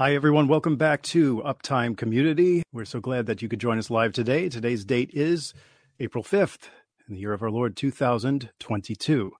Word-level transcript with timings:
Hi, 0.00 0.14
everyone. 0.14 0.46
Welcome 0.46 0.76
back 0.76 1.02
to 1.02 1.42
Uptime 1.42 1.96
Community. 1.96 2.62
We're 2.72 2.84
so 2.84 3.00
glad 3.00 3.26
that 3.26 3.42
you 3.42 3.48
could 3.48 3.58
join 3.58 3.78
us 3.78 3.90
live 3.90 4.12
today. 4.12 4.48
Today's 4.48 4.84
date 4.84 5.10
is 5.12 5.54
April 5.98 6.22
5th 6.22 6.68
in 7.08 7.14
the 7.14 7.20
year 7.20 7.32
of 7.32 7.42
our 7.42 7.50
Lord 7.50 7.76
2022. 7.76 9.32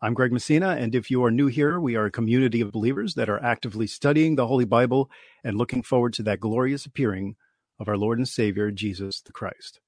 I'm 0.00 0.14
Greg 0.14 0.32
Messina, 0.32 0.70
and 0.70 0.94
if 0.94 1.10
you 1.10 1.22
are 1.22 1.30
new 1.30 1.48
here, 1.48 1.78
we 1.78 1.96
are 1.96 2.06
a 2.06 2.10
community 2.10 2.62
of 2.62 2.72
believers 2.72 3.12
that 3.16 3.28
are 3.28 3.44
actively 3.44 3.86
studying 3.86 4.36
the 4.36 4.46
Holy 4.46 4.64
Bible 4.64 5.10
and 5.44 5.58
looking 5.58 5.82
forward 5.82 6.14
to 6.14 6.22
that 6.22 6.40
glorious 6.40 6.86
appearing 6.86 7.36
of 7.78 7.86
our 7.86 7.98
Lord 7.98 8.16
and 8.16 8.26
Savior, 8.26 8.70
Jesus 8.70 9.20
the 9.20 9.32
Christ. 9.32 9.80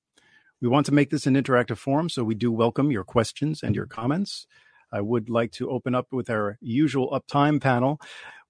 We 0.61 0.69
want 0.69 0.85
to 0.85 0.93
make 0.93 1.09
this 1.09 1.27
an 1.27 1.37
interactive 1.37 1.79
forum, 1.79 2.11
so 2.11 2.23
we 2.23 2.35
do 2.35 2.53
welcome 2.53 2.91
your 2.91 3.05
questions 3.05 3.63
and 3.63 3.75
your 3.75 3.87
comments. 3.87 4.47
I 4.93 5.01
would 5.01 5.31
like 5.31 5.53
to 5.53 5.71
open 5.71 5.95
up 5.95 6.09
with 6.13 6.29
our 6.29 6.59
usual 6.61 7.19
uptime 7.19 7.63
panel. 7.63 7.99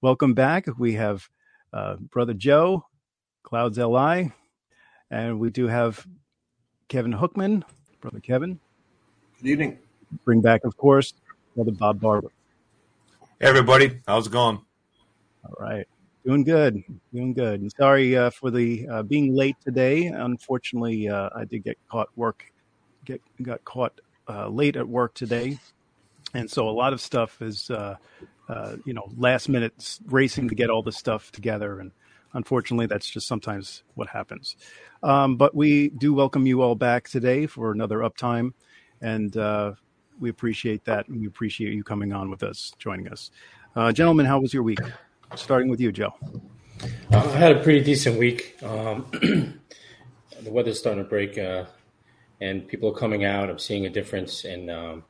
Welcome 0.00 0.34
back. 0.34 0.66
We 0.76 0.94
have 0.94 1.28
uh, 1.72 1.96
Brother 1.96 2.34
Joe, 2.34 2.86
Clouds 3.42 3.78
LI, 3.78 4.32
and 5.10 5.38
we 5.38 5.50
do 5.50 5.66
have 5.66 6.06
Kevin 6.88 7.12
Hookman, 7.12 7.62
Brother 8.00 8.20
Kevin. 8.20 8.60
Good 9.40 9.48
evening. 9.48 9.78
Bring 10.24 10.40
back, 10.40 10.64
of 10.64 10.76
course, 10.76 11.14
Brother 11.54 11.72
Bob 11.72 12.00
Barber. 12.00 12.28
Hey, 13.40 13.48
everybody. 13.48 14.00
How's 14.06 14.26
it 14.26 14.32
going? 14.32 14.60
All 15.44 15.54
right. 15.58 15.86
Doing 16.24 16.44
good. 16.44 16.84
Doing 17.12 17.32
good. 17.32 17.60
And 17.60 17.72
sorry 17.72 18.16
uh, 18.16 18.30
for 18.30 18.50
the 18.50 18.86
uh, 18.88 19.02
being 19.02 19.34
late 19.34 19.56
today. 19.64 20.06
Unfortunately, 20.06 21.08
uh, 21.08 21.30
I 21.34 21.44
did 21.44 21.64
get 21.64 21.76
caught 21.90 22.08
work, 22.14 22.44
get 23.04 23.20
got 23.42 23.64
caught 23.64 24.00
uh, 24.28 24.48
late 24.48 24.76
at 24.76 24.88
work 24.88 25.14
today, 25.14 25.58
and 26.34 26.48
so 26.48 26.68
a 26.68 26.70
lot 26.70 26.92
of 26.92 27.00
stuff 27.00 27.42
is 27.42 27.70
uh, 28.52 28.76
you 28.84 28.92
know, 28.92 29.10
last 29.16 29.48
minute 29.48 29.98
racing 30.06 30.46
to 30.48 30.54
get 30.54 30.68
all 30.68 30.82
the 30.82 30.92
stuff 30.92 31.32
together. 31.32 31.80
And 31.80 31.90
unfortunately, 32.34 32.86
that's 32.86 33.08
just 33.08 33.26
sometimes 33.26 33.82
what 33.94 34.08
happens. 34.08 34.56
Um, 35.02 35.36
but 35.36 35.54
we 35.54 35.88
do 35.88 36.12
welcome 36.12 36.46
you 36.46 36.60
all 36.60 36.74
back 36.74 37.08
today 37.08 37.46
for 37.46 37.72
another 37.72 37.98
uptime. 38.00 38.52
And 39.00 39.34
uh, 39.38 39.72
we 40.20 40.28
appreciate 40.28 40.84
that. 40.84 41.08
And 41.08 41.20
we 41.20 41.26
appreciate 41.26 41.72
you 41.72 41.82
coming 41.82 42.12
on 42.12 42.28
with 42.28 42.42
us, 42.42 42.74
joining 42.78 43.08
us. 43.08 43.30
Uh, 43.74 43.90
gentlemen, 43.90 44.26
how 44.26 44.38
was 44.38 44.52
your 44.52 44.62
week? 44.62 44.80
Starting 45.34 45.70
with 45.70 45.80
you, 45.80 45.90
Joe. 45.90 46.12
Uh, 47.10 47.16
I 47.16 47.38
had 47.38 47.56
a 47.56 47.62
pretty 47.62 47.82
decent 47.82 48.18
week. 48.18 48.62
Um, 48.62 49.06
the 50.42 50.50
weather's 50.50 50.78
starting 50.78 51.02
to 51.02 51.08
break, 51.08 51.38
uh, 51.38 51.64
and 52.42 52.68
people 52.68 52.90
are 52.90 52.98
coming 52.98 53.24
out. 53.24 53.48
I'm 53.48 53.58
seeing 53.58 53.86
a 53.86 53.90
difference 53.90 54.44
in 54.44 54.68
um, 54.68 55.04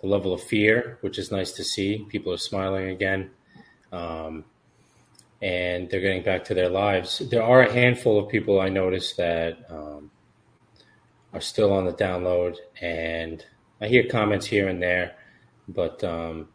the 0.00 0.06
level 0.06 0.32
of 0.32 0.42
fear, 0.42 0.98
which 1.00 1.18
is 1.18 1.30
nice 1.32 1.52
to 1.52 1.64
see. 1.64 2.06
People 2.08 2.32
are 2.32 2.38
smiling 2.38 2.88
again, 2.88 3.30
um, 3.92 4.44
and 5.40 5.88
they're 5.88 6.00
getting 6.00 6.22
back 6.22 6.44
to 6.44 6.54
their 6.54 6.68
lives. 6.68 7.18
There 7.30 7.42
are 7.42 7.62
a 7.62 7.72
handful 7.72 8.18
of 8.18 8.28
people 8.28 8.60
I 8.60 8.68
noticed 8.68 9.16
that 9.16 9.58
um, 9.70 10.10
are 11.32 11.40
still 11.40 11.72
on 11.72 11.86
the 11.86 11.92
download, 11.92 12.56
and 12.80 13.44
I 13.80 13.88
hear 13.88 14.06
comments 14.08 14.46
here 14.46 14.68
and 14.68 14.82
there. 14.82 15.16
But 15.68 16.04
um, 16.04 16.48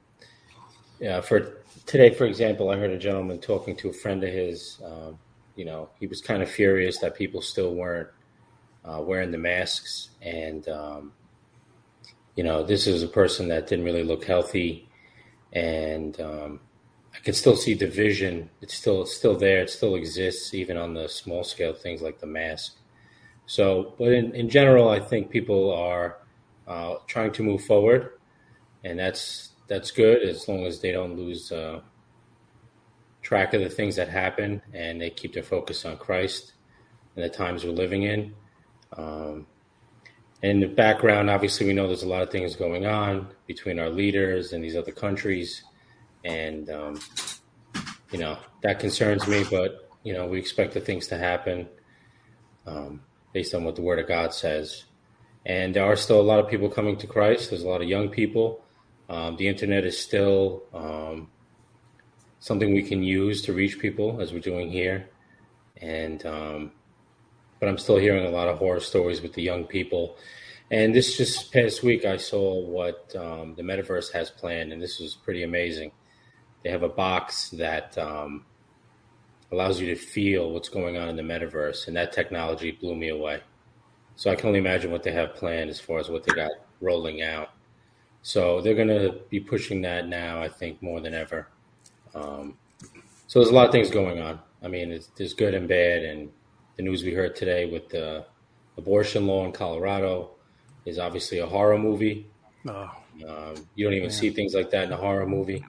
yeah, 0.99 1.21
for 1.21 1.57
today, 1.85 2.13
for 2.13 2.25
example, 2.25 2.69
I 2.69 2.77
heard 2.77 2.91
a 2.91 2.97
gentleman 2.97 3.39
talking 3.39 3.75
to 3.77 3.89
a 3.89 3.93
friend 3.93 4.23
of 4.23 4.31
his. 4.31 4.79
Um, 4.85 5.19
you 5.55 5.65
know, 5.65 5.89
he 5.99 6.07
was 6.07 6.21
kind 6.21 6.41
of 6.41 6.49
furious 6.49 6.99
that 6.99 7.15
people 7.15 7.41
still 7.41 7.75
weren't 7.75 8.07
uh, 8.85 9.01
wearing 9.01 9.31
the 9.31 9.37
masks, 9.37 10.09
and 10.21 10.67
um, 10.69 11.13
you 12.41 12.47
know, 12.47 12.63
this 12.63 12.87
is 12.87 13.03
a 13.03 13.07
person 13.07 13.49
that 13.49 13.67
didn't 13.67 13.85
really 13.85 14.03
look 14.03 14.25
healthy, 14.25 14.89
and 15.53 16.19
um, 16.19 16.59
I 17.13 17.19
can 17.19 17.35
still 17.35 17.55
see 17.55 17.75
division. 17.75 18.49
It's 18.61 18.73
still 18.73 19.03
it's 19.03 19.15
still 19.15 19.37
there. 19.37 19.61
It 19.61 19.69
still 19.69 19.93
exists, 19.93 20.51
even 20.55 20.75
on 20.75 20.95
the 20.95 21.07
small 21.07 21.43
scale 21.43 21.71
things 21.71 22.01
like 22.01 22.19
the 22.19 22.25
mask. 22.25 22.77
So, 23.45 23.93
but 23.99 24.11
in, 24.11 24.33
in 24.33 24.49
general, 24.49 24.89
I 24.89 24.99
think 24.99 25.29
people 25.29 25.71
are 25.71 26.17
uh, 26.67 26.95
trying 27.05 27.31
to 27.33 27.43
move 27.43 27.63
forward, 27.63 28.13
and 28.83 28.97
that's 28.97 29.51
that's 29.67 29.91
good 29.91 30.23
as 30.23 30.47
long 30.47 30.65
as 30.65 30.81
they 30.81 30.91
don't 30.91 31.15
lose 31.15 31.51
uh, 31.51 31.81
track 33.21 33.53
of 33.53 33.61
the 33.61 33.69
things 33.69 33.97
that 33.97 34.09
happen 34.09 34.63
and 34.73 34.99
they 34.99 35.11
keep 35.11 35.35
their 35.35 35.43
focus 35.43 35.85
on 35.85 35.95
Christ 35.95 36.53
and 37.15 37.23
the 37.23 37.29
times 37.29 37.63
we're 37.63 37.69
living 37.69 38.01
in. 38.01 38.33
Um, 38.97 39.45
in 40.41 40.59
the 40.59 40.67
background, 40.67 41.29
obviously, 41.29 41.67
we 41.67 41.73
know 41.73 41.87
there's 41.87 42.03
a 42.03 42.07
lot 42.07 42.23
of 42.23 42.31
things 42.31 42.55
going 42.55 42.85
on 42.85 43.27
between 43.45 43.79
our 43.79 43.89
leaders 43.89 44.53
and 44.53 44.63
these 44.63 44.75
other 44.75 44.91
countries, 44.91 45.63
and 46.25 46.69
um, 46.69 46.99
you 48.11 48.19
know 48.19 48.37
that 48.63 48.79
concerns 48.79 49.27
me. 49.27 49.43
But 49.49 49.89
you 50.03 50.13
know, 50.13 50.27
we 50.27 50.39
expect 50.39 50.73
the 50.73 50.79
things 50.79 51.07
to 51.07 51.17
happen 51.17 51.67
um, 52.65 53.01
based 53.33 53.53
on 53.53 53.63
what 53.63 53.75
the 53.75 53.81
Word 53.81 53.99
of 53.99 54.07
God 54.07 54.33
says. 54.33 54.85
And 55.45 55.75
there 55.75 55.85
are 55.85 55.95
still 55.95 56.19
a 56.19 56.23
lot 56.23 56.39
of 56.39 56.47
people 56.47 56.69
coming 56.69 56.97
to 56.97 57.07
Christ. 57.07 57.49
There's 57.49 57.63
a 57.63 57.67
lot 57.67 57.81
of 57.81 57.87
young 57.87 58.09
people. 58.09 58.63
Um, 59.09 59.35
the 59.37 59.47
internet 59.47 59.85
is 59.85 59.97
still 59.97 60.63
um, 60.73 61.29
something 62.39 62.73
we 62.73 62.83
can 62.83 63.03
use 63.03 63.41
to 63.43 63.53
reach 63.53 63.79
people, 63.79 64.21
as 64.21 64.33
we're 64.33 64.39
doing 64.39 64.71
here. 64.71 65.09
And 65.77 66.23
um, 66.25 66.71
but 67.61 67.69
I'm 67.69 67.77
still 67.77 67.97
hearing 67.97 68.25
a 68.25 68.29
lot 68.29 68.49
of 68.49 68.57
horror 68.57 68.79
stories 68.79 69.21
with 69.21 69.33
the 69.33 69.43
young 69.43 69.65
people. 69.65 70.17
And 70.71 70.95
this 70.95 71.15
just 71.15 71.53
past 71.53 71.83
week, 71.83 72.05
I 72.05 72.17
saw 72.17 72.59
what 72.59 73.15
um, 73.15 73.53
the 73.55 73.61
metaverse 73.61 74.11
has 74.13 74.31
planned, 74.31 74.73
and 74.73 74.81
this 74.81 74.99
was 74.99 75.13
pretty 75.15 75.43
amazing. 75.43 75.91
They 76.63 76.71
have 76.71 76.81
a 76.81 76.89
box 76.89 77.49
that 77.51 77.95
um, 77.99 78.45
allows 79.51 79.79
you 79.79 79.93
to 79.93 79.95
feel 79.95 80.51
what's 80.51 80.69
going 80.69 80.97
on 80.97 81.07
in 81.07 81.15
the 81.15 81.21
metaverse, 81.21 81.87
and 81.87 81.95
that 81.95 82.13
technology 82.13 82.71
blew 82.71 82.95
me 82.95 83.09
away. 83.09 83.41
So 84.15 84.31
I 84.31 84.35
can 84.35 84.47
only 84.47 84.59
imagine 84.59 84.91
what 84.91 85.03
they 85.03 85.11
have 85.11 85.35
planned 85.35 85.69
as 85.69 85.79
far 85.79 85.99
as 85.99 86.09
what 86.09 86.23
they 86.23 86.33
got 86.33 86.51
rolling 86.79 87.21
out. 87.21 87.49
So 88.23 88.61
they're 88.61 88.75
going 88.75 88.87
to 88.87 89.19
be 89.29 89.39
pushing 89.39 89.83
that 89.83 90.07
now, 90.07 90.41
I 90.41 90.49
think, 90.49 90.81
more 90.81 90.99
than 90.99 91.13
ever. 91.13 91.47
Um, 92.15 92.57
so 93.27 93.39
there's 93.39 93.51
a 93.51 93.55
lot 93.55 93.67
of 93.67 93.71
things 93.71 93.91
going 93.91 94.19
on. 94.19 94.39
I 94.63 94.67
mean, 94.67 94.99
there's 95.15 95.33
good 95.35 95.53
and 95.53 95.67
bad, 95.67 96.03
and 96.03 96.31
the 96.77 96.83
news 96.83 97.03
we 97.03 97.13
heard 97.13 97.35
today 97.35 97.65
with 97.65 97.89
the 97.89 98.25
abortion 98.77 99.27
law 99.27 99.45
in 99.45 99.51
Colorado 99.51 100.31
is 100.85 100.99
obviously 100.99 101.39
a 101.39 101.45
horror 101.45 101.77
movie. 101.77 102.27
Oh, 102.67 102.91
um, 103.27 103.55
you 103.75 103.85
don't 103.85 103.93
even 103.93 104.07
man. 104.07 104.11
see 104.11 104.29
things 104.29 104.53
like 104.53 104.71
that 104.71 104.85
in 104.85 104.93
a 104.93 104.97
horror 104.97 105.27
movie. 105.27 105.65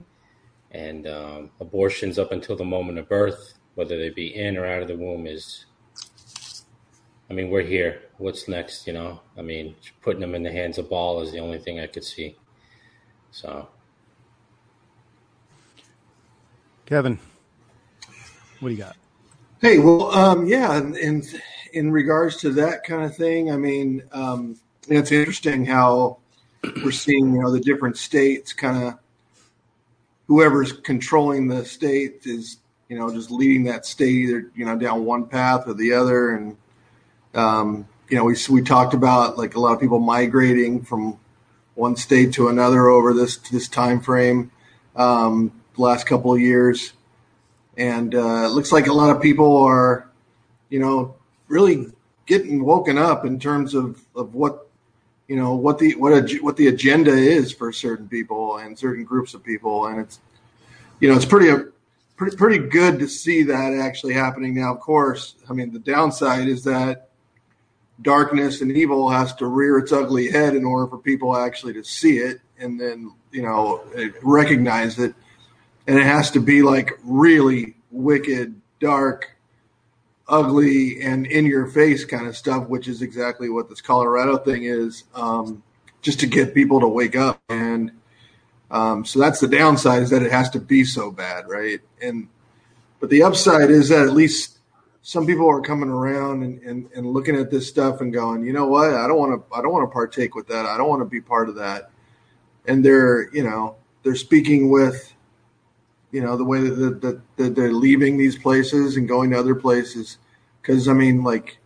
And 0.71 1.07
um, 1.07 1.51
abortions 1.59 2.17
up 2.17 2.31
until 2.31 2.55
the 2.55 2.65
moment 2.65 2.97
of 2.97 3.07
birth, 3.07 3.53
whether 3.75 3.97
they 3.97 4.09
be 4.09 4.35
in 4.35 4.57
or 4.57 4.65
out 4.65 4.81
of 4.81 4.87
the 4.87 4.97
womb, 4.97 5.27
is. 5.27 5.65
I 7.29 7.33
mean, 7.33 7.49
we're 7.49 7.61
here. 7.61 8.01
What's 8.17 8.47
next? 8.47 8.87
You 8.87 8.93
know, 8.93 9.21
I 9.37 9.41
mean, 9.41 9.75
putting 10.01 10.21
them 10.21 10.35
in 10.35 10.43
the 10.43 10.51
hands 10.51 10.77
of 10.77 10.89
Baal 10.89 11.21
is 11.21 11.31
the 11.31 11.39
only 11.39 11.59
thing 11.59 11.79
I 11.79 11.87
could 11.87 12.03
see. 12.03 12.35
So, 13.31 13.67
Kevin, 16.85 17.19
what 18.59 18.69
do 18.69 18.75
you 18.75 18.81
got? 18.81 18.95
Hey, 19.63 19.79
well, 19.79 20.11
um, 20.11 20.45
yeah, 20.45 20.75
and 20.75 20.97
in, 20.97 21.23
in 21.71 21.89
regards 21.89 22.35
to 22.41 22.49
that 22.49 22.83
kind 22.83 23.05
of 23.05 23.15
thing, 23.15 23.49
I 23.49 23.55
mean, 23.55 24.03
um, 24.11 24.59
it's 24.89 25.13
interesting 25.13 25.65
how 25.65 26.17
we're 26.83 26.91
seeing, 26.91 27.33
you 27.33 27.41
know, 27.41 27.49
the 27.49 27.61
different 27.61 27.95
states 27.95 28.51
kind 28.51 28.83
of 28.83 28.99
whoever's 30.27 30.73
controlling 30.73 31.47
the 31.47 31.63
state 31.63 32.23
is, 32.25 32.57
you 32.89 32.99
know, 32.99 33.09
just 33.13 33.31
leading 33.31 33.63
that 33.63 33.85
state 33.85 34.09
either, 34.09 34.51
you 34.53 34.65
know, 34.65 34.77
down 34.77 35.05
one 35.05 35.27
path 35.27 35.65
or 35.65 35.75
the 35.75 35.93
other. 35.93 36.31
And, 36.31 36.57
um, 37.33 37.87
you 38.09 38.17
know, 38.17 38.25
we, 38.25 38.35
we 38.49 38.61
talked 38.63 38.93
about 38.93 39.37
like 39.37 39.55
a 39.55 39.61
lot 39.61 39.71
of 39.71 39.79
people 39.79 39.99
migrating 39.99 40.83
from 40.83 41.17
one 41.75 41.95
state 41.95 42.33
to 42.33 42.49
another 42.49 42.89
over 42.89 43.13
this, 43.13 43.37
this 43.37 43.69
time 43.69 44.01
frame, 44.01 44.51
um, 44.97 45.53
last 45.77 46.05
couple 46.05 46.33
of 46.33 46.41
years 46.41 46.91
and 47.77 48.13
uh, 48.13 48.45
it 48.45 48.51
looks 48.51 48.71
like 48.71 48.87
a 48.87 48.93
lot 48.93 49.15
of 49.15 49.21
people 49.21 49.57
are, 49.57 50.09
you 50.69 50.79
know, 50.79 51.15
really 51.47 51.87
getting 52.25 52.63
woken 52.63 52.97
up 52.97 53.25
in 53.25 53.39
terms 53.39 53.73
of, 53.73 54.01
of 54.15 54.33
what 54.33 54.67
you 55.27 55.37
know 55.37 55.55
what 55.55 55.79
the 55.79 55.95
what 55.95 56.11
a, 56.11 56.37
what 56.39 56.57
the 56.57 56.67
agenda 56.67 57.11
is 57.11 57.51
for 57.51 57.71
certain 57.71 58.07
people 58.07 58.57
and 58.57 58.77
certain 58.77 59.03
groups 59.03 59.33
of 59.33 59.43
people, 59.43 59.87
and 59.87 59.99
it's 60.01 60.19
you 60.99 61.09
know 61.09 61.15
it's 61.15 61.25
pretty 61.25 61.69
pretty 62.17 62.35
pretty 62.35 62.67
good 62.67 62.99
to 62.99 63.07
see 63.07 63.43
that 63.43 63.73
actually 63.73 64.13
happening 64.13 64.53
now. 64.53 64.73
Of 64.73 64.81
course, 64.81 65.35
I 65.49 65.53
mean 65.53 65.71
the 65.71 65.79
downside 65.79 66.47
is 66.47 66.65
that 66.65 67.09
darkness 68.01 68.61
and 68.61 68.71
evil 68.71 69.09
has 69.09 69.33
to 69.35 69.47
rear 69.47 69.77
its 69.77 69.91
ugly 69.91 70.29
head 70.29 70.55
in 70.55 70.65
order 70.65 70.87
for 70.87 70.97
people 70.97 71.35
actually 71.37 71.73
to 71.73 71.83
see 71.83 72.17
it 72.17 72.41
and 72.59 72.79
then 72.79 73.11
you 73.31 73.41
know 73.41 73.83
recognize 74.21 74.99
it 74.99 75.13
and 75.87 75.97
it 75.97 76.05
has 76.05 76.31
to 76.31 76.39
be 76.39 76.61
like 76.61 76.91
really 77.03 77.75
wicked, 77.91 78.59
dark, 78.79 79.35
ugly, 80.27 81.01
and 81.01 81.27
in 81.27 81.45
your 81.45 81.67
face 81.67 82.05
kind 82.05 82.27
of 82.27 82.37
stuff, 82.37 82.67
which 82.67 82.87
is 82.87 83.01
exactly 83.01 83.49
what 83.49 83.69
this 83.69 83.81
Colorado 83.81 84.37
thing 84.37 84.63
is, 84.63 85.03
um, 85.13 85.61
just 86.01 86.19
to 86.21 86.27
get 86.27 86.53
people 86.53 86.79
to 86.79 86.87
wake 86.87 87.15
up. 87.15 87.41
And 87.49 87.91
um, 88.71 89.05
so 89.05 89.19
that's 89.19 89.39
the 89.39 89.47
downside 89.47 90.03
is 90.03 90.09
that 90.09 90.23
it 90.23 90.31
has 90.31 90.49
to 90.51 90.59
be 90.59 90.83
so 90.83 91.11
bad, 91.11 91.47
right? 91.47 91.79
And 92.01 92.27
But 92.99 93.09
the 93.09 93.23
upside 93.23 93.69
is 93.69 93.89
that 93.89 94.07
at 94.07 94.13
least 94.13 94.57
some 95.01 95.27
people 95.27 95.49
are 95.49 95.61
coming 95.61 95.89
around 95.89 96.43
and, 96.43 96.61
and, 96.61 96.89
and 96.95 97.05
looking 97.05 97.35
at 97.35 97.51
this 97.51 97.67
stuff 97.67 97.99
and 97.99 98.13
going, 98.13 98.45
you 98.45 98.53
know 98.53 98.67
what, 98.67 98.93
I 98.93 99.07
don't 99.07 99.17
want 99.17 99.49
to 99.49 99.55
I 99.55 99.61
don't 99.61 99.73
want 99.73 99.87
to 99.89 99.93
partake 99.93 100.33
with 100.33 100.47
that. 100.47 100.65
I 100.65 100.77
don't 100.77 100.87
want 100.87 101.01
to 101.01 101.05
be 101.05 101.19
part 101.19 101.49
of 101.49 101.55
that. 101.55 101.91
And 102.65 102.83
they're 102.83 103.29
you 103.35 103.43
know 103.43 103.75
they're 104.03 104.15
speaking 104.15 104.69
with 104.69 105.12
you 106.13 106.21
know 106.21 106.37
the 106.37 106.45
way 106.45 106.61
that, 106.61 107.01
that, 107.01 107.21
that 107.35 107.55
they're 107.55 107.73
leaving 107.73 108.17
these 108.17 108.37
places 108.37 108.95
and 108.95 109.09
going 109.09 109.31
to 109.31 109.39
other 109.39 109.55
places 109.55 110.19
because 110.61 110.87
I 110.87 110.93
mean 110.93 111.23
like 111.23 111.57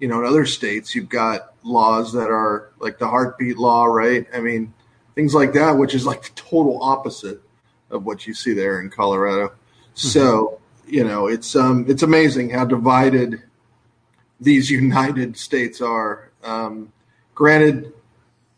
you 0.00 0.08
know 0.08 0.20
in 0.20 0.26
other 0.26 0.46
states 0.46 0.94
you've 0.94 1.10
got 1.10 1.52
laws 1.62 2.12
that 2.14 2.30
are 2.30 2.72
like 2.80 2.98
the 2.98 3.06
heartbeat 3.06 3.58
law, 3.58 3.84
right? 3.84 4.26
I 4.34 4.40
mean 4.40 4.72
things 5.14 5.34
like 5.34 5.52
that, 5.52 5.72
which 5.72 5.94
is 5.94 6.06
like 6.06 6.22
the 6.22 6.30
total 6.30 6.82
opposite 6.82 7.40
of 7.90 8.06
what 8.06 8.26
you 8.26 8.32
see 8.32 8.54
there 8.54 8.80
in 8.80 8.88
Colorado. 8.88 9.48
Mm-hmm. 9.48 10.08
So 10.08 10.58
you 10.86 11.04
know, 11.04 11.26
it's 11.26 11.54
um, 11.54 11.84
it's 11.88 12.02
amazing 12.02 12.50
how 12.50 12.64
divided 12.64 13.42
these 14.40 14.70
United 14.82 15.36
States 15.36 15.80
are. 15.80 16.30
Um, 16.42 16.92
granted, 17.34 17.92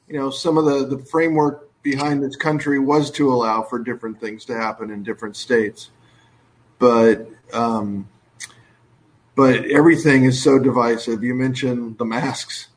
you 0.09 0.19
know, 0.19 0.31
some 0.31 0.57
of 0.57 0.65
the 0.65 0.97
the 0.97 1.05
framework 1.05 1.64
behind 1.85 2.23
this 2.23 2.35
country 2.35 2.81
was 2.81 3.11
to 3.13 3.33
allow 3.33 3.63
for 3.63 3.79
different 3.79 4.19
things 4.19 4.45
to 4.47 4.57
happen 4.57 4.91
in 4.91 5.05
different 5.05 5.37
states, 5.37 5.91
but 6.81 7.29
um, 7.53 8.09
but 9.37 9.65
everything 9.67 10.25
is 10.25 10.43
so 10.43 10.59
divisive. 10.59 11.23
You 11.23 11.35
mentioned 11.35 11.99
the 11.99 12.05
masks. 12.05 12.69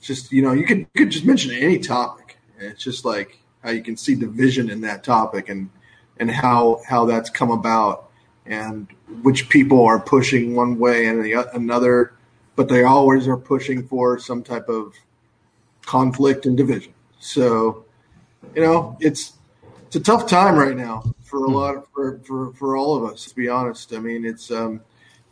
Just 0.00 0.30
you 0.30 0.42
know, 0.42 0.52
you 0.52 0.64
could 0.64 0.78
you 0.78 0.86
could 0.94 1.10
just 1.10 1.24
mention 1.24 1.50
any 1.50 1.80
topic. 1.80 2.38
It's 2.58 2.84
just 2.84 3.04
like 3.04 3.40
how 3.64 3.70
you 3.70 3.82
can 3.82 3.96
see 3.96 4.14
division 4.14 4.70
in 4.70 4.82
that 4.82 5.02
topic 5.02 5.48
and 5.48 5.70
and 6.18 6.30
how 6.30 6.80
how 6.86 7.06
that's 7.06 7.30
come 7.30 7.50
about 7.50 8.10
and 8.46 8.86
which 9.22 9.48
people 9.48 9.84
are 9.84 10.00
pushing 10.00 10.54
one 10.54 10.78
way 10.78 11.06
and 11.06 11.24
the, 11.24 11.48
another, 11.54 12.12
but 12.56 12.68
they 12.68 12.84
always 12.84 13.28
are 13.28 13.36
pushing 13.36 13.86
for 13.86 14.18
some 14.18 14.42
type 14.42 14.68
of 14.68 14.94
conflict 15.86 16.44
and 16.46 16.56
division. 16.56 16.92
So, 17.20 17.81
you 18.54 18.62
know, 18.62 18.96
it's 19.00 19.32
it's 19.86 19.96
a 19.96 20.00
tough 20.00 20.26
time 20.26 20.56
right 20.56 20.76
now 20.76 21.04
for 21.22 21.44
a 21.44 21.48
hmm. 21.48 21.54
lot 21.54 21.76
of, 21.76 21.86
for, 21.94 22.18
for 22.20 22.52
for 22.54 22.76
all 22.76 22.96
of 22.96 23.10
us. 23.10 23.26
To 23.26 23.34
be 23.34 23.48
honest, 23.48 23.92
I 23.92 23.98
mean, 23.98 24.24
it's 24.24 24.50
um, 24.50 24.80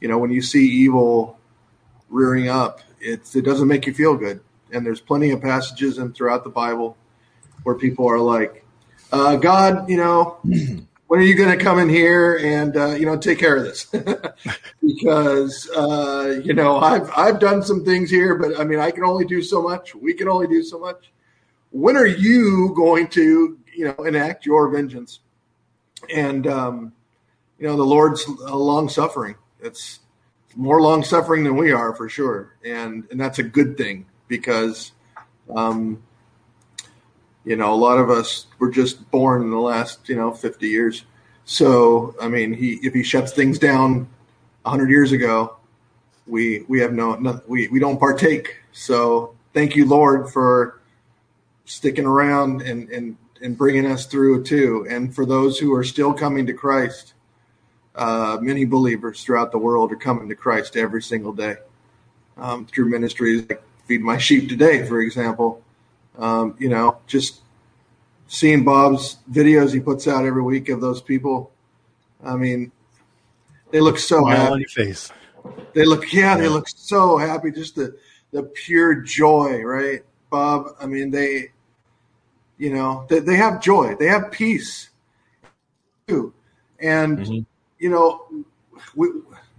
you 0.00 0.08
know, 0.08 0.18
when 0.18 0.30
you 0.30 0.42
see 0.42 0.66
evil 0.66 1.38
rearing 2.08 2.48
up, 2.48 2.80
it's 3.00 3.34
it 3.36 3.44
doesn't 3.44 3.68
make 3.68 3.86
you 3.86 3.94
feel 3.94 4.16
good. 4.16 4.40
And 4.72 4.86
there's 4.86 5.00
plenty 5.00 5.30
of 5.30 5.42
passages 5.42 5.98
in 5.98 6.12
throughout 6.12 6.44
the 6.44 6.50
Bible 6.50 6.96
where 7.64 7.74
people 7.74 8.08
are 8.08 8.20
like, 8.20 8.64
uh, 9.12 9.36
God, 9.36 9.88
you 9.90 9.96
know, 9.96 10.38
when 11.10 11.18
are 11.18 11.24
you 11.24 11.34
going 11.34 11.50
to 11.58 11.62
come 11.62 11.80
in 11.80 11.88
here 11.88 12.38
and 12.40 12.76
uh, 12.76 12.94
you 12.94 13.04
know 13.04 13.16
take 13.16 13.38
care 13.38 13.56
of 13.56 13.64
this? 13.64 13.84
because 14.86 15.68
uh, 15.76 16.40
you 16.44 16.54
know 16.54 16.78
I've 16.78 17.10
I've 17.16 17.40
done 17.40 17.62
some 17.62 17.84
things 17.84 18.10
here, 18.10 18.36
but 18.36 18.58
I 18.60 18.64
mean 18.64 18.78
I 18.78 18.92
can 18.92 19.04
only 19.04 19.24
do 19.24 19.42
so 19.42 19.60
much. 19.60 19.94
We 19.94 20.14
can 20.14 20.28
only 20.28 20.46
do 20.46 20.62
so 20.62 20.78
much. 20.78 21.10
When 21.70 21.96
are 21.96 22.06
you 22.06 22.72
going 22.76 23.08
to 23.08 23.58
you 23.74 23.84
know 23.84 24.04
enact 24.04 24.46
your 24.46 24.68
vengeance? 24.68 25.20
And 26.14 26.46
um, 26.46 26.92
you 27.58 27.66
know 27.66 27.76
the 27.76 27.84
Lord's 27.84 28.26
long 28.28 28.88
suffering. 28.88 29.36
It's 29.60 30.00
more 30.56 30.80
long 30.80 31.04
suffering 31.04 31.44
than 31.44 31.56
we 31.56 31.72
are 31.72 31.94
for 31.94 32.08
sure, 32.08 32.56
and 32.64 33.06
and 33.10 33.20
that's 33.20 33.38
a 33.38 33.44
good 33.44 33.76
thing 33.76 34.06
because. 34.28 34.92
Um, 35.54 36.02
you 37.44 37.56
know, 37.56 37.72
a 37.72 37.76
lot 37.76 37.98
of 37.98 38.10
us 38.10 38.46
were 38.58 38.70
just 38.70 39.10
born 39.10 39.42
in 39.42 39.50
the 39.50 39.58
last, 39.58 40.08
you 40.08 40.16
know, 40.16 40.32
50 40.32 40.68
years. 40.68 41.04
So, 41.44 42.14
I 42.20 42.28
mean, 42.28 42.52
he 42.52 42.74
if 42.82 42.92
he 42.94 43.02
shuts 43.02 43.32
things 43.32 43.58
down 43.58 44.08
100 44.62 44.90
years 44.90 45.12
ago, 45.12 45.56
we 46.26 46.64
we 46.68 46.80
have 46.80 46.92
no, 46.92 47.14
no 47.16 47.40
we 47.48 47.68
we 47.68 47.80
don't 47.80 47.98
partake. 47.98 48.56
So, 48.72 49.34
thank 49.54 49.74
you, 49.74 49.86
Lord, 49.86 50.30
for 50.30 50.79
sticking 51.70 52.04
around 52.06 52.62
and 52.62 52.88
and 52.90 53.16
and 53.40 53.56
bringing 53.56 53.86
us 53.86 54.06
through 54.06 54.44
too. 54.44 54.86
And 54.88 55.14
for 55.14 55.24
those 55.24 55.58
who 55.58 55.72
are 55.74 55.84
still 55.84 56.12
coming 56.12 56.46
to 56.46 56.52
Christ, 56.52 57.14
uh, 57.94 58.38
many 58.40 58.64
believers 58.64 59.22
throughout 59.22 59.52
the 59.52 59.58
world 59.58 59.92
are 59.92 59.96
coming 59.96 60.28
to 60.28 60.34
Christ 60.34 60.76
every 60.76 61.02
single 61.02 61.32
day 61.32 61.56
um, 62.36 62.66
through 62.66 62.90
ministries 62.90 63.48
like 63.48 63.62
Feed 63.86 64.02
My 64.02 64.18
Sheep 64.18 64.48
Today, 64.48 64.84
for 64.84 65.00
example. 65.00 65.62
Um, 66.18 66.54
you 66.58 66.68
know, 66.68 66.98
just 67.06 67.40
seeing 68.26 68.64
Bob's 68.64 69.18
videos 69.30 69.72
he 69.72 69.80
puts 69.80 70.06
out 70.06 70.26
every 70.26 70.42
week 70.42 70.68
of 70.68 70.80
those 70.80 71.00
people. 71.00 71.52
I 72.22 72.36
mean, 72.36 72.72
they 73.70 73.80
look 73.80 73.98
so 73.98 74.20
Smile 74.20 74.36
happy. 74.36 74.52
on 74.52 74.60
your 74.60 74.68
face. 74.68 75.10
They 75.72 75.84
look, 75.86 76.12
yeah, 76.12 76.36
they 76.36 76.48
look 76.48 76.68
so 76.68 77.16
happy. 77.16 77.52
Just 77.52 77.76
the 77.76 77.96
the 78.32 78.42
pure 78.42 78.96
joy, 78.96 79.62
right, 79.62 80.04
Bob? 80.30 80.76
I 80.80 80.86
mean, 80.86 81.10
they, 81.10 81.50
you 82.60 82.74
know, 82.74 83.06
they, 83.08 83.20
they 83.20 83.36
have 83.36 83.62
joy. 83.62 83.96
They 83.98 84.06
have 84.06 84.30
peace, 84.30 84.90
too, 86.06 86.34
and 86.78 87.18
mm-hmm. 87.18 87.38
you 87.78 87.88
know, 87.88 88.26
we. 88.94 89.08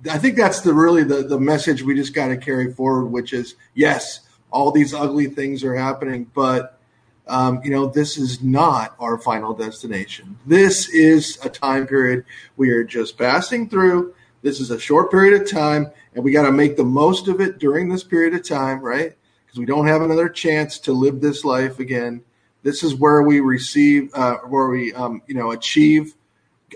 I 0.09 0.17
think 0.17 0.35
that's 0.35 0.61
the 0.61 0.73
really 0.73 1.03
the 1.03 1.23
the 1.23 1.39
message 1.39 1.81
we 1.81 1.95
just 1.95 2.13
got 2.13 2.27
to 2.27 2.37
carry 2.37 2.71
forward, 2.71 3.07
which 3.07 3.33
is 3.33 3.55
yes, 3.73 4.19
all 4.51 4.69
these 4.69 4.93
ugly 4.93 5.25
things 5.25 5.63
are 5.63 5.75
happening, 5.75 6.29
but 6.35 6.79
um, 7.27 7.61
you 7.63 7.71
know, 7.71 7.87
this 7.87 8.19
is 8.19 8.43
not 8.43 8.95
our 8.99 9.17
final 9.17 9.53
destination. 9.53 10.37
This 10.45 10.87
is 10.89 11.39
a 11.43 11.49
time 11.49 11.87
period 11.87 12.23
we 12.55 12.69
are 12.69 12.83
just 12.83 13.17
passing 13.17 13.67
through. 13.67 14.13
This 14.43 14.59
is 14.59 14.69
a 14.69 14.79
short 14.79 15.09
period 15.09 15.41
of 15.41 15.49
time, 15.49 15.91
and 16.13 16.23
we 16.23 16.31
got 16.31 16.45
to 16.45 16.51
make 16.51 16.77
the 16.77 16.83
most 16.83 17.27
of 17.27 17.41
it 17.41 17.57
during 17.57 17.89
this 17.89 18.03
period 18.03 18.35
of 18.35 18.47
time, 18.47 18.79
right? 18.79 19.13
Because 19.45 19.59
we 19.59 19.65
don't 19.65 19.87
have 19.87 20.03
another 20.03 20.29
chance 20.29 20.77
to 20.79 20.93
live 20.93 21.19
this 21.19 21.43
life 21.43 21.79
again. 21.79 22.23
This 22.63 22.83
is 22.83 22.95
where 22.95 23.23
we 23.23 23.39
receive, 23.39 24.13
uh, 24.13 24.37
where 24.47 24.67
we, 24.67 24.93
um, 24.93 25.21
you 25.27 25.35
know, 25.35 25.51
achieve 25.51 26.13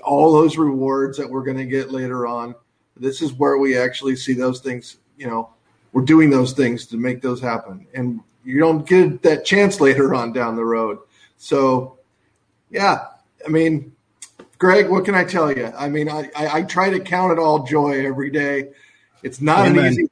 all 0.04 0.34
those 0.34 0.58
rewards 0.58 1.18
that 1.18 1.30
we're 1.30 1.44
going 1.44 1.58
to 1.58 1.66
get 1.66 1.92
later 1.92 2.28
on. 2.28 2.56
This 2.98 3.22
is 3.22 3.34
where 3.34 3.58
we 3.58 3.78
actually 3.78 4.16
see 4.16 4.34
those 4.34 4.60
things, 4.62 4.98
you 5.18 5.28
know, 5.28 5.50
we're 5.94 6.04
doing 6.04 6.30
those 6.30 6.54
things 6.54 6.88
to 6.88 6.98
make 6.98 7.22
those 7.22 7.42
happen. 7.42 7.88
And 7.94 8.22
you 8.44 8.60
don't 8.60 8.86
get 8.88 9.22
that 9.24 9.46
chance 9.46 9.80
later 9.80 10.14
on 10.14 10.34
down 10.34 10.56
the 10.56 10.66
road. 10.66 11.00
So, 11.38 12.00
yeah, 12.70 13.08
I 13.46 13.50
mean, 13.50 13.94
Greg, 14.58 14.90
what 14.90 15.06
can 15.06 15.16
I 15.16 15.24
tell 15.24 15.52
you? 15.52 15.72
I 15.78 15.90
mean, 15.90 16.10
I, 16.10 16.30
I, 16.36 16.60
I 16.60 16.62
try 16.64 16.90
to 16.90 17.00
count 17.00 17.34
it 17.34 17.40
all 17.40 17.64
joy 17.64 18.06
every 18.06 18.32
day. 18.32 18.72
It's 19.24 19.42
not 19.42 19.68
Amen. 19.68 19.86
an 19.86 19.92
easy, 19.92 20.10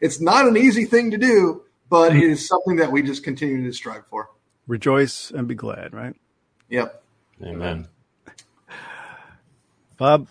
it's 0.00 0.20
not 0.20 0.46
an 0.46 0.56
easy 0.56 0.84
thing 0.84 1.10
to 1.12 1.18
do, 1.18 1.62
but 1.88 2.16
it 2.16 2.22
is 2.22 2.46
something 2.46 2.76
that 2.76 2.90
we 2.90 3.02
just 3.02 3.22
continue 3.22 3.64
to 3.64 3.72
strive 3.72 4.06
for. 4.08 4.30
Rejoice 4.66 5.30
and 5.30 5.46
be 5.46 5.54
glad, 5.54 5.92
right? 5.92 6.14
Yep. 6.68 7.02
Amen. 7.42 7.86
Bob, 9.96 10.28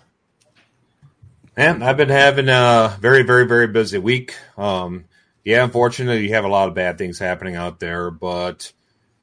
Man, 1.57 1.83
I've 1.83 1.95
been 1.95 2.09
having 2.09 2.49
a 2.49 2.97
very, 2.99 3.23
very, 3.23 3.47
very 3.47 3.67
busy 3.67 3.97
week. 3.97 4.35
Um, 4.57 5.05
yeah, 5.45 5.63
unfortunately, 5.63 6.27
you 6.27 6.33
have 6.33 6.43
a 6.43 6.49
lot 6.49 6.67
of 6.67 6.73
bad 6.73 6.97
things 6.97 7.17
happening 7.17 7.55
out 7.55 7.79
there, 7.79 8.11
but 8.11 8.73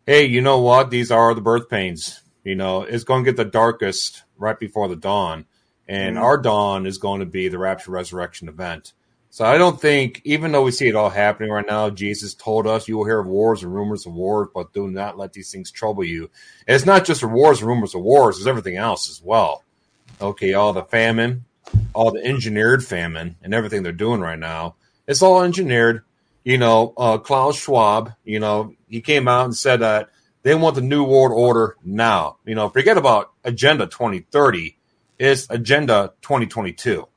hey, 0.07 0.25
you 0.25 0.40
know 0.40 0.59
what? 0.61 0.88
These 0.88 1.11
are 1.11 1.35
the 1.35 1.42
birth 1.42 1.69
pains. 1.69 2.23
You 2.42 2.54
know, 2.54 2.83
it's 2.83 3.04
going 3.04 3.23
to 3.23 3.31
get 3.31 3.37
the 3.37 3.45
darkest 3.45 4.23
right 4.38 4.59
before 4.59 4.88
the 4.88 4.97
dawn, 4.97 5.45
and 5.87 6.16
mm-hmm. 6.16 6.25
our 6.25 6.38
dawn 6.38 6.87
is 6.87 6.97
going 6.97 7.21
to 7.21 7.26
be 7.26 7.49
the 7.49 7.59
rapture 7.59 7.90
resurrection 7.90 8.49
event. 8.49 8.95
So 9.32 9.46
I 9.46 9.56
don't 9.56 9.80
think, 9.80 10.20
even 10.24 10.52
though 10.52 10.62
we 10.62 10.72
see 10.72 10.88
it 10.88 10.94
all 10.94 11.08
happening 11.08 11.50
right 11.50 11.64
now, 11.66 11.88
Jesus 11.88 12.34
told 12.34 12.66
us 12.66 12.86
you 12.86 12.98
will 12.98 13.06
hear 13.06 13.20
of 13.20 13.26
wars 13.26 13.62
and 13.62 13.74
rumors 13.74 14.04
of 14.04 14.12
wars, 14.12 14.48
but 14.54 14.74
do 14.74 14.90
not 14.90 15.16
let 15.16 15.32
these 15.32 15.50
things 15.50 15.70
trouble 15.70 16.04
you. 16.04 16.28
And 16.68 16.74
it's 16.74 16.84
not 16.84 17.06
just 17.06 17.24
wars 17.24 17.60
and 17.60 17.68
rumors 17.68 17.94
of 17.94 18.02
wars; 18.02 18.36
it's 18.36 18.46
everything 18.46 18.76
else 18.76 19.08
as 19.08 19.22
well. 19.22 19.64
Okay, 20.20 20.52
all 20.52 20.74
the 20.74 20.84
famine, 20.84 21.46
all 21.94 22.10
the 22.10 22.22
engineered 22.22 22.84
famine 22.84 23.36
and 23.42 23.54
everything 23.54 23.82
they're 23.82 23.92
doing 23.92 24.20
right 24.20 24.38
now. 24.38 24.74
It's 25.08 25.22
all 25.22 25.42
engineered. 25.42 26.04
You 26.44 26.58
know, 26.58 26.92
uh, 26.98 27.16
Klaus 27.16 27.56
Schwab, 27.56 28.12
you 28.24 28.38
know, 28.38 28.74
he 28.86 29.00
came 29.00 29.28
out 29.28 29.46
and 29.46 29.56
said 29.56 29.80
that 29.80 30.10
they 30.42 30.54
want 30.54 30.74
the 30.74 30.82
new 30.82 31.04
world 31.04 31.32
order 31.32 31.78
now. 31.82 32.36
You 32.44 32.54
know, 32.54 32.68
forget 32.68 32.98
about 32.98 33.32
Agenda 33.44 33.86
2030. 33.86 34.76
It's 35.18 35.46
Agenda 35.48 36.12
2022. 36.20 37.08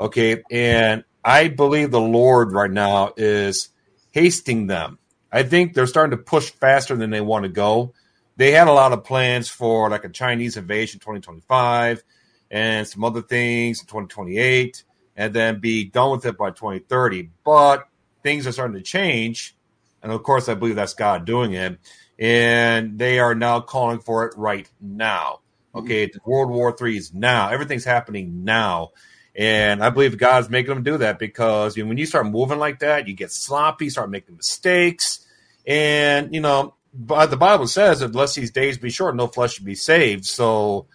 Okay. 0.00 0.42
And 0.50 1.04
I 1.24 1.48
believe 1.48 1.90
the 1.90 2.00
Lord 2.00 2.52
right 2.52 2.70
now 2.70 3.12
is 3.16 3.68
hasting 4.10 4.66
them. 4.66 4.98
I 5.30 5.42
think 5.42 5.74
they're 5.74 5.86
starting 5.86 6.16
to 6.16 6.22
push 6.22 6.50
faster 6.50 6.96
than 6.96 7.10
they 7.10 7.20
want 7.20 7.42
to 7.44 7.48
go. 7.48 7.92
They 8.36 8.52
had 8.52 8.68
a 8.68 8.72
lot 8.72 8.92
of 8.92 9.04
plans 9.04 9.48
for 9.48 9.90
like 9.90 10.04
a 10.04 10.08
Chinese 10.08 10.56
invasion 10.56 11.00
2025 11.00 12.02
and 12.50 12.86
some 12.86 13.04
other 13.04 13.20
things 13.20 13.80
in 13.80 13.86
2028 13.86 14.84
and 15.16 15.34
then 15.34 15.60
be 15.60 15.84
done 15.84 16.12
with 16.12 16.24
it 16.24 16.38
by 16.38 16.50
2030. 16.50 17.30
But 17.44 17.88
things 18.22 18.46
are 18.46 18.52
starting 18.52 18.76
to 18.76 18.82
change. 18.82 19.56
And 20.02 20.12
of 20.12 20.22
course, 20.22 20.48
I 20.48 20.54
believe 20.54 20.76
that's 20.76 20.94
God 20.94 21.24
doing 21.24 21.52
it. 21.52 21.78
And 22.18 22.98
they 22.98 23.18
are 23.18 23.34
now 23.34 23.60
calling 23.60 23.98
for 23.98 24.26
it 24.26 24.34
right 24.36 24.68
now. 24.80 25.40
Okay, 25.74 26.08
mm-hmm. 26.08 26.30
World 26.30 26.50
War 26.50 26.72
Three 26.72 26.96
is 26.96 27.12
now. 27.12 27.50
Everything's 27.50 27.84
happening 27.84 28.44
now, 28.44 28.90
and 29.38 29.84
I 29.84 29.90
believe 29.90 30.18
God's 30.18 30.50
making 30.50 30.74
them 30.74 30.82
do 30.82 30.98
that 30.98 31.20
because 31.20 31.76
you 31.76 31.84
know, 31.84 31.88
when 31.88 31.96
you 31.96 32.06
start 32.06 32.26
moving 32.26 32.58
like 32.58 32.80
that, 32.80 33.06
you 33.06 33.14
get 33.14 33.30
sloppy, 33.30 33.88
start 33.88 34.10
making 34.10 34.36
mistakes, 34.36 35.24
and 35.64 36.34
you 36.34 36.40
know, 36.40 36.74
but 36.92 37.26
the 37.26 37.36
Bible 37.36 37.68
says, 37.68 38.00
that 38.00 38.06
"Unless 38.06 38.34
these 38.34 38.50
days 38.50 38.78
be 38.78 38.90
short, 38.90 39.14
no 39.14 39.28
flesh 39.28 39.54
should 39.54 39.64
be 39.64 39.76
saved." 39.76 40.24
So, 40.24 40.86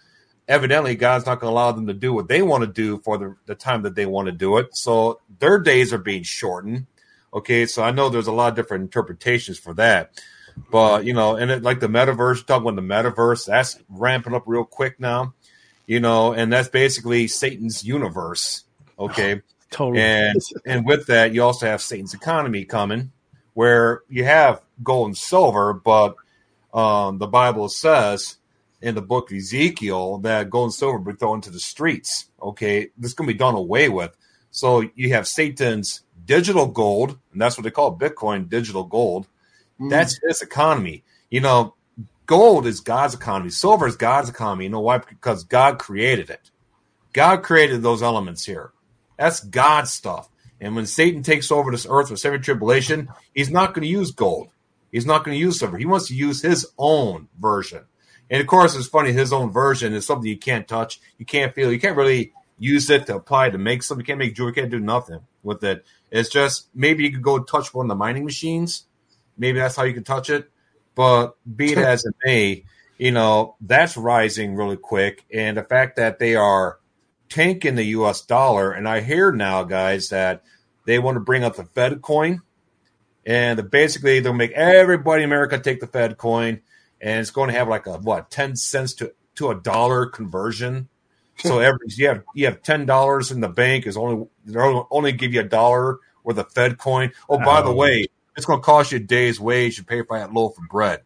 evidently, 0.46 0.94
God's 0.94 1.24
not 1.24 1.40
going 1.40 1.50
to 1.50 1.54
allow 1.54 1.72
them 1.72 1.86
to 1.86 1.94
do 1.94 2.12
what 2.12 2.28
they 2.28 2.42
want 2.42 2.64
to 2.64 2.70
do 2.70 2.98
for 2.98 3.16
the, 3.16 3.34
the 3.46 3.54
time 3.54 3.82
that 3.82 3.94
they 3.94 4.04
want 4.04 4.26
to 4.26 4.32
do 4.32 4.58
it. 4.58 4.76
So, 4.76 5.20
their 5.38 5.58
days 5.58 5.94
are 5.94 5.98
being 5.98 6.22
shortened. 6.22 6.86
Okay, 7.32 7.64
so 7.64 7.82
I 7.82 7.92
know 7.92 8.10
there's 8.10 8.26
a 8.26 8.32
lot 8.32 8.50
of 8.50 8.56
different 8.56 8.82
interpretations 8.82 9.58
for 9.58 9.72
that. 9.74 10.22
But 10.70 11.06
you 11.06 11.14
know, 11.14 11.36
and 11.36 11.50
it, 11.50 11.62
like 11.62 11.80
the 11.80 11.88
metaverse, 11.88 12.46
talking 12.46 12.68
about 12.68 12.76
the 12.76 12.82
metaverse, 12.82 13.46
that's 13.46 13.80
ramping 13.88 14.34
up 14.34 14.44
real 14.46 14.64
quick 14.64 15.00
now. 15.00 15.32
You 15.86 16.00
know, 16.00 16.32
and 16.32 16.52
that's 16.52 16.68
basically 16.68 17.28
Satan's 17.28 17.84
universe. 17.84 18.64
Okay, 18.98 19.42
Totally. 19.70 20.02
and 20.02 20.40
and 20.66 20.86
with 20.86 21.06
that, 21.06 21.34
you 21.34 21.42
also 21.42 21.66
have 21.66 21.82
Satan's 21.82 22.14
economy 22.14 22.64
coming, 22.64 23.12
where 23.54 24.02
you 24.08 24.24
have 24.24 24.62
gold 24.82 25.08
and 25.08 25.16
silver, 25.16 25.72
but 25.72 26.16
um, 26.72 27.18
the 27.18 27.26
Bible 27.26 27.68
says 27.68 28.36
in 28.82 28.94
the 28.94 29.02
book 29.02 29.30
of 29.30 29.36
Ezekiel 29.36 30.18
that 30.18 30.50
gold 30.50 30.66
and 30.66 30.74
silver 30.74 30.98
will 30.98 31.12
be 31.12 31.18
thrown 31.18 31.36
into 31.36 31.50
the 31.50 31.60
streets. 31.60 32.26
Okay, 32.40 32.90
this 32.98 33.10
is 33.10 33.14
going 33.14 33.28
to 33.28 33.32
be 33.32 33.38
done 33.38 33.54
away 33.54 33.88
with. 33.88 34.14
So 34.50 34.88
you 34.94 35.10
have 35.10 35.26
Satan's 35.26 36.02
digital 36.24 36.66
gold, 36.66 37.18
and 37.32 37.40
that's 37.40 37.56
what 37.56 37.64
they 37.64 37.70
call 37.70 37.98
Bitcoin, 37.98 38.48
digital 38.48 38.84
gold. 38.84 39.26
Mm. 39.80 39.90
That's 39.90 40.20
his 40.22 40.42
economy. 40.42 41.02
You 41.30 41.40
know, 41.40 41.74
gold 42.26 42.66
is 42.66 42.80
God's 42.80 43.14
economy. 43.14 43.50
Silver 43.50 43.86
is 43.86 43.96
God's 43.96 44.28
economy. 44.28 44.64
You 44.64 44.70
know 44.70 44.80
why? 44.80 44.98
Because 44.98 45.44
God 45.44 45.78
created 45.78 46.30
it. 46.30 46.50
God 47.12 47.42
created 47.42 47.82
those 47.82 48.02
elements 48.02 48.44
here. 48.44 48.72
That's 49.16 49.40
God's 49.40 49.92
stuff. 49.92 50.28
And 50.60 50.74
when 50.74 50.86
Satan 50.86 51.22
takes 51.22 51.52
over 51.52 51.70
this 51.70 51.86
earth 51.88 52.10
with 52.10 52.20
seven 52.20 52.42
tribulation, 52.42 53.08
he's 53.34 53.50
not 53.50 53.74
going 53.74 53.82
to 53.82 53.88
use 53.88 54.10
gold. 54.10 54.48
He's 54.90 55.06
not 55.06 55.24
going 55.24 55.36
to 55.36 55.40
use 55.40 55.58
silver. 55.58 55.76
He 55.76 55.86
wants 55.86 56.08
to 56.08 56.14
use 56.14 56.42
his 56.42 56.66
own 56.78 57.28
version. 57.38 57.84
And 58.30 58.40
of 58.40 58.46
course, 58.46 58.74
it's 58.74 58.86
funny. 58.86 59.12
His 59.12 59.32
own 59.32 59.50
version 59.50 59.92
is 59.92 60.06
something 60.06 60.28
you 60.28 60.38
can't 60.38 60.66
touch, 60.66 61.00
you 61.18 61.26
can't 61.26 61.54
feel, 61.54 61.72
you 61.72 61.80
can't 61.80 61.96
really 61.96 62.32
use 62.58 62.88
it 62.88 63.06
to 63.06 63.16
apply 63.16 63.50
to 63.50 63.58
make 63.58 63.82
something. 63.82 64.02
You 64.02 64.06
can't 64.06 64.18
make 64.18 64.34
jewelry, 64.34 64.52
you 64.52 64.62
can't 64.62 64.70
do 64.70 64.80
nothing 64.80 65.20
with 65.42 65.62
it. 65.64 65.84
It's 66.10 66.28
just 66.28 66.68
maybe 66.74 67.04
you 67.04 67.10
could 67.10 67.22
go 67.22 67.40
touch 67.40 67.74
one 67.74 67.86
of 67.86 67.88
the 67.88 67.94
mining 67.96 68.24
machines. 68.24 68.84
Maybe 69.36 69.58
that's 69.58 69.76
how 69.76 69.82
you 69.82 69.94
can 69.94 70.04
touch 70.04 70.30
it. 70.30 70.48
But 70.94 71.36
be 71.56 71.72
it 71.72 71.78
as 71.78 72.04
it 72.04 72.14
may, 72.24 72.64
you 72.98 73.10
know, 73.10 73.56
that's 73.60 73.96
rising 73.96 74.54
really 74.54 74.76
quick. 74.76 75.24
And 75.32 75.56
the 75.56 75.64
fact 75.64 75.96
that 75.96 76.18
they 76.18 76.36
are 76.36 76.78
tanking 77.28 77.74
the 77.74 77.84
US 77.84 78.20
dollar, 78.22 78.72
and 78.72 78.88
I 78.88 79.00
hear 79.00 79.32
now, 79.32 79.64
guys, 79.64 80.08
that 80.08 80.42
they 80.86 80.98
want 80.98 81.16
to 81.16 81.20
bring 81.20 81.44
up 81.44 81.56
the 81.56 81.64
Fed 81.64 82.02
coin. 82.02 82.42
And 83.26 83.70
basically, 83.70 84.20
they'll 84.20 84.34
make 84.34 84.52
everybody 84.52 85.22
in 85.22 85.28
America 85.28 85.58
take 85.58 85.80
the 85.80 85.86
Fed 85.86 86.18
coin, 86.18 86.60
and 87.00 87.20
it's 87.20 87.30
going 87.30 87.50
to 87.50 87.56
have 87.56 87.68
like 87.68 87.86
a 87.86 87.98
what 87.98 88.30
ten 88.30 88.54
cents 88.54 88.94
to 88.94 89.14
to 89.36 89.50
a 89.50 89.54
dollar 89.54 90.06
conversion. 90.06 90.88
So 91.38 91.58
every 91.58 91.78
you 91.88 92.08
have 92.08 92.22
you 92.34 92.44
have 92.46 92.62
ten 92.62 92.86
dollars 92.86 93.32
in 93.32 93.40
the 93.40 93.48
bank 93.48 93.86
is 93.86 93.96
only 93.96 94.26
they'll 94.44 94.86
only 94.90 95.12
give 95.12 95.32
you 95.32 95.40
a 95.40 95.44
dollar 95.44 95.98
worth 96.22 96.38
of 96.38 96.52
Fed 96.52 96.78
coin. 96.78 97.12
Oh, 97.28 97.38
by 97.38 97.62
the 97.62 97.72
way, 97.72 98.06
it's 98.36 98.46
going 98.46 98.60
to 98.60 98.64
cost 98.64 98.92
you 98.92 98.96
a 98.96 99.00
day's 99.00 99.40
wage 99.40 99.76
to 99.76 99.84
pay 99.84 100.02
for 100.02 100.18
that 100.18 100.32
loaf 100.32 100.56
of 100.58 100.68
bread. 100.68 101.02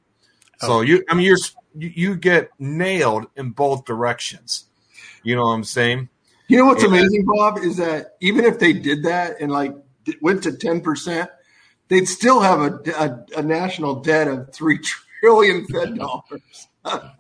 So 0.59 0.75
oh. 0.75 0.81
you, 0.81 1.05
I 1.09 1.15
mean, 1.15 1.27
you're 1.27 1.39
you, 1.75 1.93
you 1.95 2.17
get 2.17 2.51
nailed 2.59 3.27
in 3.37 3.51
both 3.51 3.85
directions. 3.85 4.65
You 5.23 5.37
know 5.37 5.43
what 5.43 5.53
I'm 5.53 5.65
saying? 5.65 6.09
You 6.49 6.59
know 6.59 6.65
what's 6.65 6.83
Yeah. 6.83 6.89
amazing, 6.89 7.25
Bob, 7.27 7.59
is 7.59 7.77
that 7.77 8.17
even 8.21 8.45
if 8.45 8.59
they 8.59 8.73
did 8.73 9.05
that 9.05 9.41
and 9.41 9.53
like 9.53 9.75
went 10.21 10.43
to 10.45 10.53
ten 10.57 10.81
percent, 10.81 11.31
they'd 11.89 12.09
still 12.09 12.41
have 12.41 12.61
a, 12.61 12.81
a, 12.97 13.41
a 13.41 13.43
national 13.43 13.97
debt 13.97 14.29
of 14.29 14.53
three 14.53 14.81
trillion 15.21 15.67
Fed 15.67 15.95
dollars. 15.99 16.69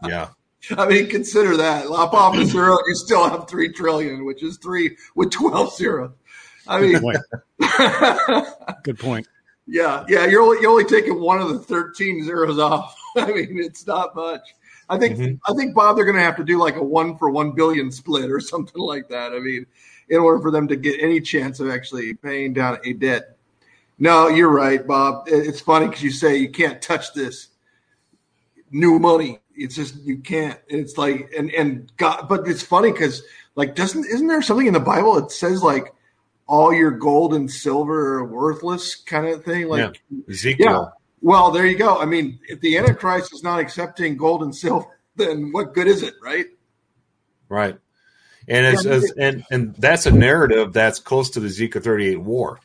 Yeah. 0.06 0.28
I 0.76 0.86
mean, 0.86 1.08
consider 1.08 1.56
that. 1.56 1.88
Lop 1.90 2.12
off 2.12 2.36
a 2.36 2.44
zero, 2.44 2.76
you 2.86 2.94
still 2.94 3.28
have 3.28 3.48
three 3.48 3.72
trillion, 3.72 4.24
which 4.24 4.42
is 4.42 4.58
three 4.58 4.96
with 5.14 5.30
twelve 5.30 5.74
zeros. 5.74 6.12
I 6.66 6.80
Good 6.80 6.92
mean, 6.92 7.00
point. 7.00 8.44
Good 8.82 8.98
point. 8.98 9.26
Yeah, 9.68 10.04
yeah, 10.08 10.26
you're 10.26 10.42
only 10.42 10.60
you're 10.62 10.70
only 10.70 10.84
taking 10.84 11.20
one 11.20 11.40
of 11.40 11.50
the 11.50 11.58
thirteen 11.58 12.25
zeros 12.25 12.58
off. 12.58 12.96
I 13.16 13.26
mean, 13.26 13.58
it's 13.58 13.87
not 13.87 14.14
much. 14.16 14.54
I 14.88 14.98
think 14.98 15.18
Mhm. 15.18 15.38
I 15.46 15.52
think 15.52 15.75
Bob, 15.75 15.96
they're 15.96 16.06
going 16.06 16.16
to 16.16 16.22
have 16.22 16.37
to 16.37 16.44
do 16.44 16.58
like 16.58 16.76
a 16.76 16.82
one 16.82 17.18
for 17.18 17.28
one 17.28 17.52
billion 17.52 17.92
split 17.92 18.30
or 18.30 18.40
something 18.52 18.80
like 18.80 19.08
that. 19.10 19.32
I 19.32 19.38
mean, 19.38 19.66
in 20.08 20.18
order 20.18 20.40
for 20.40 20.50
them 20.50 20.68
to 20.68 20.76
get 20.76 21.00
any 21.00 21.20
chance 21.20 21.60
of 21.60 21.68
actually 21.68 22.14
paying 22.14 22.54
down 22.54 22.78
a 22.84 22.94
debt. 22.94 23.37
No, 23.98 24.28
you're 24.28 24.48
right, 24.48 24.87
Bob. 24.87 25.25
It's 25.26 25.60
funny 25.60 25.88
because 25.88 26.02
you 26.02 26.12
say 26.12 26.37
you 26.37 26.50
can't 26.50 26.80
touch 26.80 27.12
this 27.14 27.48
new 28.70 28.98
money. 28.98 29.40
It's 29.54 29.75
just 29.75 29.96
you 30.02 30.18
can't. 30.18 30.58
It's 30.68 30.96
like 30.96 31.32
and 31.37 31.50
and 31.50 31.92
God, 31.96 32.26
but 32.28 32.46
it's 32.48 32.62
funny 32.62 32.92
because 32.92 33.22
like 33.56 33.75
doesn't 33.75 34.06
isn't 34.06 34.28
there 34.28 34.40
something 34.40 34.68
in 34.68 34.72
the 34.72 34.80
Bible 34.80 35.14
that 35.20 35.32
says 35.32 35.62
like 35.62 35.92
all 36.49 36.73
your 36.73 36.90
gold 36.90 37.35
and 37.35 37.49
silver 37.50 38.14
are 38.19 38.25
worthless 38.25 38.97
kind 38.97 39.26
of 39.26 39.45
thing? 39.45 39.69
Like 39.69 40.00
Ezekiel. 40.28 40.67
Yeah. 40.67 40.85
well, 41.21 41.50
there 41.52 41.67
you 41.67 41.76
go. 41.78 41.99
I 41.99 42.07
mean, 42.07 42.40
if 42.49 42.61
the 42.61 42.76
Antichrist 42.78 43.33
is 43.33 43.43
not 43.45 43.61
accepting 43.61 44.17
gold 44.17 44.43
and 44.43 44.55
silver, 44.55 44.99
then 45.17 45.52
what 45.52 45.75
good 45.75 45.87
is 45.87 46.02
it, 46.02 46.14
right? 46.23 46.47
Right. 47.49 47.78
And 48.49 48.67
it's, 48.67 48.85
Yeah, 48.85 48.93
it's- 48.97 49.12
and 49.19 49.45
and 49.50 49.75
that's 49.76 50.07
a 50.07 50.11
narrative 50.11 50.73
that's 50.73 50.99
close 50.99 51.31
to 51.31 51.40
the 51.40 51.47
Ezekiel 51.47 51.83
38 51.83 52.17
war. 52.21 52.61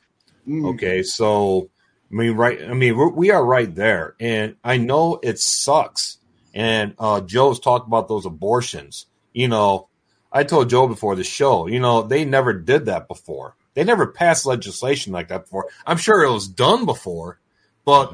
Mm. 0.47 0.73
Okay, 0.73 1.03
so 1.03 1.69
I 2.11 2.15
mean, 2.15 2.31
right? 2.35 2.61
I 2.61 2.73
mean, 2.73 2.95
we're, 2.97 3.09
we 3.09 3.31
are 3.31 3.43
right 3.43 3.73
there, 3.73 4.15
and 4.19 4.55
I 4.63 4.77
know 4.77 5.19
it 5.23 5.39
sucks. 5.39 6.17
And 6.53 6.93
uh, 6.99 7.21
Joe's 7.21 7.59
talked 7.59 7.87
about 7.87 8.07
those 8.07 8.25
abortions. 8.25 9.07
You 9.33 9.47
know, 9.47 9.87
I 10.31 10.43
told 10.43 10.69
Joe 10.69 10.87
before 10.87 11.15
the 11.15 11.23
show. 11.23 11.65
You 11.67 11.79
know, 11.79 12.03
they 12.03 12.23
never 12.25 12.53
did 12.53 12.85
that 12.85 13.07
before. 13.07 13.55
They 13.73 13.83
never 13.83 14.07
passed 14.07 14.45
legislation 14.45 15.13
like 15.13 15.29
that 15.29 15.43
before. 15.43 15.67
I'm 15.85 15.97
sure 15.97 16.23
it 16.23 16.31
was 16.31 16.47
done 16.47 16.85
before, 16.85 17.39
but 17.85 18.13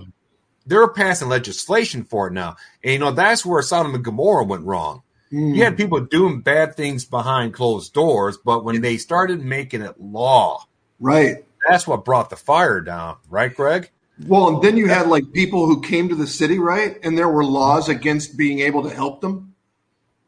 they're 0.65 0.87
passing 0.87 1.29
legislation 1.29 2.03
for 2.03 2.27
it 2.27 2.33
now. 2.33 2.55
And 2.83 2.93
you 2.93 2.99
know, 2.99 3.11
that's 3.11 3.45
where 3.45 3.61
Sodom 3.61 3.95
and 3.95 4.03
Gomorrah 4.03 4.45
went 4.45 4.63
wrong. 4.65 5.03
Mm. 5.31 5.55
You 5.55 5.63
had 5.63 5.77
people 5.77 5.99
doing 5.99 6.41
bad 6.41 6.75
things 6.75 7.05
behind 7.05 7.53
closed 7.53 7.93
doors, 7.93 8.37
but 8.37 8.63
when 8.63 8.81
they 8.81 8.97
started 8.97 9.43
making 9.43 9.81
it 9.81 9.99
law, 9.99 10.65
Right. 10.99 11.45
that's 11.67 11.85
what 11.87 12.05
brought 12.05 12.29
the 12.29 12.35
fire 12.35 12.81
down, 12.81 13.17
right, 13.29 13.53
Greg? 13.55 13.89
Well, 14.27 14.49
and 14.49 14.61
then 14.61 14.75
you 14.75 14.87
had 14.87 15.07
like 15.07 15.31
people 15.31 15.65
who 15.65 15.81
came 15.81 16.09
to 16.09 16.15
the 16.15 16.27
city, 16.27 16.59
right? 16.59 16.97
And 17.03 17.17
there 17.17 17.29
were 17.29 17.43
laws 17.43 17.87
against 17.89 18.37
being 18.37 18.59
able 18.59 18.83
to 18.83 18.89
help 18.93 19.21
them. 19.21 19.53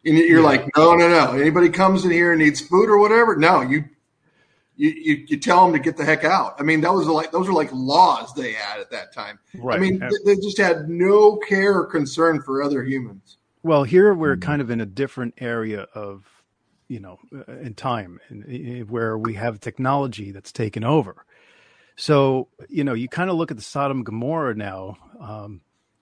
And 0.05 0.17
you're 0.17 0.39
Yeah. 0.39 0.45
like, 0.45 0.77
no, 0.77 0.95
no, 0.95 1.09
no. 1.09 1.33
Anybody 1.33 1.69
comes 1.69 2.05
in 2.05 2.11
here 2.11 2.31
and 2.31 2.39
needs 2.41 2.61
food 2.61 2.89
or 2.89 2.97
whatever, 2.99 3.35
no, 3.35 3.61
you, 3.61 3.85
you, 4.81 4.89
you, 4.89 5.25
you 5.27 5.37
tell 5.37 5.63
them 5.63 5.73
to 5.73 5.79
get 5.79 5.95
the 5.95 6.03
heck 6.03 6.23
out. 6.23 6.55
I 6.59 6.63
mean, 6.63 6.81
that 6.81 6.91
was 6.91 7.05
like 7.05 7.31
those 7.31 7.47
were 7.47 7.53
like 7.53 7.69
laws 7.71 8.33
they 8.33 8.53
had 8.53 8.79
at 8.79 8.89
that 8.89 9.13
time. 9.13 9.37
Right. 9.53 9.77
I 9.77 9.79
mean, 9.79 9.99
th- 9.99 10.11
they 10.25 10.35
just 10.35 10.57
had 10.57 10.89
no 10.89 11.37
care 11.37 11.75
or 11.77 11.85
concern 11.85 12.41
for 12.41 12.63
other 12.63 12.83
humans. 12.83 13.37
Well, 13.61 13.83
here 13.83 14.11
we're 14.15 14.37
kind 14.37 14.59
of 14.59 14.71
in 14.71 14.81
a 14.81 14.87
different 14.87 15.35
area 15.37 15.81
of, 15.93 16.25
you 16.87 16.99
know, 16.99 17.19
uh, 17.31 17.59
in 17.59 17.75
time, 17.75 18.19
in, 18.31 18.43
in, 18.45 18.87
where 18.87 19.19
we 19.19 19.35
have 19.35 19.59
technology 19.59 20.31
that's 20.31 20.51
taken 20.51 20.83
over. 20.83 21.27
So, 21.95 22.47
you 22.67 22.83
know, 22.83 22.95
you 22.95 23.07
kind 23.07 23.29
of 23.29 23.35
look 23.35 23.51
at 23.51 23.57
the 23.57 23.63
Sodom 23.63 23.97
and 23.97 24.05
Gomorrah 24.05 24.55
now 24.55 24.97
um, 25.19 25.61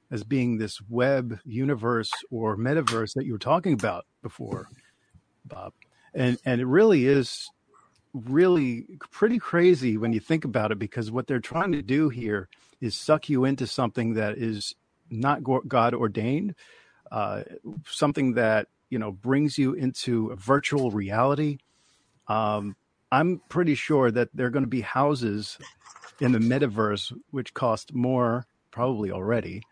as 0.09 0.24
being 0.24 0.57
this 0.57 0.79
web 0.88 1.38
universe 1.43 2.12
or 2.31 2.55
metaverse 2.55 3.15
that 3.15 3.25
you 3.25 3.33
were 3.33 3.39
talking 3.39 3.74
about 3.74 4.05
before, 4.24 4.69
Bob, 5.43 5.74
and 6.13 6.38
and 6.45 6.62
it 6.62 6.65
really 6.65 7.05
is 7.05 7.50
really 8.27 8.85
pretty 9.11 9.39
crazy 9.39 9.97
when 9.97 10.13
you 10.13 10.19
think 10.19 10.45
about 10.45 10.71
it 10.71 10.79
because 10.79 11.11
what 11.11 11.27
they're 11.27 11.39
trying 11.39 11.71
to 11.71 11.81
do 11.81 12.09
here 12.09 12.49
is 12.81 12.95
suck 12.95 13.29
you 13.29 13.45
into 13.45 13.67
something 13.67 14.13
that 14.13 14.38
is 14.38 14.75
not 15.09 15.41
God 15.67 15.93
ordained 15.93 16.55
uh, 17.11 17.43
something 17.88 18.33
that 18.33 18.67
you 18.89 18.99
know 18.99 19.11
brings 19.11 19.57
you 19.57 19.73
into 19.73 20.27
a 20.29 20.35
virtual 20.35 20.91
reality. 20.91 21.57
Um, 22.27 22.75
I'm 23.11 23.41
pretty 23.49 23.75
sure 23.75 24.11
that 24.11 24.29
there 24.33 24.45
are 24.47 24.51
going 24.51 24.63
to 24.63 24.69
be 24.69 24.81
houses 24.81 25.57
in 26.19 26.31
the 26.31 26.39
metaverse 26.39 27.11
which 27.31 27.53
cost 27.53 27.93
more, 27.93 28.45
probably 28.71 29.11
already, 29.11 29.63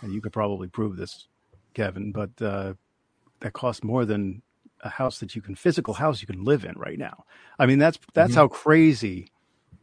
and 0.00 0.12
you 0.12 0.20
could 0.20 0.32
probably 0.32 0.68
prove 0.68 0.96
this, 0.96 1.26
Kevin. 1.74 2.12
But 2.12 2.30
uh, 2.40 2.74
that 3.40 3.52
cost 3.52 3.82
more 3.82 4.04
than 4.04 4.42
a 4.84 4.88
house 4.90 5.18
that 5.18 5.34
you 5.34 5.42
can 5.42 5.54
physical 5.56 5.94
house 5.94 6.20
you 6.20 6.26
can 6.26 6.44
live 6.44 6.64
in 6.64 6.74
right 6.76 6.98
now. 6.98 7.24
I 7.58 7.66
mean 7.66 7.78
that's 7.78 7.98
that's 8.14 8.32
Mhm. 8.32 8.36
how 8.36 8.48
crazy 8.48 9.32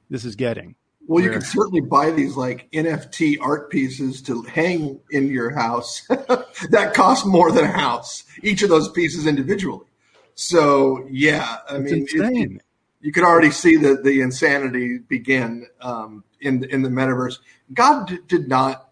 this 0.10 0.24
is 0.24 0.36
getting. 0.36 0.76
Well, 1.08 1.24
you 1.24 1.32
can 1.32 1.42
certainly 1.42 1.82
buy 1.82 2.12
these 2.12 2.38
like 2.38 2.70
NFT 2.72 3.38
art 3.42 3.70
pieces 3.72 4.22
to 4.24 4.44
hang 4.44 5.00
in 5.10 5.28
your 5.28 5.50
house 5.50 6.06
that 6.70 6.92
cost 6.94 7.26
more 7.26 7.52
than 7.52 7.66
a 7.66 7.72
house, 7.72 8.24
each 8.44 8.62
of 8.62 8.70
those 8.70 8.88
pieces 8.90 9.26
individually. 9.28 9.86
So, 10.36 11.06
yeah, 11.10 11.58
I 11.70 11.76
It's 11.78 11.92
mean, 11.92 12.06
it- 12.08 12.16
insane. 12.16 12.62
you 13.02 13.12
could 13.12 13.24
already 13.24 13.52
see 13.52 13.76
the, 13.78 13.96
the 13.96 14.22
insanity 14.22 15.00
begin 15.00 15.66
um, 15.82 16.24
in, 16.40 16.64
in 16.66 16.84
the 16.84 16.90
metaverse. 16.90 17.40
God 17.74 18.08
d- 18.08 18.20
did 18.28 18.48
not 18.48 18.91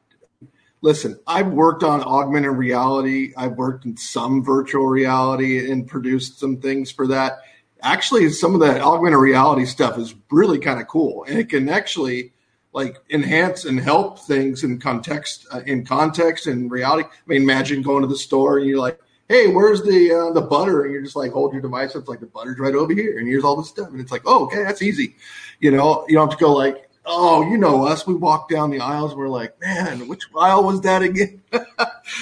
listen. 0.82 1.20
I've 1.28 1.48
worked 1.48 1.84
on 1.84 2.02
augmented 2.02 2.52
reality, 2.52 3.34
I've 3.36 3.54
worked 3.54 3.86
in 3.86 3.98
some 3.98 4.44
virtual 4.44 4.86
reality 4.86 5.72
and 5.72 5.88
produced 5.88 6.40
some 6.40 6.58
things 6.58 6.92
for 6.92 7.08
that. 7.08 7.40
Actually 7.82 8.30
some 8.30 8.54
of 8.54 8.62
that 8.62 8.82
augmented 8.82 9.20
reality 9.20 9.66
stuff 9.66 9.98
is 9.98 10.14
really 10.32 10.60
kind 10.60 10.82
of 10.82 10.88
cool 10.88 11.24
and 11.26 11.40
it 11.40 11.50
can 11.50 11.70
actually 11.70 12.34
like 12.74 12.98
enhance 13.10 13.66
and 13.66 13.80
help 13.80 14.20
things 14.20 14.64
in 14.64 14.80
context 14.80 15.48
uh, 15.52 15.62
in 15.66 15.86
context 15.86 16.46
and 16.46 16.70
reality. 16.70 17.08
I 17.08 17.22
mean 17.26 17.44
imagine 17.44 17.82
going 17.82 18.02
to 18.02 18.08
the 18.08 18.18
store 18.18 18.58
and 18.58 18.68
you're 18.68 18.80
like 18.80 19.00
hey 19.30 19.48
where's 19.48 19.82
the 19.84 20.12
uh, 20.12 20.34
the 20.34 20.42
butter? 20.42 20.84
And 20.84 20.92
you're 20.92 21.02
just 21.02 21.16
like 21.16 21.32
hold 21.32 21.54
your 21.54 21.62
device 21.62 21.96
it's 21.96 22.10
like 22.10 22.20
the 22.20 22.26
butter's 22.26 22.60
right 22.60 22.76
over 22.76 22.94
here 22.94 23.18
and 23.18 23.28
here's 23.28 23.46
all 23.46 23.56
this 23.56 23.70
stuff 23.70 23.90
and 23.90 24.02
it's 24.02 24.12
like 24.12 24.24
oh 24.26 24.46
okay 24.46 24.64
that's 24.64 24.82
easy. 24.82 25.16
You 25.62 25.72
know 25.72 26.06
you 26.10 26.16
don't 26.16 26.30
have 26.30 26.38
to 26.38 26.44
go 26.44 26.54
like 26.54 26.89
oh 27.06 27.42
you 27.50 27.58
know 27.58 27.86
us 27.86 28.06
we 28.06 28.14
walk 28.14 28.50
down 28.50 28.70
the 28.70 28.80
aisles 28.80 29.16
we're 29.16 29.28
like 29.28 29.60
man 29.62 30.08
which 30.08 30.24
aisle 30.38 30.64
was 30.64 30.82
that 30.82 31.02
again 31.02 31.42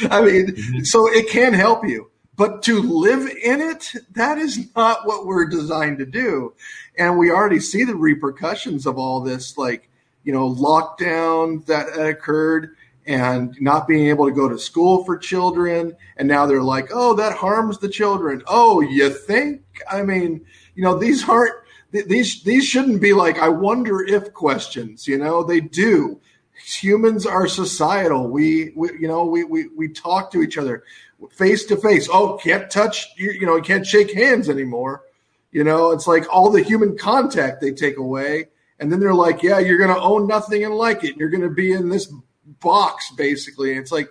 i 0.10 0.22
mean 0.22 0.48
mm-hmm. 0.48 0.84
so 0.84 1.08
it 1.08 1.30
can 1.30 1.54
help 1.54 1.88
you 1.88 2.10
but 2.38 2.62
to 2.64 2.80
live 2.82 3.28
in 3.44 3.62
it, 3.62 3.92
that 4.12 4.38
is 4.38 4.74
not 4.76 5.08
what 5.08 5.26
we're 5.26 5.48
designed 5.48 5.98
to 5.98 6.06
do. 6.06 6.54
And 6.96 7.18
we 7.18 7.32
already 7.32 7.60
see 7.60 7.84
the 7.84 7.96
repercussions 7.96 8.86
of 8.86 9.00
all 9.00 9.22
this, 9.22 9.58
like, 9.58 9.90
you 10.24 10.32
know, 10.32 10.48
lockdown 10.48 11.66
that, 11.66 11.96
that 11.96 12.08
occurred 12.08 12.76
and 13.08 13.60
not 13.60 13.88
being 13.88 14.08
able 14.10 14.28
to 14.28 14.36
go 14.36 14.48
to 14.48 14.60
school 14.60 15.04
for 15.04 15.18
children. 15.18 15.96
And 16.16 16.28
now 16.28 16.46
they're 16.46 16.62
like, 16.62 16.90
oh, 16.94 17.16
that 17.16 17.34
harms 17.36 17.80
the 17.80 17.90
children. 17.90 18.44
Oh, 18.46 18.82
you 18.82 19.10
think? 19.10 19.64
I 19.90 20.04
mean, 20.04 20.46
you 20.76 20.84
know, 20.84 20.98
these 20.98 21.28
aren't, 21.28 21.56
these, 21.92 22.44
these 22.44 22.66
shouldn't 22.66 23.02
be 23.02 23.14
like, 23.14 23.40
I 23.40 23.50
wonder 23.50 24.04
if 24.04 24.34
questions, 24.34 25.08
you 25.08 25.18
know, 25.18 25.44
they 25.44 25.60
do. 25.60 26.20
Humans 26.66 27.26
are 27.26 27.48
societal. 27.48 28.28
We, 28.28 28.74
we 28.76 28.90
you 29.00 29.08
know, 29.08 29.26
we, 29.26 29.44
we, 29.44 29.68
we 29.76 29.90
talk 29.90 30.32
to 30.32 30.42
each 30.42 30.58
other 30.58 30.84
face 31.32 31.66
to 31.66 31.78
face. 31.78 32.10
Oh, 32.12 32.40
can't 32.44 32.70
touch, 32.70 33.08
you, 33.16 33.32
you 33.32 33.46
know, 33.46 33.56
you 33.56 33.62
can't 33.62 33.86
shake 33.86 34.14
hands 34.14 34.50
anymore. 34.50 35.04
You 35.52 35.64
know, 35.64 35.92
it's 35.92 36.08
like 36.08 36.26
all 36.34 36.50
the 36.50 36.62
human 36.62 36.98
contact 36.98 37.62
they 37.62 37.72
take 37.72 37.98
away. 37.98 38.48
And 38.80 38.92
then 38.92 39.00
they're 39.00 39.14
like, 39.14 39.42
yeah, 39.42 39.60
you're 39.60 39.78
going 39.80 39.94
to 39.94 40.02
own 40.02 40.28
nothing 40.28 40.64
and 40.64 40.76
like 40.76 41.04
it. 41.04 41.18
You're 41.18 41.30
going 41.30 41.42
to 41.42 41.50
be 41.50 41.72
in 41.72 41.90
this 41.90 42.12
box, 42.60 43.12
basically. 43.12 43.72
And 43.72 43.80
it's 43.80 43.92
like, 43.92 44.10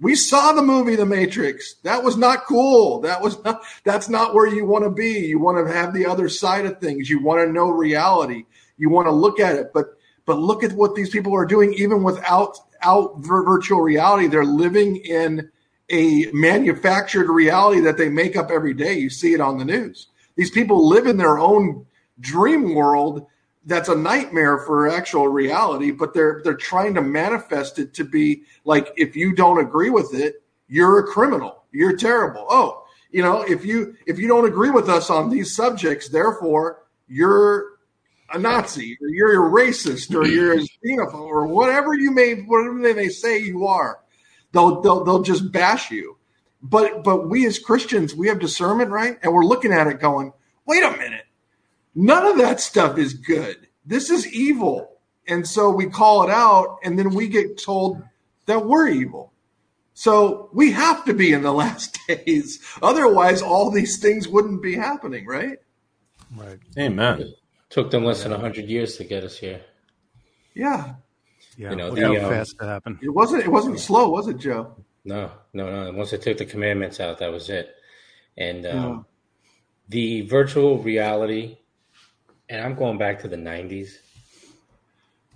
we 0.00 0.14
saw 0.14 0.52
the 0.52 0.62
movie 0.62 0.96
The 0.96 1.06
Matrix. 1.06 1.74
That 1.82 2.02
was 2.02 2.16
not 2.16 2.46
cool. 2.46 3.00
That 3.00 3.22
was 3.22 3.42
not, 3.44 3.62
that's 3.84 4.08
not 4.08 4.34
where 4.34 4.46
you 4.46 4.66
want 4.66 4.84
to 4.84 4.90
be. 4.90 5.26
You 5.26 5.38
want 5.38 5.64
to 5.66 5.72
have 5.72 5.94
the 5.94 6.06
other 6.06 6.28
side 6.28 6.66
of 6.66 6.80
things. 6.80 7.08
You 7.08 7.22
want 7.22 7.46
to 7.46 7.52
know 7.52 7.70
reality. 7.70 8.44
You 8.76 8.90
want 8.90 9.06
to 9.06 9.12
look 9.12 9.38
at 9.40 9.54
it. 9.54 9.72
But, 9.72 9.96
but 10.26 10.38
look 10.38 10.64
at 10.64 10.72
what 10.72 10.94
these 10.94 11.10
people 11.10 11.34
are 11.34 11.46
doing, 11.46 11.74
even 11.74 12.02
without 12.02 12.58
out 12.82 13.14
virtual 13.18 13.80
reality. 13.80 14.26
They're 14.26 14.44
living 14.44 14.96
in 14.96 15.50
a 15.90 16.26
manufactured 16.32 17.30
reality 17.30 17.80
that 17.80 17.96
they 17.96 18.08
make 18.08 18.36
up 18.36 18.50
every 18.50 18.74
day. 18.74 18.94
You 18.94 19.10
see 19.10 19.32
it 19.32 19.40
on 19.40 19.58
the 19.58 19.64
news. 19.64 20.08
These 20.36 20.50
people 20.50 20.88
live 20.88 21.06
in 21.06 21.16
their 21.16 21.38
own 21.38 21.86
dream 22.20 22.74
world 22.74 23.26
that's 23.66 23.88
a 23.88 23.94
nightmare 23.94 24.58
for 24.58 24.88
actual 24.88 25.28
reality, 25.28 25.90
but 25.90 26.14
they're 26.14 26.40
they're 26.44 26.54
trying 26.54 26.94
to 26.94 27.02
manifest 27.02 27.78
it 27.78 27.94
to 27.94 28.04
be 28.04 28.42
like 28.64 28.92
if 28.96 29.16
you 29.16 29.34
don't 29.34 29.60
agree 29.60 29.90
with 29.90 30.14
it, 30.14 30.42
you're 30.68 30.98
a 30.98 31.04
criminal. 31.04 31.64
You're 31.72 31.96
terrible. 31.96 32.46
Oh, 32.48 32.84
you 33.10 33.22
know, 33.22 33.42
if 33.42 33.64
you 33.64 33.96
if 34.06 34.18
you 34.18 34.28
don't 34.28 34.46
agree 34.46 34.70
with 34.70 34.88
us 34.88 35.10
on 35.10 35.30
these 35.30 35.54
subjects, 35.54 36.08
therefore 36.08 36.84
you're 37.08 37.74
a 38.32 38.38
Nazi 38.38 38.98
or 39.00 39.08
you're 39.08 39.46
a 39.46 39.50
racist 39.50 40.14
or 40.14 40.26
you're 40.26 40.54
a 40.54 40.66
xenophobe 40.84 41.14
or 41.14 41.46
whatever 41.46 41.94
you 41.94 42.10
may 42.10 42.34
whatever 42.34 42.80
they 42.80 42.94
may 42.94 43.08
say 43.08 43.38
you 43.38 43.66
are 43.66 44.00
they'll 44.54 44.80
they'll 44.80 45.04
they'll 45.04 45.22
just 45.22 45.52
bash 45.52 45.90
you. 45.90 46.16
But 46.62 47.04
but 47.04 47.28
we 47.28 47.46
as 47.46 47.58
Christians, 47.58 48.14
we 48.14 48.28
have 48.28 48.38
discernment, 48.38 48.90
right? 48.90 49.18
And 49.22 49.34
we're 49.34 49.44
looking 49.44 49.72
at 49.72 49.86
it 49.86 50.00
going, 50.00 50.32
wait 50.64 50.82
a 50.82 50.92
minute. 50.92 51.26
None 51.94 52.26
of 52.26 52.38
that 52.38 52.60
stuff 52.60 52.98
is 52.98 53.14
good. 53.14 53.68
This 53.84 54.10
is 54.10 54.32
evil. 54.32 54.90
And 55.26 55.46
so 55.46 55.70
we 55.70 55.86
call 55.86 56.24
it 56.24 56.30
out 56.30 56.78
and 56.82 56.98
then 56.98 57.14
we 57.14 57.28
get 57.28 57.62
told 57.62 58.02
that 58.46 58.66
we're 58.66 58.88
evil. 58.88 59.32
So 59.94 60.50
we 60.52 60.72
have 60.72 61.04
to 61.04 61.14
be 61.14 61.32
in 61.32 61.42
the 61.42 61.52
last 61.62 61.98
days. 62.08 62.60
Otherwise 62.82 63.42
all 63.42 63.70
these 63.70 63.98
things 63.98 64.28
wouldn't 64.28 64.62
be 64.62 64.74
happening, 64.74 65.26
right? 65.26 65.58
Right. 66.36 66.58
Amen. 66.78 67.32
Took 67.70 67.90
them 67.90 68.04
less 68.04 68.22
than 68.22 68.32
100 68.32 68.66
years 68.68 68.96
to 68.96 69.04
get 69.04 69.24
us 69.24 69.38
here. 69.38 69.60
Yeah. 70.54 70.94
Yeah. 71.56 71.70
You 71.70 71.76
know, 71.76 71.86
look 71.88 71.96
the, 71.96 72.02
how 72.06 72.24
um, 72.26 72.30
fast 72.32 72.56
it 72.60 72.64
happened. 72.64 72.98
It 73.02 73.10
wasn't 73.10 73.44
it 73.44 73.48
wasn't 73.50 73.78
slow, 73.78 74.08
was 74.08 74.26
it, 74.28 74.38
Joe? 74.38 74.74
No, 75.04 75.30
no, 75.52 75.84
no. 75.84 75.96
Once 75.96 76.10
they 76.10 76.18
took 76.18 76.38
the 76.38 76.46
commandments 76.46 76.98
out, 76.98 77.18
that 77.18 77.30
was 77.30 77.48
it. 77.50 77.74
And 78.36 78.66
um, 78.66 78.74
Yeah. 78.74 78.98
the 79.88 80.20
virtual 80.22 80.78
reality, 80.78 81.58
and 82.48 82.60
I'm 82.60 82.74
going 82.74 82.98
back 82.98 83.20
to 83.20 83.28
the 83.28 83.36
90s. 83.36 83.98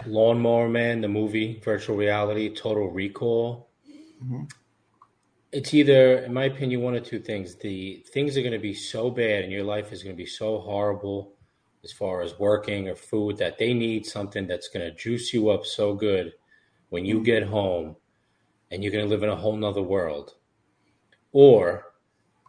Lawnmower 0.06 0.68
Man, 0.68 1.00
the 1.00 1.08
movie, 1.08 1.60
virtual 1.64 1.96
reality, 1.96 2.54
Total 2.54 2.88
Recall. 2.88 3.68
Mhm. 4.22 4.50
It's 5.50 5.72
either, 5.72 6.18
in 6.18 6.32
my 6.32 6.44
opinion, 6.44 6.82
one 6.82 6.94
or 6.94 7.00
two 7.00 7.18
things. 7.18 7.56
The 7.56 8.04
things 8.12 8.36
are 8.36 8.42
going 8.42 8.52
to 8.52 8.58
be 8.58 8.74
so 8.74 9.10
bad 9.10 9.44
and 9.44 9.52
your 9.52 9.64
life 9.64 9.92
is 9.92 10.02
going 10.02 10.14
to 10.14 10.22
be 10.22 10.26
so 10.26 10.58
horrible 10.58 11.34
as 11.82 11.92
far 11.92 12.20
as 12.20 12.38
working 12.38 12.88
or 12.88 12.94
food 12.94 13.38
that 13.38 13.58
they 13.58 13.72
need 13.72 14.04
something 14.04 14.46
that's 14.46 14.68
going 14.68 14.84
to 14.86 14.94
juice 14.94 15.32
you 15.32 15.48
up 15.48 15.64
so 15.64 15.94
good 15.94 16.34
when 16.90 17.04
you 17.04 17.22
get 17.22 17.44
home 17.44 17.96
and 18.70 18.82
you're 18.82 18.92
going 18.92 19.04
to 19.04 19.10
live 19.10 19.22
in 19.22 19.30
a 19.30 19.36
whole 19.36 19.56
nother 19.56 19.82
world. 19.82 20.34
Or 21.32 21.94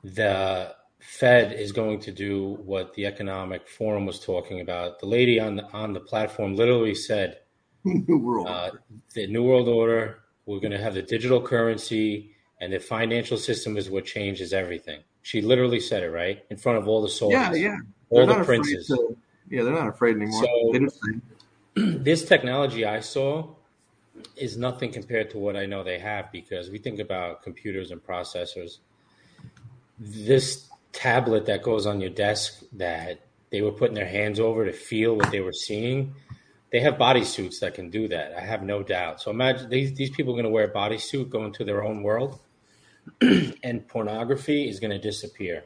the 0.04 0.76
Fed 1.00 1.54
is 1.54 1.72
going 1.72 2.00
to 2.02 2.12
do 2.12 2.60
what 2.66 2.94
the 2.94 3.06
Economic 3.06 3.68
Forum 3.68 4.06
was 4.06 4.20
talking 4.20 4.60
about. 4.62 5.00
The 5.00 5.06
lady 5.06 5.40
on 5.40 5.56
the, 5.56 5.66
on 5.72 5.94
the 5.94 6.00
platform 6.00 6.56
literally 6.56 6.94
said, 6.96 7.40
New 7.86 8.18
world. 8.18 8.48
uh, 8.48 8.72
the 9.14 9.26
New 9.28 9.44
World 9.44 9.70
Order, 9.70 10.20
we're 10.46 10.60
going 10.60 10.72
to 10.72 10.78
have 10.82 10.94
the 10.94 11.02
digital 11.02 11.42
currency, 11.42 12.32
and 12.60 12.74
the 12.74 12.80
financial 12.80 13.38
system 13.38 13.78
is 13.78 13.90
what 13.90 14.06
changes 14.06 14.52
everything. 14.52 15.00
She 15.22 15.42
literally 15.42 15.80
said 15.80 16.04
it, 16.04 16.10
right? 16.10 16.44
In 16.50 16.58
front 16.58 16.78
of 16.78 16.88
all 16.88 17.02
the 17.02 17.10
soldiers, 17.10 17.40
yeah, 17.40 17.70
yeah. 17.70 17.78
all 18.10 18.26
They're 18.26 18.40
the 18.40 18.44
princes. 18.44 18.88
to- 18.88 19.18
yeah, 19.50 19.64
they're 19.64 19.74
not 19.74 19.88
afraid 19.88 20.18
anymore. 20.18 20.44
So- 20.44 20.70
they 20.74 20.80
just 20.80 21.00
say, 21.02 21.12
this 21.76 22.26
technology 22.26 22.86
I 22.86 23.00
saw 23.00 23.56
is 24.36 24.58
nothing 24.58 24.92
compared 24.92 25.30
to 25.32 25.38
what 25.38 25.56
I 25.56 25.66
know 25.66 25.82
they 25.84 26.00
have 26.00 26.32
because 26.32 26.70
we 26.70 26.78
think 26.78 27.00
about 27.00 27.42
computers 27.42 27.92
and 27.92 28.04
processors. 28.04 28.80
This 29.98 30.69
tablet 30.92 31.46
that 31.46 31.64
goes 31.64 31.86
on 31.86 32.02
your 32.02 32.10
desk 32.10 32.62
that 32.74 33.22
they 33.52 33.62
were 33.62 33.72
putting 33.72 33.96
their 33.96 34.08
hands 34.08 34.40
over 34.40 34.66
to 34.66 34.74
feel 34.74 35.16
what 35.16 35.32
they 35.32 35.42
were 35.42 35.54
seeing, 35.54 36.14
they 36.72 36.80
have 36.82 36.96
bodysuits 36.96 37.60
that 37.62 37.74
can 37.74 37.90
do 37.90 38.08
that. 38.08 38.34
I 38.38 38.42
have 38.42 38.62
no 38.62 38.84
doubt. 38.84 39.22
So 39.22 39.32
imagine 39.32 39.70
these, 39.70 39.94
these 39.94 40.12
people 40.12 40.34
are 40.34 40.36
going 40.36 40.46
to 40.46 40.52
wear 40.52 40.66
a 40.66 40.74
bodysuit, 40.74 41.30
go 41.30 41.46
into 41.46 41.64
their 41.64 41.84
own 41.84 42.04
world, 42.04 42.40
and 43.22 43.88
pornography 43.88 44.70
is 44.70 44.80
going 44.80 44.92
to 44.92 45.00
disappear. 45.00 45.64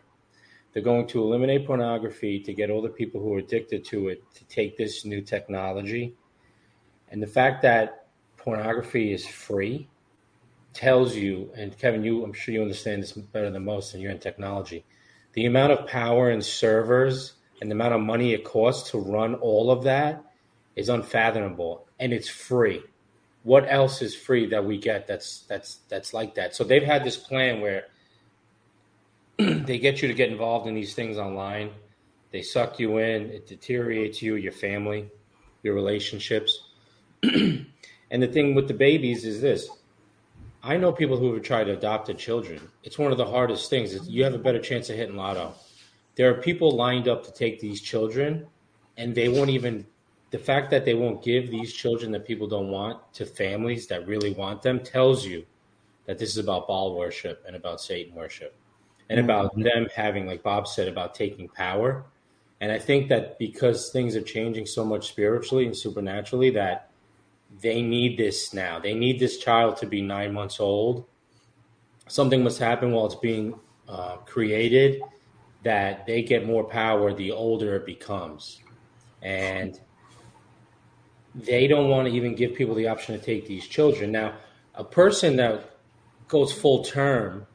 They're 0.72 0.82
going 0.82 1.08
to 1.08 1.22
eliminate 1.22 1.68
pornography 1.68 2.40
to 2.40 2.54
get 2.54 2.70
all 2.70 2.82
the 2.82 2.90
people 2.90 3.22
who 3.22 3.36
are 3.36 3.40
addicted 3.40 3.86
to 3.86 4.08
it 4.08 4.24
to 4.36 4.46
take 4.46 4.78
this 4.78 5.06
new 5.06 5.22
technology. 5.22 6.16
And 7.10 7.22
the 7.22 7.28
fact 7.28 7.62
that 7.62 8.08
pornography 8.38 9.14
is 9.14 9.28
free 9.28 9.88
tells 10.74 11.16
you, 11.16 11.52
and 11.56 11.78
Kevin, 11.78 12.04
you, 12.04 12.24
I'm 12.24 12.34
sure 12.34 12.54
you 12.54 12.62
understand 12.62 13.04
this 13.04 13.12
better 13.12 13.52
than 13.52 13.64
most, 13.64 13.94
and 13.94 14.02
you're 14.02 14.12
in 14.12 14.20
technology. 14.20 14.84
The 15.34 15.46
amount 15.46 15.74
of 15.74 15.88
power 15.88 16.30
and 16.30 16.44
servers 16.44 17.34
and 17.62 17.70
the 17.70 17.76
amount 17.76 17.94
of 17.94 18.02
money 18.02 18.34
it 18.34 18.44
costs 18.44 18.92
to 18.92 19.00
run 19.00 19.36
all 19.36 19.72
of 19.72 19.84
that 19.84 20.24
is 20.76 20.90
unfathomable, 20.90 21.88
and 22.00 22.14
it's 22.14 22.30
free. 22.30 22.84
What 23.44 23.66
else 23.68 24.02
is 24.02 24.16
free 24.16 24.48
that 24.48 24.66
we 24.66 24.78
get 24.78 25.08
that's 25.08 25.42
that's 25.42 25.80
that's 25.90 26.14
like 26.14 26.36
that? 26.36 26.56
So 26.56 26.64
they've 26.64 26.84
had 26.84 27.04
this 27.04 27.18
plan 27.18 27.62
where 27.62 27.88
they 29.38 29.80
get 29.80 30.02
you 30.02 30.08
to 30.08 30.14
get 30.14 30.30
involved 30.30 30.68
in 30.68 30.76
these 30.76 30.94
things 30.94 31.18
online. 31.18 31.72
They 32.32 32.42
suck 32.42 32.80
you 32.80 32.98
in. 32.98 33.30
It 33.32 33.48
deteriorates 33.48 34.22
you, 34.22 34.36
your 34.36 34.52
family, 34.52 35.10
your 35.62 35.76
relationships. 35.76 36.70
and 37.24 37.68
the 38.10 38.28
thing 38.28 38.56
with 38.56 38.68
the 38.68 38.74
babies 38.74 39.26
is 39.26 39.42
this: 39.42 39.70
I 40.64 40.78
know 40.78 40.94
people 40.94 41.18
who 41.18 41.34
have 41.34 41.44
tried 41.44 41.66
to 41.66 41.74
adopt 41.74 42.16
children. 42.18 42.62
It's 42.84 42.98
one 42.98 43.12
of 43.12 43.18
the 43.18 43.26
hardest 43.26 43.70
things. 43.70 44.08
You 44.08 44.24
have 44.24 44.34
a 44.34 44.38
better 44.38 44.60
chance 44.60 44.90
of 44.90 44.96
hitting 44.96 45.18
lotto. 45.18 45.54
There 46.16 46.30
are 46.30 46.42
people 46.42 46.72
lined 46.72 47.10
up 47.10 47.26
to 47.26 47.34
take 47.34 47.60
these 47.60 47.82
children, 47.82 48.48
and 48.96 49.14
they 49.14 49.28
won't 49.28 49.50
even 49.50 49.86
the 50.32 50.40
fact 50.40 50.72
that 50.72 50.84
they 50.84 50.96
won't 50.96 51.24
give 51.24 51.52
these 51.52 51.74
children 51.74 52.12
that 52.12 52.26
people 52.26 52.48
don't 52.48 52.70
want 52.70 53.00
to 53.14 53.26
families 53.26 53.86
that 53.88 54.08
really 54.08 54.34
want 54.34 54.64
them 54.64 54.80
tells 54.80 55.24
you 55.24 55.46
that 56.06 56.18
this 56.18 56.30
is 56.30 56.38
about 56.38 56.68
Baal 56.68 56.96
worship 56.96 57.44
and 57.46 57.56
about 57.56 57.80
Satan 57.80 58.16
worship 58.16 58.56
and 59.10 59.20
about 59.20 59.52
mm-hmm. 59.52 59.62
them 59.62 59.88
having, 59.96 60.26
like 60.26 60.42
Bob 60.42 60.68
said, 60.68 60.88
about 60.88 61.14
taking 61.14 61.48
power. 61.50 62.06
And 62.62 62.72
I 62.72 62.80
think 62.80 63.10
that 63.10 63.38
because 63.38 63.92
things 63.92 64.16
are 64.16 64.22
changing 64.22 64.66
so 64.66 64.84
much 64.84 65.10
spiritually 65.10 65.66
and 65.66 65.78
supernaturally, 65.78 66.50
that 66.52 66.90
they 67.62 67.82
need 67.82 68.18
this 68.18 68.54
now. 68.54 68.80
They 68.80 68.94
need 68.94 69.20
this 69.20 69.38
child 69.38 69.78
to 69.78 69.86
be 69.86 70.02
nine 70.02 70.34
months 70.34 70.60
old. 70.60 71.06
Something 72.08 72.44
must 72.44 72.60
happen 72.60 72.92
while 72.92 73.06
it's 73.06 73.16
being 73.16 73.60
uh, 73.88 74.18
created 74.18 75.02
that 75.64 76.06
they 76.06 76.22
get 76.22 76.46
more 76.46 76.64
power 76.64 77.14
the 77.14 77.32
older 77.32 77.76
it 77.76 77.86
becomes. 77.86 78.62
And 79.22 79.80
they 81.34 81.68
don't 81.68 81.90
want 81.90 82.08
to 82.08 82.14
even 82.14 82.36
give 82.36 82.54
people 82.54 82.76
the 82.76 82.88
option 82.88 83.18
to 83.18 83.26
take 83.26 83.48
these 83.48 83.66
children. 83.66 84.12
Now, 84.12 84.36
a 84.76 84.84
person 84.84 85.38
that 85.38 85.78
goes 86.28 86.52
full 86.52 86.84
term 86.84 87.48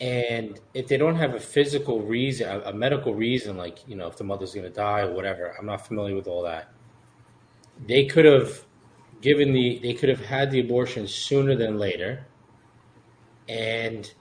and 0.00 0.60
if 0.74 0.86
they 0.86 0.96
don't 0.96 1.16
have 1.16 1.34
a 1.34 1.40
physical 1.40 2.02
reason, 2.02 2.48
a, 2.48 2.60
a 2.66 2.72
medical 2.72 3.14
reason, 3.14 3.56
like, 3.56 3.86
you 3.88 3.96
know, 3.96 4.06
if 4.06 4.16
the 4.16 4.24
mother's 4.24 4.54
going 4.54 4.66
to 4.66 4.72
die 4.72 5.00
or 5.00 5.12
whatever, 5.12 5.54
I'm 5.58 5.66
not 5.66 5.86
familiar 5.86 6.14
with 6.14 6.28
all 6.28 6.44
that. 6.44 6.72
They 7.84 8.06
could 8.06 8.24
have 8.24 8.64
given 9.20 9.52
the, 9.52 9.78
they 9.82 9.94
could 9.94 10.08
have 10.08 10.24
had 10.24 10.50
the 10.50 10.60
abortion 10.60 11.06
sooner 11.06 11.54
than 11.56 11.78
later. 11.78 12.26
And 13.48 14.12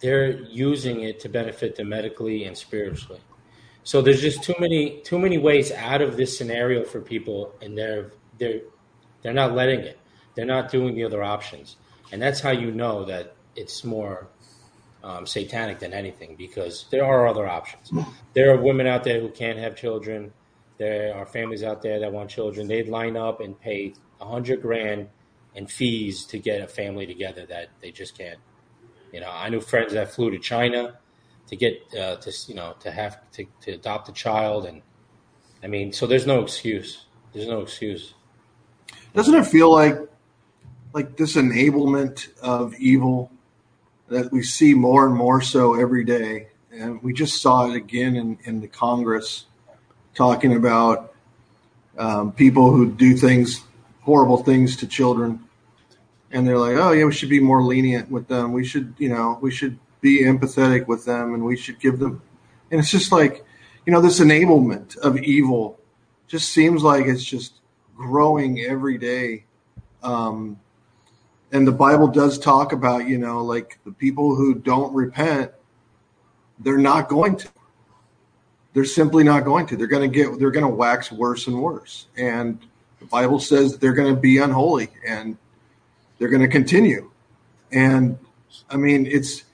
they're 0.00 0.42
using 0.42 1.02
it 1.02 1.20
to 1.20 1.28
benefit 1.28 1.76
them 1.76 1.88
medically 1.88 2.44
and 2.44 2.56
spiritually. 2.56 3.20
So 3.84 4.00
there's 4.00 4.20
just 4.20 4.42
too 4.42 4.54
many 4.58 5.00
too 5.02 5.18
many 5.18 5.38
ways 5.38 5.70
out 5.70 6.00
of 6.00 6.16
this 6.16 6.36
scenario 6.36 6.84
for 6.84 7.00
people, 7.00 7.54
and 7.60 7.76
they're 7.76 8.12
they're 8.38 8.60
they're 9.22 9.34
not 9.34 9.54
letting 9.54 9.80
it. 9.80 9.98
They're 10.34 10.46
not 10.46 10.70
doing 10.70 10.94
the 10.94 11.04
other 11.04 11.22
options, 11.22 11.76
and 12.10 12.20
that's 12.20 12.40
how 12.40 12.50
you 12.50 12.70
know 12.70 13.04
that 13.04 13.36
it's 13.56 13.84
more 13.84 14.28
um, 15.02 15.26
satanic 15.26 15.78
than 15.78 15.92
anything 15.92 16.34
because 16.36 16.86
there 16.90 17.04
are 17.04 17.28
other 17.28 17.46
options. 17.46 17.90
There 18.32 18.52
are 18.52 18.60
women 18.60 18.86
out 18.86 19.04
there 19.04 19.20
who 19.20 19.28
can't 19.28 19.58
have 19.58 19.76
children. 19.76 20.32
There 20.78 21.14
are 21.14 21.26
families 21.26 21.62
out 21.62 21.82
there 21.82 22.00
that 22.00 22.12
want 22.12 22.30
children. 22.30 22.66
They'd 22.66 22.88
line 22.88 23.16
up 23.16 23.40
and 23.40 23.58
pay 23.58 23.94
a 24.20 24.26
hundred 24.26 24.62
grand 24.62 25.08
in 25.54 25.66
fees 25.66 26.24
to 26.26 26.38
get 26.38 26.60
a 26.60 26.66
family 26.66 27.06
together 27.06 27.46
that 27.46 27.68
they 27.80 27.90
just 27.90 28.18
can't. 28.18 28.40
You 29.12 29.20
know, 29.20 29.30
I 29.30 29.48
knew 29.48 29.60
friends 29.60 29.92
that 29.92 30.12
flew 30.12 30.30
to 30.30 30.38
China 30.38 30.98
to 31.46 31.56
get 31.56 31.80
uh, 31.98 32.16
to 32.16 32.32
you 32.48 32.54
know 32.54 32.74
to 32.80 32.90
have 32.90 33.18
to, 33.32 33.44
to 33.62 33.72
adopt 33.72 34.08
a 34.08 34.12
child, 34.12 34.66
and 34.66 34.82
I 35.62 35.68
mean, 35.68 35.92
so 35.92 36.06
there's 36.06 36.26
no 36.26 36.42
excuse. 36.42 37.06
There's 37.32 37.46
no 37.46 37.60
excuse. 37.60 38.14
Doesn't 39.14 39.34
it 39.34 39.46
feel 39.46 39.70
like 39.70 39.96
like 40.92 41.16
this 41.16 41.36
enablement 41.36 42.28
of 42.40 42.74
evil 42.74 43.30
that 44.08 44.32
we 44.32 44.42
see 44.42 44.74
more 44.74 45.06
and 45.06 45.14
more 45.14 45.40
so 45.40 45.74
every 45.74 46.04
day. 46.04 46.48
And 46.70 47.02
we 47.02 47.12
just 47.12 47.40
saw 47.40 47.68
it 47.68 47.76
again 47.76 48.16
in, 48.16 48.38
in 48.44 48.60
the 48.60 48.68
Congress 48.68 49.46
talking 50.14 50.54
about 50.54 51.12
um, 51.98 52.32
people 52.32 52.72
who 52.72 52.90
do 52.90 53.16
things, 53.16 53.64
horrible 54.02 54.42
things 54.42 54.76
to 54.78 54.86
children. 54.86 55.40
And 56.30 56.46
they're 56.46 56.58
like, 56.58 56.76
oh, 56.76 56.92
yeah, 56.92 57.04
we 57.04 57.12
should 57.12 57.28
be 57.28 57.40
more 57.40 57.62
lenient 57.62 58.10
with 58.10 58.26
them. 58.26 58.52
We 58.52 58.64
should, 58.64 58.94
you 58.98 59.08
know, 59.08 59.38
we 59.40 59.50
should 59.50 59.78
be 60.00 60.22
empathetic 60.22 60.86
with 60.86 61.04
them 61.04 61.34
and 61.34 61.44
we 61.44 61.56
should 61.56 61.78
give 61.78 61.98
them. 61.98 62.22
And 62.70 62.80
it's 62.80 62.90
just 62.90 63.12
like, 63.12 63.44
you 63.86 63.92
know, 63.92 64.00
this 64.00 64.20
enablement 64.20 64.96
of 64.98 65.16
evil 65.18 65.78
just 66.26 66.50
seems 66.50 66.82
like 66.82 67.06
it's 67.06 67.24
just 67.24 67.60
growing 67.96 68.60
every 68.60 68.98
day. 68.98 69.44
Um, 70.02 70.58
and 71.52 71.66
the 71.66 71.72
Bible 71.72 72.08
does 72.08 72.38
talk 72.38 72.72
about, 72.72 73.06
you 73.06 73.18
know, 73.18 73.44
like 73.44 73.78
the 73.84 73.92
people 73.92 74.34
who 74.34 74.54
don't 74.54 74.92
repent, 74.92 75.52
they're 76.58 76.78
not 76.78 77.08
going 77.08 77.36
to. 77.36 77.48
They're 78.74 78.84
simply 78.84 79.22
not 79.24 79.44
going 79.44 79.66
to. 79.66 79.76
They're 79.76 79.86
going 79.86 80.10
to 80.10 80.14
get, 80.14 80.38
they're 80.38 80.50
going 80.50 80.66
to 80.66 80.74
wax 80.74 81.10
worse 81.10 81.46
and 81.46 81.62
worse. 81.62 82.06
And 82.16 82.58
the 82.98 83.06
Bible 83.06 83.38
says 83.38 83.78
they're 83.78 83.94
going 83.94 84.12
to 84.14 84.20
be 84.20 84.38
unholy 84.38 84.88
and 85.06 85.38
they're 86.18 86.28
going 86.28 86.42
to 86.42 86.48
continue. 86.48 87.10
And 87.72 88.18
I 88.68 88.76
mean, 88.76 89.06
it's, 89.06 89.44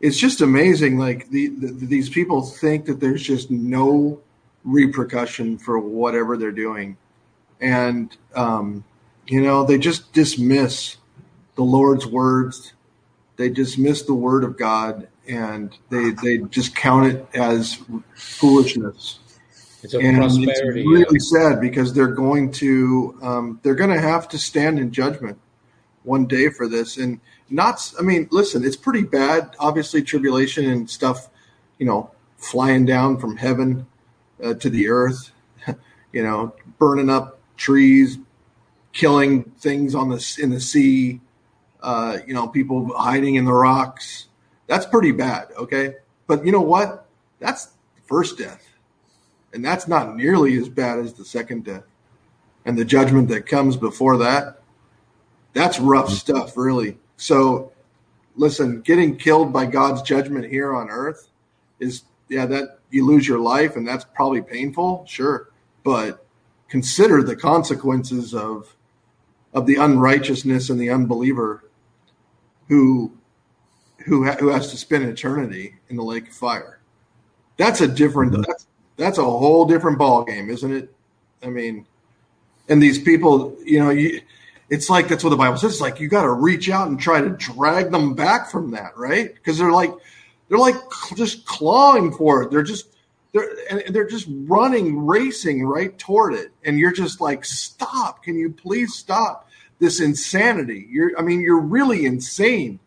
it's 0.00 0.18
just 0.18 0.40
amazing. 0.40 0.98
Like 0.98 1.30
the, 1.30 1.48
the, 1.48 1.66
these 1.72 2.08
people 2.08 2.42
think 2.42 2.86
that 2.86 3.00
there's 3.00 3.22
just 3.22 3.50
no 3.50 4.20
repercussion 4.64 5.58
for 5.58 5.78
whatever 5.78 6.36
they're 6.36 6.52
doing. 6.52 6.96
And, 7.60 8.16
um, 8.34 8.84
you 9.26 9.40
know, 9.40 9.64
they 9.64 9.78
just 9.78 10.12
dismiss 10.12 10.96
the 11.56 11.64
Lord's 11.64 12.06
words. 12.06 12.72
They 13.36 13.48
dismiss 13.48 14.02
the 14.02 14.14
word 14.14 14.44
of 14.44 14.56
God 14.56 15.08
and 15.28 15.76
they 15.90 16.10
they 16.22 16.38
just 16.48 16.74
count 16.74 17.06
it 17.06 17.26
as 17.34 17.78
foolishness. 18.14 19.18
It's 19.82 19.94
a 19.94 19.98
and 19.98 20.16
prosperity. 20.16 20.80
It's 20.80 20.88
really 20.88 21.20
sad 21.20 21.60
because 21.60 21.92
they're 21.92 22.08
going 22.08 22.52
to 22.52 23.18
um, 23.22 23.60
they're 23.62 23.74
going 23.74 23.90
to 23.90 24.00
have 24.00 24.28
to 24.30 24.38
stand 24.38 24.78
in 24.78 24.90
judgment 24.90 25.38
one 26.02 26.26
day 26.26 26.48
for 26.48 26.68
this. 26.68 26.96
And 26.96 27.20
not, 27.50 27.92
I 27.98 28.02
mean, 28.02 28.28
listen, 28.30 28.64
it's 28.64 28.76
pretty 28.76 29.02
bad. 29.02 29.54
Obviously, 29.58 30.02
tribulation 30.02 30.64
and 30.64 30.88
stuff, 30.88 31.28
you 31.78 31.86
know, 31.86 32.10
flying 32.36 32.86
down 32.86 33.18
from 33.18 33.36
heaven 33.36 33.86
uh, 34.42 34.54
to 34.54 34.70
the 34.70 34.88
earth, 34.88 35.32
you 36.12 36.22
know, 36.22 36.54
burning 36.78 37.10
up 37.10 37.38
trees, 37.56 38.18
killing 38.92 39.44
things 39.58 39.94
on 39.94 40.08
the 40.08 40.38
in 40.40 40.50
the 40.50 40.60
sea, 40.60 41.20
uh, 41.82 42.18
you 42.26 42.34
know, 42.34 42.48
people 42.48 42.96
hiding 42.96 43.34
in 43.34 43.44
the 43.44 43.52
rocks. 43.52 44.26
That's 44.66 44.86
pretty 44.86 45.12
bad, 45.12 45.48
okay? 45.56 45.96
But 46.26 46.44
you 46.44 46.52
know 46.52 46.60
what? 46.60 47.06
That's 47.38 47.66
the 47.66 48.02
first 48.06 48.38
death. 48.38 48.66
And 49.52 49.64
that's 49.64 49.88
not 49.88 50.16
nearly 50.16 50.56
as 50.58 50.68
bad 50.68 50.98
as 50.98 51.14
the 51.14 51.24
second 51.24 51.64
death. 51.64 51.84
And 52.64 52.76
the 52.76 52.84
judgment 52.84 53.28
that 53.28 53.46
comes 53.46 53.76
before 53.76 54.18
that, 54.18 54.60
that's 55.52 55.78
rough 55.78 56.06
mm-hmm. 56.06 56.14
stuff, 56.14 56.56
really. 56.56 56.98
So, 57.16 57.72
listen, 58.34 58.82
getting 58.82 59.16
killed 59.16 59.52
by 59.52 59.66
God's 59.66 60.02
judgment 60.02 60.50
here 60.50 60.74
on 60.74 60.90
earth 60.90 61.28
is, 61.78 62.02
yeah, 62.28 62.46
that 62.46 62.80
you 62.90 63.06
lose 63.06 63.26
your 63.26 63.38
life 63.38 63.76
and 63.76 63.86
that's 63.86 64.04
probably 64.04 64.42
painful, 64.42 65.04
sure. 65.06 65.50
But 65.84 66.26
consider 66.68 67.22
the 67.22 67.36
consequences 67.36 68.34
of 68.34 68.74
of 69.52 69.64
the 69.64 69.76
unrighteousness 69.76 70.68
and 70.68 70.78
the 70.78 70.90
unbeliever 70.90 71.64
who 72.68 73.10
who 74.06 74.24
ha- 74.24 74.36
who 74.38 74.48
has 74.48 74.70
to 74.70 74.76
spend 74.76 75.04
eternity 75.04 75.76
in 75.88 75.96
the 75.96 76.02
lake 76.02 76.28
of 76.28 76.34
fire. 76.34 76.80
That's 77.56 77.80
a 77.80 77.88
different 77.88 78.32
mm-hmm. 78.32 78.42
that's 78.42 78.66
that's 78.96 79.18
a 79.18 79.24
whole 79.24 79.66
different 79.66 79.98
ball 79.98 80.24
game, 80.24 80.48
isn't 80.50 80.72
it? 80.72 80.94
I 81.42 81.48
mean, 81.48 81.86
and 82.68 82.82
these 82.82 82.98
people, 82.98 83.56
you 83.64 83.78
know, 83.78 83.90
you 83.90 84.20
it's 84.70 84.88
like 84.88 85.08
that's 85.08 85.22
what 85.22 85.30
the 85.30 85.36
Bible 85.36 85.56
says. 85.56 85.72
It's 85.72 85.80
like 85.80 86.00
you 86.00 86.08
got 86.08 86.22
to 86.22 86.32
reach 86.32 86.70
out 86.70 86.88
and 86.88 86.98
try 86.98 87.20
to 87.20 87.30
drag 87.30 87.90
them 87.90 88.14
back 88.14 88.50
from 88.50 88.70
that, 88.72 88.96
right? 88.96 89.34
Because 89.34 89.58
they're 89.58 89.72
like 89.72 89.92
they're 90.48 90.58
like 90.58 90.76
just 91.16 91.46
clawing 91.46 92.12
for 92.12 92.42
it. 92.42 92.50
They're 92.50 92.62
just 92.62 92.88
they're 93.32 93.48
and 93.70 93.94
they're 93.94 94.08
just 94.08 94.28
running, 94.28 95.04
racing 95.04 95.66
right 95.66 95.96
toward 95.98 96.34
it, 96.34 96.52
and 96.64 96.78
you're 96.78 96.92
just 96.92 97.20
like, 97.20 97.44
stop! 97.44 98.22
Can 98.22 98.36
you 98.36 98.52
please 98.52 98.94
stop? 98.94 99.46
this 99.78 100.00
insanity. 100.00 100.86
You're, 100.90 101.18
I 101.18 101.22
mean, 101.22 101.40
you're 101.40 101.60
really 101.60 102.06
insane. 102.06 102.78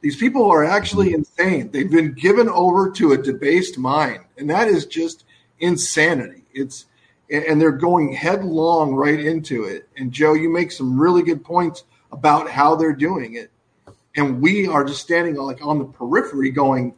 These 0.00 0.16
people 0.16 0.50
are 0.50 0.64
actually 0.64 1.10
hmm. 1.10 1.16
insane. 1.16 1.70
They've 1.70 1.90
been 1.90 2.12
given 2.12 2.48
over 2.48 2.90
to 2.92 3.12
a 3.12 3.22
debased 3.22 3.78
mind, 3.78 4.24
and 4.36 4.48
that 4.50 4.68
is 4.68 4.86
just 4.86 5.24
insanity. 5.58 6.44
It's 6.52 6.86
and 7.28 7.60
they're 7.60 7.72
going 7.72 8.12
headlong 8.12 8.94
right 8.94 9.18
into 9.18 9.64
it. 9.64 9.88
And 9.96 10.12
Joe, 10.12 10.34
you 10.34 10.48
make 10.48 10.70
some 10.70 11.00
really 11.00 11.24
good 11.24 11.44
points 11.44 11.82
about 12.12 12.48
how 12.48 12.76
they're 12.76 12.94
doing 12.94 13.34
it, 13.34 13.50
and 14.14 14.40
we 14.40 14.68
are 14.68 14.84
just 14.84 15.02
standing 15.02 15.34
like 15.34 15.64
on 15.64 15.78
the 15.78 15.86
periphery, 15.86 16.50
going, 16.50 16.94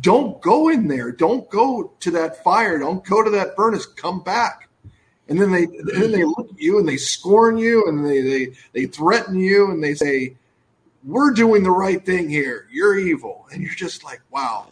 "Don't 0.00 0.40
go 0.42 0.68
in 0.68 0.88
there. 0.88 1.10
Don't 1.10 1.48
go 1.48 1.92
to 2.00 2.10
that 2.10 2.44
fire. 2.44 2.78
Don't 2.78 3.04
go 3.04 3.22
to 3.22 3.30
that 3.30 3.56
furnace. 3.56 3.86
Come 3.86 4.22
back." 4.22 4.68
and 5.28 5.40
then 5.40 5.50
they 5.50 5.64
and 5.64 5.88
then 5.88 6.12
they 6.12 6.24
look 6.24 6.50
at 6.52 6.60
you 6.60 6.78
and 6.78 6.88
they 6.88 6.96
scorn 6.96 7.56
you 7.56 7.86
and 7.86 8.04
they 8.04 8.20
they 8.20 8.52
they 8.72 8.86
threaten 8.86 9.38
you 9.38 9.70
and 9.70 9.82
they 9.82 9.94
say 9.94 10.36
we're 11.04 11.32
doing 11.32 11.62
the 11.62 11.70
right 11.70 12.04
thing 12.04 12.28
here 12.28 12.66
you're 12.70 12.96
evil 12.96 13.46
and 13.52 13.62
you're 13.62 13.74
just 13.74 14.04
like 14.04 14.20
wow 14.30 14.66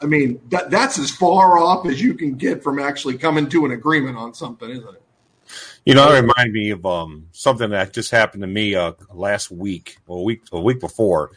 i 0.00 0.06
mean 0.06 0.40
that 0.48 0.70
that's 0.70 0.98
as 0.98 1.10
far 1.10 1.58
off 1.58 1.86
as 1.86 2.00
you 2.00 2.14
can 2.14 2.34
get 2.34 2.62
from 2.62 2.78
actually 2.78 3.16
coming 3.16 3.48
to 3.48 3.64
an 3.64 3.72
agreement 3.72 4.16
on 4.16 4.34
something 4.34 4.70
isn't 4.70 4.94
it 4.94 5.02
you 5.84 5.94
know, 5.94 6.12
that 6.12 6.20
remind 6.20 6.52
me 6.52 6.70
of 6.70 6.86
um, 6.86 7.26
something 7.32 7.70
that 7.70 7.92
just 7.92 8.10
happened 8.10 8.42
to 8.42 8.46
me 8.46 8.74
uh, 8.74 8.92
last 9.12 9.50
week, 9.50 9.96
or 10.06 10.18
a 10.18 10.22
week, 10.22 10.42
a 10.52 10.60
week 10.60 10.80
before. 10.80 11.32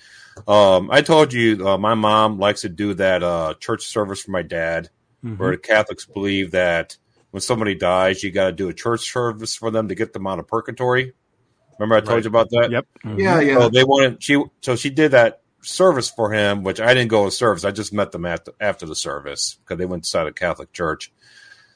Um, 0.47 0.89
I 0.91 1.01
told 1.01 1.33
you 1.33 1.67
uh, 1.67 1.77
my 1.77 1.95
mom 1.95 2.37
likes 2.37 2.61
to 2.61 2.69
do 2.69 2.93
that 2.95 3.23
uh, 3.23 3.55
church 3.59 3.85
service 3.87 4.21
for 4.21 4.31
my 4.31 4.43
dad 4.43 4.89
mm-hmm. 5.23 5.35
where 5.37 5.51
the 5.51 5.57
Catholics 5.57 6.05
believe 6.05 6.51
that 6.51 6.97
when 7.31 7.41
somebody 7.41 7.73
dies, 7.73 8.23
you 8.23 8.31
got 8.31 8.47
to 8.47 8.51
do 8.51 8.69
a 8.69 8.73
church 8.73 9.11
service 9.11 9.55
for 9.55 9.71
them 9.71 9.87
to 9.87 9.95
get 9.95 10.13
them 10.13 10.27
out 10.27 10.39
of 10.39 10.47
purgatory. 10.47 11.13
Remember, 11.77 11.95
I 11.95 11.99
told 11.99 12.17
right. 12.17 12.23
you 12.23 12.29
about 12.29 12.49
that. 12.51 12.71
Yep. 12.71 12.85
Mm-hmm. 13.03 13.19
Yeah, 13.19 13.39
yeah. 13.41 13.59
So 13.59 13.69
they 13.69 13.83
wanted 13.83 14.23
she, 14.23 14.41
so 14.61 14.75
she 14.75 14.89
did 14.89 15.11
that 15.11 15.41
service 15.61 16.09
for 16.09 16.31
him, 16.31 16.63
which 16.63 16.79
I 16.79 16.93
didn't 16.93 17.09
go 17.09 17.25
to 17.25 17.31
service. 17.31 17.65
I 17.65 17.71
just 17.71 17.91
met 17.93 18.11
them 18.11 18.25
after 18.25 18.53
after 18.59 18.85
the 18.85 18.95
service 18.95 19.57
because 19.59 19.77
they 19.77 19.85
went 19.85 20.01
inside 20.01 20.27
a 20.27 20.31
Catholic 20.31 20.71
church. 20.71 21.11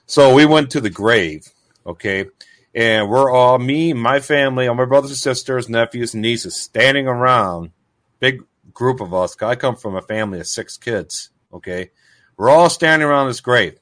So 0.06 0.34
we 0.34 0.46
went 0.46 0.72
to 0.72 0.82
the 0.82 0.90
grave, 0.90 1.48
okay, 1.86 2.28
and 2.74 3.10
we're 3.10 3.32
all 3.32 3.60
me, 3.60 3.94
my 3.94 4.20
family, 4.20 4.68
all 4.68 4.76
my 4.76 4.86
brothers 4.86 5.12
and 5.12 5.18
sisters, 5.18 5.70
nephews 5.70 6.14
and 6.14 6.22
nieces 6.22 6.56
standing 6.56 7.08
around, 7.08 7.72
big 8.20 8.44
group 8.74 9.02
of 9.02 9.14
us. 9.14 9.36
I 9.42 9.56
come 9.56 9.76
from 9.76 9.96
a 9.96 10.02
family 10.02 10.40
of 10.40 10.48
six 10.48 10.78
kids, 10.78 11.30
okay. 11.54 11.92
We're 12.38 12.50
all 12.50 12.70
standing 12.70 13.08
around 13.08 13.28
this 13.28 13.42
grave, 13.42 13.80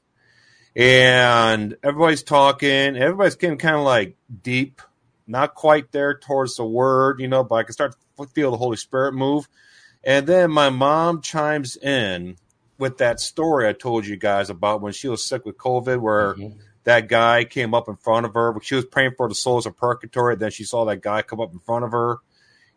and 0.75 1.77
everybody's 1.83 2.23
talking. 2.23 2.97
Everybody's 2.97 3.35
getting 3.35 3.59
kind 3.59 3.75
of 3.75 3.83
like 3.83 4.17
deep 4.41 4.81
not 5.27 5.55
quite 5.55 5.91
there 5.91 6.17
towards 6.17 6.55
the 6.55 6.65
word, 6.65 7.19
you 7.19 7.27
know, 7.27 7.43
but 7.43 7.55
I 7.55 7.63
can 7.63 7.73
start 7.73 7.95
to 8.17 8.25
feel 8.27 8.51
the 8.51 8.57
Holy 8.57 8.77
Spirit 8.77 9.13
move. 9.13 9.47
And 10.03 10.25
then 10.25 10.51
my 10.51 10.69
mom 10.69 11.21
chimes 11.21 11.75
in 11.75 12.37
with 12.77 12.99
that 12.99 13.19
story 13.19 13.67
I 13.67 13.73
told 13.73 14.05
you 14.05 14.15
guys 14.15 14.49
about 14.49 14.81
when 14.81 14.93
she 14.93 15.07
was 15.07 15.23
sick 15.23 15.45
with 15.45 15.57
COVID, 15.57 15.99
where 15.99 16.35
mm-hmm. 16.35 16.59
that 16.85 17.07
guy 17.07 17.43
came 17.43 17.73
up 17.73 17.89
in 17.89 17.97
front 17.97 18.25
of 18.25 18.33
her. 18.33 18.55
She 18.61 18.75
was 18.75 18.85
praying 18.85 19.13
for 19.17 19.27
the 19.27 19.35
souls 19.35 19.65
of 19.65 19.75
purgatory. 19.75 20.35
Then 20.35 20.51
she 20.51 20.63
saw 20.63 20.85
that 20.85 21.01
guy 21.01 21.23
come 21.23 21.41
up 21.41 21.51
in 21.51 21.59
front 21.59 21.85
of 21.85 21.91
her. 21.91 22.17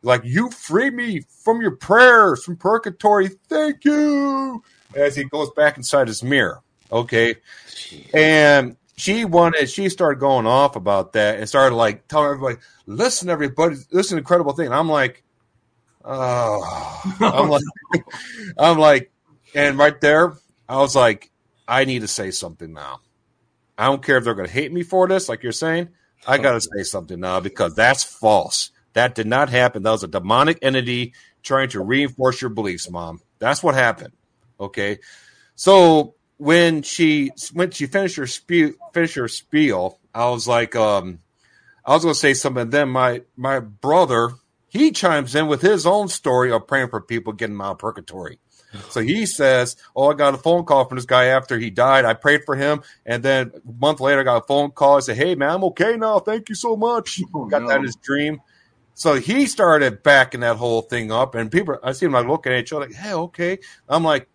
Like, 0.03 0.23
you 0.25 0.51
free 0.51 0.91
me 0.91 1.23
from 1.45 1.61
your 1.61 1.77
prayers 1.77 2.43
from 2.43 2.57
purgatory. 2.57 3.29
Thank 3.49 3.85
you. 3.85 4.63
As 4.95 5.15
he 5.15 5.25
goes 5.25 5.51
back 5.51 5.77
inside 5.77 6.09
his 6.09 6.23
mirror. 6.23 6.63
Okay. 6.91 7.37
And 8.15 8.77
she 9.01 9.25
wanted 9.25 9.71
she 9.71 9.89
started 9.89 10.21
going 10.21 10.47
off 10.47 10.77
about 10.77 11.15
that 11.15 11.39
and 11.39 11.49
started 11.49 11.75
like 11.75 12.07
telling 12.07 12.27
everybody, 12.27 12.57
listen, 12.87 13.31
everybody, 13.31 13.77
this 13.91 14.07
is 14.07 14.13
an 14.13 14.19
incredible 14.19 14.53
thing. 14.53 14.67
And 14.67 14.75
I'm 14.75 14.89
like, 14.89 15.25
oh, 16.05 17.01
I'm 17.21 17.49
like, 17.49 17.63
I'm 18.59 18.79
like, 18.79 19.11
and 19.55 19.79
right 19.79 19.99
there, 20.01 20.35
I 20.69 20.77
was 20.77 20.95
like, 20.95 21.31
I 21.67 21.85
need 21.85 22.01
to 22.01 22.09
say 22.09 22.31
something 22.31 22.73
now. 22.73 23.01
I 23.79 23.87
don't 23.87 24.05
care 24.05 24.19
if 24.19 24.25
they're 24.25 24.35
going 24.35 24.49
to 24.49 24.53
hate 24.53 24.73
me 24.73 24.83
for 24.83 25.09
this, 25.09 25.29
like 25.29 25.43
you're 25.43 25.53
saying. 25.53 25.89
I 26.27 26.37
got 26.37 26.53
to 26.53 26.61
say 26.61 26.83
something 26.83 27.19
now 27.19 27.41
because 27.41 27.75
that's 27.75 28.05
false. 28.05 28.71
That 28.93 29.15
did 29.15 29.27
not 29.27 29.49
happen. 29.49 29.83
That 29.83 29.93
was 29.93 30.05
a 30.05 30.09
demonic 30.09 30.59
entity 30.61 31.15
trying 31.43 31.71
to 31.71 31.81
reinforce 31.81 32.43
your 32.43 32.51
beliefs, 32.51 32.91
mom. 32.91 33.21
That's 33.39 33.63
what 33.63 33.75
happened. 33.75 34.13
Okay. 34.61 34.99
So 35.55 36.15
when 36.41 36.83
she 36.83 37.31
when 37.53 37.71
she 37.71 37.85
finished 37.85 38.17
her 38.17 38.27
spiel, 38.27 38.73
finished 38.95 39.15
her 39.17 39.29
spiel, 39.29 39.99
I 40.15 40.31
was 40.31 40.49
like, 40.49 40.75
um, 40.75 41.19
I 41.85 41.93
was 41.93 42.03
going 42.03 42.15
to 42.15 42.19
say 42.19 42.33
something. 42.33 42.71
Then 42.71 42.89
my 42.89 43.23
my 43.37 43.61
brother 43.61 44.31
he 44.69 44.93
chimes 44.93 45.35
in 45.35 45.49
with 45.49 45.61
his 45.61 45.85
own 45.85 46.09
story 46.09 46.51
of 46.51 46.67
praying 46.67 46.89
for 46.89 47.01
people 47.01 47.33
getting 47.35 47.61
out 47.61 47.73
of 47.73 47.79
purgatory. 47.79 48.39
So 48.89 49.01
he 49.01 49.27
says, 49.27 49.77
"Oh, 49.97 50.13
I 50.13 50.15
got 50.15 50.33
a 50.33 50.39
phone 50.39 50.65
call 50.65 50.85
from 50.85 50.97
this 50.97 51.05
guy 51.05 51.25
after 51.27 51.59
he 51.59 51.71
died. 51.71 52.05
I 52.05 52.15
prayed 52.15 52.43
for 52.47 52.55
him, 52.55 52.83
and 53.05 53.21
then 53.21 53.51
a 53.69 53.73
month 53.73 53.99
later, 53.99 54.21
I 54.21 54.23
got 54.23 54.45
a 54.45 54.47
phone 54.47 54.71
call. 54.71 54.97
I 54.97 55.01
said, 55.01 55.17
"Hey, 55.17 55.35
man, 55.35 55.51
I'm 55.51 55.65
okay 55.65 55.97
now. 55.97 56.21
Thank 56.21 56.49
you 56.49 56.55
so 56.55 56.77
much." 56.77 57.21
Oh, 57.35 57.47
got 57.47 57.63
no. 57.63 57.69
that 57.69 57.79
in 57.79 57.83
his 57.83 57.97
dream. 57.97 58.41
So 58.95 59.15
he 59.15 59.47
started 59.47 60.05
backing 60.05 60.43
that 60.43 60.57
whole 60.57 60.83
thing 60.83 61.11
up, 61.11 61.35
and 61.35 61.51
people, 61.51 61.79
I 61.83 61.93
see 61.93 62.07
him 62.07 62.13
like 62.13 62.29
looking 62.29 62.53
at 62.53 62.61
each 62.61 62.73
other, 62.73 62.87
like, 62.87 62.95
"Hey, 62.95 63.13
okay." 63.13 63.59
I'm 63.89 64.05
like, 64.05 64.29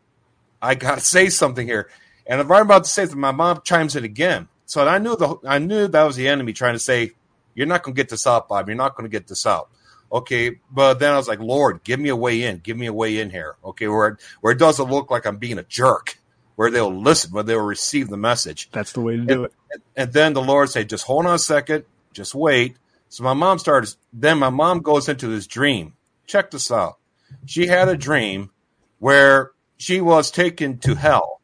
I 0.65 0.75
got 0.75 0.99
to 0.99 1.06
say 1.06 1.30
something 1.30 1.65
here. 1.65 1.89
And 2.28 2.41
I'm 2.41 2.47
right 2.47 2.62
about 2.62 2.84
to 2.86 2.89
say 2.89 3.06
that 3.06 3.15
my 3.15 3.32
mom 3.32 3.62
chimes 3.63 3.95
in 3.95 4.04
again. 4.04 4.47
So 4.65 4.88
I 4.88 4.97
knew 4.97 5.15
the 5.15 5.38
I 5.47 5.60
knew 5.60 5.88
that 5.88 6.04
was 6.04 6.15
the 6.15 6.28
enemy 6.28 6.54
trying 6.54 6.73
to 6.73 6.80
say, 6.80 7.12
"You're 7.54 7.67
not 7.67 7.84
going 7.84 7.93
to 7.93 7.99
get 7.99 8.10
this 8.10 8.25
out, 8.25 8.49
Bob. 8.49 8.67
You're 8.67 8.75
not 8.75 8.95
going 8.95 9.10
to 9.10 9.12
get 9.12 9.28
this 9.28 9.45
out." 9.45 9.69
Okay, 10.12 10.60
but 10.71 10.95
then 10.95 11.13
I 11.13 11.17
was 11.17 11.28
like, 11.28 11.39
"Lord, 11.39 11.84
give 11.84 11.99
me 11.99 12.10
a 12.10 12.15
way 12.15 12.41
in. 12.43 12.60
Give 12.60 12.75
me 12.75 12.88
a 12.88 12.93
way 12.93 13.19
in 13.19 13.30
here." 13.30 13.58
Okay, 13.63 13.88
where 13.88 14.08
it, 14.08 14.17
where 14.41 14.54
it 14.54 14.58
doesn't 14.58 14.89
look 14.89 15.12
like 15.12 15.28
I'm 15.28 15.38
being 15.38 15.60
a 15.60 15.63
jerk, 15.63 16.17
where 16.56 16.71
they'll 16.71 16.93
listen, 16.93 17.32
where 17.32 17.43
they'll 17.43 17.60
receive 17.60 18.10
the 18.10 18.17
message. 18.17 18.71
That's 18.71 18.91
the 18.93 19.01
way 19.01 19.17
to 19.17 19.23
do 19.23 19.43
and, 19.43 19.45
it. 19.45 19.82
And 19.95 20.13
then 20.13 20.34
the 20.34 20.41
Lord 20.41 20.71
said, 20.71 20.89
"Just 20.89 21.06
hold 21.06 21.28
on 21.28 21.36
a 21.36 21.39
second. 21.39 21.86
Just 22.12 22.34
wait." 22.34 22.78
So 23.10 23.23
my 23.23 23.34
mom 23.34 23.60
starts 23.60 23.97
Then 24.12 24.39
my 24.39 24.49
mom 24.49 24.80
goes 24.80 25.08
into 25.08 25.28
this 25.28 25.45
dream. 25.45 25.93
Check 26.25 26.49
this 26.49 26.71
out. 26.71 26.97
She 27.45 27.67
had 27.67 27.88
a 27.88 27.95
dream 27.95 28.49
where 28.97 29.51
she 29.78 30.02
was 30.02 30.32
taken 30.32 30.78
to 30.80 30.96
hell, 30.96 31.42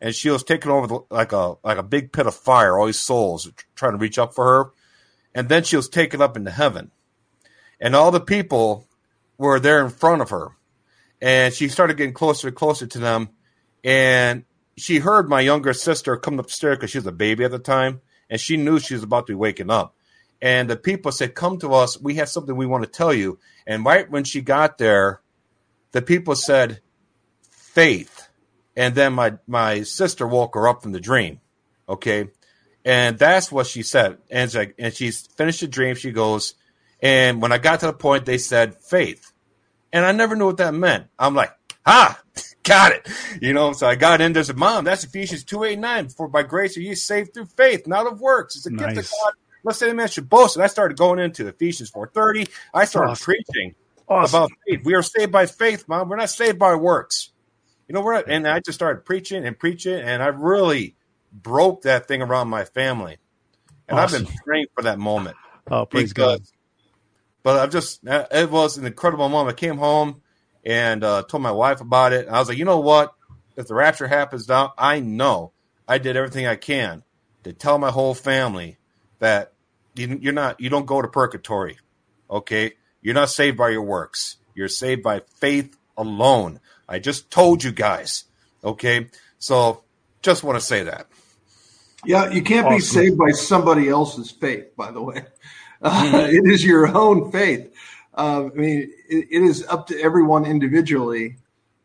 and 0.00 0.14
she 0.14 0.30
was 0.30 0.42
taken 0.42 0.70
over 0.70 0.86
the, 0.86 1.00
like 1.10 1.32
a 1.32 1.56
like 1.64 1.78
a 1.78 1.82
big 1.82 2.12
pit 2.12 2.26
of 2.26 2.34
fire. 2.34 2.78
All 2.78 2.86
these 2.86 3.00
souls 3.00 3.50
trying 3.74 3.92
to 3.92 3.98
reach 3.98 4.18
up 4.18 4.34
for 4.34 4.44
her, 4.44 4.70
and 5.34 5.48
then 5.48 5.62
she 5.62 5.76
was 5.76 5.88
taken 5.88 6.20
up 6.20 6.36
into 6.36 6.50
heaven, 6.50 6.90
and 7.80 7.94
all 7.94 8.10
the 8.10 8.20
people 8.20 8.86
were 9.38 9.60
there 9.60 9.84
in 9.84 9.90
front 9.90 10.22
of 10.22 10.30
her, 10.30 10.52
and 11.20 11.52
she 11.52 11.68
started 11.68 11.96
getting 11.96 12.14
closer 12.14 12.48
and 12.48 12.56
closer 12.56 12.86
to 12.86 12.98
them, 12.98 13.28
and 13.84 14.44
she 14.76 14.98
heard 14.98 15.28
my 15.28 15.40
younger 15.40 15.72
sister 15.72 16.16
come 16.16 16.38
upstairs 16.38 16.76
because 16.76 16.90
she 16.90 16.98
was 16.98 17.06
a 17.06 17.12
baby 17.12 17.44
at 17.44 17.50
the 17.50 17.58
time, 17.58 18.00
and 18.28 18.40
she 18.40 18.56
knew 18.56 18.78
she 18.78 18.94
was 18.94 19.02
about 19.02 19.26
to 19.26 19.32
be 19.32 19.36
waking 19.36 19.70
up. 19.70 19.94
And 20.42 20.68
the 20.68 20.76
people 20.76 21.12
said, 21.12 21.34
Come 21.34 21.58
to 21.60 21.72
us. 21.72 22.00
We 22.00 22.16
have 22.16 22.28
something 22.28 22.54
we 22.54 22.66
want 22.66 22.84
to 22.84 22.90
tell 22.90 23.14
you. 23.14 23.38
And 23.66 23.84
right 23.84 24.10
when 24.10 24.24
she 24.24 24.42
got 24.42 24.78
there, 24.78 25.22
the 25.92 26.02
people 26.02 26.34
said, 26.34 26.80
Faith. 27.76 28.26
And 28.74 28.94
then 28.94 29.12
my, 29.12 29.34
my 29.46 29.82
sister 29.82 30.26
woke 30.26 30.54
her 30.54 30.66
up 30.66 30.82
from 30.82 30.92
the 30.92 31.00
dream. 31.00 31.40
Okay. 31.86 32.30
And 32.86 33.18
that's 33.18 33.52
what 33.52 33.66
she 33.66 33.82
said. 33.82 34.16
And, 34.30 34.50
she, 34.50 34.68
and 34.78 34.94
she's 34.94 35.26
finished 35.26 35.60
the 35.60 35.68
dream. 35.68 35.94
She 35.94 36.10
goes, 36.10 36.54
and 37.02 37.42
when 37.42 37.52
I 37.52 37.58
got 37.58 37.80
to 37.80 37.86
the 37.86 37.92
point, 37.92 38.24
they 38.24 38.38
said 38.38 38.76
faith. 38.82 39.30
And 39.92 40.06
I 40.06 40.12
never 40.12 40.36
knew 40.36 40.46
what 40.46 40.56
that 40.56 40.72
meant. 40.72 41.08
I'm 41.18 41.34
like, 41.34 41.52
ah, 41.84 42.18
got 42.62 42.92
it. 42.92 43.06
You 43.42 43.52
know, 43.52 43.74
so 43.74 43.86
I 43.86 43.94
got 43.94 44.22
in. 44.22 44.32
There's 44.32 44.48
a 44.48 44.54
mom. 44.54 44.84
That's 44.84 45.04
Ephesians 45.04 45.44
2 45.44 45.64
8 45.64 45.78
9. 45.78 46.08
For 46.08 46.28
by 46.28 46.44
grace 46.44 46.78
are 46.78 46.80
you 46.80 46.94
saved 46.94 47.34
through 47.34 47.46
faith, 47.46 47.86
not 47.86 48.06
of 48.06 48.22
works. 48.22 48.56
It's 48.56 48.64
a 48.64 48.70
nice. 48.70 48.94
gift 48.94 49.08
of 49.08 49.12
God. 49.12 49.34
Let's 49.64 49.78
say 49.78 49.88
the 49.88 49.94
man 49.94 50.08
should 50.08 50.30
boast. 50.30 50.56
And 50.56 50.64
I 50.64 50.68
started 50.68 50.96
going 50.96 51.18
into 51.18 51.46
Ephesians 51.46 51.90
4:30. 51.90 52.48
I 52.72 52.86
started 52.86 53.10
awesome. 53.10 53.24
preaching 53.24 53.74
awesome. 54.08 54.38
about 54.38 54.50
faith. 54.66 54.80
We 54.84 54.94
are 54.94 55.02
saved 55.02 55.32
by 55.32 55.46
faith, 55.46 55.84
mom. 55.88 56.08
We're 56.08 56.16
not 56.16 56.30
saved 56.30 56.58
by 56.58 56.74
works. 56.76 57.32
You 57.88 57.94
know, 57.94 58.00
we're 58.00 58.14
and 58.14 58.48
I 58.48 58.60
just 58.60 58.76
started 58.76 59.04
preaching 59.04 59.46
and 59.46 59.58
preaching, 59.58 59.94
and 59.94 60.22
I 60.22 60.26
really 60.26 60.96
broke 61.32 61.82
that 61.82 62.08
thing 62.08 62.22
around 62.22 62.48
my 62.48 62.64
family. 62.64 63.18
And 63.88 63.98
awesome. 63.98 64.22
I've 64.22 64.26
been 64.26 64.36
praying 64.44 64.66
for 64.74 64.82
that 64.82 64.98
moment. 64.98 65.36
Oh, 65.70 65.86
praise 65.86 66.12
because, 66.12 66.38
God. 66.38 66.48
But 67.42 67.60
I've 67.60 67.70
just, 67.70 68.06
uh, 68.06 68.26
it 68.32 68.50
was 68.50 68.76
an 68.76 68.86
incredible 68.86 69.28
moment. 69.28 69.56
I 69.56 69.60
came 69.60 69.78
home 69.78 70.22
and 70.64 71.04
uh, 71.04 71.22
told 71.22 71.44
my 71.44 71.52
wife 71.52 71.80
about 71.80 72.12
it. 72.12 72.26
I 72.28 72.40
was 72.40 72.48
like, 72.48 72.58
you 72.58 72.64
know 72.64 72.80
what? 72.80 73.14
If 73.56 73.68
the 73.68 73.74
rapture 73.74 74.08
happens 74.08 74.48
now, 74.48 74.74
I 74.76 74.98
know 74.98 75.52
I 75.86 75.98
did 75.98 76.16
everything 76.16 76.46
I 76.46 76.56
can 76.56 77.04
to 77.44 77.52
tell 77.52 77.78
my 77.78 77.90
whole 77.92 78.14
family 78.14 78.78
that 79.20 79.52
you're 79.94 80.32
not, 80.32 80.60
you 80.60 80.68
don't 80.68 80.86
go 80.86 81.00
to 81.00 81.08
purgatory. 81.08 81.78
Okay. 82.28 82.72
You're 83.00 83.14
not 83.14 83.30
saved 83.30 83.56
by 83.56 83.68
your 83.68 83.82
works. 83.82 84.38
You're 84.54 84.68
saved 84.68 85.04
by 85.04 85.22
faith 85.36 85.76
alone. 85.96 86.58
I 86.88 86.98
just 86.98 87.30
told 87.30 87.64
you 87.64 87.72
guys. 87.72 88.24
Okay. 88.64 89.08
So 89.38 89.82
just 90.22 90.42
want 90.44 90.58
to 90.58 90.64
say 90.64 90.82
that. 90.84 91.06
Yeah, 92.04 92.30
you 92.30 92.42
can't 92.42 92.66
awesome. 92.66 92.76
be 92.76 92.82
saved 92.82 93.18
by 93.18 93.30
somebody 93.30 93.88
else's 93.88 94.30
faith, 94.30 94.76
by 94.76 94.90
the 94.90 95.02
way. 95.02 95.24
Uh, 95.82 96.28
it 96.30 96.46
is 96.46 96.64
your 96.64 96.86
own 96.96 97.32
faith. 97.32 97.72
Uh, 98.14 98.46
I 98.46 98.56
mean, 98.56 98.92
it, 99.08 99.28
it 99.30 99.42
is 99.42 99.66
up 99.68 99.88
to 99.88 100.00
everyone 100.00 100.46
individually 100.46 101.36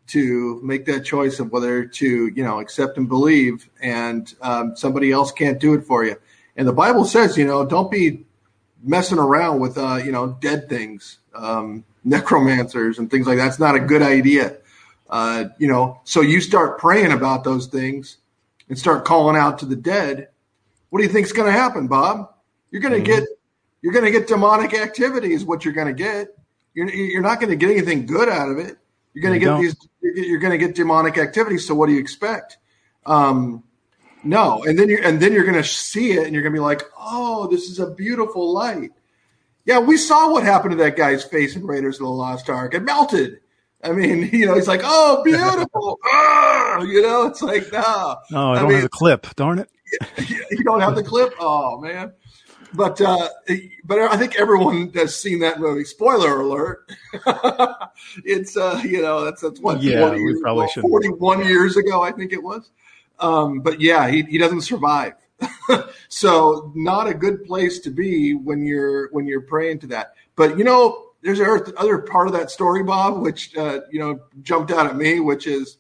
to 0.08 0.60
make 0.64 0.86
that 0.86 1.06
choice 1.06 1.40
of 1.40 1.52
whether 1.52 1.86
to, 1.86 2.28
you 2.28 2.44
know, 2.44 2.60
accept 2.60 2.98
and 2.98 3.08
believe, 3.08 3.70
and 3.82 4.34
um, 4.42 4.76
somebody 4.76 5.12
else 5.12 5.32
can't 5.32 5.60
do 5.60 5.74
it 5.74 5.86
for 5.86 6.04
you. 6.04 6.16
And 6.56 6.68
the 6.68 6.74
Bible 6.74 7.06
says, 7.06 7.38
you 7.38 7.46
know, 7.46 7.66
don't 7.66 7.90
be 7.90 8.26
messing 8.84 9.20
around 9.20 9.60
with, 9.60 9.78
uh, 9.78 10.02
you 10.04 10.12
know, 10.12 10.38
dead 10.42 10.68
things, 10.68 11.20
um, 11.34 11.86
necromancers 12.04 13.00
and 13.00 13.10
things 13.10 13.26
like 13.26 13.38
that. 13.38 13.48
It's 13.48 13.60
not 13.60 13.76
a 13.76 13.80
good 13.80 14.02
idea. 14.02 14.58
Uh, 15.12 15.46
you 15.58 15.68
know, 15.68 16.00
so 16.06 16.22
you 16.22 16.40
start 16.40 16.80
praying 16.80 17.12
about 17.12 17.44
those 17.44 17.68
things 17.68 18.18
and 18.70 18.80
start 18.80 19.04
calling 19.04 19.36
out 19.36 19.60
to 19.60 19.66
the 19.66 19.76
dead. 19.76 20.30
What 20.90 21.00
do 21.00 21.06
you 21.06 21.12
think 21.12 21.28
is 21.28 21.34
going 21.34 21.52
to 21.52 21.58
happen, 21.58 21.88
Bob? 21.88 22.34
You're 22.72 22.82
going 22.82 23.04
to 23.04 23.10
mm-hmm. 23.12 23.22
get 23.22 23.30
you're 23.82 23.94
going 23.94 24.06
to 24.06 24.12
get 24.12 24.28
demonic 24.28 24.74
activity 24.74 25.34
is 25.34 25.44
what 25.44 25.66
you're 25.66 25.74
going 25.74 25.88
to 25.88 25.94
get. 25.94 26.38
You're, 26.74 26.90
you're 26.90 27.22
not 27.22 27.40
going 27.40 27.50
to 27.50 27.56
get 27.56 27.72
anything 27.72 28.06
good 28.06 28.30
out 28.30 28.50
of 28.50 28.60
it. 28.60 28.78
You're 29.14 29.24
going 29.24 29.40
to 29.40 29.46
get 29.46 29.60
these. 29.60 29.76
You're 30.02 30.40
going 30.40 30.58
to 30.58 30.58
get 30.58 30.76
demonic 30.76 31.18
activity. 31.18 31.58
So 31.58 31.76
what 31.76 31.88
do 31.88 31.94
you 31.94 32.00
expect? 32.00 32.58
Um, 33.06 33.64
no, 34.24 34.64
and 34.64 34.80
then 34.80 34.88
you're 34.88 35.04
and 35.04 35.20
then 35.20 35.34
you're 35.34 35.44
going 35.44 35.56
to 35.56 35.64
see 35.64 36.14
it, 36.14 36.24
and 36.24 36.34
you're 36.34 36.44
going 36.44 36.54
to 36.54 36.58
be 36.58 36.64
like, 36.64 36.84
"Oh, 36.98 37.48
this 37.48 37.64
is 37.64 37.80
a 37.80 37.92
beautiful 37.92 38.54
light." 38.54 38.92
Yeah, 39.66 39.80
we 39.80 39.98
saw 39.98 40.32
what 40.32 40.44
happened 40.44 40.72
to 40.72 40.78
that 40.78 40.96
guy's 40.96 41.24
face 41.24 41.56
in 41.56 41.66
Raiders 41.66 41.96
of 41.96 42.06
the 42.06 42.10
Lost 42.10 42.50
Ark. 42.50 42.74
It 42.74 42.84
melted. 42.84 43.41
I 43.84 43.92
mean, 43.92 44.30
you 44.34 44.46
know, 44.46 44.56
he's 44.56 44.68
like, 44.68 44.82
"Oh, 44.84 45.24
beautiful," 45.24 46.00
oh, 46.04 46.86
you 46.88 47.02
know, 47.02 47.28
it's 47.28 47.42
like, 47.42 47.72
no, 47.72 48.18
no, 48.32 48.54
I 48.54 48.60
don't 48.60 48.68
mean, 48.68 48.78
have 48.78 48.84
the 48.84 48.90
clip. 48.90 49.28
Darn 49.36 49.60
it, 49.60 49.70
you 50.52 50.64
don't 50.64 50.82
have 50.82 50.96
the 50.96 51.04
clip. 51.04 51.34
Oh 51.40 51.80
man, 51.80 52.14
but 52.74 53.02
uh, 53.02 53.30
but 53.84 54.00
I 54.00 54.18
think 54.18 54.36
everyone 54.40 54.92
has 54.94 55.16
seen 55.16 55.40
that 55.40 55.60
movie. 55.60 55.84
Spoiler 55.84 56.42
alert! 56.42 56.92
it's 58.24 58.56
uh, 58.58 58.82
you 58.84 59.02
know 59.02 59.26
that's 59.26 59.42
that's 59.42 59.60
what 59.60 59.82
yeah, 59.82 60.08
40 60.08 60.26
we 60.26 60.42
probably 60.42 60.68
should 60.70 60.82
forty 60.82 61.10
one 61.10 61.46
years 61.46 61.78
ago, 61.78 62.02
I 62.02 62.12
think 62.12 62.34
it 62.34 62.42
was. 62.42 62.70
Um, 63.20 63.62
but 63.62 63.80
yeah, 63.80 64.10
he 64.10 64.24
he 64.24 64.38
doesn't 64.38 64.62
survive. 64.62 65.14
so 66.08 66.72
not 66.76 67.08
a 67.08 67.14
good 67.14 67.46
place 67.46 67.80
to 67.80 67.90
be 67.90 68.36
when 68.36 68.64
you're 68.64 69.10
when 69.12 69.26
you're 69.26 69.42
praying 69.42 69.80
to 69.80 69.88
that. 69.88 70.14
But 70.36 70.58
you 70.58 70.64
know, 70.64 71.11
there's 71.22 71.40
a 71.40 71.74
other 71.78 72.00
part 72.00 72.28
of 72.28 72.34
that 72.34 72.52
story, 72.52 72.84
Bob, 72.84 73.22
which 73.22 73.56
uh, 73.56 73.82
you 73.92 74.00
know 74.00 74.20
jumped 74.42 74.72
out 74.72 74.88
at 74.88 74.96
me, 74.96 75.20
which 75.20 75.48
is 75.48 75.78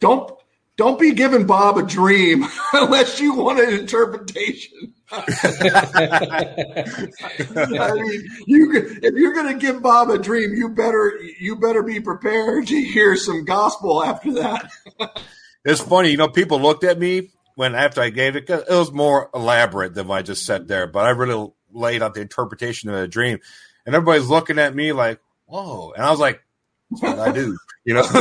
don't 0.00 0.32
don't 0.76 0.98
be 0.98 1.12
giving 1.12 1.46
Bob 1.46 1.78
a 1.78 1.82
dream 1.82 2.44
unless 2.72 3.20
you 3.20 3.34
want 3.34 3.60
an 3.60 3.72
interpretation. 3.74 4.94
I 5.12 5.24
mean, 7.94 8.28
you 8.46 8.72
if 9.02 9.14
you're 9.14 9.34
going 9.34 9.52
to 9.52 9.58
give 9.58 9.82
Bob 9.82 10.08
a 10.08 10.18
dream, 10.18 10.54
you 10.54 10.70
better 10.70 11.18
you 11.38 11.56
better 11.56 11.82
be 11.82 12.00
prepared 12.00 12.66
to 12.68 12.82
hear 12.82 13.14
some 13.16 13.44
gospel 13.44 14.02
after 14.02 14.32
that. 14.34 14.70
it's 15.64 15.82
funny, 15.82 16.10
you 16.10 16.16
know. 16.16 16.28
People 16.28 16.60
looked 16.60 16.82
at 16.82 16.98
me 16.98 17.30
when 17.56 17.74
after 17.74 18.00
I 18.00 18.08
gave 18.08 18.36
it. 18.36 18.48
It 18.48 18.70
was 18.70 18.90
more 18.90 19.28
elaborate 19.34 19.94
than 19.94 20.08
what 20.08 20.18
I 20.18 20.22
just 20.22 20.46
said 20.46 20.66
there, 20.66 20.86
but 20.86 21.04
I 21.04 21.10
really 21.10 21.52
laid 21.70 22.02
out 22.02 22.14
the 22.14 22.22
interpretation 22.22 22.88
of 22.88 22.98
the 22.98 23.06
dream 23.06 23.38
and 23.86 23.94
everybody's 23.94 24.28
looking 24.28 24.58
at 24.58 24.74
me 24.74 24.92
like, 24.92 25.20
"Whoa!" 25.46 25.92
And 25.92 26.04
I 26.04 26.10
was 26.10 26.20
like, 26.20 26.42
"That's 26.90 27.02
what 27.02 27.18
I 27.18 27.32
do," 27.32 27.56
you 27.84 27.94
know. 27.94 28.04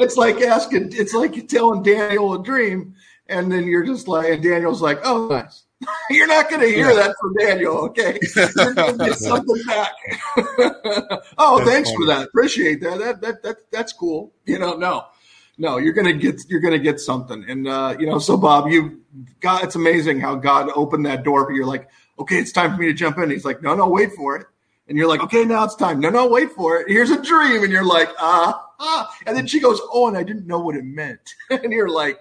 it's 0.00 0.16
like 0.16 0.40
asking. 0.40 0.90
It's 0.92 1.14
like 1.14 1.48
telling 1.48 1.82
Daniel 1.82 2.34
a 2.34 2.42
dream, 2.42 2.94
and 3.28 3.50
then 3.50 3.66
you're 3.66 3.84
just 3.84 4.08
like, 4.08 4.30
and 4.30 4.42
Daniel's 4.42 4.82
like, 4.82 5.00
"Oh, 5.04 5.28
nice." 5.28 5.64
You're 6.10 6.26
not 6.26 6.50
going 6.50 6.60
to 6.60 6.66
hear 6.66 6.88
yeah. 6.88 6.96
that 6.96 7.14
from 7.20 7.34
Daniel, 7.34 7.76
okay? 7.84 8.18
You're 8.56 8.74
going 8.74 8.98
to 8.98 9.04
get 9.04 9.18
something 9.18 9.62
back. 9.64 9.92
oh, 11.38 11.58
that's 11.58 11.70
thanks 11.70 11.90
funny. 11.90 11.96
for 11.96 12.06
that. 12.06 12.26
Appreciate 12.26 12.80
that. 12.80 12.98
That 12.98 13.20
that 13.20 13.42
that 13.44 13.56
that's 13.70 13.92
cool. 13.92 14.32
You 14.44 14.58
know, 14.58 14.74
no 14.74 15.06
no, 15.58 15.78
you're 15.78 15.92
gonna 15.92 16.12
get 16.12 16.40
you're 16.48 16.60
gonna 16.60 16.78
get 16.78 17.00
something. 17.00 17.44
And 17.48 17.66
uh, 17.66 17.96
you 17.98 18.06
know, 18.06 18.18
so 18.20 18.36
Bob, 18.36 18.68
you 18.68 19.02
God, 19.40 19.64
it's 19.64 19.74
amazing 19.74 20.20
how 20.20 20.36
God 20.36 20.70
opened 20.74 21.04
that 21.06 21.24
door. 21.24 21.44
But 21.44 21.54
you're 21.54 21.66
like, 21.66 21.88
okay, 22.18 22.36
it's 22.36 22.52
time 22.52 22.74
for 22.74 22.80
me 22.80 22.86
to 22.86 22.92
jump 22.92 23.18
in. 23.18 23.30
He's 23.30 23.44
like, 23.44 23.62
no, 23.62 23.74
no, 23.74 23.88
wait 23.88 24.12
for 24.12 24.36
it. 24.36 24.46
And 24.88 24.96
you're 24.96 25.08
like, 25.08 25.20
okay, 25.20 25.44
now 25.44 25.64
it's 25.64 25.76
time. 25.76 26.00
No, 26.00 26.08
no, 26.08 26.28
wait 26.28 26.52
for 26.52 26.78
it. 26.78 26.88
Here's 26.88 27.10
a 27.10 27.22
dream. 27.22 27.62
And 27.62 27.70
you're 27.70 27.84
like, 27.84 28.08
ah, 28.18 28.66
ah. 28.80 29.14
And 29.26 29.36
then 29.36 29.46
she 29.46 29.60
goes, 29.60 29.80
oh, 29.92 30.08
and 30.08 30.16
I 30.16 30.22
didn't 30.22 30.46
know 30.46 30.58
what 30.58 30.76
it 30.76 30.84
meant. 30.84 31.20
and 31.50 31.72
you're 31.72 31.90
like, 31.90 32.18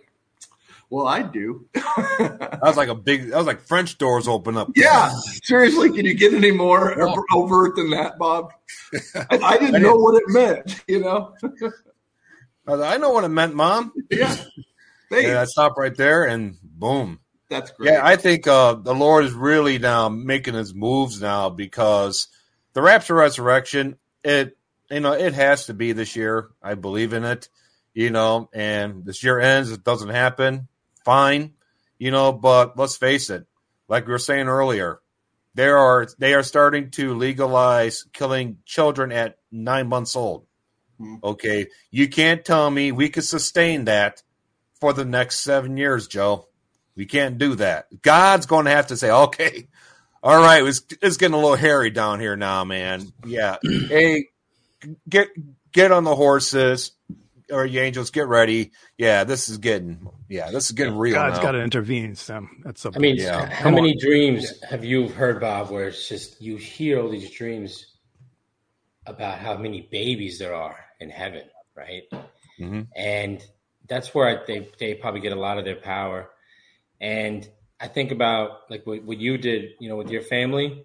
well, 0.89 1.07
I 1.07 1.21
do. 1.21 1.67
that 1.73 2.60
was 2.62 2.77
like 2.77 2.89
a 2.89 2.95
big, 2.95 3.29
that 3.29 3.38
was 3.38 3.47
like 3.47 3.62
French 3.62 3.97
doors 3.97 4.27
open 4.27 4.57
up. 4.57 4.69
Yeah. 4.75 5.12
Seriously, 5.43 5.91
can 5.91 6.05
you 6.05 6.13
get 6.13 6.33
any 6.33 6.51
more 6.51 7.01
oh. 7.01 7.23
overt 7.33 7.75
than 7.75 7.89
that, 7.91 8.17
Bob? 8.17 8.53
I, 9.15 9.38
I 9.38 9.57
didn't 9.57 9.81
know 9.81 9.95
what 9.95 10.15
it 10.15 10.27
meant, 10.27 10.83
you 10.88 10.99
know? 10.99 11.33
I 12.67 12.97
know 12.97 13.12
what 13.12 13.23
it 13.23 13.29
meant, 13.29 13.55
Mom. 13.55 13.93
Yeah. 14.12 14.36
Yeah, 15.10 15.39
I 15.39 15.45
stopped 15.45 15.77
right 15.77 15.95
there 15.95 16.25
and 16.25 16.57
boom. 16.62 17.21
That's 17.49 17.71
great. 17.71 17.93
Yeah, 17.93 18.01
I 18.03 18.15
think 18.17 18.47
uh, 18.47 18.73
the 18.73 18.93
Lord 18.93 19.25
is 19.25 19.33
really 19.33 19.77
now 19.79 20.10
making 20.10 20.53
his 20.53 20.73
moves 20.73 21.21
now 21.21 21.49
because 21.49 22.27
the 22.73 22.81
rapture 22.81 23.15
resurrection, 23.15 23.97
it 24.23 24.57
you 24.89 24.99
know, 24.99 25.13
it 25.13 25.33
has 25.33 25.65
to 25.65 25.73
be 25.73 25.91
this 25.91 26.15
year. 26.15 26.49
I 26.62 26.75
believe 26.75 27.13
in 27.13 27.23
it, 27.23 27.49
you 27.93 28.10
know, 28.10 28.49
and 28.53 29.05
this 29.05 29.23
year 29.23 29.39
ends, 29.39 29.71
it 29.71 29.83
doesn't 29.83 30.10
happen. 30.10 30.67
Fine, 31.05 31.53
you 31.97 32.12
know, 32.12 32.31
but 32.33 32.77
let's 32.77 32.97
face 32.97 33.29
it, 33.29 33.45
like 33.88 34.05
we 34.05 34.12
were 34.12 34.19
saying 34.19 34.47
earlier, 34.47 34.99
there 35.53 35.77
are 35.77 36.07
they 36.19 36.33
are 36.33 36.43
starting 36.43 36.91
to 36.91 37.15
legalize 37.15 38.05
killing 38.13 38.57
children 38.65 39.12
at 39.12 39.38
nine 39.51 39.88
months 39.88 40.15
old. 40.15 40.45
Hmm. 40.99 41.15
Okay. 41.23 41.67
You 41.91 42.07
can't 42.10 42.43
tell 42.43 42.69
me 42.69 42.91
we 42.91 43.10
could 43.10 43.23
sustain 43.23 43.86
that 43.86 44.21
for 44.79 44.93
the 44.93 45.05
next 45.05 45.39
seven 45.39 45.77
years, 45.77 46.07
Joe. 46.07 46.47
We 46.97 47.05
can't 47.05 47.38
do 47.38 47.55
that. 47.55 48.01
God's 48.01 48.47
going 48.47 48.65
to 48.65 48.71
have 48.71 48.88
to 48.88 48.97
say, 48.97 49.12
okay, 49.12 49.67
all 50.23 50.38
right, 50.38 50.65
it's, 50.65 50.81
it's 51.01 51.17
getting 51.17 51.36
a 51.36 51.38
little 51.38 51.55
hairy 51.55 51.91
down 51.91 52.19
here 52.19 52.36
now, 52.36 52.63
man. 52.65 53.13
Yeah. 53.25 53.57
hey, 53.63 54.25
get 55.07 55.29
get 55.71 55.91
on 55.91 56.03
the 56.03 56.15
horses 56.15 56.91
or 57.51 57.65
you 57.65 57.79
angels, 57.79 58.10
get 58.10 58.27
ready. 58.27 58.71
Yeah, 58.97 59.23
this 59.23 59.47
is 59.47 59.60
getting 59.60 60.10
yeah, 60.27 60.49
this 60.51 60.65
is 60.65 60.71
getting 60.71 60.97
real. 60.97 61.13
God's 61.13 61.39
got 61.39 61.51
to 61.51 61.62
intervene, 61.62 62.15
Sam. 62.15 62.62
That's 62.65 62.81
something. 62.81 62.99
I 62.99 63.01
mean, 63.01 63.17
yeah. 63.17 63.45
how 63.45 63.69
many 63.69 63.91
on. 63.91 63.97
dreams 63.99 64.62
have 64.63 64.83
you 64.83 65.07
heard, 65.07 65.39
Bob, 65.39 65.69
where 65.69 65.88
it's 65.88 66.10
just 66.10 66.41
you 66.41 66.57
hear 66.57 66.99
all 66.99 67.10
these 67.10 67.31
dreams 67.31 67.93
about 69.05 69.38
how 69.38 69.55
many 69.55 69.88
babies 69.89 70.39
there 70.39 70.55
are 70.55 70.77
in 70.99 71.10
heaven, 71.10 71.43
right? 71.75 72.03
Mm-hmm. 72.60 72.81
And 72.95 73.45
that's 73.88 74.13
where 74.13 74.43
they 74.45 74.67
they 74.79 74.95
probably 74.95 75.21
get 75.21 75.31
a 75.31 75.39
lot 75.39 75.57
of 75.57 75.63
their 75.63 75.75
power 75.75 76.29
and 76.99 77.47
I 77.79 77.88
think 77.88 78.12
about 78.12 78.69
like 78.69 78.86
what, 78.86 79.03
what 79.03 79.17
you 79.17 79.38
did, 79.38 79.71
you 79.79 79.89
know, 79.89 79.95
with 79.95 80.10
your 80.10 80.21
family. 80.21 80.83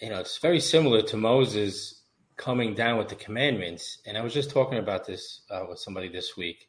You 0.00 0.10
know, 0.10 0.20
it's 0.20 0.38
very 0.38 0.60
similar 0.60 1.02
to 1.02 1.16
Moses 1.16 2.02
coming 2.36 2.74
down 2.74 2.98
with 2.98 3.08
the 3.08 3.14
commandments. 3.14 3.98
And 4.06 4.16
I 4.16 4.22
was 4.22 4.32
just 4.32 4.50
talking 4.50 4.78
about 4.78 5.06
this 5.06 5.42
uh, 5.50 5.64
with 5.68 5.78
somebody 5.78 6.08
this 6.08 6.36
week. 6.36 6.68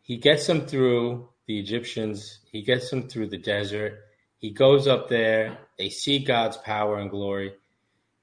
He 0.00 0.16
gets 0.16 0.46
them 0.46 0.62
through 0.66 1.28
the 1.46 1.58
Egyptians. 1.58 2.40
He 2.50 2.62
gets 2.62 2.90
them 2.90 3.08
through 3.08 3.28
the 3.28 3.38
desert. 3.38 4.00
He 4.38 4.50
goes 4.50 4.86
up 4.86 5.08
there. 5.08 5.58
They 5.78 5.88
see 5.88 6.18
God's 6.18 6.58
power 6.58 6.98
and 6.98 7.10
glory. 7.10 7.54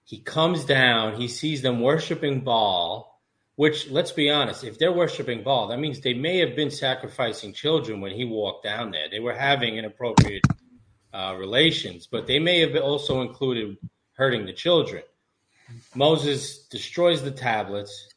He 0.04 0.20
comes 0.20 0.66
down. 0.66 1.20
He 1.20 1.28
sees 1.28 1.62
them 1.62 1.80
worshiping 1.80 2.42
Baal 2.42 3.11
which, 3.62 3.92
let's 3.92 4.12
be 4.12 4.28
honest, 4.28 4.64
if 4.64 4.80
they're 4.80 4.92
worshiping 4.92 5.44
Baal, 5.44 5.68
that 5.68 5.78
means 5.78 6.00
they 6.00 6.16
may 6.16 6.40
have 6.40 6.56
been 6.56 6.72
sacrificing 6.72 7.54
children 7.54 8.02
when 8.02 8.12
he 8.12 8.26
walked 8.26 8.64
down 8.64 8.90
there. 8.90 9.08
They 9.08 9.20
were 9.20 9.36
having 9.36 9.78
inappropriate 9.78 10.44
uh, 11.14 11.36
relations, 11.38 12.08
but 12.08 12.26
they 12.26 12.40
may 12.40 12.62
have 12.62 12.76
also 12.76 13.22
included 13.22 13.78
hurting 14.14 14.48
the 14.48 14.52
children. 14.54 15.04
Moses 15.94 16.66
destroys 16.70 17.22
the 17.22 17.30
tablets, 17.30 18.16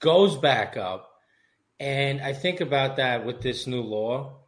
goes 0.00 0.36
back 0.36 0.76
up, 0.76 1.10
and 1.80 2.20
I 2.20 2.34
think 2.34 2.60
about 2.60 2.96
that 2.96 3.24
with 3.24 3.40
this 3.40 3.66
new 3.66 3.80
law. 3.80 4.40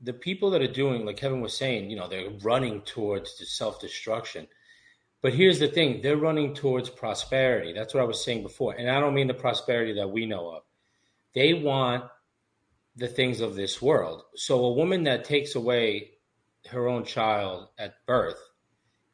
The 0.00 0.14
people 0.14 0.48
that 0.52 0.62
are 0.62 0.72
doing, 0.72 1.04
like 1.04 1.18
Kevin 1.18 1.42
was 1.42 1.54
saying, 1.54 1.90
you 1.90 1.96
know, 1.98 2.08
they're 2.08 2.30
running 2.42 2.80
towards 2.80 3.36
the 3.36 3.44
self 3.44 3.78
destruction. 3.78 4.48
But 5.26 5.34
here's 5.34 5.58
the 5.58 5.66
thing 5.66 6.02
they're 6.02 6.16
running 6.16 6.54
towards 6.54 6.88
prosperity. 6.88 7.72
That's 7.72 7.92
what 7.92 8.00
I 8.00 8.06
was 8.06 8.24
saying 8.24 8.44
before. 8.44 8.74
And 8.74 8.88
I 8.88 9.00
don't 9.00 9.12
mean 9.12 9.26
the 9.26 9.34
prosperity 9.34 9.94
that 9.94 10.12
we 10.12 10.24
know 10.24 10.50
of. 10.50 10.62
They 11.34 11.52
want 11.52 12.04
the 12.94 13.08
things 13.08 13.40
of 13.40 13.56
this 13.56 13.82
world. 13.82 14.22
So 14.36 14.64
a 14.64 14.72
woman 14.72 15.02
that 15.02 15.24
takes 15.24 15.56
away 15.56 16.12
her 16.70 16.86
own 16.86 17.04
child 17.04 17.66
at 17.76 18.06
birth 18.06 18.38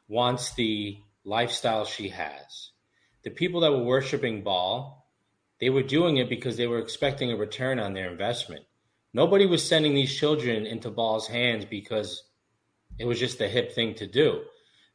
wants 0.06 0.52
the 0.52 0.98
lifestyle 1.24 1.86
she 1.86 2.10
has. 2.10 2.72
The 3.22 3.30
people 3.30 3.62
that 3.62 3.72
were 3.72 3.82
worshiping 3.82 4.42
Baal, 4.42 5.08
they 5.60 5.70
were 5.70 5.82
doing 5.82 6.18
it 6.18 6.28
because 6.28 6.58
they 6.58 6.66
were 6.66 6.80
expecting 6.80 7.32
a 7.32 7.36
return 7.36 7.78
on 7.78 7.94
their 7.94 8.10
investment. 8.10 8.66
Nobody 9.14 9.46
was 9.46 9.66
sending 9.66 9.94
these 9.94 10.14
children 10.14 10.66
into 10.66 10.90
Baal's 10.90 11.26
hands 11.26 11.64
because 11.64 12.22
it 12.98 13.06
was 13.06 13.18
just 13.18 13.38
the 13.38 13.48
hip 13.48 13.72
thing 13.72 13.94
to 13.94 14.06
do. 14.06 14.42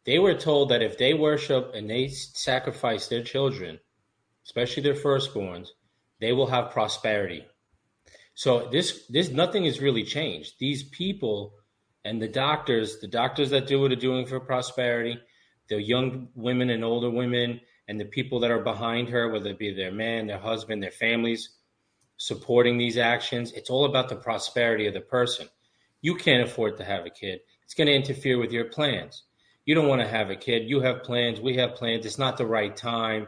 They 0.07 0.19
were 0.19 0.35
told 0.35 0.69
that 0.69 0.81
if 0.81 0.97
they 0.97 1.13
worship 1.13 1.73
and 1.75 1.89
they 1.89 2.07
sacrifice 2.07 3.09
their 3.09 3.21
children, 3.21 3.77
especially 4.45 4.83
their 4.83 4.93
firstborns, 4.93 5.67
they 6.21 6.31
will 6.31 6.47
have 6.47 6.71
prosperity. 6.71 7.45
So 8.33 8.69
this 8.71 9.05
this 9.09 9.29
nothing 9.29 9.65
has 9.65 9.81
really 9.81 10.05
changed. 10.05 10.53
These 10.59 10.83
people 10.83 11.55
and 12.05 12.21
the 12.21 12.29
doctors, 12.29 12.99
the 12.99 13.07
doctors 13.09 13.49
that 13.49 13.67
do 13.67 13.83
it 13.83 13.91
are 13.91 13.97
doing 13.97 14.25
for 14.25 14.39
prosperity. 14.39 15.19
The 15.67 15.81
young 15.81 16.29
women 16.35 16.69
and 16.69 16.85
older 16.85 17.09
women 17.09 17.59
and 17.89 17.99
the 17.99 18.05
people 18.05 18.39
that 18.39 18.51
are 18.51 18.63
behind 18.63 19.09
her, 19.09 19.29
whether 19.29 19.49
it 19.49 19.59
be 19.59 19.73
their 19.73 19.91
man, 19.91 20.27
their 20.27 20.39
husband, 20.39 20.81
their 20.81 20.89
families, 20.89 21.49
supporting 22.15 22.77
these 22.77 22.97
actions. 22.97 23.51
It's 23.51 23.69
all 23.69 23.83
about 23.83 24.07
the 24.07 24.15
prosperity 24.15 24.87
of 24.87 24.93
the 24.93 25.01
person. 25.01 25.49
You 25.99 26.15
can't 26.15 26.47
afford 26.47 26.77
to 26.77 26.85
have 26.85 27.05
a 27.05 27.09
kid. 27.09 27.41
It's 27.65 27.73
going 27.73 27.87
to 27.87 27.93
interfere 27.93 28.39
with 28.39 28.53
your 28.53 28.65
plans 28.69 29.23
you 29.67 29.75
don't 29.75 29.89
want 29.89 30.01
to 30.01 30.07
have 30.07 30.29
a 30.29 30.35
kid. 30.37 30.69
You 30.69 30.79
have 30.79 31.03
plans. 31.03 31.41
We 31.41 31.57
have 31.57 31.75
plans. 31.75 32.05
It's 32.05 32.17
not 32.17 32.37
the 32.37 32.45
right 32.45 32.73
time. 32.73 33.27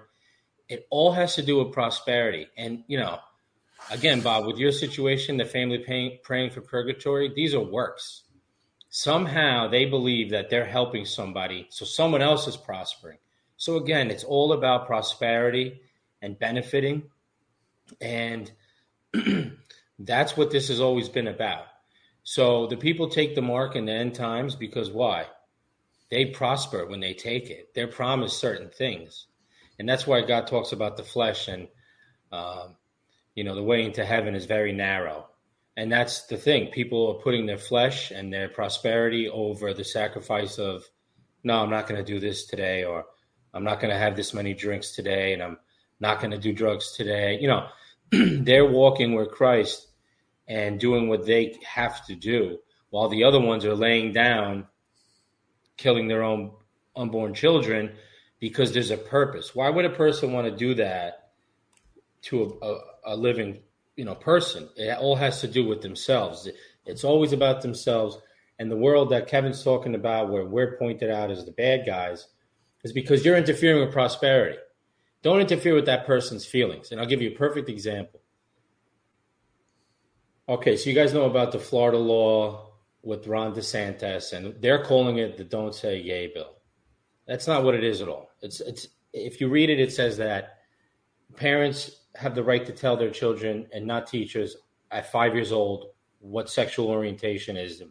It 0.70 0.88
all 0.90 1.12
has 1.12 1.36
to 1.36 1.42
do 1.42 1.58
with 1.58 1.74
prosperity. 1.74 2.48
And, 2.56 2.86
you 2.88 2.98
know, 2.98 3.20
again, 3.92 4.22
Bob, 4.22 4.46
with 4.46 4.58
your 4.58 4.72
situation, 4.72 5.36
the 5.36 5.44
family 5.44 5.80
paying, 5.80 6.20
praying 6.24 6.52
for 6.52 6.62
purgatory, 6.62 7.30
these 7.36 7.54
are 7.54 7.60
works. 7.60 8.24
Somehow 8.90 9.68
they 9.68 9.84
believe 9.84 10.30
that 10.30 10.50
they're 10.50 10.66
helping 10.66 11.04
somebody. 11.04 11.68
So 11.72 11.84
someone 11.84 12.22
else 12.22 12.48
is 12.48 12.56
prospering. 12.56 13.18
So 13.58 13.76
again, 13.76 14.10
it's 14.10 14.24
all 14.24 14.54
about 14.54 14.88
prosperity 14.88 15.82
and 16.22 16.40
benefiting. 16.40 17.04
And 18.00 18.50
that's 20.00 20.38
what 20.38 20.52
this 20.52 20.70
has 20.70 20.80
always 20.80 21.10
been 21.10 21.28
about. 21.28 21.66
So 22.24 22.68
the 22.68 22.78
people 22.78 23.10
take 23.10 23.36
the 23.36 23.42
mark 23.42 23.76
in 23.76 23.84
the 23.88 23.92
end 23.92 24.16
times 24.16 24.56
because 24.56 24.90
why? 24.90 25.26
They 26.10 26.26
prosper 26.26 26.86
when 26.86 27.00
they 27.00 27.14
take 27.14 27.50
it. 27.50 27.74
They're 27.74 27.88
promised 27.88 28.40
certain 28.40 28.70
things. 28.70 29.28
And 29.78 29.88
that's 29.88 30.08
why 30.08 30.22
God 30.22 30.48
talks 30.48 30.72
about 30.72 30.98
the 30.98 31.04
flesh 31.04 31.48
and, 31.48 31.68
um, 32.32 32.76
you 33.36 33.44
know, 33.44 33.56
the 33.56 33.64
way 33.64 33.84
into 33.84 34.04
heaven 34.04 34.36
is 34.36 34.46
very 34.46 34.74
narrow. 34.74 35.28
And 35.78 35.92
that's 35.92 36.26
the 36.28 36.36
thing. 36.36 36.72
People 36.72 37.10
are 37.10 37.22
putting 37.24 37.46
their 37.46 37.58
flesh 37.58 38.12
and 38.12 38.34
their 38.34 38.50
prosperity 38.50 39.30
over 39.30 39.74
the 39.74 39.86
sacrifice 39.86 40.58
of, 40.58 40.84
no, 41.44 41.62
I'm 41.62 41.70
not 41.70 41.88
going 41.88 42.04
to 42.04 42.14
do 42.14 42.20
this 42.20 42.46
today, 42.46 42.84
or 42.84 43.06
I'm 43.54 43.64
not 43.64 43.80
going 43.80 43.94
to 43.94 43.98
have 43.98 44.16
this 44.16 44.34
many 44.34 44.54
drinks 44.54 44.92
today, 44.92 45.34
and 45.34 45.42
I'm 45.42 45.58
not 46.02 46.20
going 46.20 46.32
to 46.32 46.38
do 46.38 46.52
drugs 46.52 46.92
today. 46.98 47.40
You 47.40 47.48
know, 47.48 47.68
they're 48.12 48.70
walking 48.70 49.14
with 49.16 49.32
Christ 49.32 49.88
and 50.50 50.80
doing 50.80 51.08
what 51.08 51.26
they 51.26 51.58
have 51.66 52.06
to 52.08 52.16
do, 52.16 52.58
while 52.90 53.08
the 53.08 53.24
other 53.24 53.40
ones 53.40 53.64
are 53.64 53.76
laying 53.76 54.12
down, 54.12 54.68
killing 55.80 56.08
their 56.08 56.24
own 56.24 56.52
unborn 56.96 57.34
children 57.34 57.92
because 58.40 58.72
there's 58.74 58.92
a 58.92 58.98
purpose. 58.98 59.56
Why 59.56 59.70
would 59.70 59.86
a 59.86 59.90
person 59.90 60.34
want 60.34 60.46
to 60.46 60.56
do 60.56 60.76
that 60.76 61.32
to 62.24 62.60
a, 62.62 62.66
a, 62.66 62.80
a 63.06 63.16
living 63.16 63.60
you 64.00 64.06
know 64.06 64.16
person. 64.16 64.70
It 64.78 64.98
all 64.98 65.18
has 65.18 65.42
to 65.42 65.48
do 65.48 65.68
with 65.68 65.82
themselves. 65.82 66.48
It's 66.86 67.04
always 67.04 67.34
about 67.34 67.62
themselves. 67.62 68.18
And 68.58 68.72
the 68.72 68.78
world 68.78 69.10
that 69.10 69.28
Kevin's 69.28 69.62
talking 69.62 69.94
about, 69.94 70.30
where 70.30 70.46
we're 70.46 70.78
pointed 70.78 71.10
out 71.10 71.32
as 71.32 71.46
the 71.46 71.52
bad 71.52 71.86
guys, 71.86 72.28
is 72.84 72.94
because 72.94 73.26
you're 73.26 73.36
interfering 73.36 73.82
with 73.82 73.92
prosperity. 73.92 74.58
Don't 75.22 75.42
interfere 75.42 75.76
with 75.76 75.86
that 75.88 76.08
person's 76.08 76.46
feelings. 76.46 76.92
And 76.92 77.00
I'll 77.00 77.08
give 77.08 77.22
you 77.22 77.32
a 77.32 77.38
perfect 77.38 77.68
example. 77.68 78.22
Okay, 80.48 80.78
so 80.78 80.90
you 80.90 80.96
guys 80.96 81.14
know 81.14 81.26
about 81.26 81.52
the 81.52 81.60
Florida 81.60 81.98
law 81.98 82.69
with 83.02 83.28
Ron 83.28 83.54
DeSantis, 83.54 84.34
and 84.34 84.56
they're 84.62 84.84
calling 84.84 85.18
it 85.18 85.38
the 85.38 85.44
"Don't 85.44 85.74
Say 85.74 86.04
Gay" 86.04 86.32
bill. 86.34 86.56
That's 87.28 87.48
not 87.48 87.64
what 87.64 87.76
it 87.76 87.84
is 87.84 88.02
at 88.02 88.08
all. 88.08 88.32
It's 88.42 88.62
it's 88.62 88.88
if 89.14 89.40
you 89.42 89.50
read 89.50 89.70
it, 89.70 89.80
it 89.80 89.92
says 89.92 90.18
that 90.18 90.58
parents 91.36 92.06
have 92.16 92.36
the 92.36 92.44
right 92.44 92.66
to 92.66 92.72
tell 92.72 92.98
their 92.98 93.12
children 93.12 93.68
and 93.74 93.86
not 93.86 94.08
teachers 94.08 94.56
at 94.92 95.12
five 95.12 95.34
years 95.36 95.52
old 95.52 95.92
what 96.20 96.50
sexual 96.50 96.88
orientation 96.88 97.56
is. 97.56 97.82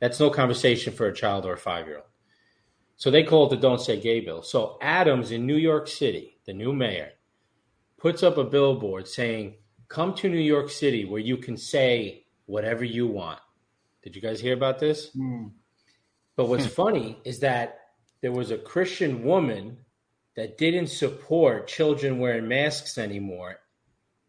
That's 0.00 0.20
no 0.20 0.30
conversation 0.30 0.92
for 0.92 1.06
a 1.06 1.14
child 1.14 1.46
or 1.46 1.54
a 1.54 1.58
five 1.58 1.86
year 1.86 1.96
old. 1.96 2.06
So 2.96 3.10
they 3.10 3.22
call 3.22 3.46
it 3.46 3.50
the 3.50 3.56
Don't 3.56 3.80
Say 3.80 3.98
Gay 3.98 4.20
bill. 4.20 4.42
So 4.42 4.76
Adams 4.82 5.30
in 5.30 5.46
New 5.46 5.56
York 5.56 5.88
City, 5.88 6.38
the 6.44 6.52
new 6.52 6.72
mayor, 6.72 7.12
puts 7.96 8.22
up 8.22 8.36
a 8.36 8.44
billboard 8.44 9.08
saying, 9.08 9.54
Come 9.88 10.14
to 10.16 10.28
New 10.28 10.38
York 10.38 10.70
City 10.70 11.04
where 11.04 11.20
you 11.20 11.36
can 11.36 11.56
say 11.56 12.26
whatever 12.46 12.84
you 12.84 13.06
want. 13.06 13.40
Did 14.02 14.16
you 14.16 14.22
guys 14.22 14.40
hear 14.40 14.54
about 14.54 14.78
this? 14.78 15.10
Mm. 15.16 15.52
But 16.36 16.48
what's 16.48 16.66
funny 16.82 17.18
is 17.24 17.40
that 17.40 17.80
there 18.22 18.32
was 18.32 18.50
a 18.50 18.58
Christian 18.58 19.24
woman 19.24 19.78
that 20.36 20.58
didn't 20.58 20.88
support 20.88 21.66
children 21.66 22.18
wearing 22.18 22.48
masks 22.48 22.98
anymore. 22.98 23.56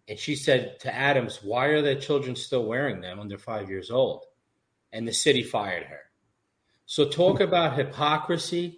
And 0.07 0.17
she 0.17 0.36
said 0.36 0.80
to 0.82 0.93
Adams, 0.93 1.39
Why 1.43 1.67
are 1.67 1.82
the 1.82 1.95
children 1.95 2.36
still 2.36 2.65
wearing 2.65 3.01
them 3.01 3.19
under 3.19 3.38
five 3.38 3.69
years 3.69 3.91
old? 3.91 4.26
And 4.91 5.07
the 5.07 5.13
city 5.13 5.43
fired 5.43 5.84
her. 5.86 6.01
So, 6.86 7.07
talk 7.07 7.39
about 7.47 7.78
hypocrisy, 7.78 8.78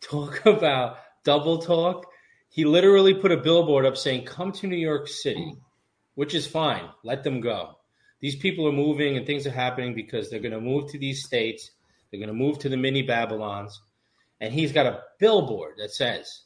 talk 0.00 0.46
about 0.46 0.98
double 1.24 1.58
talk. 1.58 2.06
He 2.48 2.64
literally 2.64 3.14
put 3.14 3.32
a 3.32 3.36
billboard 3.36 3.86
up 3.86 3.96
saying, 3.96 4.24
Come 4.24 4.52
to 4.52 4.66
New 4.66 4.76
York 4.76 5.08
City, 5.08 5.56
which 6.14 6.34
is 6.34 6.46
fine. 6.46 6.88
Let 7.02 7.24
them 7.24 7.40
go. 7.40 7.76
These 8.22 8.36
people 8.36 8.66
are 8.68 8.72
moving 8.72 9.16
and 9.16 9.26
things 9.26 9.46
are 9.46 9.50
happening 9.50 9.94
because 9.94 10.30
they're 10.30 10.40
going 10.40 10.52
to 10.52 10.60
move 10.60 10.90
to 10.92 10.98
these 10.98 11.24
states. 11.24 11.72
They're 12.10 12.20
going 12.20 12.28
to 12.28 12.34
move 12.34 12.58
to 12.60 12.68
the 12.68 12.76
mini 12.76 13.02
Babylons. 13.02 13.82
And 14.40 14.54
he's 14.54 14.72
got 14.72 14.86
a 14.86 15.00
billboard 15.18 15.74
that 15.78 15.90
says, 15.90 16.42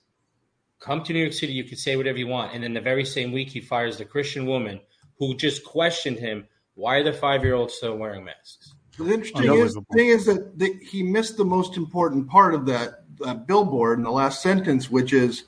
come 0.81 1.05
to 1.05 1.13
New 1.13 1.21
York 1.21 1.35
City, 1.35 1.53
you 1.53 1.65
can 1.65 1.77
say 1.77 1.97
whatever 1.97 2.19
you 2.19 2.29
want. 2.29 2.55
And 2.55 2.65
then 2.65 2.73
the 2.73 2.81
very 2.81 3.05
same 3.05 3.31
week, 3.31 3.51
he 3.51 3.61
fires 3.61 3.99
the 3.99 4.07
Christian 4.07 4.47
woman 4.47 4.81
who 5.19 5.35
just 5.37 5.65
questioned 5.65 6.19
him, 6.19 6.47
why 6.75 6.97
are 6.97 7.05
the 7.05 7.13
five 7.13 7.45
year 7.45 7.55
olds 7.55 7.75
still 7.75 7.97
wearing 7.97 8.25
masks? 8.25 8.75
The 8.99 9.13
interesting 9.13 9.53
is, 9.53 9.79
thing 9.93 10.09
is 10.09 10.25
that 10.25 10.59
the, 10.59 10.79
he 10.83 11.03
missed 11.03 11.37
the 11.37 11.45
most 11.45 11.77
important 11.77 12.29
part 12.29 12.55
of 12.55 12.65
that 12.67 13.05
uh, 13.23 13.35
billboard 13.35 13.99
in 13.99 14.05
the 14.05 14.11
last 14.11 14.41
sentence, 14.41 14.91
which 14.91 15.13
is 15.13 15.45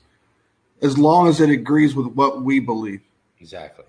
as 0.83 0.95
long 0.95 1.27
as 1.27 1.41
it 1.41 1.49
agrees 1.49 1.95
with 1.95 2.07
what 2.07 2.43
we 2.43 2.59
believe. 2.59 3.01
Exactly. 3.39 3.85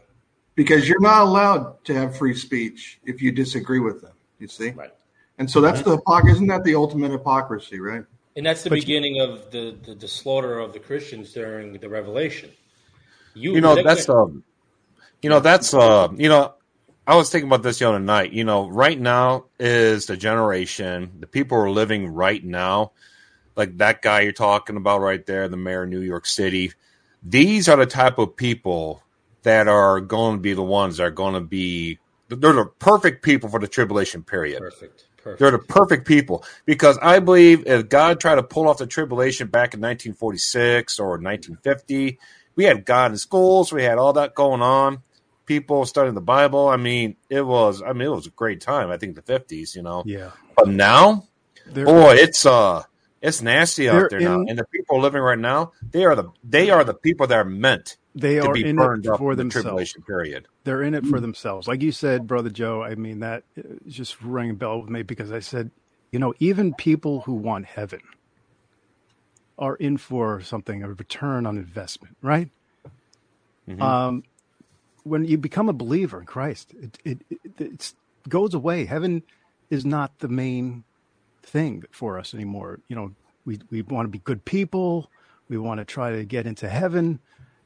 Because 0.55 0.89
you're 0.89 1.01
not 1.01 1.23
allowed 1.23 1.85
to 1.85 1.95
have 1.95 2.17
free 2.17 2.35
speech 2.35 3.01
if 3.05 3.23
you 3.23 3.33
disagree 3.33 3.81
with 3.81 4.03
them, 4.03 4.13
you 4.39 4.49
see? 4.49 4.71
Right. 4.71 4.91
And 5.39 5.51
so 5.51 5.61
that's 5.63 5.81
the 5.81 5.93
hypocrisy. 5.93 6.37
Isn't 6.37 6.49
that 6.49 6.65
the 6.65 6.75
ultimate 6.75 7.13
hypocrisy, 7.13 7.81
right? 7.81 8.05
And 8.37 8.45
that's 8.45 8.63
the 8.63 8.71
but 8.71 8.81
beginning 8.81 9.17
you, 9.17 9.25
of 9.25 9.51
the, 9.51 9.77
the, 9.83 9.95
the 9.95 10.09
slaughter 10.09 10.59
of 10.59 10.73
the 10.73 10.79
Christians 10.79 11.33
during 11.33 11.73
the 11.73 11.89
Revelation. 11.89 12.51
You, 13.35 13.55
you 13.55 13.61
know 13.61 13.83
that's 13.83 14.09
um, 14.09 14.45
you 15.23 15.31
know 15.31 15.41
that's 15.41 15.73
uh, 15.73 16.09
you 16.17 16.29
know, 16.29 16.55
I 17.07 17.17
was 17.17 17.31
thinking 17.31 17.49
about 17.49 17.63
this 17.63 17.79
the 17.79 17.89
other 17.89 17.99
night. 17.99 18.33
You 18.33 18.45
know, 18.45 18.69
right 18.69 18.99
now 18.99 19.47
is 19.59 20.07
the 20.07 20.17
generation, 20.17 21.13
the 21.21 21.27
people 21.27 21.59
who 21.59 21.65
are 21.65 21.71
living 21.71 22.09
right 22.09 22.45
now, 22.45 22.93
like 23.57 23.79
that 23.79 24.03
guy 24.03 24.21
you're 24.21 24.33
talking 24.33 24.77
about 24.77 25.01
right 25.01 25.25
there, 25.25 25.49
the 25.49 25.57
mayor 25.57 25.85
of 25.85 25.89
New 25.89 26.01
York 26.01 26.27
City. 26.27 26.73
These 27.23 27.69
are 27.69 27.77
the 27.77 27.87
type 27.87 28.19
of 28.19 28.37
people 28.37 29.03
that 29.43 29.69
are 29.69 30.01
going 30.01 30.37
to 30.37 30.41
be 30.41 30.55
the 30.55 30.63
ones 30.63 30.99
that 30.99 31.05
are 31.05 31.11
going 31.11 31.35
to 31.35 31.41
be. 31.41 31.99
They're 32.29 32.53
the 32.53 32.67
perfect 32.79 33.25
people 33.25 33.49
for 33.49 33.59
the 33.59 33.69
tribulation 33.69 34.23
period. 34.23 34.61
Perfect. 34.61 35.07
Perfect. 35.23 35.41
They're 35.41 35.51
the 35.51 35.59
perfect 35.59 36.07
people 36.07 36.45
because 36.65 36.99
I 37.03 37.19
believe 37.19 37.67
if 37.67 37.89
God 37.91 38.21
tried 38.21 38.37
to 38.37 38.43
pull 38.43 38.69
off 38.69 38.79
the 38.79 38.87
tribulation 38.87 39.49
back 39.49 39.75
in 39.75 39.81
1946 39.81 40.99
or 40.99 41.19
1950, 41.19 42.19
we 42.57 42.65
had 42.65 42.87
God 42.87 43.11
in 43.11 43.19
schools, 43.19 43.73
we 43.73 43.83
had 43.83 43.99
all 43.99 44.15
that 44.15 44.35
going 44.35 44.63
on. 44.63 45.03
People 45.45 45.85
studying 45.85 46.15
the 46.15 46.21
Bible. 46.21 46.69
I 46.69 46.77
mean, 46.77 47.17
it 47.29 47.43
was. 47.43 47.83
I 47.83 47.93
mean, 47.93 48.07
it 48.07 48.15
was 48.15 48.29
a 48.29 48.31
great 48.31 48.61
time. 48.61 48.91
I 48.91 48.97
think 48.99 49.17
the 49.17 49.23
50s. 49.23 49.75
You 49.75 49.83
know. 49.83 50.05
Yeah. 50.07 50.31
But 50.57 50.69
now, 50.69 51.27
they're, 51.67 51.87
boy, 51.87 52.15
it's 52.15 52.47
uh, 52.47 52.85
it's 53.21 53.43
nasty 53.43 53.89
out 53.89 54.11
there 54.11 54.21
in, 54.21 54.25
now. 54.25 54.45
And 54.47 54.57
the 54.57 54.65
people 54.65 55.01
living 55.01 55.21
right 55.21 55.39
now, 55.39 55.73
they 55.91 56.05
are 56.05 56.15
the 56.15 56.31
they 56.45 56.71
are 56.71 56.85
the 56.85 56.95
people 56.95 57.27
that 57.27 57.39
are 57.39 57.45
meant 57.45 57.97
they 58.15 58.41
are 58.41 58.57
in 58.57 58.79
it 58.79 59.05
for 59.17 59.35
themselves. 59.37 59.55
The 59.55 59.63
tribulation 59.63 60.03
period. 60.03 60.49
They're 60.65 60.83
in 60.83 60.95
it 60.95 61.07
for 61.07 61.21
themselves. 61.21 61.69
Like 61.69 61.83
you 61.83 61.93
said, 61.93 62.27
brother 62.27 62.51
Joe. 62.51 62.83
I 62.83 62.95
mean 62.95 63.21
that 63.21 63.45
just 63.87 64.21
rang 64.23 64.51
a 64.51 64.55
bell 64.55 64.81
with 64.81 64.91
me 64.91 65.03
because 65.03 65.33
I 65.33 65.41
said, 65.41 65.71
you 66.11 66.19
know, 66.19 66.35
even 66.39 66.75
people 66.75 67.21
who 67.21 67.35
want 67.35 67.67
heaven 67.67 68.01
are 69.59 69.77
in 69.77 69.97
for 69.97 70.41
something 70.41 70.83
a 70.83 70.89
return 70.89 71.47
on 71.47 71.57
investment, 71.57 72.17
right? 72.23 72.49
Mm-hmm. 73.69 73.83
Um, 73.83 74.25
when 75.05 75.25
you 75.25 75.39
become 75.39 75.69
a 75.69 75.73
believer 75.73 76.21
in 76.21 76.27
Christ, 76.27 76.73
it, 76.81 76.99
it, 77.05 77.19
it, 77.31 77.61
it 77.61 77.93
goes 78.29 78.55
away. 78.55 78.87
Heaven 78.87 79.23
is 79.69 79.85
not 79.85 80.19
the 80.19 80.29
main 80.29 80.85
thing 81.43 81.85
for 81.91 82.19
us 82.19 82.35
anymore. 82.35 82.81
You 82.89 82.97
know, 82.97 83.13
we 83.45 83.61
we 83.71 83.83
want 83.83 84.07
to 84.07 84.11
be 84.11 84.19
good 84.19 84.45
people. 84.45 85.11
We 85.49 85.59
want 85.59 85.79
to 85.79 85.85
try 85.85 86.11
to 86.13 86.25
get 86.25 86.47
into 86.47 86.69
heaven 86.69 87.21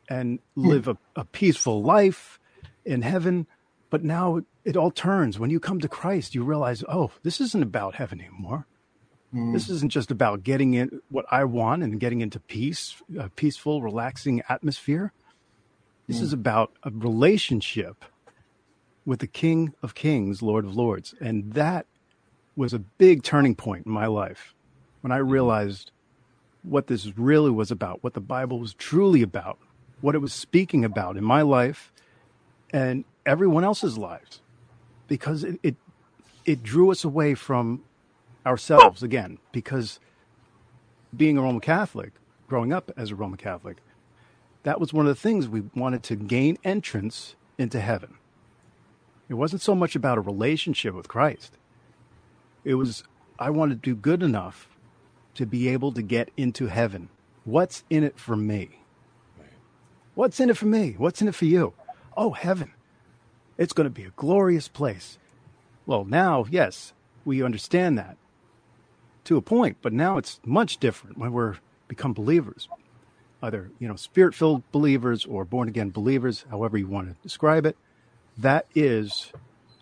and 0.08 0.38
live 0.54 0.88
a, 0.88 0.96
a 1.16 1.24
peaceful 1.24 1.82
life 1.82 2.38
in 2.84 3.02
heaven. 3.02 3.46
But 3.90 4.04
now 4.04 4.40
it 4.64 4.76
all 4.76 4.90
turns. 4.90 5.38
When 5.38 5.50
you 5.50 5.60
come 5.60 5.80
to 5.80 5.88
Christ, 5.88 6.34
you 6.34 6.42
realize, 6.42 6.82
oh, 6.88 7.10
this 7.22 7.40
isn't 7.40 7.62
about 7.62 7.94
heaven 7.94 8.20
anymore. 8.20 8.66
Mm. 9.34 9.52
This 9.52 9.68
isn't 9.68 9.90
just 9.90 10.10
about 10.10 10.42
getting 10.42 10.74
in 10.74 11.00
what 11.10 11.26
I 11.30 11.44
want 11.44 11.82
and 11.82 12.00
getting 12.00 12.20
into 12.20 12.40
peace, 12.40 12.96
a 13.18 13.28
peaceful, 13.28 13.82
relaxing 13.82 14.42
atmosphere. 14.48 15.12
This 16.06 16.18
mm. 16.18 16.22
is 16.22 16.32
about 16.32 16.72
a 16.82 16.90
relationship 16.90 18.04
with 19.04 19.20
the 19.20 19.26
King 19.26 19.74
of 19.82 19.94
Kings, 19.94 20.42
Lord 20.42 20.64
of 20.64 20.76
Lords. 20.76 21.14
And 21.20 21.52
that 21.52 21.86
was 22.56 22.72
a 22.72 22.78
big 22.78 23.22
turning 23.22 23.54
point 23.54 23.86
in 23.86 23.92
my 23.92 24.06
life 24.06 24.54
when 25.00 25.12
I 25.12 25.18
realized 25.18 25.90
what 26.62 26.86
this 26.86 27.16
really 27.18 27.50
was 27.50 27.70
about, 27.70 28.02
what 28.02 28.14
the 28.14 28.20
Bible 28.20 28.58
was 28.58 28.72
truly 28.72 29.20
about, 29.20 29.58
what 30.04 30.14
it 30.14 30.18
was 30.18 30.34
speaking 30.34 30.84
about 30.84 31.16
in 31.16 31.24
my 31.24 31.40
life 31.40 31.90
and 32.74 33.06
everyone 33.24 33.64
else's 33.64 33.96
lives 33.96 34.42
because 35.08 35.42
it, 35.42 35.58
it, 35.62 35.76
it 36.44 36.62
drew 36.62 36.90
us 36.90 37.04
away 37.04 37.34
from 37.34 37.82
ourselves 38.44 39.02
again 39.02 39.38
because 39.50 39.98
being 41.16 41.38
a 41.38 41.40
Roman 41.40 41.62
Catholic, 41.62 42.12
growing 42.48 42.70
up 42.70 42.92
as 42.98 43.12
a 43.12 43.14
Roman 43.14 43.38
Catholic, 43.38 43.78
that 44.64 44.78
was 44.78 44.92
one 44.92 45.06
of 45.06 45.16
the 45.16 45.20
things 45.20 45.48
we 45.48 45.62
wanted 45.74 46.02
to 46.02 46.16
gain 46.16 46.58
entrance 46.64 47.34
into 47.56 47.80
heaven. 47.80 48.18
It 49.30 49.34
wasn't 49.34 49.62
so 49.62 49.74
much 49.74 49.96
about 49.96 50.18
a 50.18 50.20
relationship 50.20 50.94
with 50.94 51.08
Christ. 51.08 51.56
It 52.62 52.74
was, 52.74 53.04
I 53.38 53.48
wanted 53.48 53.82
to 53.82 53.90
do 53.90 53.96
good 53.96 54.22
enough 54.22 54.68
to 55.36 55.46
be 55.46 55.68
able 55.68 55.92
to 55.92 56.02
get 56.02 56.30
into 56.36 56.66
heaven 56.66 57.08
What's 57.44 57.84
in 57.90 58.04
it 58.04 58.18
for 58.18 58.36
me? 58.36 58.83
What's 60.14 60.40
in 60.40 60.50
it 60.50 60.56
for 60.56 60.66
me? 60.66 60.94
What's 60.96 61.20
in 61.20 61.28
it 61.28 61.34
for 61.34 61.44
you? 61.44 61.74
Oh, 62.16 62.30
heaven. 62.30 62.72
It's 63.58 63.72
going 63.72 63.86
to 63.86 63.90
be 63.90 64.04
a 64.04 64.12
glorious 64.16 64.68
place. 64.68 65.18
Well, 65.86 66.04
now, 66.04 66.46
yes, 66.50 66.92
we 67.24 67.42
understand 67.42 67.98
that 67.98 68.16
to 69.24 69.36
a 69.36 69.42
point, 69.42 69.78
but 69.82 69.92
now 69.92 70.18
it's 70.18 70.40
much 70.44 70.78
different 70.78 71.18
when 71.18 71.32
we're 71.32 71.56
become 71.88 72.12
believers. 72.12 72.68
Either, 73.42 73.70
you 73.78 73.86
know, 73.88 73.96
spirit-filled 73.96 74.70
believers 74.72 75.26
or 75.26 75.44
born-again 75.44 75.90
believers, 75.90 76.44
however 76.50 76.78
you 76.78 76.86
want 76.86 77.08
to 77.08 77.22
describe 77.22 77.66
it. 77.66 77.76
That 78.38 78.66
is 78.74 79.32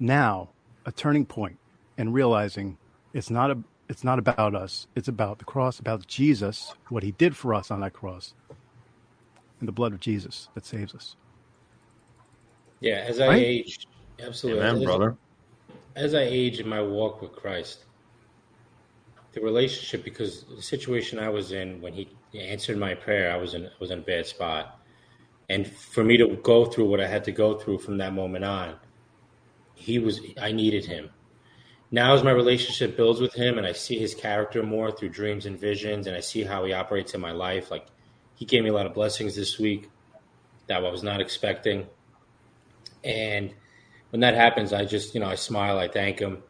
now 0.01 0.49
a 0.85 0.93
turning 0.93 1.26
point 1.26 1.59
and 1.97 2.12
realizing 2.12 2.76
it's 3.12 3.30
not 3.30 3.51
a 3.51 3.59
it's 3.89 4.05
not 4.05 4.18
about 4.18 4.55
us. 4.55 4.87
It's 4.97 5.09
about 5.09 5.39
the 5.39 5.45
cross, 5.45 5.78
about 5.78 6.07
Jesus, 6.07 6.72
what 6.89 7.03
he 7.03 7.12
did 7.12 7.37
for 7.37 7.55
us 7.55 7.70
on 7.70 7.80
that 7.80 7.93
cross, 7.93 8.33
and 9.63 9.69
the 9.69 9.73
blood 9.73 9.93
of 9.93 10.01
Jesus 10.01 10.49
that 10.57 10.67
saves 10.67 10.93
us. 10.93 11.15
Yeah, 12.81 13.05
as 13.07 13.21
I 13.21 13.29
Right? 13.29 13.43
age, 13.43 13.87
absolutely. 14.21 14.61
Amen, 14.61 14.79
as, 14.79 14.85
brother. 14.85 15.17
As 15.95 16.15
I 16.15 16.23
age 16.23 16.59
in 16.59 16.69
my 16.69 16.83
walk 16.83 17.23
with 17.23 17.31
Christ, 17.31 17.85
the 19.35 19.41
relationship, 19.41 20.03
because 20.03 20.45
the 20.57 20.61
situation 20.61 21.21
I 21.21 21.29
was 21.29 21.53
in 21.53 21.81
when 21.81 21.93
he 21.93 22.09
answered 22.35 22.77
my 22.77 22.95
prayer, 22.95 23.33
I 23.33 23.37
was 23.37 23.55
in 23.55 23.67
I 23.67 23.79
was 23.79 23.93
in 23.93 24.01
a 24.01 24.03
bad 24.03 24.27
spot, 24.27 24.81
and 25.49 25.65
for 25.65 26.03
me 26.03 26.17
to 26.17 26.37
go 26.43 26.65
through 26.65 26.89
what 26.89 27.01
I 27.01 27.07
had 27.07 27.23
to 27.25 27.33
go 27.33 27.57
through 27.57 27.79
from 27.79 27.99
that 27.99 28.13
moment 28.13 28.45
on, 28.45 28.75
he 29.75 30.01
was 30.01 30.21
I 30.41 30.51
needed 30.51 30.85
him. 30.85 31.11
Now, 31.93 32.15
as 32.15 32.25
my 32.25 32.33
relationship 32.33 32.97
builds 32.97 33.21
with 33.21 33.35
him, 33.35 33.59
and 33.59 33.67
I 33.67 33.73
see 33.73 33.97
his 33.97 34.13
character 34.13 34.65
more 34.65 34.91
through 34.91 35.11
dreams 35.11 35.47
and 35.47 35.57
visions, 35.57 36.09
and 36.09 36.17
I 36.17 36.21
see 36.21 36.43
how 36.43 36.65
he 36.65 36.73
operates 36.73 37.15
in 37.15 37.21
my 37.21 37.33
life, 37.33 37.71
like 37.71 37.87
he 38.43 38.47
gave 38.47 38.64
me 38.64 38.70
a 38.70 38.72
lot 38.72 38.86
of 38.86 38.93
blessings 38.93 39.36
this 39.36 39.57
week 39.57 39.88
that 40.66 40.84
I 40.84 40.90
was 40.90 41.05
not 41.05 41.20
expecting. 41.20 41.86
And 43.05 43.55
when 44.11 44.18
that 44.18 44.34
happens, 44.34 44.72
I 44.72 44.84
just, 44.84 45.14
you 45.14 45.20
know, 45.20 45.28
I 45.28 45.36
smile, 45.36 45.78
I 45.78 45.86
thank 45.86 46.18
him. 46.18 46.43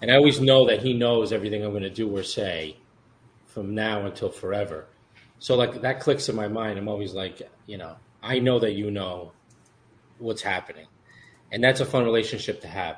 And 0.00 0.10
I 0.10 0.16
always 0.16 0.40
know 0.40 0.66
that 0.68 0.80
he 0.80 0.94
knows 0.94 1.34
everything 1.34 1.62
I'm 1.62 1.72
going 1.72 1.82
to 1.82 1.90
do 1.90 2.08
or 2.08 2.22
say 2.22 2.78
from 3.44 3.74
now 3.74 4.06
until 4.06 4.30
forever. 4.30 4.86
So, 5.38 5.56
like, 5.56 5.82
that 5.82 6.00
clicks 6.00 6.30
in 6.30 6.36
my 6.36 6.48
mind. 6.48 6.78
I'm 6.78 6.88
always 6.88 7.12
like, 7.12 7.42
you 7.66 7.76
know, 7.76 7.96
I 8.22 8.38
know 8.38 8.58
that 8.60 8.72
you 8.72 8.90
know 8.90 9.32
what's 10.16 10.40
happening. 10.40 10.86
And 11.52 11.62
that's 11.62 11.80
a 11.80 11.84
fun 11.84 12.04
relationship 12.04 12.62
to 12.62 12.68
have. 12.68 12.96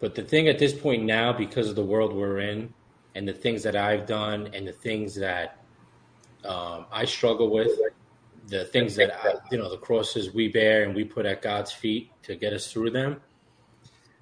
But 0.00 0.16
the 0.16 0.24
thing 0.24 0.48
at 0.48 0.58
this 0.58 0.72
point 0.72 1.04
now, 1.04 1.32
because 1.32 1.68
of 1.68 1.76
the 1.76 1.84
world 1.84 2.12
we're 2.12 2.40
in 2.40 2.74
and 3.14 3.28
the 3.28 3.32
things 3.32 3.62
that 3.62 3.76
I've 3.76 4.04
done 4.04 4.50
and 4.52 4.66
the 4.66 4.72
things 4.72 5.14
that 5.14 5.55
um, 6.46 6.86
I 6.90 7.04
struggle 7.04 7.50
with, 7.50 7.70
the 8.48 8.64
things 8.66 8.94
that 8.96 9.12
I, 9.24 9.34
you 9.50 9.58
know 9.58 9.68
the 9.68 9.78
crosses 9.78 10.32
we 10.32 10.48
bear 10.48 10.84
and 10.84 10.94
we 10.94 11.04
put 11.04 11.26
at 11.26 11.42
God's 11.42 11.72
feet 11.72 12.10
to 12.22 12.36
get 12.36 12.52
us 12.52 12.72
through 12.72 12.90
them. 12.90 13.20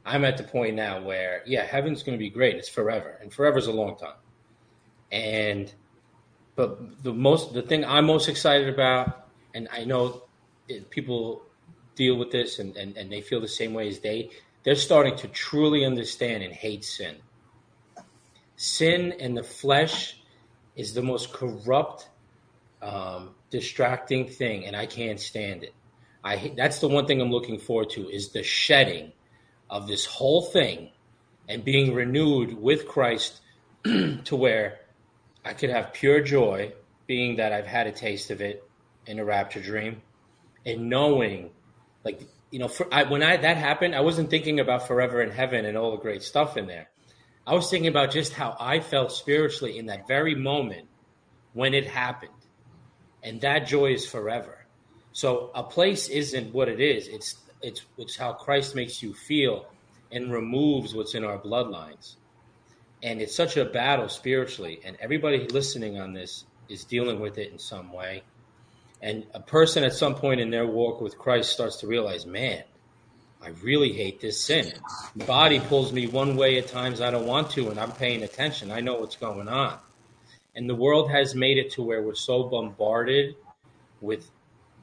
I'm 0.07 0.25
at 0.25 0.37
the 0.37 0.45
point 0.45 0.77
now 0.77 1.03
where 1.03 1.43
yeah, 1.47 1.65
heaven's 1.65 2.03
going 2.03 2.17
to 2.17 2.23
be 2.23 2.31
great. 2.31 2.57
It's 2.57 2.69
forever, 2.69 3.19
and 3.21 3.33
forever 3.33 3.59
is 3.59 3.67
a 3.67 3.73
long 3.73 3.97
time. 3.97 4.17
And 5.13 5.73
but 6.57 7.03
the 7.03 7.13
most 7.13 7.53
the 7.53 7.63
thing 7.63 7.85
I'm 7.85 8.07
most 8.07 8.29
excited 8.29 8.69
about, 8.69 9.29
and 9.55 9.69
I 9.71 9.85
know 9.85 10.23
people 10.91 11.43
deal 11.95 12.17
with 12.17 12.31
this 12.31 12.59
and, 12.59 12.77
and 12.77 12.97
and 12.97 13.13
they 13.13 13.21
feel 13.21 13.41
the 13.41 13.49
same 13.49 13.75
way 13.75 13.89
as 13.89 14.01
they 14.01 14.31
they're 14.63 14.75
starting 14.75 15.15
to 15.17 15.29
truly 15.29 15.85
understand 15.85 16.43
and 16.43 16.53
hate 16.53 16.85
sin. 16.85 17.17
Sin 18.57 19.13
and 19.21 19.37
the 19.37 19.43
flesh 19.43 20.21
is 20.77 20.95
the 20.95 21.03
most 21.03 21.33
corrupt 21.33 22.09
um, 22.85 23.31
distracting 23.51 24.29
thing, 24.29 24.67
and 24.67 24.77
I 24.77 24.87
can't 24.87 25.19
stand 25.19 25.65
it. 25.65 25.75
I 26.23 26.53
that's 26.57 26.79
the 26.79 26.89
one 26.89 27.07
thing 27.07 27.21
I'm 27.21 27.31
looking 27.31 27.59
forward 27.59 27.91
to 27.91 28.09
is 28.09 28.31
the 28.31 28.43
shedding 28.43 29.13
of 29.71 29.89
this 29.89 30.05
whole 30.05 30.43
thing 30.43 30.91
and 31.49 31.65
being 31.65 31.95
renewed 31.95 32.61
with 32.61 32.87
Christ 32.87 33.41
to 33.85 34.37
where 34.37 34.81
I 35.45 35.55
could 35.55 35.71
have 35.71 35.93
pure 35.93 36.23
joy, 36.23 36.73
being 37.07 37.37
that 37.37 37.53
I've 37.53 37.67
had 37.67 37.87
a 37.87 37.93
taste 37.93 38.31
of 38.31 38.41
it 38.41 38.63
in 39.07 39.19
a 39.19 39.25
rapture 39.25 39.61
dream, 39.61 40.03
and 40.65 40.89
knowing, 40.89 41.51
like 42.05 42.23
you 42.51 42.59
know, 42.59 42.69
for, 42.69 42.87
I, 42.93 43.05
when 43.05 43.23
I 43.23 43.39
that 43.39 43.57
happened, 43.57 43.95
I 43.95 44.01
wasn't 44.01 44.29
thinking 44.29 44.61
about 44.61 44.87
forever 44.87 45.23
in 45.23 45.31
heaven 45.31 45.65
and 45.65 45.77
all 45.77 45.93
the 45.93 46.03
great 46.03 46.23
stuff 46.23 46.59
in 46.59 46.67
there. 46.67 46.91
I 47.47 47.55
was 47.55 47.71
thinking 47.71 47.89
about 47.89 48.11
just 48.11 48.35
how 48.35 48.57
I 48.61 48.81
felt 48.81 49.11
spiritually 49.11 49.79
in 49.79 49.87
that 49.87 50.07
very 50.07 50.35
moment 50.35 50.89
when 51.53 51.73
it 51.75 51.87
happened 51.87 52.33
and 53.25 53.41
that 53.41 53.67
joy 53.67 53.93
is 53.93 54.07
forever. 54.07 54.67
So 55.13 55.51
a 55.55 55.63
place 55.63 56.09
isn't 56.09 56.55
what 56.55 56.69
it 56.69 56.81
is. 56.81 57.09
It's 57.09 57.37
it's 57.63 57.83
it's 57.97 58.17
how 58.17 58.35
Christ 58.35 58.75
makes 58.75 59.03
you 59.03 59.15
feel 59.15 59.67
and 60.13 60.31
removes 60.31 60.95
what's 60.95 61.15
in 61.15 61.25
our 61.25 61.39
bloodlines. 61.39 62.17
And 63.03 63.21
it's 63.21 63.35
such 63.35 63.57
a 63.57 63.65
battle 63.65 64.09
spiritually, 64.09 64.81
and 64.85 64.97
everybody 65.01 65.47
listening 65.49 65.99
on 65.99 66.13
this 66.13 66.45
is 66.69 66.85
dealing 66.85 67.21
with 67.21 67.39
it 67.39 67.51
in 67.51 67.59
some 67.59 67.93
way. 67.93 68.23
And 69.03 69.27
a 69.35 69.41
person 69.41 69.85
at 69.85 69.93
some 69.93 70.15
point 70.15 70.41
in 70.41 70.51
their 70.51 70.67
walk 70.67 71.01
with 71.01 71.19
Christ 71.19 71.53
starts 71.53 71.77
to 71.79 71.87
realize, 71.87 72.25
man, 72.25 72.63
I 73.43 73.49
really 73.63 73.93
hate 73.93 74.21
this 74.21 74.41
sin. 74.41 74.73
Body 75.27 75.61
pulls 75.61 75.93
me 75.93 76.07
one 76.07 76.37
way 76.37 76.57
at 76.57 76.69
times 76.69 77.03
I 77.03 77.11
don't 77.11 77.27
want 77.27 77.51
to, 77.51 77.69
and 77.69 77.79
I'm 77.79 77.93
paying 77.93 78.23
attention. 78.23 78.71
I 78.71 78.81
know 78.81 78.95
what's 78.95 79.17
going 79.17 79.49
on. 79.49 79.79
And 80.55 80.69
the 80.69 80.75
world 80.75 81.11
has 81.11 81.35
made 81.35 81.59
it 81.59 81.73
to 81.73 81.83
where 81.83 82.03
we're 82.03 82.15
so 82.15 82.45
bombarded 82.45 83.35
with 84.01 84.31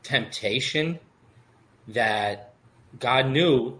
temptation 0.03 0.99
that 1.87 2.53
God 2.99 3.27
knew 3.27 3.79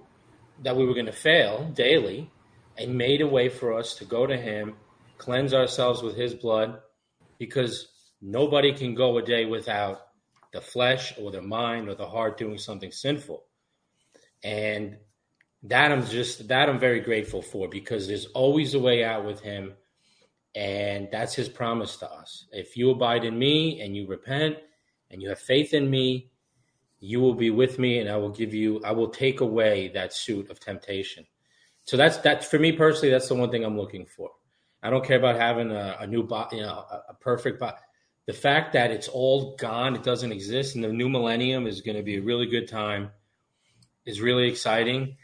that 0.64 0.76
we 0.76 0.86
were 0.86 0.94
going 0.94 1.08
to 1.08 1.12
fail 1.12 1.70
daily 1.74 2.30
and 2.78 2.96
made 2.96 3.22
a 3.22 3.28
way 3.28 3.50
for 3.50 3.74
us 3.74 3.96
to 3.96 4.06
go 4.06 4.26
to 4.26 4.38
Him, 4.38 4.76
cleanse 5.18 5.54
ourselves 5.54 6.02
with 6.02 6.16
His 6.16 6.34
blood, 6.34 6.80
because 7.38 7.88
nobody 8.22 8.74
can 8.74 8.96
go 8.96 9.18
a 9.18 9.22
day 9.22 9.46
without 9.46 10.08
the 10.54 10.62
flesh 10.62 11.14
or 11.20 11.32
the 11.32 11.42
mind 11.42 11.90
or 11.90 11.96
the 11.96 12.08
heart 12.08 12.38
doing 12.38 12.58
something 12.58 12.92
sinful. 12.92 13.44
And 14.44 14.98
that 15.64 15.92
I'm 15.92 16.06
just 16.06 16.48
that 16.48 16.70
I'm 16.70 16.80
very 16.80 17.02
grateful 17.02 17.42
for 17.42 17.68
because 17.68 18.08
there's 18.08 18.26
always 18.28 18.74
a 18.74 18.80
way 18.80 19.04
out 19.04 19.26
with 19.26 19.42
Him 19.42 19.74
and 20.56 21.08
that's 21.12 21.34
his 21.34 21.50
promise 21.50 21.98
to 21.98 22.12
us. 22.12 22.46
If 22.52 22.76
you 22.76 22.90
abide 22.90 23.24
in 23.24 23.38
me 23.38 23.82
and 23.82 23.96
you 23.96 24.08
repent 24.08 24.58
and 25.10 25.22
you 25.22 25.30
have 25.30 25.40
faith 25.40 25.74
in 25.74 25.90
me, 25.90 26.32
you 27.00 27.20
will 27.20 27.34
be 27.34 27.50
with 27.50 27.80
me 27.80 28.00
and 28.00 28.10
I 28.10 28.18
will 28.18 28.30
give 28.30 28.54
you, 28.54 28.82
I 28.84 28.92
will 28.92 29.10
take 29.10 29.42
away 29.42 29.90
that 29.94 30.14
suit 30.14 30.50
of 30.50 30.60
temptation. 30.60 31.26
So 31.86 31.98
that's 31.98 32.18
that 32.18 32.46
for 32.46 32.60
me 32.60 32.72
personally, 32.72 33.10
that's 33.10 33.28
the 33.28 33.36
one 33.36 33.50
thing 33.50 33.64
I'm 33.64 33.78
looking 33.78 34.06
for. 34.06 34.30
I 34.84 34.90
don't 34.90 35.06
care 35.06 35.18
about 35.18 35.36
having 35.36 35.72
a, 35.72 35.98
a 36.00 36.08
new 36.08 36.24
body, 36.24 36.58
you 36.58 36.64
know, 36.64 36.86
a, 36.92 37.02
a 37.10 37.14
perfect 37.16 37.60
body. 37.60 37.78
The 38.28 38.34
fact 38.34 38.74
that 38.74 38.92
it's 38.92 39.08
all 39.08 39.56
gone, 39.56 39.96
it 39.96 40.04
doesn't 40.04 40.32
exist, 40.32 40.76
and 40.76 40.84
the 40.84 40.94
new 40.94 41.10
millennium 41.10 41.66
is 41.66 41.82
going 41.82 41.98
to 41.98 42.04
be 42.04 42.18
a 42.18 42.22
really 42.22 42.46
good 42.46 42.68
time, 42.68 43.10
is 44.06 44.22
really 44.22 44.48
exciting. 44.48 45.18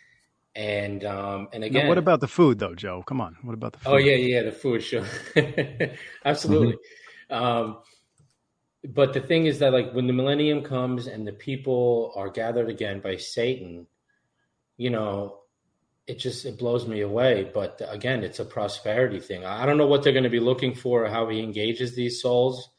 And 0.57 1.05
um, 1.05 1.49
and 1.53 1.61
Now, 1.61 1.67
again, 1.67 1.87
what 1.87 1.99
about 1.99 2.19
the 2.19 2.27
food, 2.27 2.57
though, 2.57 2.73
Joe? 2.73 3.03
Come 3.05 3.21
on. 3.21 3.37
What 3.43 3.53
about 3.53 3.73
the 3.73 3.79
food? 3.79 3.91
Oh 3.91 3.97
yeah, 3.97 4.15
yeah, 4.15 4.41
the 4.41 4.51
food 4.51 4.81
show. 4.81 5.05
Absolutely. 6.25 6.77
Um, 7.29 7.77
but 8.83 9.13
the 9.13 9.19
thing 9.19 9.45
is 9.45 9.59
that 9.59 9.71
like 9.71 9.91
when 9.93 10.07
the 10.07 10.13
millennium 10.13 10.63
comes 10.63 11.05
and 11.05 11.27
the 11.27 11.31
people 11.31 12.11
are 12.15 12.31
gathered 12.31 12.69
again 12.71 13.01
by 13.01 13.17
Satan, 13.17 13.85
you 14.77 14.89
know, 14.89 15.41
it 16.07 16.17
just 16.17 16.43
it 16.45 16.57
blows 16.57 16.87
me 16.87 17.01
away. 17.01 17.51
But 17.53 17.79
again, 17.87 18.23
it's 18.23 18.39
a 18.39 18.45
prosperity 18.45 19.19
thing. 19.19 19.45
I 19.45 19.67
don't 19.67 19.77
know 19.77 19.85
what 19.85 20.01
they're 20.01 20.11
going 20.11 20.23
to 20.23 20.29
be 20.29 20.39
looking 20.39 20.73
for 20.73 21.05
or 21.05 21.09
how 21.09 21.29
he 21.29 21.39
engages 21.39 21.93
these 21.95 22.19
souls 22.19 22.71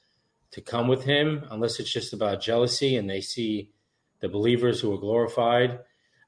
to 0.50 0.60
come 0.60 0.88
with 0.88 1.04
him, 1.04 1.44
unless 1.52 1.78
it's 1.78 1.92
just 1.92 2.12
about 2.12 2.40
jealousy 2.40 2.96
and 2.96 3.08
they 3.08 3.20
see 3.20 3.70
the 4.18 4.28
believers 4.28 4.80
who 4.80 4.92
are 4.92 4.98
glorified. 4.98 5.78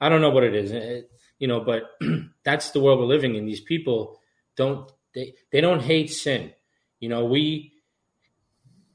I 0.00 0.08
don't 0.08 0.20
know 0.20 0.30
what 0.30 0.44
it 0.44 0.54
is. 0.54 0.70
It- 0.70 1.10
you 1.40 1.48
know, 1.48 1.60
but 1.60 1.90
that's 2.44 2.70
the 2.70 2.78
world 2.78 3.00
we're 3.00 3.06
living 3.06 3.34
in. 3.34 3.46
These 3.46 3.62
people 3.62 4.20
don't 4.56 4.88
they 5.14 5.34
they 5.50 5.60
don't 5.60 5.82
hate 5.82 6.10
sin. 6.10 6.52
You 7.00 7.08
know, 7.08 7.24
we 7.24 7.72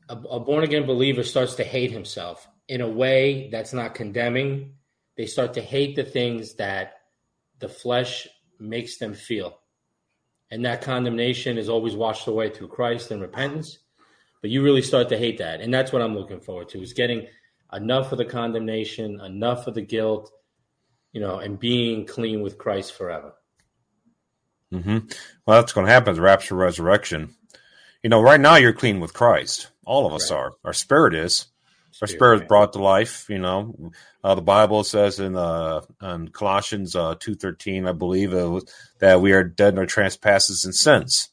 a, 0.07 0.15
a 0.15 0.39
born 0.39 0.63
again 0.63 0.85
believer 0.85 1.23
starts 1.23 1.55
to 1.55 1.65
hate 1.65 1.91
himself 1.91 2.47
in 2.69 2.79
a 2.79 2.87
way 2.87 3.49
that's 3.51 3.73
not 3.73 3.95
condemning. 3.95 4.75
They 5.17 5.25
start 5.25 5.53
to 5.55 5.61
hate 5.61 5.95
the 5.95 6.03
things 6.03 6.55
that 6.55 6.93
the 7.59 7.67
flesh 7.67 8.27
makes 8.59 8.97
them 8.97 9.13
feel. 9.13 9.59
And 10.51 10.63
that 10.65 10.81
condemnation 10.81 11.57
is 11.57 11.69
always 11.69 11.95
washed 11.95 12.27
away 12.27 12.49
through 12.49 12.67
Christ 12.67 13.11
and 13.11 13.21
repentance. 13.21 13.79
But 14.41 14.51
you 14.51 14.61
really 14.61 14.83
start 14.83 15.09
to 15.09 15.17
hate 15.17 15.39
that. 15.39 15.61
And 15.61 15.73
that's 15.73 15.91
what 15.91 16.03
I'm 16.03 16.15
looking 16.15 16.39
forward 16.39 16.69
to 16.69 16.81
is 16.81 16.93
getting 16.93 17.27
enough 17.73 18.11
of 18.11 18.19
the 18.19 18.25
condemnation, 18.25 19.19
enough 19.21 19.65
of 19.65 19.73
the 19.73 19.81
guilt, 19.81 20.31
you 21.16 21.22
know, 21.22 21.39
and 21.39 21.57
being 21.57 22.05
clean 22.05 22.41
with 22.41 22.57
Christ 22.57 22.93
forever. 22.93 23.34
hmm 24.70 24.97
Well, 25.47 25.61
that's 25.61 25.72
going 25.72 25.88
to 25.88 25.93
happen. 25.93 26.20
Rapture, 26.20 26.55
resurrection. 26.55 27.34
You 28.03 28.09
know, 28.09 28.22
right 28.22 28.39
now 28.39 28.57
you're 28.57 28.74
clean 28.74 28.99
with 28.99 29.13
Christ. 29.13 29.70
All 29.86 30.05
of 30.05 30.13
us 30.13 30.30
Right. 30.30 30.38
are. 30.38 30.51
Our 30.66 30.74
spirit 30.74 31.16
is. 31.16 31.47
Our 32.01 32.07
Spirit, 32.07 32.09
spirit 32.09 32.41
is 32.41 32.47
brought 32.49 32.74
to 32.74 32.80
life. 32.80 33.30
You 33.30 33.39
know, 33.39 33.91
uh, 34.26 34.36
the 34.36 34.41
Bible 34.41 34.84
says 34.84 35.22
in 35.22 35.38
uh, 35.38 35.82
in 36.01 36.28
Colossians 36.28 36.97
uh, 36.97 37.16
two 37.18 37.36
thirteen, 37.36 37.88
I 37.88 37.93
believe, 37.93 38.34
it 38.34 38.43
was, 38.43 38.66
that 38.99 39.22
we 39.22 39.32
are 39.32 39.45
dead 39.45 39.72
in 39.74 39.80
our 39.80 39.86
trespasses 39.86 40.66
and 40.66 40.76
sins. 40.76 41.30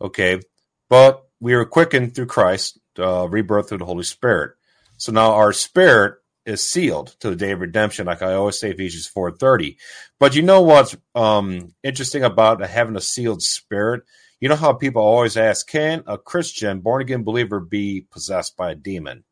Okay, 0.00 0.40
but 0.88 1.24
we 1.38 1.54
are 1.54 1.64
quickened 1.64 2.16
through 2.16 2.26
Christ, 2.26 2.80
uh, 2.98 3.28
rebirth 3.28 3.68
through 3.68 3.78
the 3.78 3.84
Holy 3.84 4.02
Spirit. 4.02 4.56
So 4.96 5.12
now 5.12 5.34
our 5.34 5.52
spirit 5.52 6.19
is 6.50 6.68
sealed 6.68 7.16
to 7.20 7.30
the 7.30 7.36
day 7.36 7.52
of 7.52 7.60
redemption, 7.60 8.06
like 8.06 8.22
I 8.22 8.34
always 8.34 8.58
say, 8.58 8.70
Ephesians 8.70 9.06
four 9.06 9.30
thirty. 9.30 9.78
But 10.18 10.34
you 10.34 10.42
know 10.42 10.62
what's 10.62 10.96
um, 11.14 11.74
interesting 11.82 12.24
about 12.24 12.60
having 12.60 12.96
a 12.96 13.00
sealed 13.00 13.42
spirit? 13.42 14.02
You 14.40 14.48
know 14.48 14.56
how 14.56 14.72
people 14.72 15.02
always 15.02 15.36
ask, 15.36 15.68
can 15.68 16.02
a 16.06 16.18
Christian, 16.18 16.80
born 16.80 17.02
again 17.02 17.24
believer, 17.24 17.60
be 17.60 18.06
possessed 18.10 18.56
by 18.56 18.72
a 18.72 18.74
demon? 18.74 19.24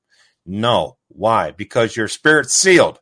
No. 0.46 0.96
Why? 1.08 1.50
Because 1.50 1.96
your 1.96 2.08
spirit's 2.08 2.54
sealed. 2.54 3.00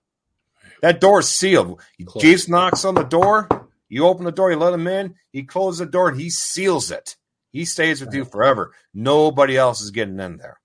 That 0.83 1.01
door 1.01 1.21
is 1.21 1.29
sealed. 1.29 1.81
Closed. 2.05 2.25
Jesus 2.25 2.49
knocks 2.49 2.85
on 2.85 2.95
the 2.95 3.03
door. 3.03 3.49
You 3.89 4.07
open 4.07 4.25
the 4.25 4.33
door, 4.33 4.51
you 4.51 4.57
let 4.57 4.75
him 4.75 4.87
in. 4.87 5.15
He 5.31 5.45
closes 5.45 5.79
the 5.79 5.87
door 5.87 6.09
and 6.09 6.21
he 6.21 6.31
seals 6.31 6.91
it. 6.91 7.17
He 7.51 7.65
stays 7.65 8.01
with 8.01 8.13
you 8.13 8.25
forever. 8.25 8.73
Nobody 8.93 9.57
else 9.57 9.81
is 9.81 9.93
getting 9.93 10.19
in 10.21 10.39
there. 10.39 10.61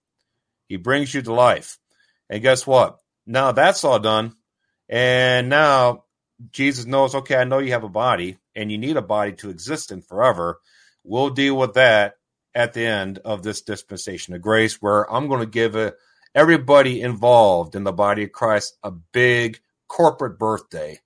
He 0.68 0.78
brings 0.78 1.14
you 1.14 1.22
to 1.22 1.34
life. 1.34 1.78
And 2.30 2.42
guess 2.42 2.66
what? 2.66 2.98
Now 3.26 3.52
that's 3.52 3.84
all 3.84 4.00
done. 4.00 4.36
And 4.90 5.50
now 5.50 6.06
Jesus 6.52 6.86
knows, 6.86 7.16
okay, 7.16 7.36
I 7.36 7.44
know 7.44 7.60
you 7.60 7.72
have 7.72 7.84
a 7.84 7.90
body 7.90 8.38
and 8.56 8.72
you 8.72 8.78
need 8.78 8.98
a 8.98 9.02
body 9.02 9.34
to 9.34 9.50
exist 9.50 9.92
in 9.92 10.02
forever. 10.02 10.60
We'll 11.04 11.30
deal 11.30 11.58
with 11.58 11.76
that 11.76 12.16
at 12.54 12.74
the 12.74 12.86
end 12.86 13.20
of 13.20 13.44
this 13.44 13.62
dispensation 13.62 14.34
of 14.34 14.42
grace, 14.42 14.82
where 14.82 15.12
I'm 15.12 15.28
going 15.28 15.40
to 15.40 15.46
give 15.46 15.76
a, 15.76 15.94
everybody 16.36 17.02
involved 17.02 17.76
in 17.76 17.84
the 17.84 17.94
body 17.94 18.24
of 18.24 18.32
Christ 18.32 18.78
a 18.84 18.92
big 18.92 19.60
corporate 19.88 20.38
birthday. 20.38 21.00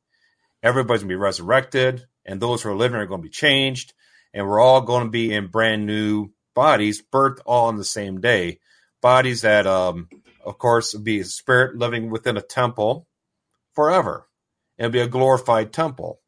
Everybody's 0.64 1.02
going 1.02 1.10
to 1.10 1.14
be 1.14 1.20
resurrected, 1.20 2.08
and 2.26 2.42
those 2.42 2.64
who 2.64 2.70
are 2.70 2.76
living 2.76 2.98
are 2.98 3.06
going 3.06 3.22
to 3.22 3.28
be 3.28 3.30
changed, 3.30 3.94
and 4.34 4.48
we're 4.48 4.60
all 4.60 4.82
going 4.82 5.04
to 5.04 5.12
be 5.12 5.32
in 5.32 5.48
brand 5.48 5.86
new 5.86 6.30
bodies, 6.56 7.04
birthed 7.14 7.42
all 7.46 7.68
on 7.68 7.78
the 7.78 7.84
same 7.84 8.22
day. 8.22 8.60
Bodies 9.02 9.42
that, 9.42 9.68
um, 9.68 10.10
of 10.46 10.58
course, 10.58 10.94
be 10.94 11.20
a 11.20 11.26
spirit 11.26 11.78
living 11.78 12.10
within 12.10 12.38
a 12.38 12.42
temple 12.42 13.08
forever. 13.74 14.28
It'll 14.78 14.92
be 14.92 15.00
a 15.00 15.08
glorified 15.08 15.74
temple, 15.74 16.20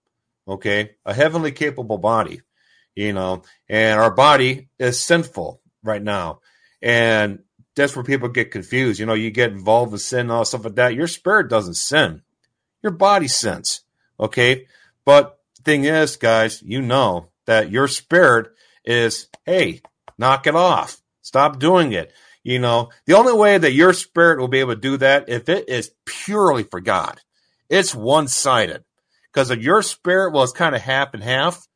okay? 0.47 0.91
A 1.05 1.13
heavenly 1.13 1.51
capable 1.51 1.97
body, 1.97 2.41
you 2.95 3.13
know, 3.13 3.43
and 3.70 3.99
our 3.99 4.11
body 4.11 4.70
is 4.80 4.99
sinful 4.99 5.61
right 5.84 6.01
now. 6.01 6.39
And 6.82 7.39
that's 7.76 7.95
where 7.95 8.03
people 8.03 8.30
get 8.30 8.51
confused. 8.51 8.99
You 8.99 9.05
know, 9.05 9.13
you 9.13 9.32
get 9.32 9.51
involved 9.51 9.91
with 9.91 10.01
sin 10.01 10.22
and 10.22 10.32
all 10.32 10.45
stuff 10.45 10.63
like 10.63 10.76
that. 10.76 10.95
Your 10.95 11.07
spirit 11.07 11.49
doesn't 11.49 11.76
sin, 11.76 12.22
your 12.82 12.93
body 12.93 13.28
sins, 13.28 13.82
okay? 14.20 14.68
But 15.05 15.38
thing 15.68 15.84
is, 15.84 16.15
guys, 16.15 16.61
you 16.63 16.82
know 16.82 17.28
that 17.45 17.70
your 17.70 17.89
spirit 17.89 18.53
is, 18.86 19.28
hey, 19.45 19.82
knock 20.18 20.47
it 20.47 20.55
off. 20.55 21.01
Stop 21.22 21.59
doing 21.59 21.91
it. 21.91 22.13
You 22.48 22.60
know, 22.60 22.91
the 23.06 23.18
only 23.18 23.34
way 23.34 23.58
that 23.58 23.74
your 23.74 23.91
spirit 23.91 24.39
will 24.39 24.48
be 24.48 24.62
able 24.62 24.74
to 24.74 24.80
do 24.80 24.95
that 24.95 25.28
if 25.28 25.50
it 25.50 25.68
is 25.68 25.91
purely 26.06 26.64
for 26.64 26.80
God. 26.80 27.20
It's 27.70 27.93
one 27.93 28.30
sided. 28.30 28.86
Because 29.34 29.52
if 29.52 29.60
your 29.60 29.82
spirit 29.82 30.32
was 30.32 30.54
kind 30.54 30.74
of 30.74 30.80
half 30.80 31.14
and 31.14 31.22
half, 31.22 31.68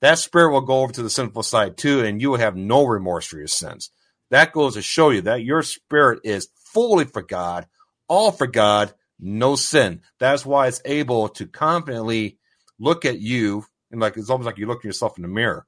that 0.00 0.18
spirit 0.18 0.50
will 0.50 0.62
go 0.62 0.80
over 0.80 0.94
to 0.94 1.02
the 1.02 1.10
sinful 1.10 1.42
side 1.42 1.76
too, 1.76 2.00
and 2.00 2.22
you 2.22 2.30
will 2.30 2.38
have 2.38 2.56
no 2.56 2.86
remorse 2.86 3.26
for 3.26 3.36
your 3.36 3.48
sins. 3.48 3.90
That 4.30 4.52
goes 4.52 4.74
to 4.74 4.82
show 4.82 5.10
you 5.10 5.20
that 5.20 5.44
your 5.44 5.62
spirit 5.62 6.20
is 6.24 6.48
fully 6.56 7.04
for 7.04 7.20
God, 7.20 7.66
all 8.08 8.32
for 8.32 8.46
God, 8.46 8.94
no 9.20 9.56
sin. 9.56 10.00
That's 10.20 10.46
why 10.46 10.68
it's 10.68 10.80
able 10.86 11.28
to 11.28 11.46
confidently 11.46 12.38
look 12.78 13.04
at 13.04 13.20
you 13.20 13.66
and 13.90 14.00
like 14.00 14.16
it's 14.16 14.30
almost 14.30 14.46
like 14.46 14.56
you 14.56 14.66
look 14.66 14.78
at 14.78 14.84
yourself 14.84 15.18
in 15.18 15.22
the 15.22 15.28
mirror 15.28 15.66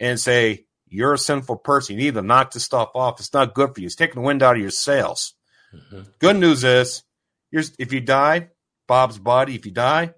and 0.00 0.18
say, 0.18 0.64
You're 0.94 1.14
a 1.14 1.18
sinful 1.18 1.56
person. 1.56 1.96
You 1.98 2.04
need 2.04 2.14
to 2.14 2.22
knock 2.22 2.52
this 2.52 2.64
stuff 2.64 2.90
off. 2.94 3.18
It's 3.18 3.32
not 3.32 3.54
good 3.54 3.74
for 3.74 3.80
you. 3.80 3.86
It's 3.86 3.96
taking 3.96 4.22
the 4.22 4.26
wind 4.26 4.42
out 4.42 4.54
of 4.54 4.62
your 4.62 4.70
sails. 4.70 5.34
Mhm. 5.74 6.06
Good 6.20 6.36
news 6.36 6.62
is, 6.62 7.02
you're, 7.50 7.64
if 7.78 7.92
you 7.92 8.00
die, 8.00 8.50
Bob's 8.86 9.18
body, 9.18 9.56
if 9.56 9.66
you 9.66 9.72
die, 9.72 10.14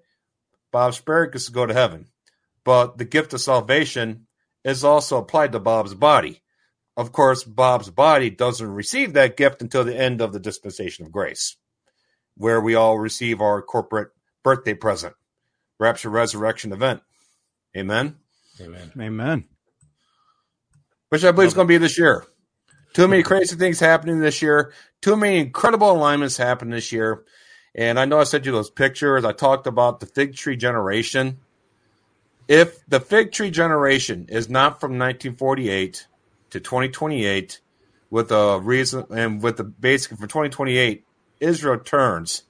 Bob's 0.71 0.97
spirit 0.97 1.31
gets 1.31 1.47
to 1.47 1.51
go 1.51 1.65
to 1.65 1.73
heaven. 1.73 2.11
But 2.63 2.97
the 2.99 3.05
gift 3.05 3.33
of 3.33 3.41
salvation 3.41 4.27
is 4.63 4.83
also 4.83 5.17
applied 5.17 5.53
to 5.53 5.59
Bob's 5.59 5.95
body. 5.95 6.43
Of 6.95 7.11
course, 7.11 7.43
Bob's 7.43 7.89
body 7.89 8.29
doesn't 8.29 8.67
receive 8.67 9.13
that 9.13 9.37
gift 9.37 9.61
until 9.61 9.83
the 9.83 9.97
end 9.97 10.21
of 10.21 10.31
the 10.31 10.39
dispensation 10.39 11.05
of 11.05 11.11
grace, 11.11 11.57
where 12.35 12.61
we 12.61 12.75
all 12.75 12.99
receive 12.99 13.41
our 13.41 13.61
corporate 13.61 14.09
birthday 14.43 14.75
present, 14.75 15.15
rapture 15.79 16.09
resurrection 16.09 16.71
event. 16.71 17.01
Amen. 17.75 18.17
Amen. 18.61 18.91
Amen. 18.99 19.47
Which 21.09 21.23
I 21.23 21.31
believe 21.31 21.47
is 21.47 21.53
going 21.53 21.67
to 21.67 21.71
be 21.71 21.77
this 21.77 21.97
year. 21.97 22.25
Too 22.93 23.07
many 23.07 23.23
crazy 23.23 23.55
things 23.55 23.79
happening 23.79 24.19
this 24.19 24.41
year. 24.41 24.73
Too 25.01 25.15
many 25.15 25.37
incredible 25.37 25.91
alignments 25.91 26.37
happening 26.37 26.71
this 26.71 26.91
year. 26.91 27.23
And 27.75 27.99
I 27.99 28.05
know 28.05 28.19
I 28.19 28.23
sent 28.23 28.45
you 28.45 28.51
those 28.51 28.71
pictures. 28.71 29.23
I 29.23 29.33
talked 29.33 29.67
about 29.67 29.99
the 29.99 30.05
fig 30.05 30.35
tree 30.35 30.57
generation. 30.57 31.37
If 32.47 32.83
the 32.87 32.99
fig 32.99 33.31
tree 33.31 33.51
generation 33.51 34.25
is 34.29 34.49
not 34.49 34.79
from 34.79 34.91
1948 34.91 36.07
to 36.49 36.59
2028, 36.59 37.61
with 38.09 38.31
a 38.31 38.59
reason 38.59 39.05
and 39.11 39.41
with 39.41 39.57
the 39.57 39.63
basically 39.63 40.17
for 40.17 40.27
2028, 40.27 41.05
Israel 41.39 41.79
turns 41.79 42.43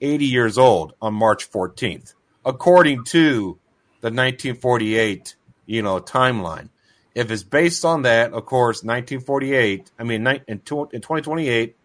80 0.00 0.24
years 0.24 0.56
old 0.56 0.94
on 1.02 1.14
March 1.14 1.50
14th, 1.50 2.14
according 2.44 3.04
to 3.04 3.58
the 4.00 4.08
1948, 4.08 5.34
you 5.66 5.82
know, 5.82 6.00
timeline. 6.00 6.70
If 7.14 7.30
it's 7.30 7.42
based 7.42 7.84
on 7.84 8.02
that, 8.02 8.32
of 8.32 8.46
course, 8.46 8.84
1948, 8.84 9.90
I 9.98 10.04
mean, 10.04 10.26
in, 10.26 10.60
tw- 10.60 10.92
in 10.92 11.00
2028, 11.00 11.76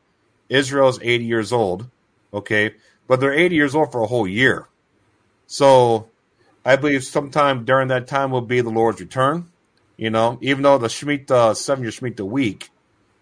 Israel's 0.50 1.00
80 1.02 1.26
years 1.26 1.52
old, 1.52 1.90
okay? 2.34 2.76
But 3.08 3.20
they're 3.20 3.34
80 3.34 3.56
years 3.56 3.76
old 3.76 3.92
for 3.92 4.04
a 4.04 4.08
whole 4.08 4.28
year. 4.28 4.68
So 5.48 6.10
I 6.64 6.76
believe 6.76 7.04
sometime 7.04 7.66
during 7.66 7.88
that 7.90 8.08
time 8.08 8.32
will 8.32 8.42
be 8.42 8.62
the 8.62 8.70
Lord's 8.70 9.00
return, 9.00 9.52
you 9.98 10.10
know, 10.10 10.38
even 10.42 10.64
though 10.64 10.78
the 10.78 10.88
Shemitah, 10.88 11.56
seven 11.56 11.84
year 11.84 11.92
Shemitah 11.92 12.28
week 12.28 12.70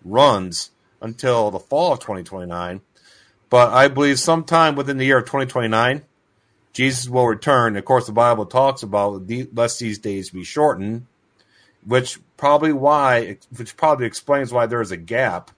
runs 0.04 0.72
until 1.02 1.52
the 1.52 1.60
fall 1.60 1.94
of 1.94 2.00
2029. 2.00 2.82
But 3.50 3.72
I 3.72 3.88
believe 3.88 4.20
sometime 4.20 4.76
within 4.76 4.98
the 4.98 5.06
year 5.06 5.20
of 5.20 5.26
2029, 5.26 6.04
Jesus 6.74 7.08
will 7.08 7.28
return. 7.28 7.78
Of 7.78 7.86
course, 7.86 8.08
the 8.08 8.12
Bible 8.12 8.46
talks 8.46 8.82
about 8.82 9.30
lest 9.54 9.80
these 9.80 10.00
days 10.00 10.32
be 10.32 10.44
shortened, 10.44 11.06
which 11.86 12.20
probably 12.38 12.74
why, 12.74 13.38
which 13.56 13.76
probably 13.78 14.06
explains 14.06 14.52
why 14.52 14.66
there 14.66 14.82
is 14.82 14.92
a 14.92 14.98
gap, 14.98 15.52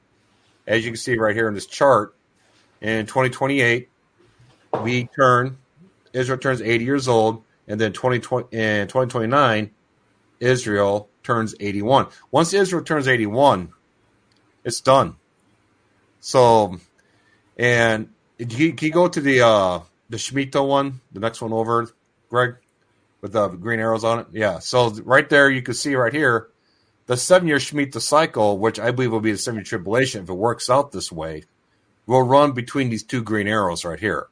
as 0.67 0.83
you 0.83 0.91
can 0.91 0.97
see 0.97 1.17
right 1.17 1.35
here 1.35 1.47
in 1.47 1.53
this 1.53 1.65
chart. 1.65 2.15
In 2.81 3.05
2028, 3.05 3.89
we 4.81 5.05
turn, 5.15 5.57
Israel 6.13 6.37
turns 6.37 6.61
80 6.61 6.85
years 6.85 7.07
old, 7.07 7.43
and 7.67 7.79
then 7.79 7.93
2020 7.93 8.55
in 8.55 8.87
2029, 8.87 9.71
Israel 10.39 11.09
turns 11.23 11.55
81. 11.59 12.07
Once 12.31 12.53
Israel 12.53 12.83
turns 12.83 13.07
81, 13.07 13.71
it's 14.63 14.81
done. 14.81 15.15
So, 16.19 16.79
and 17.57 18.09
can 18.37 18.49
you, 18.49 18.73
can 18.73 18.87
you 18.87 18.93
go 18.93 19.07
to 19.07 19.21
the 19.21 19.41
uh 19.41 19.79
the 20.09 20.17
Shemitah 20.17 20.67
one, 20.67 21.01
the 21.11 21.19
next 21.19 21.41
one 21.41 21.53
over, 21.53 21.89
Greg, 22.29 22.55
with 23.25 23.35
uh, 23.35 23.47
the 23.47 23.57
green 23.57 23.79
arrows 23.79 24.03
on 24.03 24.19
it? 24.19 24.27
Yeah. 24.33 24.59
So 24.59 24.91
right 25.03 25.27
there, 25.27 25.49
you 25.49 25.63
can 25.63 25.73
see 25.73 25.95
right 25.95 26.13
here 26.13 26.49
the 27.07 27.17
seven 27.17 27.47
year 27.47 27.57
Shemitah 27.57 27.99
cycle, 27.99 28.59
which 28.59 28.79
I 28.79 28.91
believe 28.91 29.11
will 29.11 29.19
be 29.19 29.31
the 29.31 29.37
seven 29.39 29.57
year 29.57 29.63
tribulation 29.63 30.21
if 30.21 30.29
it 30.29 30.33
works 30.33 30.69
out 30.69 30.91
this 30.91 31.11
way, 31.11 31.45
will 32.05 32.21
run 32.21 32.51
between 32.51 32.91
these 32.91 33.01
two 33.01 33.23
green 33.23 33.47
arrows 33.47 33.83
right 33.83 33.99
here. 33.99 34.27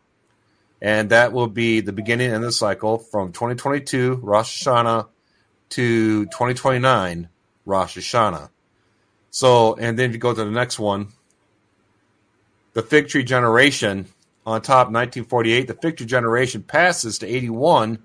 And 0.80 1.10
that 1.10 1.34
will 1.34 1.48
be 1.48 1.80
the 1.80 1.92
beginning 1.92 2.34
of 2.34 2.44
the 2.44 2.52
cycle 2.52 3.00
from 3.00 3.32
2022 3.32 4.20
Rosh 4.22 4.64
Hashanah 4.64 5.08
to 5.70 6.26
2029 6.26 7.30
Rosh 7.66 7.98
Hashanah. 7.98 8.50
So, 9.32 9.74
and 9.74 9.98
then 9.98 10.10
if 10.10 10.14
you 10.14 10.20
go 10.20 10.36
to 10.36 10.46
the 10.46 10.52
next 10.52 10.78
one, 10.78 11.08
the 12.74 12.84
fig 12.84 13.08
tree 13.08 13.24
generation 13.24 14.06
on 14.46 14.62
top 14.62 14.92
1948, 14.92 15.68
the 15.68 15.74
fig 15.74 15.98
tree 15.98 16.06
generation 16.06 16.62
passes 16.62 17.18
to 17.20 17.26
81 17.26 17.98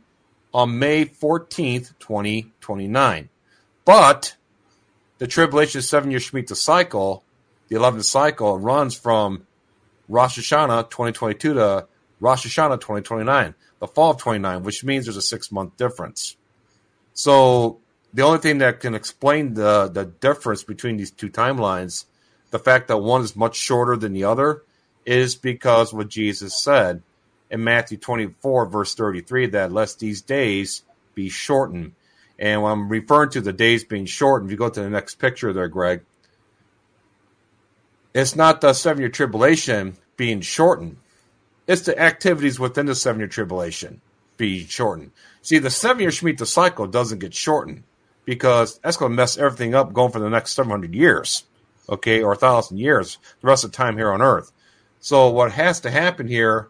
on 0.53 0.79
May 0.79 1.05
14th, 1.05 1.93
2029. 1.99 3.29
But 3.85 4.37
the 5.19 5.27
tribulation 5.27 5.83
seven 5.83 6.11
year 6.11 6.21
Shemitah 6.21 6.57
cycle, 6.57 7.25
the 7.69 7.77
11th 7.77 8.05
cycle, 8.05 8.59
runs 8.59 8.95
from 8.95 9.47
Rosh 10.09 10.39
Hashanah 10.39 10.91
2022 10.91 11.55
to 11.55 11.87
Rosh 12.21 12.47
Hashanah 12.47 12.81
2029, 12.81 13.55
the 13.79 13.87
fall 13.87 14.13
of 14.13 14.19
29, 14.19 14.63
which 14.63 14.85
means 14.85 15.05
there's 15.05 15.17
a 15.17 15.23
six 15.23 15.53
month 15.53 15.77
difference. 15.77 16.37
So 17.15 17.81
the 18.13 18.23
only 18.23 18.39
thing 18.39 18.59
that 18.59 18.81
can 18.81 18.95
explain 18.95 19.55
the 19.55 19.89
the 19.89 20.05
difference 20.05 20.63
between 20.63 20.97
these 20.97 21.11
two 21.11 21.29
timelines, 21.29 22.07
the 22.51 22.59
fact 22.59 22.89
that 22.89 22.99
one 22.99 23.23
is 23.23 23.37
much 23.37 23.57
shorter 23.57 23.97
than 23.97 24.13
the 24.13 24.25
other, 24.25 24.63
is 25.05 25.35
because 25.35 25.93
what 25.93 26.09
Jesus 26.09 26.63
said 26.63 27.03
in 27.51 27.65
Matthew 27.65 27.99
24, 27.99 28.67
verse 28.67 28.95
33, 28.95 29.47
that 29.49 29.73
lest 29.73 30.01
these 30.01 30.23
days 30.23 30.83
be 31.15 31.29
shortened. 31.29 31.93
And 32.39 32.63
when 32.63 32.73
I'm 32.73 32.89
referring 32.89 33.31
to 33.31 33.41
the 33.41 33.53
days 33.53 33.85
being 33.85 34.07
shortened, 34.07 34.49
if 34.49 34.53
you 34.53 34.59
go 34.59 34.69
to 34.69 34.81
the 34.81 34.91
next 34.91 35.17
picture 35.17 35.53
there, 35.53 35.69
Greg, 35.69 36.03
it's 38.15 38.37
not 38.37 38.61
the 38.61 38.73
seven 38.73 39.01
year 39.01 39.09
tribulation 39.09 39.97
being 40.17 40.41
shortened, 40.41 40.97
it's 41.67 41.83
the 41.83 41.99
activities 41.99 42.59
within 42.59 42.87
the 42.87 42.95
seven 42.95 43.21
year 43.21 43.29
tribulation 43.29 44.01
being 44.37 44.67
shortened. 44.67 45.13
See, 45.43 45.59
the 45.59 45.71
seven 45.71 46.01
year 46.03 46.11
Shemitah 46.11 46.47
cycle 46.47 46.87
doesn't 46.87 47.19
get 47.19 47.35
shortened 47.35 47.85
because 48.25 48.79
that's 48.79 48.97
going 48.97 49.13
to 49.13 49.17
mess 49.17 49.39
everything 49.39 49.75
up 49.75 49.93
going 49.93 50.13
for 50.13 50.21
the 50.21 50.31
next 50.31 50.53
700 50.53 50.95
years, 50.95 51.45
okay, 51.89 52.23
or 52.23 52.33
a 52.33 52.37
thousand 52.37 52.79
years, 52.79 53.19
the 53.41 53.47
rest 53.47 53.65
of 53.65 53.73
the 53.73 53.77
time 53.77 53.97
here 53.97 54.13
on 54.13 54.23
earth. 54.23 54.53
So, 55.01 55.31
what 55.31 55.53
has 55.53 55.81
to 55.81 55.91
happen 55.91 56.29
here 56.29 56.69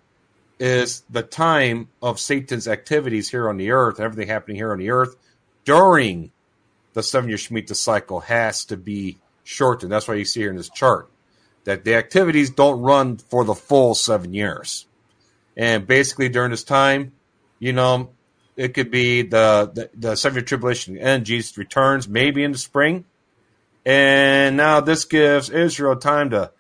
is 0.59 1.03
the 1.11 1.23
time 1.23 1.89
of 2.03 2.19
Satan's 2.19 2.67
activities 2.67 3.31
here 3.31 3.49
on 3.49 3.57
the 3.57 3.71
earth, 3.71 4.01
everything 4.01 4.29
happening 4.29 4.57
here 4.57 4.73
on 4.73 4.79
the 4.79 4.91
earth 4.91 5.17
during 5.65 6.33
the 6.95 7.03
seven 7.03 7.29
year 7.29 7.39
Shemitah 7.39 7.77
cycle 7.77 8.21
has 8.21 8.65
to 8.65 8.77
be 8.77 9.19
shortened. 9.45 9.93
That's 9.93 10.09
why 10.09 10.15
you 10.15 10.25
see 10.25 10.41
here 10.41 10.51
in 10.51 10.57
this 10.57 10.71
chart 10.71 11.11
that 11.65 11.85
the 11.85 11.95
activities 11.95 12.49
don't 12.49 12.81
run 12.81 13.19
for 13.19 13.45
the 13.45 13.55
full 13.55 13.95
seven 13.95 14.33
years. 14.33 14.87
And 15.59 15.87
basically, 15.87 16.31
during 16.31 16.51
this 16.51 16.65
time, 16.65 17.13
you 17.59 17.75
know, 17.75 18.09
it 18.57 18.73
could 18.73 18.91
be 18.91 19.21
the 19.21 19.71
the, 19.75 19.91
the 19.95 20.17
seven 20.17 20.37
year 20.37 20.45
tribulation 20.45 20.97
and 20.97 21.27
Jesus 21.27 21.59
returns 21.59 22.09
maybe 22.09 22.43
in 22.43 22.53
the 22.53 22.59
spring, 22.59 23.05
and 23.85 24.57
now 24.57 24.81
this 24.81 25.05
gives 25.05 25.51
Israel 25.51 25.97
time 25.97 26.31
to 26.31 26.53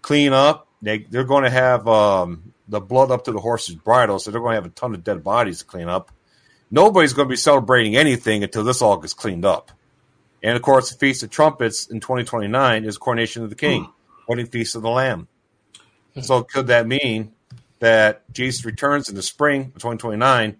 clean 0.00 0.32
up. 0.32 0.66
They 0.80 1.00
they're 1.00 1.24
going 1.24 1.44
to 1.44 1.50
have 1.50 1.86
um, 1.86 2.53
the 2.68 2.80
blood 2.80 3.10
up 3.10 3.24
to 3.24 3.32
the 3.32 3.40
horse's 3.40 3.74
bridle, 3.74 4.18
so 4.18 4.30
they're 4.30 4.40
going 4.40 4.52
to 4.52 4.62
have 4.62 4.66
a 4.66 4.70
ton 4.70 4.94
of 4.94 5.04
dead 5.04 5.22
bodies 5.22 5.60
to 5.60 5.64
clean 5.64 5.88
up. 5.88 6.10
Nobody's 6.70 7.12
going 7.12 7.28
to 7.28 7.32
be 7.32 7.36
celebrating 7.36 7.96
anything 7.96 8.42
until 8.42 8.64
this 8.64 8.82
all 8.82 8.96
gets 8.96 9.14
cleaned 9.14 9.44
up. 9.44 9.70
And 10.42 10.56
of 10.56 10.62
course, 10.62 10.90
the 10.90 10.98
Feast 10.98 11.22
of 11.22 11.30
Trumpets 11.30 11.86
in 11.86 12.00
2029 12.00 12.84
is 12.84 12.98
Coronation 12.98 13.44
of 13.44 13.50
the 13.50 13.56
King, 13.56 13.84
hmm. 13.84 13.90
wedding 14.28 14.46
feast 14.46 14.76
of 14.76 14.82
the 14.82 14.90
Lamb. 14.90 15.28
Hmm. 16.14 16.20
So 16.20 16.42
could 16.42 16.66
that 16.68 16.86
mean 16.86 17.32
that 17.78 18.30
Jesus 18.32 18.64
returns 18.64 19.08
in 19.08 19.14
the 19.14 19.22
spring 19.22 19.72
of 19.74 19.82
2029 19.82 20.56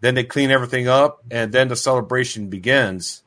then 0.00 0.14
they 0.14 0.24
clean 0.24 0.50
everything 0.50 0.88
up, 0.88 1.24
and 1.30 1.52
then 1.52 1.68
the 1.68 1.76
celebration 1.76 2.48
begins 2.48 3.22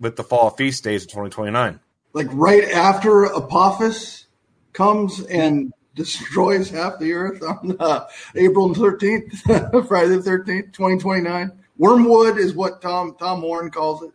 with 0.00 0.16
the 0.16 0.24
fall 0.24 0.50
feast 0.50 0.84
days 0.84 1.04
of 1.04 1.08
2029. 1.08 1.80
Like 2.12 2.26
right 2.32 2.64
after 2.64 3.24
Apophis 3.24 4.26
comes 4.72 5.24
and 5.24 5.72
destroys 5.94 6.70
half 6.70 6.98
the 6.98 7.12
earth 7.12 7.42
on 7.42 7.76
uh, 7.78 8.06
April 8.34 8.74
13th, 8.74 9.86
Friday 9.88 10.16
the 10.16 10.22
13th, 10.22 10.72
2029. 10.72 11.52
Wormwood 11.78 12.38
is 12.38 12.54
what 12.54 12.80
Tom 12.82 13.16
Tom 13.18 13.40
Horn 13.40 13.70
calls 13.70 14.02
it. 14.02 14.10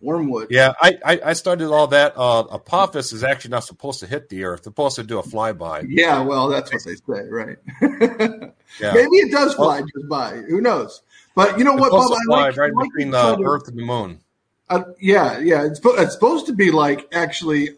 Wormwood. 0.00 0.48
Yeah, 0.50 0.74
I, 0.80 0.98
I, 1.04 1.20
I 1.24 1.32
studied 1.32 1.64
all 1.64 1.86
that. 1.88 2.12
Uh, 2.16 2.44
Apophis 2.50 3.12
is 3.12 3.24
actually 3.24 3.52
not 3.52 3.64
supposed 3.64 4.00
to 4.00 4.06
hit 4.06 4.28
the 4.28 4.44
earth. 4.44 4.62
They're 4.62 4.70
supposed 4.70 4.96
to 4.96 5.02
do 5.02 5.18
a 5.18 5.22
flyby. 5.22 5.86
Yeah, 5.88 6.20
well, 6.20 6.48
that's 6.48 6.70
what 6.70 6.84
they 6.84 6.96
say, 6.96 7.28
right? 7.28 7.56
yeah. 7.80 8.92
Maybe 8.92 9.16
it 9.16 9.32
does 9.32 9.54
fly 9.54 9.80
well, 9.80 9.88
just 9.94 10.08
by. 10.08 10.36
Who 10.48 10.60
knows? 10.60 11.02
But 11.34 11.58
you 11.58 11.64
know 11.64 11.74
what, 11.74 11.90
Bob? 11.90 12.12
I 12.12 12.18
like, 12.28 12.56
right 12.56 12.74
like 12.74 12.88
between 12.88 13.10
the 13.10 13.38
Earth 13.42 13.68
and 13.68 13.78
the 13.78 13.84
Moon. 13.84 14.20
Uh, 14.68 14.82
yeah, 15.00 15.38
yeah. 15.38 15.64
It's, 15.64 15.80
it's 15.82 16.12
supposed 16.12 16.46
to 16.46 16.52
be 16.52 16.70
like 16.70 17.08
actually 17.12 17.70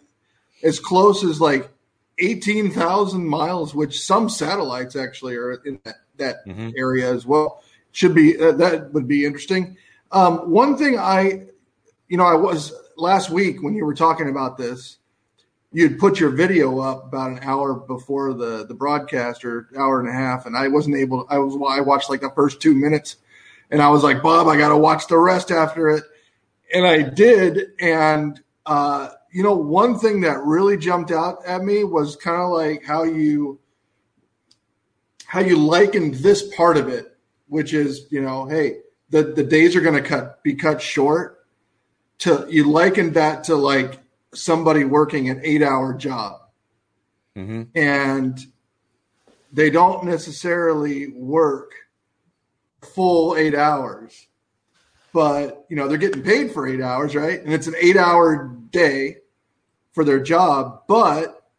as 0.62 0.80
close 0.80 1.24
as 1.24 1.40
like 1.40 1.70
eighteen 2.19 2.71
thousand 2.71 3.27
miles, 3.27 3.75
which 3.75 4.01
some 4.01 4.29
satellites 4.29 4.97
actually 4.97 5.37
are 5.37 5.55
in 5.64 5.81
that, 5.85 5.97
that 6.16 6.47
mm-hmm. 6.47 6.71
area 6.77 7.12
as 7.12 7.27
well. 7.27 7.62
Should 7.93 8.14
be 8.14 8.39
uh, 8.39 8.53
that 8.53 8.93
would 8.93 9.09
be 9.09 9.25
interesting. 9.25 9.77
Um, 10.11 10.51
one 10.51 10.77
thing 10.77 10.99
I, 10.99 11.47
you 12.09 12.16
know, 12.16 12.25
I 12.25 12.35
was 12.35 12.73
last 12.97 13.31
week 13.31 13.62
when 13.62 13.75
you 13.75 13.85
were 13.85 13.95
talking 13.95 14.29
about 14.29 14.57
this. 14.57 14.99
You'd 15.71 15.99
put 15.99 16.19
your 16.19 16.31
video 16.31 16.79
up 16.79 17.05
about 17.05 17.31
an 17.31 17.41
hour 17.43 17.75
before 17.75 18.33
the 18.33 18.64
the 18.66 18.75
broadcast 18.75 19.45
or 19.45 19.69
hour 19.77 20.01
and 20.01 20.09
a 20.09 20.12
half, 20.12 20.47
and 20.47 20.57
I 20.57 20.69
wasn't 20.69 20.97
able. 20.97 21.27
I 21.29 21.39
was 21.39 21.55
I 21.55 21.81
watched 21.83 22.09
like 22.09 22.21
the 22.21 22.31
first 22.31 22.61
two 22.62 22.75
minutes 22.75 23.16
and 23.71 23.83
I 23.83 23.91
was 23.91 24.03
like, 24.03 24.23
Bob, 24.23 24.47
I 24.49 24.57
got 24.57 24.71
to 24.71 24.77
watch 24.77 25.07
the 25.09 25.19
rest 25.19 25.51
after 25.51 25.91
it. 25.91 26.05
And 26.73 26.87
I 26.87 27.03
did. 27.03 27.73
And, 27.81 28.41
uh, 28.64 29.11
you 29.31 29.43
know, 29.43 29.55
one 29.55 29.99
thing 29.99 30.22
that 30.22 30.43
really 30.43 30.76
jumped 30.76 31.11
out 31.11 31.45
at 31.47 31.62
me 31.62 31.85
was 31.85 32.16
kind 32.16 32.41
of 32.41 32.51
like 32.51 32.85
how 32.85 33.05
you, 33.05 33.59
how 35.26 35.41
you 35.41 35.59
likened 35.59 36.14
this 36.14 36.55
part 36.55 36.76
of 36.76 36.89
it, 36.89 37.16
which 37.49 37.74
is, 37.74 38.07
you 38.11 38.20
know, 38.20 38.47
hey, 38.47 38.79
the, 39.11 39.22
the 39.22 39.45
days 39.45 39.76
are 39.76 39.81
going 39.81 40.03
to 40.03 40.09
cut, 40.09 40.43
be 40.43 40.55
cut 40.55 40.81
short 40.81 41.47
to, 42.18 42.47
you 42.49 42.70
likened 42.70 43.14
that 43.14 43.45
to 43.45 43.57
like 43.57 44.01
somebody 44.35 44.85
working 44.85 45.29
an 45.29 45.41
eight 45.45 45.62
hour 45.62 45.95
job. 45.95 46.41
Mm-hmm. 47.37 47.62
And 47.74 48.39
they 49.53 49.70
don't 49.70 50.05
necessarily 50.05 51.09
work 51.09 51.72
full 52.83 53.37
eight 53.37 53.55
hours. 53.55 54.28
But, 55.12 55.64
you 55.68 55.76
know, 55.76 55.88
they're 55.88 55.98
getting 55.98 56.22
paid 56.22 56.52
for 56.52 56.66
eight 56.66 56.80
hours, 56.80 57.14
right? 57.14 57.42
And 57.42 57.52
it's 57.52 57.66
an 57.66 57.74
eight 57.80 57.96
hour 57.96 58.54
day 58.70 59.18
for 59.92 60.04
their 60.04 60.20
job, 60.20 60.82
but 60.86 61.50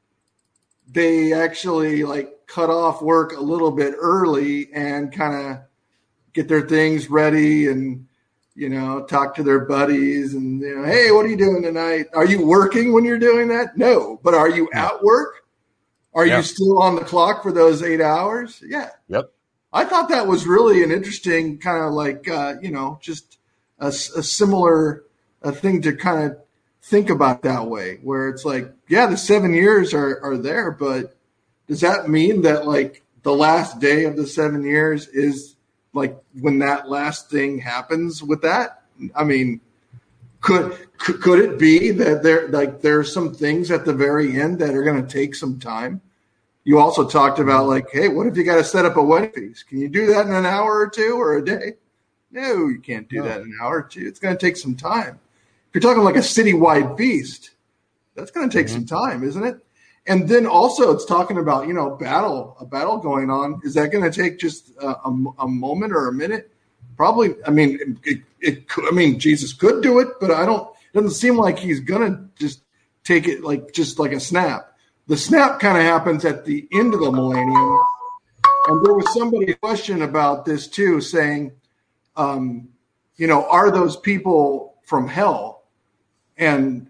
they 0.88 1.34
actually 1.34 2.04
like 2.04 2.48
cut 2.48 2.70
off 2.70 3.02
work 3.02 3.36
a 3.36 3.42
little 3.42 3.72
bit 3.72 3.94
early 3.98 4.72
and 4.74 5.12
kind 5.12 5.36
of 5.36 5.58
get 6.34 6.48
their 6.48 6.68
things 6.68 7.10
ready 7.10 7.68
and 7.68 8.08
you 8.56 8.70
know 8.70 9.06
talk 9.06 9.36
to 9.36 9.44
their 9.44 9.60
buddies 9.60 10.34
and 10.34 10.62
you 10.62 10.76
know 10.76 10.84
hey 10.84 11.12
what 11.12 11.26
are 11.26 11.30
you 11.30 11.38
doing 11.38 11.62
tonight? 11.62 12.08
Are 12.14 12.26
you 12.26 12.46
working 12.46 12.92
when 12.92 13.06
you're 13.06 13.20
doing 13.20 13.50
that? 13.50 13.78
No 13.78 14.20
but 14.24 14.34
are 14.34 14.50
you 14.50 14.68
at 14.74 15.04
work? 15.04 15.36
Are 16.14 16.26
you 16.26 16.42
still 16.42 16.80
on 16.80 16.96
the 16.96 17.04
clock 17.04 17.44
for 17.44 17.52
those 17.52 17.84
eight 17.84 18.02
hours? 18.02 18.62
Yeah. 18.66 18.90
Yep. 19.08 19.32
I 19.72 19.86
thought 19.86 20.10
that 20.10 20.26
was 20.26 20.48
really 20.48 20.84
an 20.84 20.92
interesting 20.92 21.60
kind 21.60 21.84
of 21.84 21.94
like, 21.94 22.28
uh, 22.28 22.56
you 22.62 22.72
know, 22.72 22.98
just 23.02 23.29
a, 23.80 23.88
a 23.88 23.92
similar 24.24 25.04
a 25.42 25.52
thing 25.52 25.82
to 25.84 25.96
kind 25.96 26.32
of 26.32 26.38
think 26.82 27.10
about 27.10 27.44
that 27.44 27.68
way, 27.68 28.00
where 28.04 28.30
it's 28.30 28.46
like, 28.46 28.72
yeah, 28.88 29.06
the 29.08 29.18
seven 29.18 29.54
years 29.54 29.94
are, 29.94 30.20
are 30.24 30.38
there, 30.38 30.72
but 30.72 31.16
does 31.68 31.82
that 31.82 32.10
mean 32.10 32.42
that 32.42 32.68
like 32.68 33.04
the 33.24 33.34
last 33.34 33.80
day 33.80 34.06
of 34.06 34.16
the 34.16 34.28
seven 34.28 34.64
years 34.64 35.08
is 35.08 35.56
like 35.94 36.18
when 36.40 36.60
that 36.60 36.90
last 36.90 37.30
thing 37.30 37.60
happens 37.60 38.24
with 38.24 38.42
that? 38.42 38.84
I 39.16 39.24
mean, 39.24 39.62
could 40.42 40.78
could 40.98 41.40
it 41.40 41.60
be 41.60 41.92
that 41.92 42.24
there 42.24 42.48
like 42.50 42.82
there's 42.82 43.14
some 43.14 43.34
things 43.34 43.72
at 43.72 43.86
the 43.86 43.94
very 43.94 44.40
end 44.40 44.60
that 44.60 44.74
are 44.74 44.84
going 44.84 45.06
to 45.06 45.12
take 45.12 45.36
some 45.36 45.60
time? 45.60 46.02
you 46.70 46.78
also 46.78 47.08
talked 47.08 47.40
about 47.40 47.66
like, 47.66 47.90
hey, 47.92 48.10
what 48.10 48.28
if 48.28 48.38
you 48.38 48.44
got 48.44 48.58
to 48.58 48.64
set 48.64 48.86
up 48.86 48.96
a 48.96 49.02
wedding 49.02 49.32
feast? 49.32 49.68
Can 49.68 49.80
you 49.80 49.90
do 49.90 50.06
that 50.08 50.28
in 50.28 50.34
an 50.34 50.46
hour 50.46 50.78
or 50.78 50.88
two 50.88 51.20
or 51.20 51.36
a 51.36 51.44
day? 51.44 51.74
No, 52.32 52.68
you 52.68 52.80
can't 52.80 53.10
do 53.10 53.18
no. 53.18 53.24
that 53.24 53.42
in 53.42 53.48
an 53.48 53.58
hour 53.62 53.80
or 53.80 53.84
two. 53.84 54.06
It's 54.06 54.20
going 54.20 54.36
to 54.36 54.40
take 54.40 54.58
some 54.58 54.76
time. 54.76 55.20
If 55.70 55.76
you're 55.76 55.82
talking 55.82 56.04
like 56.04 56.16
a 56.16 56.20
citywide 56.20 56.98
feast, 56.98 57.52
that's 58.16 58.32
going 58.32 58.50
to 58.50 58.56
take 58.56 58.68
mm-hmm. 58.68 58.76
some 58.76 58.86
time, 58.86 59.24
isn't 59.24 59.44
it? 59.44 59.58
And 60.08 60.28
then 60.28 60.48
also, 60.48 60.92
it's 60.92 61.06
talking 61.06 61.38
about 61.38 61.68
you 61.68 61.74
know 61.74 61.92
battle, 61.92 62.56
a 62.60 62.66
battle 62.66 62.98
going 62.98 63.30
on. 63.30 63.62
Is 63.64 63.76
that 63.76 63.92
going 63.92 64.10
to 64.10 64.12
take 64.12 64.40
just 64.40 64.72
a, 64.82 64.88
a, 64.88 65.34
a, 65.40 65.48
moment 65.48 65.94
or 65.94 66.08
a 66.08 66.14
minute? 66.14 66.52
Probably. 66.98 67.36
I 67.46 67.52
mean, 67.52 68.00
it, 68.04 68.22
it 68.40 68.70
could, 68.70 68.86
I 68.88 68.92
mean, 68.92 69.20
Jesus 69.20 69.54
could 69.54 69.84
do 69.84 70.00
it, 70.00 70.08
but 70.20 70.32
I 70.32 70.46
don't. 70.46 70.68
It 70.94 70.98
doesn't 70.98 71.12
seem 71.12 71.38
like 71.38 71.60
he's 71.60 71.82
going 71.82 72.12
to 72.12 72.30
just 72.40 72.62
take 73.04 73.28
it 73.28 73.44
like 73.44 73.72
just 73.74 74.00
like 74.00 74.12
a 74.12 74.20
snap 74.20 74.70
the 75.10 75.18
snap 75.18 75.60
kind 75.60 75.76
of 75.76 75.84
happens 75.84 76.24
at 76.24 76.46
the 76.46 76.68
end 76.72 76.94
of 76.94 77.00
the 77.00 77.12
millennium. 77.12 77.80
And 78.68 78.86
there 78.86 78.94
was 78.94 79.12
somebody 79.12 79.56
question 79.56 80.04
about 80.04 80.46
this 80.46 80.68
too, 80.68 81.02
saying, 81.02 81.52
um, 82.20 82.68
you 83.16 83.28
know, 83.28 83.46
are 83.50 83.72
those 83.72 83.98
people 83.98 84.76
from 84.84 85.08
hell? 85.08 85.64
And 86.38 86.88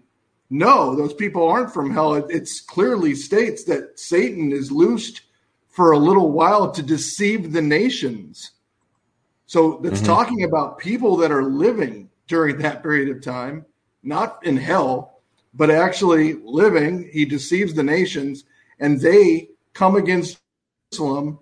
no, 0.50 0.96
those 0.96 1.14
people 1.14 1.48
aren't 1.48 1.72
from 1.72 1.90
hell. 1.90 2.14
It 2.14 2.26
it's 2.28 2.60
clearly 2.60 3.14
states 3.14 3.64
that 3.64 3.98
Satan 3.98 4.52
is 4.52 4.72
loosed 4.72 5.22
for 5.68 5.92
a 5.92 5.98
little 5.98 6.32
while 6.32 6.72
to 6.72 6.82
deceive 6.82 7.52
the 7.52 7.62
nations. 7.62 8.50
So 9.46 9.80
it's 9.84 9.98
mm-hmm. 9.98 10.06
talking 10.06 10.44
about 10.44 10.78
people 10.78 11.16
that 11.18 11.30
are 11.30 11.44
living 11.44 12.10
during 12.26 12.58
that 12.58 12.82
period 12.82 13.08
of 13.08 13.22
time, 13.22 13.64
not 14.02 14.44
in 14.44 14.56
hell, 14.56 15.20
but 15.54 15.70
actually 15.70 16.34
living, 16.44 17.08
he 17.12 17.24
deceives 17.24 17.74
the 17.74 17.82
nations, 17.82 18.44
and 18.78 19.00
they 19.00 19.50
come 19.74 19.96
against 19.96 20.38
Jerusalem. 20.92 21.38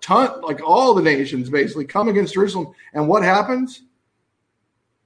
Ton, 0.00 0.40
like 0.42 0.62
all 0.62 0.94
the 0.94 1.02
nations 1.02 1.48
basically 1.50 1.84
come 1.86 2.08
against 2.08 2.34
Jerusalem, 2.34 2.72
and 2.92 3.08
what 3.08 3.22
happens? 3.22 3.82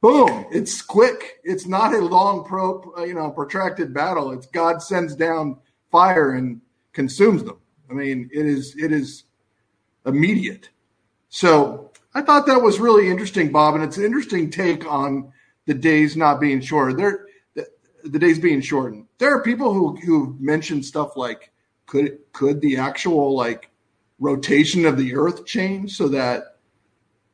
boom, 0.07 0.47
it's 0.53 0.83
quick. 0.83 1.41
It's 1.43 1.67
not 1.67 1.95
a 1.95 1.99
long, 1.99 2.45
pro, 2.45 3.05
you 3.05 3.15
know, 3.15 3.31
protracted 3.31 3.93
battle. 3.93 4.31
It's 4.33 4.47
God 4.47 4.83
sends 4.83 5.17
down 5.17 5.59
fire 5.91 6.33
and 6.33 6.61
consumes 6.93 7.43
them. 7.43 7.59
I 7.91 7.95
mean, 7.95 8.31
it 8.33 8.47
is 8.47 8.77
it 8.77 8.93
is 8.93 9.25
immediate. 10.05 10.71
So 11.29 11.91
I 12.15 12.23
thought 12.23 12.47
that 12.47 12.63
was 12.63 12.79
really 12.79 13.09
interesting, 13.09 13.51
Bob, 13.51 13.75
and 13.75 13.85
it's 13.85 13.97
an 13.97 14.05
interesting 14.05 14.51
take 14.51 14.87
on 14.87 15.33
the 15.67 15.75
days 15.75 16.17
not 16.17 16.41
being 16.41 16.61
shorter. 16.61 16.93
There, 16.97 17.27
the, 17.55 17.67
the 18.05 18.19
days 18.19 18.39
being 18.39 18.61
shortened. 18.61 19.07
There 19.19 19.35
are 19.35 19.43
people 19.43 19.73
who 19.73 19.97
who 19.97 20.37
mention 20.39 20.83
stuff 20.83 21.17
like 21.17 21.51
could 21.87 22.19
could 22.33 22.61
the 22.61 22.77
actual 22.77 23.35
like 23.35 23.71
rotation 24.19 24.87
of 24.87 24.97
the 24.97 25.15
Earth 25.15 25.47
change 25.47 25.97
so 25.97 26.09
that 26.09 26.57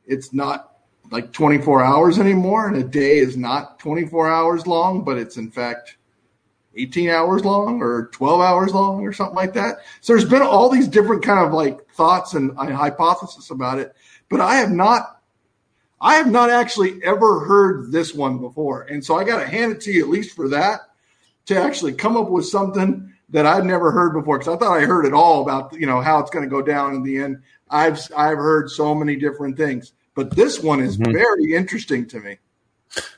it's 0.05 0.33
not 0.33 0.77
like 1.11 1.31
24 1.31 1.83
hours 1.83 2.19
anymore, 2.19 2.67
and 2.67 2.77
a 2.77 2.83
day 2.83 3.17
is 3.17 3.37
not 3.37 3.79
24 3.79 4.29
hours 4.29 4.67
long, 4.67 5.03
but 5.03 5.17
it's 5.17 5.37
in 5.37 5.51
fact 5.51 5.97
18 6.75 7.09
hours 7.09 7.45
long 7.45 7.81
or 7.81 8.07
12 8.07 8.41
hours 8.41 8.73
long 8.73 9.01
or 9.05 9.13
something 9.13 9.35
like 9.35 9.53
that. 9.53 9.77
So 10.01 10.13
there's 10.13 10.29
been 10.29 10.41
all 10.41 10.69
these 10.69 10.87
different 10.87 11.23
kind 11.23 11.45
of 11.45 11.53
like 11.53 11.87
thoughts 11.91 12.33
and 12.33 12.57
hypotheses 12.57 13.51
about 13.51 13.77
it, 13.79 13.95
but 14.27 14.41
I 14.41 14.55
have 14.55 14.71
not, 14.71 15.21
I 16.01 16.15
have 16.15 16.31
not 16.31 16.49
actually 16.49 17.01
ever 17.03 17.41
heard 17.41 17.91
this 17.91 18.13
one 18.13 18.39
before. 18.39 18.81
And 18.83 19.05
so 19.05 19.15
I 19.15 19.23
got 19.23 19.39
to 19.39 19.47
hand 19.47 19.71
it 19.71 19.81
to 19.81 19.91
you 19.91 20.03
at 20.03 20.09
least 20.09 20.35
for 20.35 20.49
that 20.49 20.81
to 21.45 21.55
actually 21.55 21.93
come 21.93 22.17
up 22.17 22.29
with 22.29 22.47
something 22.47 23.12
that 23.33 23.45
I'd 23.45 23.65
never 23.65 23.91
heard 23.91 24.13
before. 24.13 24.39
Cause 24.39 24.47
I 24.47 24.57
thought 24.57 24.77
I 24.77 24.85
heard 24.85 25.05
it 25.05 25.13
all 25.13 25.41
about, 25.41 25.73
you 25.73 25.85
know, 25.85 25.99
how 25.99 26.19
it's 26.19 26.31
going 26.31 26.45
to 26.45 26.49
go 26.49 26.61
down 26.61 26.95
in 26.95 27.03
the 27.03 27.17
end. 27.17 27.41
I've, 27.69 27.99
I've 28.15 28.37
heard 28.37 28.69
so 28.69 28.95
many 28.95 29.15
different 29.17 29.57
things, 29.57 29.91
but 30.15 30.35
this 30.35 30.61
one 30.61 30.79
is 30.79 30.97
mm-hmm. 30.97 31.11
very 31.11 31.53
interesting 31.53 32.07
to 32.07 32.19
me. 32.19 32.37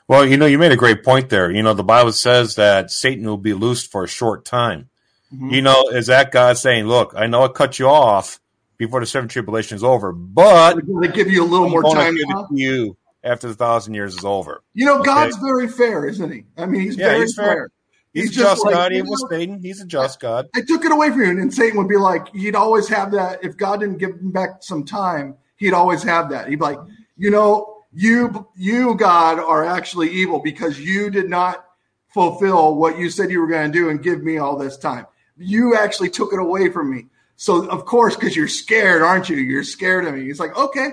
Well, 0.07 0.25
you 0.25 0.37
know, 0.37 0.45
you 0.45 0.57
made 0.57 0.71
a 0.71 0.77
great 0.77 1.03
point 1.03 1.29
there. 1.29 1.51
You 1.51 1.61
know, 1.61 1.73
the 1.73 1.83
Bible 1.83 2.13
says 2.13 2.55
that 2.55 2.91
Satan 2.91 3.25
will 3.25 3.37
be 3.37 3.53
loosed 3.53 3.91
for 3.91 4.05
a 4.05 4.07
short 4.07 4.45
time. 4.45 4.89
Mm-hmm. 5.33 5.49
You 5.49 5.61
know, 5.61 5.89
is 5.89 6.07
that 6.07 6.31
God 6.31 6.57
saying, 6.57 6.85
"Look, 6.85 7.13
I 7.17 7.27
know 7.27 7.43
I 7.43 7.47
cut 7.49 7.79
you 7.79 7.87
off 7.87 8.39
before 8.77 8.99
the 8.99 9.05
seven 9.05 9.27
tribulation 9.27 9.75
is 9.75 9.83
over, 9.83 10.13
but 10.13 10.79
they 11.01 11.07
give 11.07 11.29
you 11.29 11.43
a 11.43 11.47
little 11.47 11.65
I'm 11.65 11.71
more 11.71 11.83
time 11.83 12.15
to 12.15 12.47
you 12.51 12.95
after 13.23 13.47
the 13.47 13.55
thousand 13.55 13.95
years 13.95 14.15
is 14.15 14.23
over." 14.23 14.63
You 14.73 14.85
know, 14.85 15.01
God's 15.01 15.35
okay? 15.35 15.43
very 15.43 15.67
fair, 15.67 16.07
isn't 16.07 16.31
he? 16.31 16.45
I 16.55 16.67
mean, 16.67 16.81
he's 16.81 16.95
yeah, 16.95 17.07
very 17.09 17.21
he's 17.21 17.35
fair. 17.35 17.45
fair. 17.45 17.71
He's, 18.15 18.29
he's 18.29 18.37
just, 18.37 18.63
just 18.63 18.73
God. 18.73 18.93
He 18.93 19.01
was 19.01 19.25
Satan. 19.29 19.61
He's 19.61 19.81
a 19.81 19.85
just 19.85 20.21
God. 20.21 20.47
I, 20.55 20.59
I 20.59 20.61
took 20.61 20.85
it 20.85 20.91
away 20.91 21.09
from 21.09 21.21
you, 21.21 21.29
and 21.31 21.53
Satan 21.53 21.77
would 21.77 21.89
be 21.89 21.97
like, 21.97 22.33
he'd 22.33 22.55
always 22.55 22.87
have 22.87 23.11
that. 23.11 23.43
If 23.43 23.57
God 23.57 23.81
didn't 23.81 23.97
give 23.97 24.11
him 24.11 24.31
back 24.31 24.63
some 24.63 24.85
time, 24.85 25.35
he'd 25.57 25.73
always 25.73 26.01
have 26.03 26.29
that. 26.29 26.47
He'd 26.47 26.55
be 26.55 26.63
like, 26.63 26.79
you 27.17 27.29
know, 27.29 27.83
you 27.93 28.47
you 28.55 28.95
God 28.95 29.39
are 29.39 29.65
actually 29.65 30.09
evil 30.11 30.39
because 30.39 30.79
you 30.79 31.09
did 31.09 31.29
not 31.29 31.65
fulfill 32.07 32.75
what 32.75 32.97
you 32.97 33.09
said 33.09 33.29
you 33.29 33.41
were 33.41 33.47
going 33.47 33.69
to 33.69 33.77
do 33.77 33.89
and 33.89 34.01
give 34.01 34.23
me 34.23 34.37
all 34.37 34.57
this 34.57 34.77
time. 34.77 35.05
You 35.37 35.75
actually 35.75 36.09
took 36.09 36.31
it 36.31 36.39
away 36.39 36.69
from 36.69 36.89
me. 36.89 37.07
So 37.35 37.67
of 37.67 37.83
course, 37.83 38.15
because 38.15 38.33
you're 38.33 38.47
scared, 38.47 39.01
aren't 39.01 39.27
you? 39.29 39.35
You're 39.35 39.65
scared 39.65 40.05
of 40.05 40.13
me. 40.13 40.23
He's 40.23 40.39
like, 40.39 40.57
okay, 40.57 40.91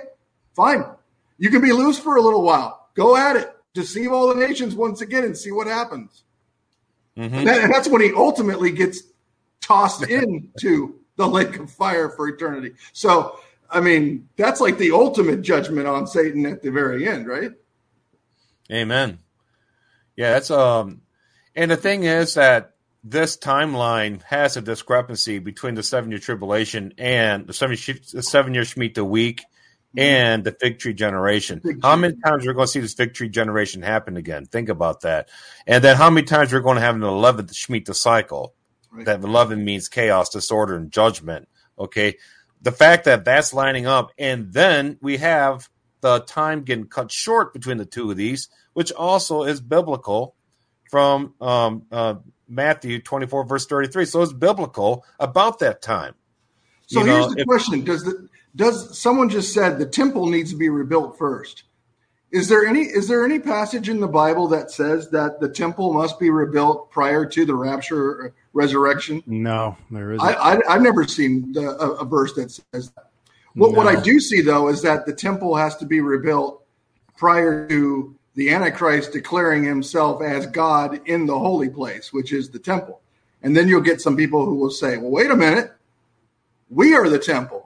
fine. 0.56 0.84
You 1.38 1.50
can 1.50 1.60
be 1.60 1.72
loose 1.72 2.00
for 2.00 2.16
a 2.16 2.20
little 2.20 2.42
while. 2.42 2.88
Go 2.94 3.16
at 3.16 3.36
it. 3.36 3.54
Deceive 3.74 4.12
all 4.12 4.26
the 4.26 4.46
nations 4.46 4.74
once 4.74 5.00
again 5.00 5.22
and 5.24 5.36
see 5.36 5.52
what 5.52 5.68
happens. 5.68 6.24
Mm-hmm. 7.16 7.34
And, 7.34 7.46
that, 7.46 7.64
and 7.64 7.72
that's 7.72 7.88
when 7.88 8.00
he 8.00 8.12
ultimately 8.14 8.70
gets 8.70 9.02
tossed 9.60 10.08
into 10.08 10.98
the 11.16 11.28
lake 11.28 11.58
of 11.58 11.70
fire 11.70 12.08
for 12.08 12.28
eternity. 12.28 12.72
So 12.92 13.38
I 13.72 13.80
mean, 13.80 14.28
that's 14.36 14.60
like 14.60 14.78
the 14.78 14.92
ultimate 14.92 15.42
judgment 15.42 15.86
on 15.86 16.06
Satan 16.06 16.44
at 16.46 16.62
the 16.62 16.70
very 16.70 17.08
end, 17.08 17.26
right? 17.26 17.52
Amen. 18.70 19.18
Yeah, 20.16 20.32
that's 20.32 20.50
um 20.50 21.00
and 21.54 21.70
the 21.70 21.76
thing 21.76 22.04
is 22.04 22.34
that 22.34 22.72
this 23.04 23.36
timeline 23.36 24.22
has 24.22 24.56
a 24.56 24.60
discrepancy 24.62 25.38
between 25.38 25.74
the 25.74 25.82
seven 25.82 26.10
year 26.10 26.20
tribulation 26.20 26.94
and 26.98 27.46
the 27.46 27.52
seven, 27.52 27.76
the 28.12 28.22
seven 28.22 28.54
year 28.54 28.62
Shemitah 28.62 29.06
week. 29.06 29.42
And 29.96 30.44
the 30.44 30.52
fig 30.52 30.78
tree 30.78 30.94
generation. 30.94 31.60
Fig 31.60 31.72
tree. 31.74 31.80
How 31.82 31.96
many 31.96 32.14
times 32.24 32.46
we're 32.46 32.52
going 32.52 32.66
to 32.66 32.72
see 32.72 32.80
this 32.80 32.94
fig 32.94 33.14
tree 33.14 33.28
generation 33.28 33.82
happen 33.82 34.16
again? 34.16 34.46
Think 34.46 34.68
about 34.68 35.02
that. 35.02 35.28
And 35.66 35.82
then 35.82 35.96
how 35.96 36.10
many 36.10 36.26
times 36.26 36.52
we're 36.52 36.60
going 36.60 36.76
to 36.76 36.82
have 36.82 36.94
an 36.94 37.02
11th 37.02 37.52
Shemitah 37.52 37.94
cycle? 37.94 38.54
Right. 38.90 39.06
That 39.06 39.22
11 39.22 39.64
means 39.64 39.88
chaos, 39.88 40.28
disorder, 40.28 40.76
and 40.76 40.90
judgment. 40.90 41.48
Okay 41.78 42.16
the 42.62 42.72
fact 42.72 43.04
that 43.04 43.24
that's 43.24 43.52
lining 43.52 43.86
up, 43.86 44.12
and 44.16 44.52
then 44.52 44.96
we 45.02 45.18
have 45.18 45.68
the 46.00 46.20
time 46.20 46.62
getting 46.62 46.86
cut 46.86 47.10
short 47.10 47.52
between 47.52 47.76
the 47.76 47.84
two 47.84 48.10
of 48.10 48.16
these, 48.16 48.48
which 48.72 48.92
also 48.92 49.42
is 49.42 49.60
biblical 49.60 50.36
from 50.90 51.34
um, 51.40 51.82
uh, 51.90 52.14
Matthew 52.48 53.00
24, 53.02 53.44
verse 53.44 53.66
33. 53.66 54.04
So 54.04 54.22
it's 54.22 54.32
biblical 54.32 55.04
about 55.18 55.58
that 55.58 55.82
time. 55.82 56.14
So 56.86 57.00
you 57.00 57.06
here's 57.06 57.26
know, 57.26 57.34
the 57.34 57.40
if, 57.40 57.46
question: 57.46 57.84
Does 57.84 58.04
the 58.04 58.28
does 58.54 58.98
someone 58.98 59.28
just 59.28 59.52
said 59.54 59.78
the 59.78 59.86
temple 59.86 60.26
needs 60.26 60.50
to 60.50 60.56
be 60.56 60.68
rebuilt 60.68 61.18
first? 61.18 61.64
Is 62.30 62.48
there 62.48 62.66
any 62.66 62.80
is 62.80 63.08
there 63.08 63.24
any 63.24 63.38
passage 63.38 63.90
in 63.90 64.00
the 64.00 64.08
Bible 64.08 64.48
that 64.48 64.70
says 64.70 65.10
that 65.10 65.38
the 65.38 65.48
temple 65.48 65.92
must 65.92 66.18
be 66.18 66.30
rebuilt 66.30 66.90
prior 66.90 67.26
to 67.26 67.44
the 67.44 67.54
rapture 67.54 68.26
uh, 68.26 68.30
resurrection? 68.54 69.22
No, 69.26 69.76
there 69.90 70.12
isn't. 70.12 70.26
I, 70.26 70.60
I, 70.66 70.72
have 70.72 70.82
never 70.82 71.06
seen 71.06 71.52
the, 71.52 71.70
a, 71.70 71.90
a, 71.90 72.04
verse 72.06 72.32
that 72.34 72.50
says 72.50 72.90
that. 72.92 73.10
What, 73.54 73.72
no. 73.72 73.76
what 73.76 73.86
I 73.86 74.00
do 74.00 74.18
see, 74.18 74.40
though, 74.40 74.68
is 74.68 74.80
that 74.80 75.04
the 75.04 75.12
temple 75.12 75.56
has 75.56 75.76
to 75.76 75.84
be 75.84 76.00
rebuilt 76.00 76.64
prior 77.18 77.68
to 77.68 78.16
the 78.34 78.50
Antichrist 78.50 79.12
declaring 79.12 79.62
himself 79.62 80.22
as 80.22 80.46
God 80.46 81.00
in 81.06 81.26
the 81.26 81.38
holy 81.38 81.68
place, 81.68 82.14
which 82.14 82.32
is 82.32 82.48
the 82.48 82.58
temple. 82.58 83.02
And 83.42 83.54
then 83.54 83.68
you'll 83.68 83.82
get 83.82 84.00
some 84.00 84.16
people 84.16 84.46
who 84.46 84.54
will 84.54 84.70
say, 84.70 84.96
well, 84.96 85.10
wait 85.10 85.30
a 85.30 85.36
minute. 85.36 85.70
We 86.70 86.94
are 86.94 87.08
the 87.08 87.18
temple. 87.18 87.61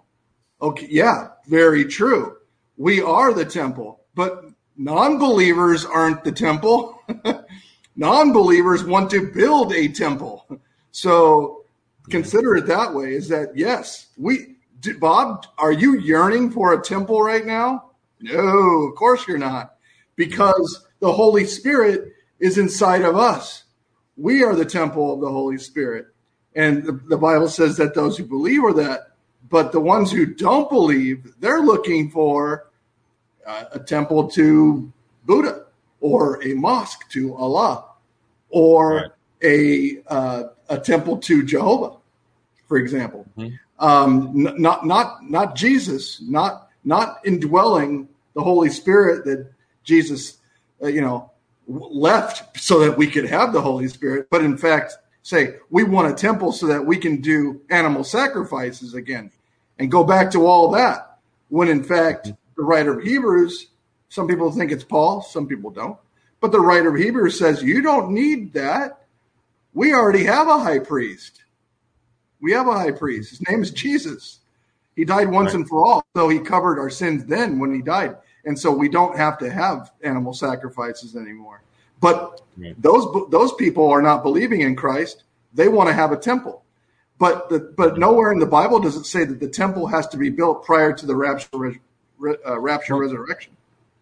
Okay, 0.60 0.86
yeah, 0.90 1.28
very 1.46 1.84
true. 1.84 2.36
We 2.76 3.02
are 3.02 3.32
the 3.32 3.44
temple, 3.44 4.00
but 4.14 4.44
non 4.76 5.18
believers 5.18 5.84
aren't 5.84 6.24
the 6.24 6.32
temple. 6.32 7.00
non 7.96 8.32
believers 8.32 8.84
want 8.84 9.10
to 9.10 9.30
build 9.32 9.72
a 9.72 9.88
temple. 9.88 10.46
So 10.92 11.64
consider 12.08 12.56
it 12.56 12.66
that 12.66 12.94
way 12.94 13.12
is 13.12 13.28
that 13.28 13.56
yes, 13.56 14.08
we 14.16 14.56
Bob, 14.98 15.46
are 15.58 15.72
you 15.72 15.98
yearning 15.98 16.50
for 16.50 16.72
a 16.72 16.82
temple 16.82 17.22
right 17.22 17.44
now? 17.44 17.90
No, 18.20 18.86
of 18.88 18.94
course 18.94 19.26
you're 19.26 19.38
not. 19.38 19.74
Because 20.14 20.86
the 21.00 21.12
Holy 21.12 21.44
Spirit 21.44 22.12
is 22.38 22.58
inside 22.58 23.02
of 23.02 23.16
us. 23.16 23.64
We 24.16 24.42
are 24.42 24.54
the 24.54 24.64
temple 24.64 25.12
of 25.12 25.20
the 25.20 25.30
Holy 25.30 25.58
Spirit. 25.58 26.06
And 26.54 26.84
the, 26.84 26.92
the 26.92 27.18
Bible 27.18 27.48
says 27.48 27.76
that 27.76 27.94
those 27.94 28.16
who 28.16 28.24
believe 28.24 28.64
are 28.64 28.72
that, 28.74 29.15
but 29.48 29.72
the 29.72 29.80
ones 29.80 30.10
who 30.10 30.26
don't 30.26 30.68
believe, 30.68 31.34
they're 31.40 31.60
looking 31.60 32.10
for 32.10 32.68
uh, 33.46 33.64
a 33.72 33.78
temple 33.78 34.28
to 34.30 34.92
Buddha 35.24 35.66
or 36.00 36.42
a 36.42 36.54
mosque 36.54 37.08
to 37.10 37.34
Allah 37.36 37.84
or 38.50 38.94
right. 38.94 39.10
a 39.42 40.02
uh, 40.08 40.42
a 40.68 40.78
temple 40.78 41.18
to 41.18 41.44
Jehovah, 41.44 41.96
for 42.66 42.78
example. 42.78 43.26
Mm-hmm. 43.36 43.54
Um, 43.84 44.30
not 44.58 44.86
not 44.86 45.28
not 45.28 45.54
Jesus, 45.54 46.22
not 46.22 46.68
not 46.84 47.18
indwelling 47.24 48.08
the 48.34 48.42
Holy 48.42 48.70
Spirit 48.70 49.24
that 49.24 49.50
Jesus, 49.84 50.38
uh, 50.82 50.86
you 50.86 51.00
know, 51.00 51.30
left 51.66 52.58
so 52.58 52.80
that 52.80 52.96
we 52.96 53.06
could 53.06 53.26
have 53.26 53.52
the 53.52 53.60
Holy 53.60 53.88
Spirit, 53.88 54.28
but 54.30 54.44
in 54.44 54.56
fact 54.56 54.94
say 55.26 55.56
we 55.70 55.82
want 55.82 56.12
a 56.12 56.14
temple 56.14 56.52
so 56.52 56.68
that 56.68 56.86
we 56.86 56.96
can 56.96 57.20
do 57.20 57.60
animal 57.68 58.04
sacrifices 58.04 58.94
again 58.94 59.32
and 59.76 59.90
go 59.90 60.04
back 60.04 60.30
to 60.30 60.46
all 60.46 60.70
that. 60.70 61.18
When 61.48 61.68
in 61.68 61.82
fact 61.82 62.32
the 62.56 62.62
writer 62.62 62.96
of 62.96 63.04
Hebrews, 63.04 63.66
some 64.08 64.28
people 64.28 64.52
think 64.52 64.70
it's 64.70 64.84
Paul, 64.84 65.22
some 65.22 65.48
people 65.48 65.70
don't, 65.70 65.98
but 66.40 66.52
the 66.52 66.60
writer 66.60 66.94
of 66.94 67.00
Hebrews 67.00 67.36
says 67.36 67.60
you 67.60 67.82
don't 67.82 68.12
need 68.12 68.52
that 68.52 69.02
we 69.74 69.92
already 69.92 70.24
have 70.24 70.46
a 70.46 70.60
high 70.60 70.78
priest. 70.78 71.42
We 72.40 72.52
have 72.52 72.68
a 72.68 72.72
high 72.72 72.92
priest. 72.92 73.30
His 73.30 73.48
name 73.48 73.62
is 73.62 73.72
Jesus. 73.72 74.38
He 74.94 75.04
died 75.04 75.28
once 75.28 75.48
right. 75.48 75.56
and 75.56 75.68
for 75.68 75.84
all. 75.84 76.06
So 76.16 76.28
he 76.28 76.38
covered 76.38 76.78
our 76.78 76.88
sins 76.88 77.24
then 77.24 77.58
when 77.58 77.74
he 77.74 77.82
died. 77.82 78.16
And 78.44 78.56
so 78.56 78.70
we 78.70 78.88
don't 78.88 79.16
have 79.16 79.38
to 79.38 79.50
have 79.50 79.90
animal 80.02 80.34
sacrifices 80.34 81.16
anymore. 81.16 81.62
But 82.00 82.42
right. 82.56 82.80
those 82.80 83.06
those 83.30 83.52
people 83.54 83.88
are 83.90 84.02
not 84.02 84.22
believing 84.22 84.60
in 84.60 84.76
Christ. 84.76 85.24
They 85.54 85.68
want 85.68 85.88
to 85.88 85.94
have 85.94 86.12
a 86.12 86.16
temple. 86.16 86.62
But 87.18 87.48
the, 87.48 87.72
but 87.76 87.98
nowhere 87.98 88.30
in 88.30 88.38
the 88.38 88.46
Bible 88.46 88.78
does 88.78 88.96
it 88.96 89.06
say 89.06 89.24
that 89.24 89.40
the 89.40 89.48
temple 89.48 89.86
has 89.86 90.06
to 90.08 90.18
be 90.18 90.28
built 90.28 90.64
prior 90.64 90.92
to 90.92 91.06
the 91.06 91.16
rapture 91.16 91.80
uh, 92.46 92.58
rapture 92.58 92.94
well, 92.94 93.02
resurrection. 93.02 93.56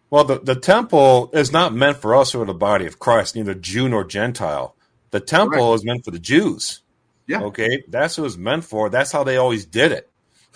Well, 0.09 0.23
the, 0.23 0.39
the 0.39 0.55
temple 0.55 1.29
is 1.33 1.51
not 1.51 1.73
meant 1.73 1.97
for 1.97 2.15
us 2.15 2.31
who 2.31 2.41
are 2.41 2.45
the 2.45 2.53
body 2.53 2.85
of 2.85 2.99
Christ, 2.99 3.35
neither 3.35 3.53
Jew 3.53 3.89
nor 3.89 4.03
Gentile. 4.03 4.75
The 5.11 5.19
temple 5.19 5.69
right. 5.69 5.75
is 5.75 5.85
meant 5.85 6.03
for 6.03 6.11
the 6.11 6.19
Jews. 6.19 6.81
Yeah. 7.27 7.41
Okay. 7.41 7.83
That's 7.87 8.17
what 8.17 8.25
it's 8.25 8.37
meant 8.37 8.65
for. 8.65 8.89
That's 8.89 9.11
how 9.11 9.23
they 9.23 9.37
always 9.37 9.65
did 9.65 9.91
it. 9.91 10.09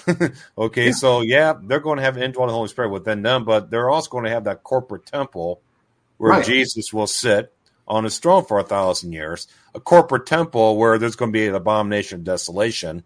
okay. 0.57 0.87
Yeah. 0.87 0.91
So, 0.91 1.21
yeah, 1.21 1.53
they're 1.61 1.79
going 1.79 1.97
to 1.97 2.03
have 2.03 2.17
an 2.17 2.23
indwelling 2.23 2.53
Holy 2.53 2.67
Spirit 2.67 2.89
within 2.89 3.21
them, 3.21 3.45
but 3.45 3.71
they're 3.71 3.89
also 3.89 4.09
going 4.09 4.25
to 4.25 4.29
have 4.29 4.43
that 4.43 4.63
corporate 4.63 5.05
temple 5.05 5.61
where 6.19 6.31
Right. 6.33 6.45
Jesus 6.45 6.93
will 6.93 7.07
sit 7.07 7.51
on 7.87 8.03
his 8.03 8.19
throne 8.19 8.45
for 8.45 8.59
a 8.59 8.63
thousand 8.63 9.13
years, 9.13 9.47
a 9.73 9.79
corporate 9.79 10.27
temple 10.27 10.77
where 10.77 10.99
there's 10.99 11.15
going 11.15 11.31
to 11.31 11.33
be 11.33 11.47
an 11.47 11.55
abomination 11.55 12.19
of 12.19 12.23
desolation. 12.23 13.03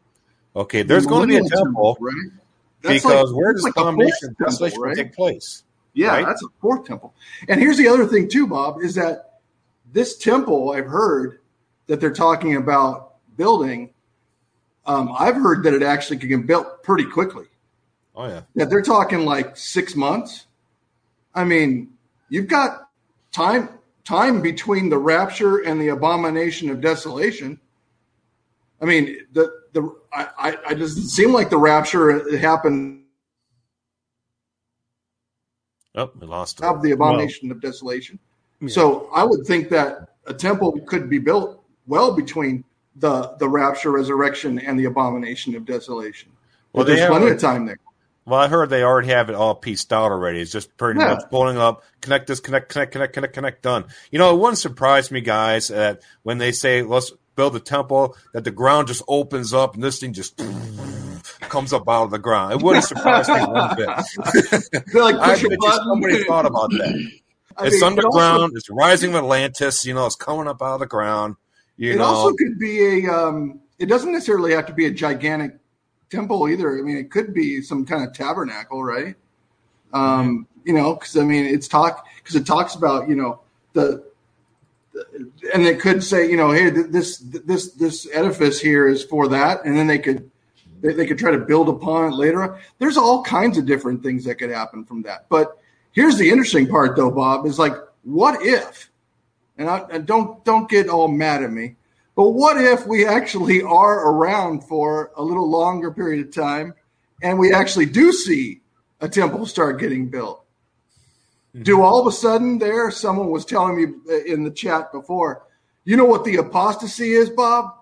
Okay, 0.56 0.84
there's 0.84 1.06
going 1.06 1.22
to 1.22 1.28
be 1.28 1.38
a 1.38 1.42
Millennial 1.42 1.66
temple 1.66 1.98
right? 2.02 2.14
That's 2.82 3.02
because 3.04 3.32
like- 3.32 3.40
where 3.40 3.54
does 3.54 3.64
like 3.64 3.74
abomination 3.78 4.30
of 4.32 4.38
temple, 4.38 4.46
desolation 4.46 4.82
right? 4.82 4.96
take 4.98 5.14
place? 5.14 5.64
Yeah, 5.94 6.10
right? 6.10 6.26
that's 6.26 6.44
a 6.44 6.48
fourth 6.60 6.86
temple. 6.86 7.14
And 7.48 7.60
here's 7.62 7.78
the 7.78 7.88
other 7.88 8.06
thing 8.08 8.28
too, 8.28 8.46
Bob, 8.48 8.82
is 8.82 8.96
that 8.96 9.40
this 9.92 10.18
temple 10.18 10.72
I've 10.72 10.88
heard 10.88 11.40
that 11.88 12.02
they're 12.02 12.12
talking 12.14 12.56
about 12.56 13.14
building. 13.38 13.92
Um, 14.86 15.14
I've 15.18 15.36
heard 15.36 15.64
that 15.64 15.74
it 15.74 15.84
actually 15.84 16.18
can 16.18 16.30
get 16.30 16.48
built 16.48 16.84
pretty 16.84 17.06
quickly. 17.06 17.46
Oh 18.16 18.28
yeah, 18.28 18.42
That 18.56 18.70
they're 18.70 18.82
talking 18.82 19.24
like 19.26 19.56
six 19.56 19.96
months. 19.96 20.46
I 21.34 21.44
mean, 21.46 21.94
you've 22.30 22.48
got 22.48 22.83
time 23.34 23.70
time 24.06 24.42
between 24.42 24.90
the 24.90 24.98
rapture 24.98 25.60
and 25.60 25.82
the 25.82 25.90
abomination 25.90 26.70
of 26.70 26.80
desolation. 26.80 27.60
I 28.82 28.86
mean, 28.86 29.18
the 29.34 29.52
the 29.74 29.94
I, 30.14 30.28
I, 30.38 30.58
I 30.70 30.74
doesn't 30.74 31.08
seem 31.10 31.34
like 31.34 31.50
the 31.50 31.58
rapture 31.58 32.12
it 32.12 32.40
happened 32.40 33.04
oh, 35.96 36.12
we 36.20 36.28
lost 36.28 36.62
of 36.62 36.82
the 36.82 36.92
abomination 36.92 37.52
of 37.52 37.60
desolation. 37.62 38.20
Yeah. 38.62 38.70
So 38.70 39.10
I 39.14 39.24
would 39.24 39.46
think 39.46 39.70
that 39.70 40.10
a 40.28 40.34
temple 40.34 40.80
could 40.82 41.10
be 41.10 41.20
built 41.20 41.64
well 41.88 42.14
between 42.16 42.64
the 42.98 43.36
the 43.40 43.50
rapture, 43.50 43.92
resurrection, 43.92 44.60
and 44.60 44.80
the 44.80 44.86
abomination 44.86 45.56
of 45.56 45.66
desolation. 45.66 46.32
Well, 46.72 46.86
Well, 46.86 46.96
there's 46.96 47.08
plenty 47.10 47.28
a- 47.28 47.34
of 47.34 47.40
time 47.42 47.66
there. 47.66 47.78
Well, 48.26 48.40
I 48.40 48.48
heard 48.48 48.70
they 48.70 48.84
already 48.84 49.10
have 49.10 49.30
it 49.30 49.36
all 49.36 49.54
pieced 49.56 49.92
out 49.92 50.12
already. 50.12 50.40
It's 50.40 50.52
just 50.52 50.76
pretty 50.78 51.00
Yeah. 51.00 51.16
much 51.16 51.24
pulling 51.30 51.58
up, 51.58 51.84
connect 52.02 52.28
this, 52.28 52.40
connect, 52.40 52.70
connect, 52.70 52.92
connect, 52.94 53.14
connect, 53.14 53.34
connect, 53.34 53.62
done. 53.62 53.86
You 54.12 54.20
know, 54.20 54.34
it 54.34 54.40
wouldn't 54.40 54.58
surprise 54.60 55.12
me, 55.12 55.20
guys, 55.22 55.68
that 55.68 56.02
when 56.24 56.38
they 56.38 56.52
say 56.54 56.84
let's 56.84 57.12
build 57.36 57.56
a 57.56 57.60
temple, 57.60 58.16
that 58.34 58.44
the 58.46 58.52
ground 58.52 58.88
just 58.88 59.04
opens 59.08 59.54
up 59.54 59.76
and 59.76 59.84
this 59.84 60.00
thing 60.00 60.14
just 60.14 60.38
comes 61.42 61.74
up 61.74 61.88
out 61.90 62.04
of 62.04 62.12
the 62.12 62.20
ground. 62.20 62.54
It 62.54 62.62
wouldn't 62.62 62.86
surprise 62.86 63.28
me 63.28 63.40
one 63.42 63.76
bit. 63.76 63.90
Like 64.94 65.16
I 65.20 65.42
bet 65.42 65.60
somebody 65.84 66.24
thought 66.24 66.46
about 66.46 66.70
that. 66.72 67.12
I 67.58 67.68
it's 67.68 67.82
mean, 67.82 67.94
it 68.00 68.06
also- 68.06 68.20
underground. 68.20 68.54
it's 68.56 68.70
rising 68.70 69.12
with 69.12 69.24
Atlantis. 69.24 69.86
You 69.86 69.94
know, 69.94 70.06
it's 70.06 70.16
coming 70.16 70.48
up 70.48 70.62
out 70.62 70.76
of 70.76 70.80
the 70.80 70.88
ground. 70.88 71.36
You 71.78 71.94
it 71.94 71.98
know, 71.98 72.06
also 72.06 72.36
could 72.36 72.58
be 72.60 73.06
a. 73.06 73.12
Um, 73.14 73.60
it 73.80 73.88
doesn't 73.88 74.12
necessarily 74.12 74.54
have 74.54 74.68
to 74.68 74.74
be 74.74 74.86
a 74.86 74.92
gigantic 74.92 75.58
temple 76.18 76.48
either. 76.50 76.78
I 76.78 76.82
mean, 76.82 76.98
it 76.98 77.10
could 77.12 77.34
be 77.34 77.62
some 77.62 77.86
kind 77.86 78.02
of 78.08 78.14
tabernacle, 78.14 78.84
right? 78.84 79.16
Um, 79.94 80.48
You 80.66 80.74
know, 80.74 80.94
because 80.96 81.18
I 81.18 81.24
mean, 81.24 81.46
it's 81.46 81.68
talk 81.68 82.06
because 82.18 82.36
it 82.36 82.46
talks 82.46 82.76
about 82.76 83.10
you 83.10 83.16
know 83.16 83.42
the, 83.74 83.86
the- 84.94 85.32
and 85.54 85.64
it 85.66 85.80
could 85.82 86.04
say 86.04 86.30
you 86.30 86.38
know, 86.38 86.52
hey, 86.52 86.72
th- 86.72 86.88
this 86.98 87.18
this 87.18 87.72
this 87.74 88.08
edifice 88.14 88.60
here 88.62 88.88
is 88.88 89.04
for 89.04 89.28
that, 89.30 89.66
and 89.66 89.76
then 89.78 89.88
they 89.88 90.00
could 90.00 90.30
they, 90.82 90.94
they 90.94 91.06
could 91.08 91.18
try 91.20 91.32
to 91.32 91.40
build 91.52 91.68
upon 91.70 92.12
it 92.12 92.16
later. 92.16 92.44
on. 92.44 92.60
There's 92.80 92.98
all 92.98 93.24
kinds 93.24 93.58
of 93.58 93.66
different 93.66 94.04
things 94.04 94.24
that 94.26 94.36
could 94.36 94.52
happen 94.52 94.86
from 94.86 95.02
that. 95.04 95.26
But 95.30 95.58
here's 95.92 96.18
the 96.18 96.30
interesting 96.30 96.68
part, 96.68 96.96
though, 96.96 97.12
Bob, 97.12 97.46
is 97.46 97.58
like, 97.60 97.76
what 98.04 98.42
if? 98.42 98.90
And, 99.58 99.70
I, 99.70 99.86
and 99.92 100.06
don't 100.06 100.44
don't 100.46 100.68
get 100.70 100.90
all 100.90 101.08
mad 101.08 101.44
at 101.44 101.52
me. 101.52 101.76
But 102.16 102.32
what 102.32 102.62
if 102.62 102.86
we 102.86 103.06
actually 103.06 103.64
are 103.64 104.12
around 104.12 104.62
for 104.62 105.12
a 105.16 105.24
little 105.24 105.50
longer 105.50 105.92
period 105.92 106.28
of 106.28 106.34
time, 106.34 106.74
and 107.22 107.40
we 107.40 107.54
actually 107.54 107.88
do 107.88 108.12
see 108.12 108.62
a 109.02 109.10
temple 109.10 109.46
start 109.46 109.80
getting 109.80 110.10
built? 110.10 110.46
Mm-hmm. 111.56 111.64
Do 111.64 111.82
all 111.82 112.00
of 112.00 112.08
a 112.08 112.12
sudden 112.12 112.60
there? 112.60 112.92
Someone 112.92 113.32
was 113.32 113.46
telling 113.46 113.76
me 113.76 114.22
in 114.28 114.44
the 114.44 114.52
chat 114.52 114.92
before. 114.92 115.48
You 115.86 115.98
know 115.98 116.06
what 116.06 116.24
the 116.24 116.38
apostasy 116.38 117.14
is, 117.14 117.30
Bob? 117.30 117.74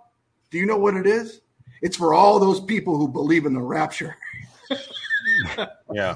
Do 0.50 0.58
you 0.58 0.66
know 0.66 0.78
what 0.78 0.96
it 0.96 1.06
is? 1.06 1.42
It's 1.82 1.98
for 1.98 2.14
all 2.14 2.40
those 2.40 2.60
people 2.60 2.98
who 2.98 3.08
believe 3.08 3.46
in 3.46 3.54
the 3.54 3.62
rapture. 3.62 4.16
yeah. 5.94 6.16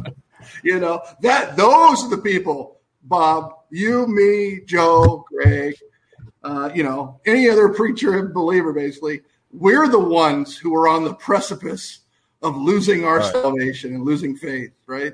You 0.63 0.79
know 0.79 1.01
that 1.21 1.55
those 1.57 2.03
are 2.03 2.09
the 2.09 2.17
people, 2.17 2.79
Bob. 3.03 3.53
You, 3.71 4.07
me, 4.07 4.61
Joe, 4.65 5.25
Greg. 5.29 5.75
Uh, 6.45 6.69
you 6.75 6.83
know 6.83 7.19
any 7.25 7.49
other 7.49 7.69
preacher 7.69 8.19
and 8.19 8.31
believer. 8.33 8.71
Basically, 8.71 9.21
we're 9.51 9.87
the 9.87 9.99
ones 9.99 10.55
who 10.55 10.75
are 10.75 10.87
on 10.87 11.03
the 11.03 11.13
precipice 11.15 12.01
of 12.43 12.55
losing 12.55 13.03
our 13.03 13.17
Right. 13.17 13.31
salvation 13.31 13.95
and 13.95 14.03
losing 14.05 14.35
faith. 14.35 14.71
Right? 14.85 15.13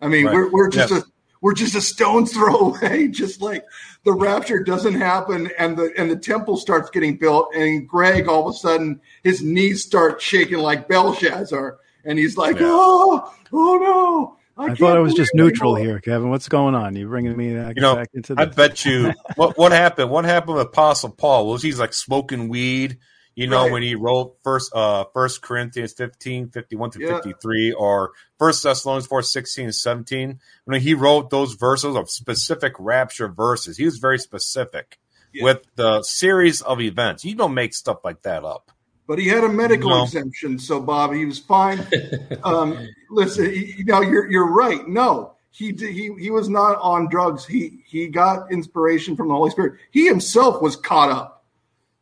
I 0.00 0.08
mean, 0.08 0.26
Right. 0.26 0.34
we're 0.34 0.50
we're 0.50 0.68
just 0.68 0.90
Yes. 0.92 1.02
a 1.02 1.06
we're 1.40 1.54
just 1.54 1.76
a 1.76 1.80
stone's 1.80 2.32
throw 2.32 2.56
away. 2.74 3.06
Just 3.08 3.40
like 3.40 3.64
the 4.04 4.12
rapture 4.12 4.60
doesn't 4.64 4.94
happen 4.94 5.50
and 5.56 5.76
the 5.76 5.92
and 5.96 6.10
the 6.10 6.16
temple 6.16 6.56
starts 6.56 6.90
getting 6.90 7.16
built, 7.16 7.54
and 7.54 7.88
Greg 7.88 8.26
all 8.26 8.48
of 8.48 8.54
a 8.54 8.58
sudden 8.58 9.00
his 9.22 9.40
knees 9.40 9.84
start 9.84 10.20
shaking 10.20 10.58
like 10.58 10.88
Belshazzar, 10.88 11.78
and 12.04 12.18
he's 12.18 12.36
like, 12.36 12.58
Yeah. 12.58 12.66
"Oh, 12.70 13.32
oh 13.52 13.78
no." 13.78 14.36
I 14.56 14.66
can't 14.66 14.78
thought 14.78 14.96
I 14.96 15.00
was 15.00 15.14
just 15.14 15.32
neutral 15.34 15.74
here, 15.74 15.98
Kevin. 16.00 16.28
What's 16.30 16.48
going 16.48 16.74
on? 16.74 16.94
You 16.96 17.08
bringing 17.08 17.36
me 17.36 17.54
back, 17.54 17.76
You 17.76 17.82
know, 17.82 17.96
back 17.96 18.08
into 18.14 18.34
I 18.36 18.44
bet 18.46 18.84
you 18.84 19.12
what 19.36 19.56
what 19.58 19.72
happened. 19.72 20.10
What 20.10 20.24
happened 20.24 20.56
with 20.56 20.66
Apostle 20.66 21.10
Paul 21.10 21.46
was 21.48 21.62
he's 21.62 21.78
like 21.80 21.92
smoking 21.94 22.48
weed. 22.48 22.98
You 23.34 23.46
know, 23.46 23.62
Right. 23.62 23.72
when 23.72 23.82
he 23.82 23.94
wrote 23.94 24.36
first 24.44 24.74
uh 24.74 25.04
First 25.14 25.40
Corinthians 25.40 25.94
15, 25.94 26.50
51 26.50 26.90
to 26.90 27.00
Yeah. 27.00 27.14
53, 27.16 27.72
or 27.72 28.12
First 28.38 28.62
Thessalonians 28.62 29.06
4, 29.06 29.22
16 29.22 29.64
and 29.64 29.74
17. 29.74 30.38
When 30.66 30.80
he 30.82 30.92
wrote 30.92 31.30
those 31.30 31.54
verses 31.54 31.96
of 31.96 32.10
specific 32.10 32.74
rapture 32.78 33.28
verses, 33.28 33.78
he 33.78 33.86
was 33.86 33.96
very 33.96 34.18
specific 34.18 34.98
Yeah. 35.32 35.44
with 35.44 35.62
the 35.76 36.02
series 36.02 36.60
of 36.60 36.78
events. 36.82 37.24
You 37.24 37.34
don't 37.34 37.54
make 37.54 37.72
stuff 37.72 38.00
like 38.04 38.20
that 38.22 38.44
up. 38.44 38.70
But 39.12 39.18
he 39.18 39.28
had 39.28 39.44
a 39.44 39.48
medical 39.50 39.90
No. 39.90 40.04
exemption, 40.04 40.58
so 40.58 40.80
Bob, 40.80 41.12
he 41.12 41.26
was 41.26 41.38
fine. 41.38 41.86
um, 42.44 42.88
listen, 43.10 43.52
you 43.52 43.84
know, 43.84 44.00
you're 44.00 44.30
you're 44.30 44.50
right. 44.50 44.88
No, 44.88 45.34
he 45.50 45.72
he 45.72 46.14
he 46.18 46.30
was 46.30 46.48
not 46.48 46.78
on 46.80 47.10
drugs. 47.10 47.44
He 47.44 47.82
he 47.84 48.06
got 48.08 48.50
inspiration 48.50 49.14
from 49.16 49.28
the 49.28 49.34
Holy 49.34 49.50
Spirit. 49.50 49.74
He 49.90 50.06
himself 50.06 50.62
was 50.62 50.76
caught 50.76 51.10
up. 51.10 51.44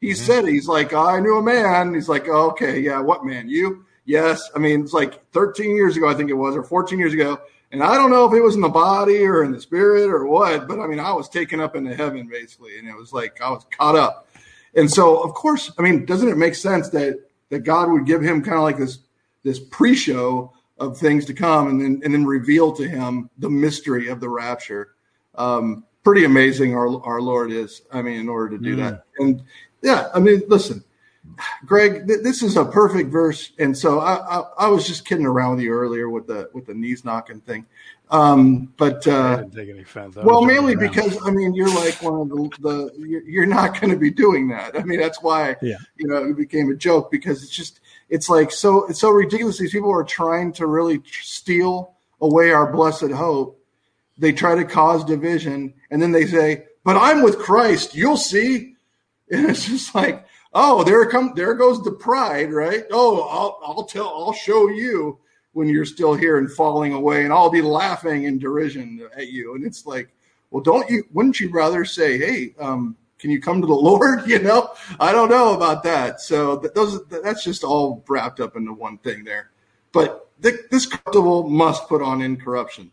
He 0.00 0.10
Mm-hmm. 0.12 0.24
said 0.24 0.46
he's 0.46 0.68
like, 0.68 0.92
I 0.94 1.18
knew 1.18 1.36
a 1.38 1.42
man. 1.42 1.94
He's 1.94 2.08
like, 2.08 2.28
oh, 2.28 2.50
okay, 2.50 2.78
yeah, 2.78 3.00
what 3.00 3.24
man? 3.24 3.48
You? 3.48 3.84
Yes. 4.04 4.48
I 4.54 4.60
mean, 4.60 4.82
it's 4.82 4.92
like 4.92 5.20
13 5.32 5.74
years 5.74 5.96
ago, 5.96 6.08
I 6.08 6.14
think 6.14 6.30
it 6.30 6.34
was, 6.34 6.54
or 6.56 6.62
14 6.62 6.96
years 6.98 7.12
ago. 7.12 7.40
And 7.72 7.82
I 7.82 7.96
don't 7.96 8.10
know 8.10 8.24
if 8.24 8.32
it 8.32 8.40
was 8.40 8.54
in 8.54 8.60
the 8.62 8.68
body 8.68 9.22
or 9.24 9.42
in 9.44 9.50
the 9.52 9.60
spirit 9.60 10.08
or 10.10 10.26
what, 10.26 10.66
but 10.68 10.78
I 10.80 10.86
mean, 10.86 10.98
I 11.00 11.12
was 11.12 11.28
taken 11.28 11.60
up 11.60 11.76
into 11.76 11.94
heaven 11.94 12.28
basically, 12.28 12.78
and 12.78 12.88
it 12.88 12.96
was 12.96 13.12
like 13.12 13.40
I 13.42 13.50
was 13.50 13.66
caught 13.70 13.94
up. 13.96 14.26
And 14.74 14.90
so, 14.90 15.22
of 15.22 15.34
course, 15.34 15.72
I 15.78 15.82
mean, 15.82 16.04
doesn't 16.04 16.28
it 16.28 16.36
make 16.36 16.54
sense 16.54 16.88
that 16.90 17.18
that 17.50 17.60
God 17.60 17.90
would 17.90 18.06
give 18.06 18.22
him 18.22 18.42
kind 18.42 18.56
of 18.56 18.62
like 18.62 18.78
this 18.78 18.98
this 19.42 19.58
pre-show 19.58 20.52
of 20.78 20.96
things 20.96 21.24
to 21.26 21.34
come, 21.34 21.68
and 21.68 21.80
then 21.80 22.00
and 22.04 22.14
then 22.14 22.24
reveal 22.24 22.72
to 22.72 22.88
him 22.88 23.30
the 23.38 23.50
mystery 23.50 24.08
of 24.08 24.20
the 24.20 24.28
rapture? 24.28 24.94
Um, 25.34 25.84
pretty 26.04 26.24
amazing, 26.24 26.74
our 26.74 27.02
our 27.04 27.20
Lord 27.20 27.50
is. 27.50 27.82
I 27.92 28.02
mean, 28.02 28.20
in 28.20 28.28
order 28.28 28.56
to 28.56 28.62
do 28.62 28.76
that, 28.76 29.04
and 29.18 29.42
yeah, 29.82 30.08
I 30.14 30.20
mean, 30.20 30.42
listen, 30.48 30.84
Greg, 31.66 32.06
th- 32.06 32.22
this 32.22 32.42
is 32.42 32.56
a 32.56 32.64
perfect 32.64 33.10
verse, 33.10 33.52
and 33.58 33.76
so 33.76 34.00
I, 34.00 34.38
I 34.38 34.38
I 34.58 34.68
was 34.68 34.86
just 34.86 35.06
kidding 35.06 35.26
around 35.26 35.56
with 35.56 35.64
you 35.64 35.72
earlier 35.72 36.08
with 36.08 36.26
the 36.26 36.50
with 36.52 36.66
the 36.66 36.74
knees 36.74 37.04
knocking 37.04 37.40
thing, 37.40 37.66
um, 38.10 38.72
but. 38.76 39.06
Uh 39.06 39.36
didn't 39.36 39.52
take 39.54 39.68
any 39.70 39.80
offense. 39.82 40.16
Well, 40.16 40.44
mainly 40.44 40.74
around. 40.74 40.88
because 40.90 41.18
I 41.26 41.30
mean 41.30 41.54
you're 41.54 41.74
like 41.74 42.00
one 42.02 42.20
of 42.22 42.28
the, 42.28 42.50
the 42.60 42.92
you're, 42.98 43.22
you're 43.22 43.46
not 43.46 43.80
going 43.80 43.90
to 43.92 43.96
be 43.98 44.10
doing 44.10 44.48
that. 44.48 44.76
I 44.78 44.82
mean 44.82 44.98
that's 45.00 45.22
why 45.22 45.56
Yeah. 45.62 45.76
you 45.96 46.08
know 46.08 46.24
it 46.24 46.36
became 46.36 46.70
a 46.70 46.74
joke 46.74 47.10
because 47.10 47.42
it's 47.42 47.54
just 47.54 47.80
it's 48.08 48.28
like 48.28 48.50
so 48.50 48.86
it's 48.86 49.00
so 49.00 49.10
ridiculous. 49.10 49.58
These 49.58 49.72
people 49.72 49.92
are 49.92 50.04
trying 50.04 50.52
to 50.54 50.66
really 50.66 51.02
steal 51.22 51.94
away 52.20 52.50
our 52.50 52.70
blessed 52.72 53.10
hope. 53.12 53.56
They 54.18 54.32
try 54.32 54.54
to 54.56 54.64
cause 54.64 55.04
division, 55.04 55.72
and 55.90 56.02
then 56.02 56.12
they 56.12 56.26
say, 56.26 56.66
"But 56.84 56.96
I'm 56.98 57.22
with 57.22 57.38
Christ. 57.38 57.94
You'll 57.94 58.16
see." 58.16 58.74
And 59.32 59.48
it's 59.48 59.64
just 59.66 59.94
like, 59.94 60.26
oh, 60.52 60.82
there 60.82 61.06
come 61.06 61.34
there 61.36 61.54
goes 61.54 61.80
the 61.84 61.92
pride, 61.92 62.52
right? 62.52 62.82
Oh, 62.90 63.20
I'll 63.28 63.60
I'll 63.64 63.84
tell 63.84 64.08
I'll 64.08 64.32
show 64.32 64.68
you 64.68 65.18
when 65.52 65.68
you're 65.68 65.84
still 65.84 66.14
here 66.14 66.38
and 66.38 66.50
falling 66.52 66.92
away, 66.92 67.24
and 67.24 67.32
I'll 67.32 67.50
be 67.50 67.62
laughing 67.62 68.24
in 68.24 68.38
derision 68.38 69.08
at 69.16 69.28
you. 69.28 69.54
And 69.54 69.64
it's 69.64 69.86
like, 69.86 70.08
well, 70.50 70.62
don't 70.62 70.88
you? 70.88 71.04
Wouldn't 71.12 71.40
you 71.40 71.50
rather 71.50 71.84
say, 71.84 72.18
hey, 72.18 72.54
um, 72.58 72.96
can 73.18 73.30
you 73.30 73.40
come 73.40 73.60
to 73.60 73.66
the 73.66 73.74
Lord? 73.88 74.20
You 74.26 74.40
know, 74.40 74.70
I 74.98 75.12
don't 75.12 75.28
know 75.28 75.54
about 75.54 75.82
that. 75.84 76.20
So 76.20 76.58
th- 76.58 76.74
those 76.74 77.04
that's 77.06 77.44
just 77.44 77.64
all 77.64 78.04
wrapped 78.08 78.40
up 78.40 78.56
into 78.56 78.72
one 78.72 78.98
thing 78.98 79.24
there. 79.24 79.50
But 79.92 80.28
th- 80.42 80.68
this 80.70 80.86
corruptible 80.86 81.48
must 81.48 81.88
put 81.88 82.02
on 82.02 82.22
incorruption. 82.22 82.92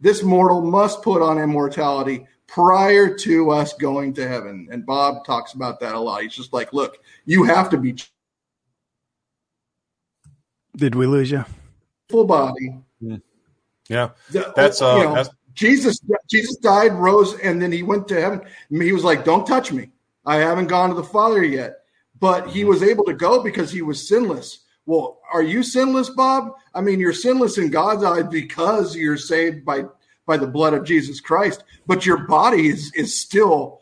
This 0.00 0.22
mortal 0.22 0.62
must 0.62 1.02
put 1.02 1.20
on 1.20 1.38
immortality 1.38 2.26
prior 2.46 3.14
to 3.14 3.50
us 3.50 3.74
going 3.74 4.14
to 4.14 4.26
heaven. 4.26 4.68
And 4.70 4.86
Bob 4.86 5.24
talks 5.26 5.52
about 5.52 5.80
that 5.80 5.94
a 5.94 6.00
lot. 6.00 6.22
He's 6.22 6.34
just 6.34 6.52
like, 6.52 6.72
look, 6.72 6.98
you 7.26 7.44
have 7.44 7.68
to 7.70 7.76
be 7.76 7.96
Did 10.76 10.94
we 10.94 11.06
lose 11.06 11.30
you? 11.30 11.44
Full 12.08 12.24
body. 12.24 12.74
Yeah. 13.00 13.16
That's, 14.56 14.82
uh, 14.82 14.96
you 14.98 15.04
know, 15.04 15.14
that's- 15.14 15.34
Jesus 15.54 16.00
Jesus 16.28 16.56
died, 16.56 16.92
rose, 16.92 17.34
and 17.40 17.60
then 17.60 17.72
he 17.72 17.82
went 17.82 18.06
to 18.08 18.20
heaven. 18.20 18.42
He 18.70 18.92
was 18.92 19.02
like, 19.02 19.24
"Don't 19.24 19.44
touch 19.46 19.72
me. 19.72 19.90
I 20.24 20.36
haven't 20.36 20.68
gone 20.68 20.90
to 20.90 20.94
the 20.94 21.02
Father 21.02 21.42
yet." 21.42 21.78
But 22.20 22.48
he 22.48 22.64
was 22.64 22.82
able 22.82 23.04
to 23.04 23.12
go 23.12 23.42
because 23.42 23.72
he 23.72 23.82
was 23.82 24.06
sinless. 24.06 24.60
Well, 24.86 25.18
are 25.32 25.42
you 25.42 25.62
sinless, 25.64 26.10
Bob? 26.10 26.52
I 26.74 26.80
mean, 26.80 27.00
you're 27.00 27.12
sinless 27.12 27.58
in 27.58 27.70
God's 27.70 28.04
eyes 28.04 28.26
because 28.30 28.94
you're 28.94 29.16
saved 29.16 29.64
by 29.64 29.84
by 30.26 30.36
the 30.36 30.46
blood 30.46 30.74
of 30.74 30.84
Jesus 30.84 31.20
Christ. 31.20 31.64
But 31.86 32.06
your 32.06 32.18
body 32.18 32.68
is 32.68 32.92
is 32.94 33.18
still, 33.18 33.80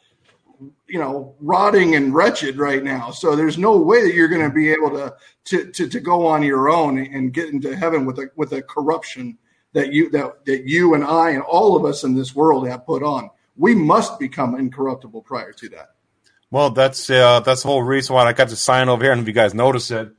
you 0.87 0.99
know, 0.99 1.35
rotting 1.41 1.95
and 1.95 2.15
wretched 2.15 2.57
right 2.57 2.83
now. 2.83 3.11
So 3.11 3.37
there's 3.37 3.59
no 3.59 3.77
way 3.77 4.03
that 4.03 4.15
you're 4.15 4.29
going 4.29 4.49
to 4.49 4.55
be 4.55 4.71
able 4.71 4.91
to, 4.91 5.15
to 5.47 5.71
to 5.73 5.89
to 5.89 6.01
go 6.01 6.27
on 6.27 6.43
your 6.43 6.69
own 6.69 6.99
and 6.99 7.33
get 7.33 7.51
into 7.51 7.77
heaven 7.77 8.07
with 8.07 8.19
a 8.19 8.31
with 8.37 8.53
a 8.53 8.63
corruption 8.63 9.39
that 9.73 9.93
you 9.93 10.11
that 10.11 10.45
that 10.47 10.65
you 10.69 10.95
and 10.95 11.05
I 11.05 11.31
and 11.31 11.43
all 11.43 11.77
of 11.77 11.85
us 11.85 12.05
in 12.05 12.15
this 12.15 12.35
world 12.35 12.69
have 12.69 12.87
put 12.87 13.03
on. 13.03 13.31
We 13.57 13.75
must 13.75 14.19
become 14.19 14.55
incorruptible 14.55 15.23
prior 15.23 15.53
to 15.53 15.69
that. 15.71 15.91
Well, 16.51 16.71
that's 16.71 17.11
uh, 17.11 17.41
that's 17.41 17.63
the 17.63 17.69
whole 17.69 17.83
reason 17.83 18.15
why 18.15 18.25
I 18.25 18.33
got 18.33 18.49
to 18.49 18.57
sign 18.57 18.89
over 18.89 19.03
here, 19.03 19.13
and 19.13 19.21
if 19.21 19.27
you 19.27 19.33
guys 19.35 19.55
notice 19.55 19.91
it, 19.91 20.11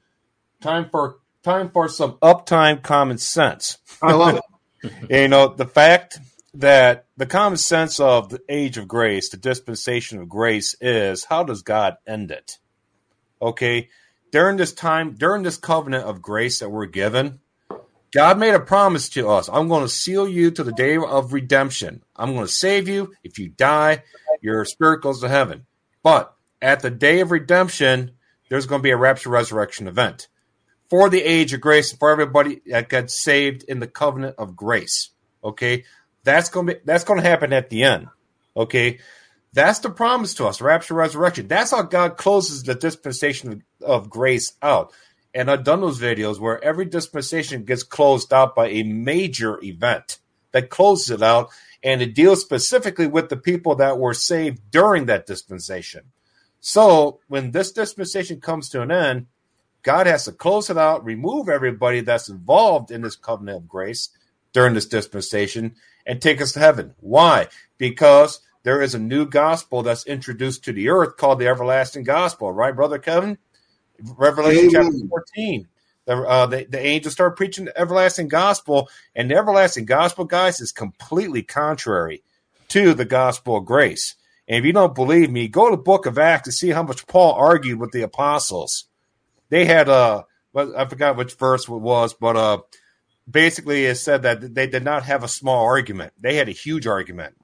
time 0.61 0.89
for 0.89 1.19
time 1.43 1.69
for 1.69 1.87
some 1.87 2.13
uptime 2.21 2.81
common 2.81 3.17
sense. 3.17 3.77
I 4.01 4.13
love 4.13 4.39
it. 4.83 4.93
you 5.09 5.27
know 5.27 5.47
the 5.47 5.65
fact 5.65 6.19
that 6.53 7.05
the 7.17 7.25
common 7.25 7.57
sense 7.57 7.99
of 7.99 8.29
the 8.29 8.41
age 8.49 8.77
of 8.77 8.87
grace, 8.87 9.29
the 9.29 9.37
dispensation 9.37 10.19
of 10.19 10.29
grace, 10.29 10.75
is 10.81 11.25
how 11.25 11.43
does 11.43 11.61
God 11.61 11.97
end 12.07 12.31
it? 12.31 12.57
Okay, 13.41 13.89
during 14.31 14.57
this 14.57 14.73
time, 14.73 15.15
during 15.15 15.43
this 15.43 15.57
covenant 15.57 16.05
of 16.05 16.21
grace 16.21 16.59
that 16.59 16.69
we're 16.69 16.85
given, 16.85 17.39
God 18.13 18.39
made 18.39 18.53
a 18.53 18.59
promise 18.59 19.09
to 19.09 19.29
us. 19.29 19.49
I'm 19.49 19.67
going 19.67 19.83
to 19.83 19.89
seal 19.89 20.27
you 20.27 20.49
to 20.51 20.63
the 20.63 20.71
day 20.71 20.97
of 20.97 21.33
redemption. 21.33 22.03
I'm 22.15 22.33
going 22.33 22.45
to 22.45 22.51
save 22.51 22.87
you. 22.87 23.13
If 23.23 23.37
you 23.37 23.49
die, 23.49 24.03
your 24.41 24.65
spirit 24.65 25.01
goes 25.01 25.21
to 25.21 25.29
heaven. 25.29 25.65
But 26.01 26.33
at 26.61 26.79
the 26.79 26.89
day 26.89 27.19
of 27.19 27.31
redemption, 27.31 28.11
there's 28.49 28.65
going 28.65 28.79
to 28.79 28.83
be 28.83 28.91
a 28.91 28.97
rapture 28.97 29.29
resurrection 29.29 29.87
event 29.87 30.29
for 30.89 31.09
the 31.09 31.21
age 31.21 31.53
of 31.53 31.61
grace 31.61 31.91
for 31.91 32.09
everybody 32.09 32.61
that 32.67 32.89
got 32.89 33.11
saved 33.11 33.63
in 33.67 33.79
the 33.79 33.87
covenant 33.87 34.35
of 34.37 34.55
grace. 34.55 35.09
Okay, 35.43 35.83
that's 36.27 36.49
to 36.49 36.63
be 36.63 36.75
that's 36.83 37.03
to 37.05 37.21
happen 37.21 37.53
at 37.53 37.69
the 37.69 37.83
end. 37.83 38.07
Okay, 38.55 38.99
that's 39.53 39.79
the 39.79 39.89
promise 39.89 40.33
to 40.35 40.45
us, 40.45 40.61
rapture, 40.61 40.93
resurrection. 40.93 41.47
That's 41.47 41.71
how 41.71 41.83
God 41.83 42.17
closes 42.17 42.63
the 42.63 42.75
dispensation 42.75 43.63
of 43.81 44.09
grace 44.09 44.53
out. 44.61 44.93
And 45.33 45.49
I've 45.49 45.63
done 45.63 45.81
those 45.81 45.99
videos 45.99 46.39
where 46.39 46.63
every 46.63 46.85
dispensation 46.85 47.63
gets 47.63 47.83
closed 47.83 48.33
out 48.33 48.55
by 48.55 48.69
a 48.69 48.83
major 48.83 49.63
event 49.63 50.19
that 50.51 50.69
closes 50.69 51.11
it 51.11 51.21
out, 51.21 51.49
and 51.83 52.01
it 52.01 52.15
deals 52.15 52.41
specifically 52.41 53.07
with 53.07 53.29
the 53.29 53.37
people 53.37 53.75
that 53.75 53.99
were 53.99 54.13
saved 54.13 54.71
during 54.71 55.05
that 55.05 55.25
dispensation. 55.25 56.11
So 56.59 57.19
when 57.27 57.51
this 57.51 57.71
dispensation 57.71 58.41
comes 58.41 58.69
to 58.69 58.81
an 58.81 58.91
end, 58.91 59.27
God 59.83 60.07
has 60.07 60.25
to 60.25 60.31
close 60.31 60.69
it 60.69 60.77
out, 60.77 61.05
remove 61.05 61.49
everybody 61.49 62.01
that's 62.01 62.29
involved 62.29 62.91
in 62.91 63.01
this 63.03 63.15
covenant 63.15 63.57
of 63.57 63.67
grace 63.69 64.09
during 64.53 64.73
this 64.73 64.87
dispensation, 64.87 65.75
and 66.07 66.21
take 66.21 66.41
us 66.41 66.53
to 66.53 66.59
heaven. 66.59 66.95
Why? 67.01 67.49
Because 67.77 68.39
there 68.63 68.81
is 68.81 68.95
a 68.95 68.99
new 68.99 69.27
gospel 69.27 69.83
that's 69.83 70.07
introduced 70.07 70.63
to 70.63 70.73
the 70.73 70.89
earth 70.89 71.17
called 71.17 71.39
the 71.39 71.47
everlasting 71.47 72.03
gospel, 72.03 72.51
right, 72.51 72.75
Brother 72.75 72.97
Kevin? 72.97 73.37
Revelation 74.17 74.69
Amen. 74.75 74.91
chapter 74.91 75.07
14. 75.35 75.67
The, 76.05 76.17
uh, 76.17 76.45
the, 76.45 76.65
the 76.69 76.79
angels 76.79 77.13
start 77.13 77.35
preaching 77.35 77.65
the 77.65 77.77
everlasting 77.77 78.29
gospel, 78.29 78.89
and 79.13 79.29
the 79.29 79.35
everlasting 79.35 79.85
gospel, 79.85 80.25
guys, 80.25 80.61
is 80.61 80.71
completely 80.71 81.43
contrary 81.43 82.23
to 82.69 82.93
the 82.93 83.05
gospel 83.05 83.57
of 83.57 83.65
grace. 83.65 84.15
And 84.47 84.59
if 84.59 84.65
you 84.65 84.71
don't 84.71 84.95
believe 84.95 85.29
me, 85.29 85.47
go 85.49 85.69
to 85.69 85.75
the 85.75 85.81
book 85.81 86.05
of 86.05 86.17
Acts 86.17 86.47
and 86.47 86.53
see 86.53 86.69
how 86.69 86.83
much 86.83 87.07
Paul 87.07 87.33
argued 87.33 87.79
with 87.79 87.91
the 87.91 88.01
apostles. 88.01 88.85
They 89.49 89.65
had 89.65 89.89
uh 89.89 90.23
I 90.55 90.85
forgot 90.85 91.17
which 91.17 91.35
verse 91.35 91.67
it 91.67 91.71
was, 91.71 92.13
but 92.13 92.37
uh 92.37 92.59
basically 93.29 93.85
it 93.85 93.95
said 93.95 94.23
that 94.23 94.53
they 94.55 94.67
did 94.67 94.83
not 94.83 95.03
have 95.03 95.23
a 95.23 95.27
small 95.27 95.65
argument. 95.65 96.13
They 96.19 96.35
had 96.35 96.47
a 96.49 96.53
huge 96.53 96.87
argument. 96.87 97.35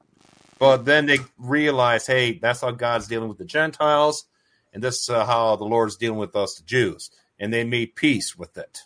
But 0.60 0.86
then 0.86 1.08
they 1.08 1.18
realized, 1.38 2.08
hey, 2.08 2.40
that's 2.40 2.62
how 2.62 2.72
God's 2.72 3.08
dealing 3.08 3.28
with 3.28 3.38
the 3.38 3.46
Gentiles, 3.46 4.26
and 4.72 4.82
this 4.82 5.02
is 5.02 5.10
uh, 5.10 5.26
how 5.26 5.56
the 5.56 5.66
Lord's 5.66 5.98
dealing 5.98 6.20
with 6.20 6.36
us, 6.36 6.56
the 6.56 6.64
Jews. 6.64 7.12
And 7.40 7.54
they 7.54 7.64
made 7.64 7.96
peace 7.96 8.38
with 8.38 8.58
it. 8.58 8.80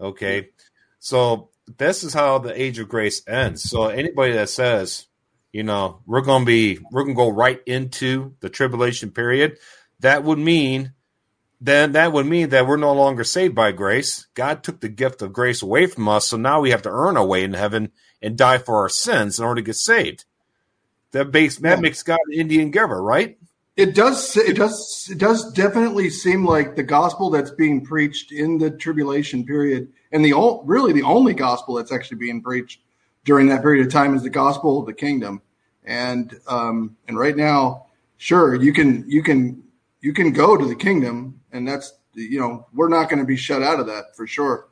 Okay. 0.00 0.50
So 0.98 1.50
this 1.78 2.04
is 2.04 2.12
how 2.12 2.38
the 2.38 2.60
age 2.60 2.78
of 2.78 2.88
grace 2.88 3.22
ends. 3.26 3.62
So 3.62 3.86
anybody 3.86 4.32
that 4.34 4.50
says, 4.50 5.06
you 5.52 5.62
know, 5.62 6.00
we're 6.06 6.20
gonna 6.20 6.44
be 6.44 6.78
we're 6.90 7.04
gonna 7.04 7.14
go 7.14 7.30
right 7.30 7.60
into 7.64 8.34
the 8.40 8.50
tribulation 8.50 9.10
period, 9.10 9.58
that 10.00 10.24
would 10.24 10.38
mean 10.38 10.92
then 11.60 11.92
that 11.92 12.12
would 12.12 12.26
mean 12.26 12.50
that 12.50 12.66
we're 12.66 12.76
no 12.76 12.92
longer 12.92 13.24
saved 13.24 13.54
by 13.54 13.72
grace. 13.72 14.26
God 14.34 14.62
took 14.62 14.80
the 14.80 14.88
gift 14.88 15.22
of 15.22 15.32
grace 15.32 15.62
away 15.62 15.86
from 15.86 16.08
us, 16.08 16.28
so 16.28 16.36
now 16.36 16.60
we 16.60 16.70
have 16.70 16.82
to 16.82 16.90
earn 16.90 17.16
our 17.16 17.26
way 17.26 17.44
in 17.44 17.54
heaven 17.54 17.92
and 18.20 18.36
die 18.36 18.58
for 18.58 18.82
our 18.82 18.88
sins 18.88 19.38
in 19.38 19.44
order 19.44 19.60
to 19.60 19.66
get 19.66 19.76
saved. 19.76 20.24
That 21.12 21.32
makes 21.32 21.56
that 21.58 21.80
makes 21.80 22.02
God 22.02 22.18
an 22.26 22.34
Indian 22.34 22.70
giver, 22.70 23.02
right? 23.02 23.38
It 23.76 23.94
does. 23.94 24.36
It 24.36 24.56
does. 24.56 25.08
It 25.10 25.18
does 25.18 25.52
definitely 25.52 26.10
seem 26.10 26.44
like 26.44 26.76
the 26.76 26.82
gospel 26.84 27.30
that's 27.30 27.50
being 27.50 27.84
preached 27.84 28.30
in 28.30 28.58
the 28.58 28.70
tribulation 28.70 29.44
period, 29.44 29.92
and 30.12 30.24
the 30.24 30.32
really 30.64 30.92
the 30.92 31.02
only 31.02 31.34
gospel 31.34 31.74
that's 31.74 31.92
actually 31.92 32.18
being 32.18 32.40
preached 32.40 32.80
during 33.24 33.48
that 33.48 33.62
period 33.62 33.84
of 33.84 33.92
time 33.92 34.14
is 34.14 34.22
the 34.22 34.30
gospel 34.30 34.80
of 34.80 34.86
the 34.86 34.92
kingdom. 34.92 35.42
And 35.84 36.38
um, 36.46 36.96
and 37.08 37.18
right 37.18 37.36
now, 37.36 37.86
sure, 38.16 38.54
you 38.54 38.72
can 38.72 39.04
you 39.08 39.24
can 39.24 39.63
you 40.04 40.12
can 40.12 40.32
go 40.32 40.54
to 40.54 40.66
the 40.66 40.74
kingdom 40.74 41.40
and 41.52 41.66
that's 41.66 41.94
you 42.12 42.38
know 42.38 42.66
we're 42.74 42.90
not 42.90 43.08
going 43.08 43.20
to 43.20 43.24
be 43.24 43.36
shut 43.36 43.62
out 43.62 43.80
of 43.80 43.86
that 43.86 44.14
for 44.14 44.26
sure. 44.26 44.68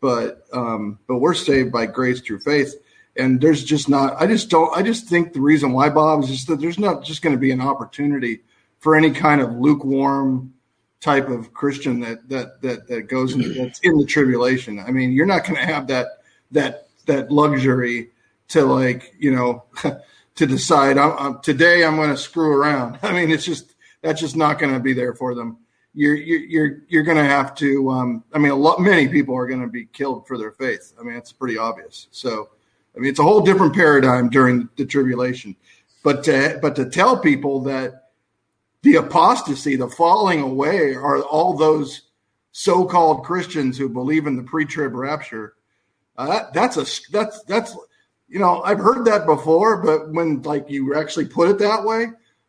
But 0.00 0.44
um 0.52 0.98
but 1.06 1.18
we're 1.18 1.34
saved 1.34 1.70
by 1.70 1.86
grace 1.86 2.20
through 2.20 2.40
faith. 2.40 2.74
And 3.16 3.40
there's 3.40 3.62
just 3.62 3.88
not 3.88 4.20
i 4.20 4.26
just 4.26 4.50
don't 4.50 4.76
i 4.76 4.82
just 4.82 5.06
think 5.06 5.34
the 5.34 5.40
reason 5.40 5.72
why 5.72 5.90
bob 5.90 6.24
is 6.24 6.30
just 6.30 6.48
that 6.48 6.60
there's 6.60 6.78
not 6.78 7.04
just 7.04 7.20
going 7.20 7.34
to 7.34 7.40
be 7.40 7.50
an 7.50 7.60
opportunity 7.60 8.40
for 8.78 8.96
any 8.96 9.10
kind 9.10 9.42
of 9.42 9.52
lukewarm 9.52 10.54
type 11.00 11.28
of 11.28 11.52
christian 11.52 12.00
that 12.00 12.26
that 12.30 12.62
that 12.62 12.88
that 12.88 13.02
goes 13.02 13.34
in, 13.34 13.54
that's 13.54 13.78
in 13.80 13.96
the 13.98 14.06
tribulation. 14.06 14.80
I 14.80 14.90
mean 14.90 15.12
you're 15.12 15.26
not 15.26 15.44
going 15.44 15.56
to 15.56 15.66
have 15.66 15.86
that 15.88 16.06
that 16.50 16.88
that 17.06 17.30
luxury 17.30 18.10
to 18.48 18.64
like 18.64 19.14
you 19.18 19.30
know 19.30 19.64
to 20.34 20.46
decide 20.46 20.96
I'm, 20.98 21.12
I'm, 21.18 21.40
today 21.42 21.84
i'm 21.84 21.96
going 21.96 22.10
to 22.10 22.16
screw 22.16 22.56
around. 22.56 22.98
I 23.02 23.12
mean 23.12 23.30
it's 23.30 23.44
just 23.44 23.71
that's 24.02 24.20
just 24.20 24.36
not 24.36 24.58
going 24.58 24.72
to 24.72 24.80
be 24.80 24.92
there 24.92 25.14
for 25.14 25.34
them 25.34 25.58
you're 25.94 26.14
you're 26.16 26.78
you're 26.88 27.02
going 27.02 27.18
to 27.18 27.24
have 27.24 27.54
to. 27.56 27.90
Um, 27.90 28.24
I 28.32 28.38
mean, 28.38 28.52
a 28.52 28.56
lot 28.56 28.80
many 28.80 29.08
people 29.08 29.36
are 29.36 29.46
going 29.46 29.60
to 29.60 29.68
be 29.68 29.86
killed 29.86 30.26
for 30.26 30.38
their 30.38 30.52
faith. 30.52 30.92
I 30.98 31.02
mean, 31.02 31.16
it's 31.16 31.32
pretty 31.32 31.58
obvious. 31.58 32.08
So, 32.10 32.48
I 32.96 32.98
mean, 32.98 33.10
it's 33.10 33.18
a 33.18 33.24
whole 33.24 33.40
different 33.40 33.74
paradigm 33.74 34.30
during 34.30 34.68
the 34.76 34.86
tribulation. 34.86 35.56
But 36.02 36.24
to 36.24 36.58
but 36.62 36.76
to 36.76 36.88
tell 36.88 37.18
people 37.18 37.60
that 37.62 38.10
the 38.82 38.96
apostasy, 38.96 39.76
the 39.76 39.88
falling 39.88 40.40
away, 40.40 40.94
are 40.94 41.22
all 41.22 41.56
those 41.56 42.02
so-called 42.52 43.24
Christians 43.24 43.78
who 43.78 43.88
believe 43.88 44.26
in 44.26 44.36
the 44.36 44.42
pre-trib 44.42 44.94
rapture. 44.94 45.54
Uh, 46.18 46.26
that, 46.26 46.52
that's 46.52 46.76
a 46.76 47.10
that's 47.10 47.42
that's 47.44 47.76
you 48.28 48.38
know 48.38 48.62
I've 48.62 48.78
heard 48.78 49.04
that 49.04 49.26
before, 49.26 49.82
but 49.82 50.10
when 50.10 50.40
like 50.42 50.70
you 50.70 50.94
actually 50.94 51.26
put 51.26 51.50
it 51.50 51.58
that 51.58 51.84
way, 51.84 52.06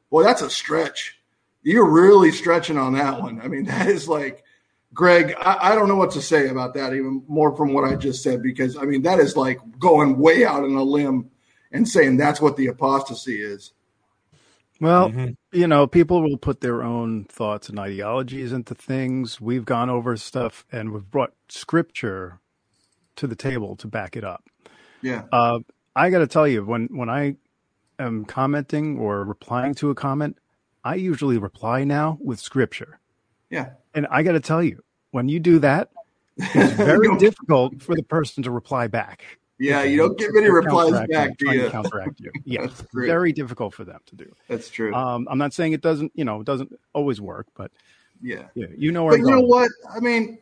well, 0.09 0.25
that's 0.25 0.41
a 0.41 0.49
stretch 0.49 1.19
you're 1.63 1.89
really 1.89 2.31
stretching 2.31 2.77
on 2.77 2.93
that 2.93 3.21
one. 3.21 3.41
I 3.41 3.47
mean, 3.47 3.65
that 3.65 3.87
is 3.87 4.07
like, 4.07 4.43
Greg, 4.93 5.33
I, 5.39 5.71
I, 5.71 5.75
don't 5.75 5.87
know 5.87 5.95
what 5.95 6.11
to 6.11 6.21
say 6.21 6.49
about 6.49 6.75
that, 6.75 6.93
even 6.93 7.23
more 7.27 7.55
from 7.55 7.73
what 7.73 7.83
I 7.83 7.95
just 7.95 8.21
said, 8.21 8.43
because 8.43 8.77
I 8.77 8.83
mean, 8.83 9.01
that 9.03 9.19
is 9.19 9.35
like 9.35 9.59
going 9.79 10.19
way 10.19 10.45
out 10.45 10.63
on 10.63 10.75
a 10.75 10.83
limb 10.83 11.31
and 11.71 11.87
saying 11.87 12.17
that's 12.17 12.39
what 12.39 12.57
the 12.57 12.67
apostasy 12.67 13.41
is. 13.41 13.73
Well, 14.79 15.09
mm-hmm. 15.09 15.31
you 15.51 15.67
know, 15.67 15.87
people 15.87 16.21
will 16.21 16.37
put 16.37 16.61
their 16.61 16.83
own 16.83 17.23
thoughts 17.25 17.69
and 17.69 17.79
ideologies 17.79 18.51
into 18.51 18.75
things. 18.75 19.39
We've 19.39 19.65
gone 19.65 19.89
over 19.89 20.17
stuff 20.17 20.65
and 20.71 20.91
we've 20.91 21.09
brought 21.09 21.33
scripture 21.47 22.39
to 23.15 23.27
the 23.27 23.35
table 23.35 23.75
to 23.77 23.87
back 23.87 24.15
it 24.15 24.23
up. 24.23 24.43
Yeah. 25.01 25.23
Uh, 25.31 25.59
I 25.95 26.09
got 26.09 26.19
to 26.19 26.27
tell 26.27 26.47
you, 26.47 26.65
when 26.65 26.87
when 26.87 27.09
I 27.09 27.35
am 27.99 28.25
commenting 28.25 28.97
or 28.97 29.23
replying 29.23 29.73
to 29.75 29.89
a 29.89 29.95
comment, 29.95 30.37
I 30.83 30.95
usually 30.95 31.37
reply 31.37 31.83
now 31.83 32.17
with 32.21 32.39
scripture. 32.39 32.99
Yeah. 33.49 33.71
And 33.93 34.07
I 34.09 34.23
got 34.23 34.33
to 34.33 34.39
tell 34.39 34.63
you, 34.63 34.83
when 35.11 35.29
you 35.29 35.39
do 35.39 35.59
that, 35.59 35.89
it's 36.37 36.73
very 36.73 37.15
difficult 37.17 37.81
for 37.81 37.95
the 37.95 38.03
person 38.03 38.43
to 38.43 38.51
reply 38.51 38.87
back. 38.87 39.23
Yeah, 39.59 39.83
you 39.83 39.97
don't 39.97 40.17
get 40.17 40.33
many 40.33 40.49
replies 40.49 41.07
back, 41.07 41.37
do 41.37 41.53
you? 41.55 41.69
Counteract 41.69 42.19
you. 42.19 42.31
Yeah, 42.43 42.67
very 42.93 43.31
difficult 43.31 43.73
for 43.73 43.85
them 43.85 43.99
to 44.07 44.15
do. 44.15 44.35
That's 44.49 44.69
true. 44.69 44.93
Um, 44.93 45.27
I'm 45.29 45.37
not 45.37 45.53
saying 45.53 45.73
it 45.73 45.81
doesn't, 45.81 46.11
you 46.15 46.25
know, 46.25 46.41
it 46.41 46.45
doesn't 46.45 46.77
always 46.93 47.21
work, 47.21 47.47
but 47.55 47.71
yeah, 48.21 48.47
yeah, 48.55 48.67
you 48.75 48.91
know. 48.91 49.07
but 49.07 49.13
I'm 49.13 49.19
you 49.19 49.25
going. 49.25 49.35
know 49.37 49.47
what? 49.47 49.71
I 49.95 49.99
mean, 49.99 50.39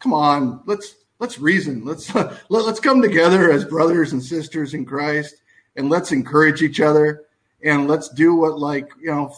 come 0.00 0.12
on, 0.12 0.62
let's 0.66 0.96
let's 1.20 1.38
reason. 1.38 1.84
Let's 1.84 2.12
let, 2.14 2.34
let's 2.48 2.80
come 2.80 3.02
together 3.02 3.52
as 3.52 3.64
brothers 3.64 4.12
and 4.12 4.22
sisters 4.22 4.74
in 4.74 4.84
Christ 4.84 5.36
and 5.76 5.90
let's 5.90 6.10
encourage 6.10 6.62
each 6.62 6.80
other 6.80 7.24
and 7.62 7.86
let's 7.86 8.08
do 8.08 8.34
what 8.34 8.58
like 8.58 8.88
you 9.00 9.10
know 9.10 9.36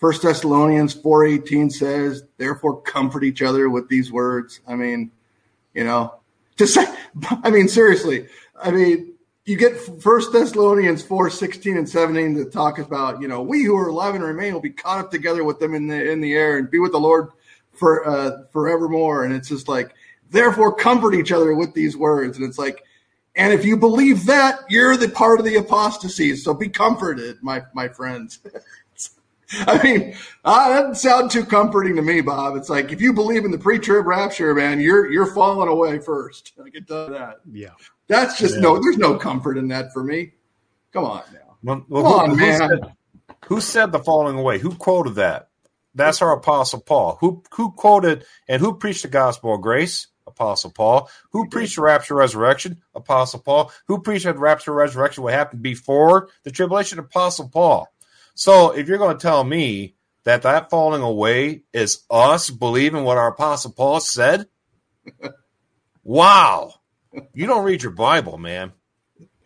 First 0.00 0.22
Thessalonians 0.22 0.94
four 0.94 1.26
eighteen 1.26 1.68
says. 1.70 2.24
Therefore, 2.38 2.80
comfort 2.80 3.22
each 3.22 3.42
other 3.42 3.68
with 3.68 3.88
these 3.88 4.10
words. 4.10 4.60
I 4.66 4.74
mean, 4.74 5.10
you 5.74 5.84
know, 5.84 6.14
to 6.56 6.66
say, 6.66 6.86
I 7.44 7.50
mean, 7.50 7.68
seriously, 7.68 8.26
I 8.60 8.70
mean, 8.70 9.12
you 9.44 9.56
get 9.56 9.76
First 10.02 10.32
Thessalonians 10.32 11.02
four 11.02 11.28
sixteen 11.28 11.76
and 11.76 11.88
seventeen 11.88 12.34
to 12.36 12.46
talk 12.46 12.78
about, 12.78 13.20
you 13.20 13.28
know, 13.28 13.42
we 13.42 13.62
who 13.62 13.76
are 13.76 13.88
alive 13.88 14.14
and 14.14 14.24
remain 14.24 14.54
will 14.54 14.60
be 14.60 14.70
caught 14.70 15.00
up 15.00 15.10
together 15.10 15.44
with 15.44 15.58
them 15.58 15.74
in 15.74 15.86
the 15.86 16.10
in 16.10 16.22
the 16.22 16.32
air 16.32 16.56
and 16.56 16.70
be 16.70 16.78
with 16.78 16.92
the 16.92 17.00
Lord 17.00 17.28
for 17.72 18.08
uh, 18.08 18.44
forevermore. 18.52 19.24
And 19.24 19.34
it's 19.34 19.50
just 19.50 19.68
like, 19.68 19.94
therefore, 20.30 20.74
comfort 20.74 21.14
each 21.14 21.30
other 21.30 21.54
with 21.54 21.74
these 21.74 21.94
words. 21.94 22.38
And 22.38 22.46
it's 22.46 22.58
like, 22.58 22.84
and 23.36 23.52
if 23.52 23.66
you 23.66 23.76
believe 23.76 24.24
that, 24.26 24.60
you're 24.70 24.96
the 24.96 25.10
part 25.10 25.40
of 25.40 25.44
the 25.44 25.56
apostasy. 25.56 26.36
So 26.36 26.54
be 26.54 26.70
comforted, 26.70 27.42
my 27.42 27.62
my 27.74 27.88
friends. 27.88 28.38
I 29.66 29.82
mean, 29.82 30.14
uh, 30.44 30.68
that 30.68 30.80
doesn't 30.80 30.94
sound 30.96 31.30
too 31.30 31.44
comforting 31.44 31.96
to 31.96 32.02
me, 32.02 32.20
Bob. 32.20 32.56
It's 32.56 32.68
like 32.68 32.92
if 32.92 33.00
you 33.00 33.12
believe 33.12 33.44
in 33.44 33.50
the 33.50 33.58
pre-trib 33.58 34.06
rapture, 34.06 34.54
man, 34.54 34.80
you're 34.80 35.10
you're 35.10 35.32
falling 35.34 35.68
away 35.68 35.98
first. 35.98 36.52
I 36.64 36.70
can 36.70 36.84
tell 36.84 37.10
that. 37.10 37.40
Yeah, 37.50 37.70
that's 38.06 38.38
just 38.38 38.56
yeah. 38.56 38.60
no. 38.60 38.80
There's 38.80 38.98
no 38.98 39.16
comfort 39.16 39.58
in 39.58 39.68
that 39.68 39.92
for 39.92 40.04
me. 40.04 40.32
Come 40.92 41.04
on 41.04 41.22
now. 41.32 41.56
Well, 41.62 41.84
well, 41.88 42.02
Come 42.02 42.12
on, 42.12 42.30
who, 42.30 42.36
man. 42.36 42.58
Said, 42.58 42.92
who 43.46 43.60
said 43.60 43.92
the 43.92 43.98
falling 43.98 44.38
away? 44.38 44.58
Who 44.58 44.74
quoted 44.74 45.16
that? 45.16 45.48
That's 45.94 46.22
our 46.22 46.36
Apostle 46.36 46.80
Paul. 46.80 47.18
Who 47.20 47.42
who 47.52 47.72
quoted 47.72 48.24
and 48.48 48.60
who 48.60 48.76
preached 48.76 49.02
the 49.02 49.08
gospel 49.08 49.54
of 49.54 49.62
grace? 49.62 50.06
Apostle 50.28 50.70
Paul. 50.70 51.10
Who 51.32 51.48
preached 51.48 51.74
the 51.74 51.82
rapture 51.82 52.14
resurrection? 52.14 52.80
Apostle 52.94 53.40
Paul. 53.40 53.72
Who 53.86 54.00
preached 54.00 54.24
the 54.26 54.34
rapture 54.34 54.72
resurrection? 54.72 55.24
What 55.24 55.34
happened 55.34 55.62
before 55.62 56.28
the 56.44 56.52
tribulation? 56.52 57.00
Apostle 57.00 57.48
Paul. 57.48 57.88
So 58.40 58.70
if 58.70 58.88
you're 58.88 58.96
going 58.96 59.18
to 59.18 59.22
tell 59.22 59.44
me 59.44 59.96
that 60.24 60.40
that 60.42 60.70
falling 60.70 61.02
away 61.02 61.64
is 61.74 62.04
us 62.08 62.48
believing 62.48 63.04
what 63.04 63.18
our 63.18 63.28
apostle 63.28 63.70
Paul 63.70 64.00
said, 64.00 64.46
wow, 66.04 66.72
you 67.34 67.46
don't 67.46 67.66
read 67.66 67.82
your 67.82 67.92
Bible, 67.92 68.38
man. 68.38 68.72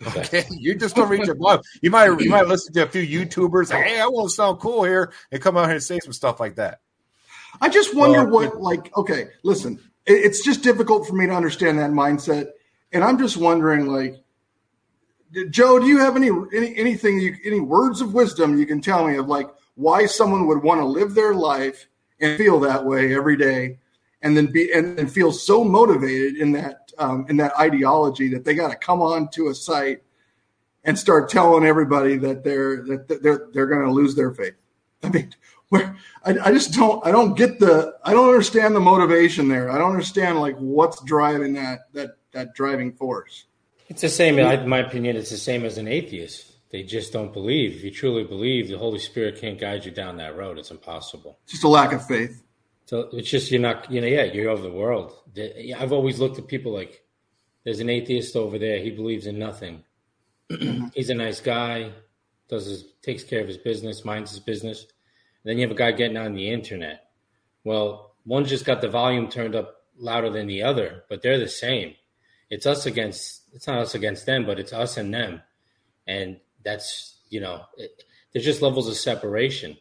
Okay, 0.16 0.44
you 0.50 0.74
just 0.74 0.94
don't 0.94 1.08
read 1.08 1.24
your 1.24 1.34
Bible. 1.34 1.62
You 1.80 1.90
might 1.90 2.20
you 2.20 2.28
might 2.28 2.46
listen 2.46 2.74
to 2.74 2.82
a 2.82 2.86
few 2.86 3.00
YouTubers. 3.02 3.72
Like, 3.72 3.84
hey, 3.84 4.00
I 4.00 4.06
want 4.06 4.28
to 4.28 4.34
sound 4.34 4.58
cool 4.60 4.84
here, 4.84 5.14
and 5.32 5.40
come 5.40 5.56
out 5.56 5.64
here 5.64 5.76
and 5.76 5.82
say 5.82 5.98
some 6.00 6.12
stuff 6.12 6.40
like 6.40 6.56
that. 6.56 6.80
I 7.58 7.70
just 7.70 7.94
wonder 7.94 8.18
uh, 8.18 8.26
what, 8.26 8.60
like, 8.60 8.94
okay, 8.98 9.28
listen, 9.44 9.80
it's 10.04 10.44
just 10.44 10.62
difficult 10.62 11.08
for 11.08 11.14
me 11.14 11.26
to 11.26 11.32
understand 11.32 11.78
that 11.78 11.90
mindset, 11.90 12.48
and 12.92 13.02
I'm 13.02 13.18
just 13.18 13.38
wondering, 13.38 13.86
like, 13.86 14.23
Joe, 15.50 15.78
do 15.78 15.86
you 15.86 15.98
have 15.98 16.16
any, 16.16 16.30
any 16.54 16.76
anything 16.76 17.20
you, 17.20 17.36
any 17.44 17.60
words 17.60 18.00
of 18.00 18.14
wisdom 18.14 18.58
you 18.58 18.66
can 18.66 18.80
tell 18.80 19.06
me 19.06 19.16
of 19.16 19.26
like 19.26 19.48
why 19.74 20.06
someone 20.06 20.46
would 20.46 20.62
want 20.62 20.80
to 20.80 20.86
live 20.86 21.14
their 21.14 21.34
life 21.34 21.86
and 22.20 22.38
feel 22.38 22.60
that 22.60 22.84
way 22.84 23.14
every 23.14 23.36
day, 23.36 23.78
and 24.22 24.36
then 24.36 24.46
be 24.46 24.72
and, 24.72 24.98
and 24.98 25.12
feel 25.12 25.32
so 25.32 25.64
motivated 25.64 26.36
in 26.36 26.52
that 26.52 26.92
um, 26.98 27.26
in 27.28 27.36
that 27.38 27.56
ideology 27.58 28.28
that 28.28 28.44
they 28.44 28.54
got 28.54 28.70
to 28.70 28.76
come 28.76 29.02
on 29.02 29.28
to 29.30 29.48
a 29.48 29.54
site 29.54 30.02
and 30.84 30.98
start 30.98 31.28
telling 31.28 31.64
everybody 31.64 32.16
that 32.18 32.44
they're 32.44 32.82
that 32.84 33.08
they're 33.22 33.48
they're 33.52 33.66
going 33.66 33.86
to 33.86 33.92
lose 33.92 34.14
their 34.14 34.32
faith. 34.32 34.54
I 35.02 35.08
mean, 35.08 35.34
where 35.68 35.96
I, 36.24 36.36
I 36.44 36.52
just 36.52 36.72
don't 36.72 37.04
I 37.04 37.10
don't 37.10 37.36
get 37.36 37.58
the 37.58 37.94
I 38.04 38.12
don't 38.12 38.28
understand 38.28 38.74
the 38.76 38.80
motivation 38.80 39.48
there. 39.48 39.70
I 39.70 39.78
don't 39.78 39.90
understand 39.90 40.40
like 40.40 40.56
what's 40.56 41.02
driving 41.02 41.54
that 41.54 41.92
that 41.92 42.16
that 42.32 42.54
driving 42.54 42.92
force. 42.92 43.46
It's 43.88 44.00
the 44.00 44.08
same. 44.08 44.38
In 44.38 44.68
my 44.68 44.78
opinion, 44.78 45.16
it's 45.16 45.30
the 45.30 45.36
same 45.36 45.64
as 45.64 45.78
an 45.78 45.88
atheist. 45.88 46.52
They 46.70 46.82
just 46.82 47.12
don't 47.12 47.32
believe. 47.32 47.76
If 47.76 47.84
you 47.84 47.90
truly 47.90 48.24
believe, 48.24 48.68
the 48.68 48.78
Holy 48.78 48.98
Spirit 48.98 49.40
can't 49.40 49.58
guide 49.58 49.84
you 49.84 49.90
down 49.90 50.16
that 50.16 50.36
road. 50.36 50.58
It's 50.58 50.70
impossible. 50.70 51.38
Just 51.46 51.64
a 51.64 51.68
lack 51.68 51.92
of 51.92 52.04
faith. 52.06 52.42
So 52.86 53.08
it's 53.12 53.30
just 53.30 53.50
you're 53.50 53.60
not. 53.60 53.90
You 53.90 54.00
know, 54.00 54.06
yeah, 54.06 54.24
you're 54.24 54.50
of 54.50 54.62
the 54.62 54.72
world. 54.72 55.14
I've 55.78 55.92
always 55.92 56.18
looked 56.18 56.38
at 56.38 56.48
people 56.48 56.72
like 56.72 57.02
there's 57.64 57.80
an 57.80 57.90
atheist 57.90 58.36
over 58.36 58.58
there. 58.58 58.78
He 58.78 58.90
believes 58.90 59.26
in 59.26 59.38
nothing. 59.38 59.84
He's 60.94 61.10
a 61.10 61.14
nice 61.14 61.40
guy. 61.40 61.92
Does 62.48 62.66
his 62.66 62.84
takes 63.02 63.24
care 63.24 63.40
of 63.40 63.48
his 63.48 63.56
business, 63.56 64.04
minds 64.04 64.30
his 64.30 64.40
business. 64.40 64.82
And 64.82 65.50
then 65.50 65.58
you 65.58 65.62
have 65.62 65.70
a 65.70 65.78
guy 65.78 65.92
getting 65.92 66.16
on 66.16 66.34
the 66.34 66.50
internet. 66.50 67.10
Well, 67.64 68.14
one 68.24 68.44
just 68.44 68.64
got 68.64 68.80
the 68.80 68.88
volume 68.88 69.28
turned 69.28 69.54
up 69.54 69.76
louder 69.96 70.30
than 70.30 70.46
the 70.46 70.62
other, 70.62 71.04
but 71.08 71.22
they're 71.22 71.38
the 71.38 71.48
same. 71.48 71.94
It's 72.50 72.66
us 72.66 72.86
against 72.86 73.42
it's 73.52 73.66
not 73.66 73.78
us 73.78 73.94
against 73.94 74.26
them, 74.26 74.46
but 74.46 74.58
it's 74.58 74.72
us 74.72 74.96
and 74.96 75.12
them, 75.12 75.42
and 76.06 76.38
that's 76.62 77.16
you 77.30 77.40
know, 77.40 77.62
it, 77.76 78.04
there's 78.32 78.44
just 78.44 78.62
levels 78.62 78.88
of 78.88 78.96
separation. 78.96 79.76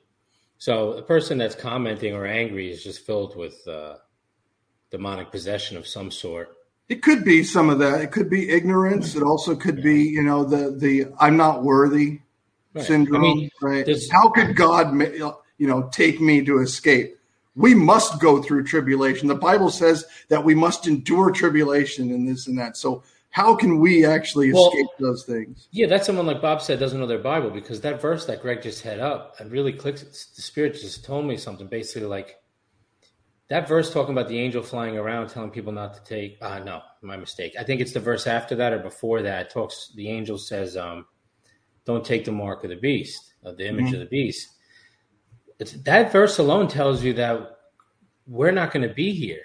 So 0.58 0.94
a 0.94 1.02
person 1.02 1.38
that's 1.38 1.56
commenting 1.56 2.14
or 2.14 2.26
angry 2.26 2.72
is 2.72 2.84
just 2.84 3.06
filled 3.06 3.36
with 3.36 3.68
uh, 3.68 3.98
demonic 4.92 5.32
possession 5.32 5.76
of 5.78 5.88
some 5.88 6.10
sort. 6.10 6.56
It 6.90 7.02
could 7.02 7.26
be 7.26 7.44
some 7.44 7.70
of 7.70 7.80
that. 7.80 8.02
It 8.02 8.12
could 8.12 8.30
be 8.30 8.50
ignorance. 8.50 9.16
It 9.16 9.24
also 9.24 9.56
could 9.56 9.82
be, 9.82 10.04
you 10.04 10.24
know, 10.24 10.44
the 10.44 10.72
the 10.72 11.08
I'm 11.20 11.38
not 11.38 11.64
worthy 11.64 12.22
right. 12.74 12.86
syndrome. 12.86 13.24
I 13.24 13.26
mean, 13.26 13.50
right? 13.62 13.88
How 14.12 14.30
could 14.30 14.56
God, 14.56 14.94
you 15.58 15.68
know, 15.68 15.90
take 15.92 16.22
me 16.22 16.44
to 16.46 16.60
escape? 16.60 17.18
We 17.56 17.76
must 17.76 18.20
go 18.20 18.42
through 18.42 18.64
tribulation. 18.64 19.28
The 19.28 19.36
Bible 19.36 19.70
says 19.70 20.06
that 20.30 20.44
we 20.44 20.56
must 20.56 20.88
endure 20.88 21.32
tribulation 21.32 22.12
and 22.12 22.28
this 22.28 22.48
and 22.48 22.58
that. 22.58 22.78
So 22.78 23.04
how 23.30 23.56
can 23.56 23.80
we 23.80 24.06
actually 24.06 24.54
well, 24.54 24.70
escape 24.70 24.88
those 25.00 25.24
things? 25.26 25.68
Yeah, 25.72 25.88
that's 25.88 26.06
someone 26.06 26.28
like 26.28 26.42
Bob 26.42 26.62
said 26.62 26.80
doesn't 26.80 27.00
know 27.00 27.08
their 27.08 27.18
Bible 27.18 27.50
because 27.50 27.82
that 27.82 28.00
verse 28.02 28.26
that 28.26 28.42
Greg 28.42 28.62
just 28.62 28.84
had 28.84 29.00
up, 29.00 29.36
it 29.40 29.50
really 29.50 29.74
clicks. 29.74 30.04
The 30.04 30.42
Spirit 30.42 30.74
just 30.74 31.04
told 31.04 31.26
me 31.26 31.38
something 31.38 31.68
basically 31.68 32.08
like 32.08 32.38
that 33.50 33.68
verse 33.68 33.92
talking 33.92 34.14
about 34.14 34.30
the 34.30 34.40
angel 34.40 34.64
flying 34.64 34.98
around 34.98 35.30
telling 35.30 35.50
people 35.50 35.72
not 35.72 35.94
to 35.96 36.04
take. 36.04 36.38
Uh, 36.42 36.60
no, 36.60 36.82
my 37.02 37.18
mistake. 37.18 37.54
I 37.60 37.64
think 37.64 37.82
it's 37.82 37.92
the 37.92 38.00
verse 38.00 38.28
after 38.28 38.56
that 38.56 38.74
or 38.74 38.80
before 38.80 39.22
that. 39.24 39.50
talks. 39.50 39.92
The 39.96 40.10
angel 40.10 40.38
says, 40.38 40.78
um, 40.78 41.06
"Don't 41.86 42.06
take 42.06 42.26
the 42.26 42.32
mark 42.32 42.64
of 42.64 42.70
the 42.70 42.76
beast, 42.76 43.34
of 43.44 43.58
the 43.58 43.68
image 43.68 43.86
mm-hmm. 43.86 43.96
of 43.96 44.00
the 44.00 44.06
beast." 44.06 44.53
That 45.84 46.12
verse 46.12 46.38
alone 46.40 46.68
tells 46.68 47.04
you 47.04 47.14
that 47.14 47.60
we're 48.28 48.52
not 48.52 48.72
going 48.72 48.88
to 48.88 48.94
be 48.94 49.14
here 49.14 49.44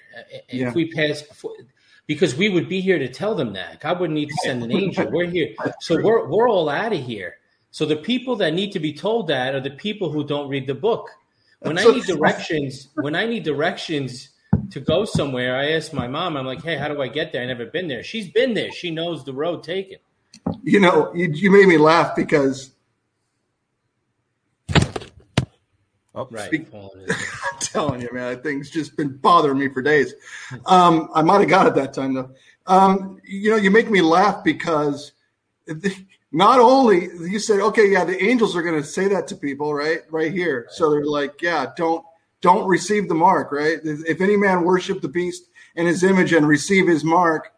if 0.48 0.54
yeah. 0.60 0.72
we 0.72 0.90
pass 0.90 1.22
before 1.22 1.52
because 2.06 2.34
we 2.34 2.48
would 2.48 2.68
be 2.68 2.80
here 2.80 2.98
to 2.98 3.08
tell 3.08 3.34
them 3.34 3.52
that. 3.52 3.80
God 3.80 4.00
wouldn't 4.00 4.18
need 4.18 4.30
to 4.30 4.36
send 4.42 4.62
an 4.62 4.72
angel. 4.72 5.10
We're 5.10 5.26
here. 5.26 5.54
So 5.80 6.00
we're, 6.02 6.26
we're 6.26 6.48
all 6.48 6.68
out 6.68 6.92
of 6.92 7.04
here. 7.04 7.36
So 7.70 7.84
the 7.84 7.96
people 7.96 8.34
that 8.36 8.54
need 8.54 8.72
to 8.72 8.80
be 8.80 8.92
told 8.92 9.28
that 9.28 9.54
are 9.54 9.60
the 9.60 9.70
people 9.70 10.10
who 10.10 10.26
don't 10.26 10.48
read 10.48 10.66
the 10.66 10.74
book. 10.74 11.10
When 11.60 11.78
I 11.78 11.84
need 11.84 12.04
directions, 12.04 12.88
when 12.94 13.14
I 13.14 13.26
need 13.26 13.42
directions 13.42 14.30
to 14.70 14.80
go 14.80 15.04
somewhere, 15.04 15.56
I 15.56 15.72
ask 15.72 15.92
my 15.92 16.08
mom, 16.08 16.36
I'm 16.36 16.46
like, 16.46 16.62
hey, 16.62 16.76
how 16.76 16.88
do 16.88 17.02
I 17.02 17.08
get 17.08 17.32
there? 17.32 17.42
I 17.42 17.46
never 17.46 17.66
been 17.66 17.88
there. 17.88 18.02
She's 18.02 18.30
been 18.30 18.54
there. 18.54 18.70
She 18.72 18.90
knows 18.90 19.24
the 19.24 19.32
road 19.32 19.62
taken. 19.62 19.98
You 20.62 20.80
know, 20.80 21.12
you, 21.14 21.30
you 21.32 21.50
made 21.50 21.66
me 21.66 21.78
laugh 21.78 22.16
because 22.16 22.70
Oh, 26.18 26.26
right. 26.32 26.46
Speak, 26.46 26.66
I'm 26.74 27.58
telling 27.60 28.00
you, 28.00 28.08
man, 28.12 28.34
that 28.34 28.42
thing's 28.42 28.70
just 28.70 28.96
been 28.96 29.16
bothering 29.18 29.56
me 29.56 29.68
for 29.68 29.82
days. 29.82 30.14
Um, 30.66 31.08
I 31.14 31.22
might 31.22 31.38
have 31.38 31.48
got 31.48 31.68
it 31.68 31.76
that 31.76 31.94
time 31.94 32.14
though. 32.14 32.30
Um, 32.66 33.20
you 33.24 33.50
know, 33.50 33.56
you 33.56 33.70
make 33.70 33.88
me 33.88 34.00
laugh 34.00 34.42
because 34.42 35.12
not 36.32 36.58
only 36.58 37.04
you 37.04 37.38
said, 37.38 37.60
okay, 37.60 37.88
yeah, 37.88 38.04
the 38.04 38.20
angels 38.20 38.56
are 38.56 38.62
going 38.62 38.82
to 38.82 38.86
say 38.86 39.06
that 39.06 39.28
to 39.28 39.36
people, 39.36 39.72
right, 39.72 40.00
right 40.10 40.32
here. 40.32 40.62
Right. 40.62 40.74
So 40.74 40.90
they're 40.90 41.04
like, 41.04 41.40
yeah, 41.40 41.66
don't 41.76 42.04
don't 42.40 42.66
receive 42.66 43.08
the 43.08 43.14
mark, 43.14 43.52
right? 43.52 43.78
If 43.84 44.20
any 44.20 44.36
man 44.36 44.64
worship 44.64 45.00
the 45.00 45.08
beast 45.08 45.48
and 45.76 45.86
his 45.86 46.02
image 46.02 46.32
and 46.32 46.48
receive 46.48 46.88
his 46.88 47.04
mark, 47.04 47.52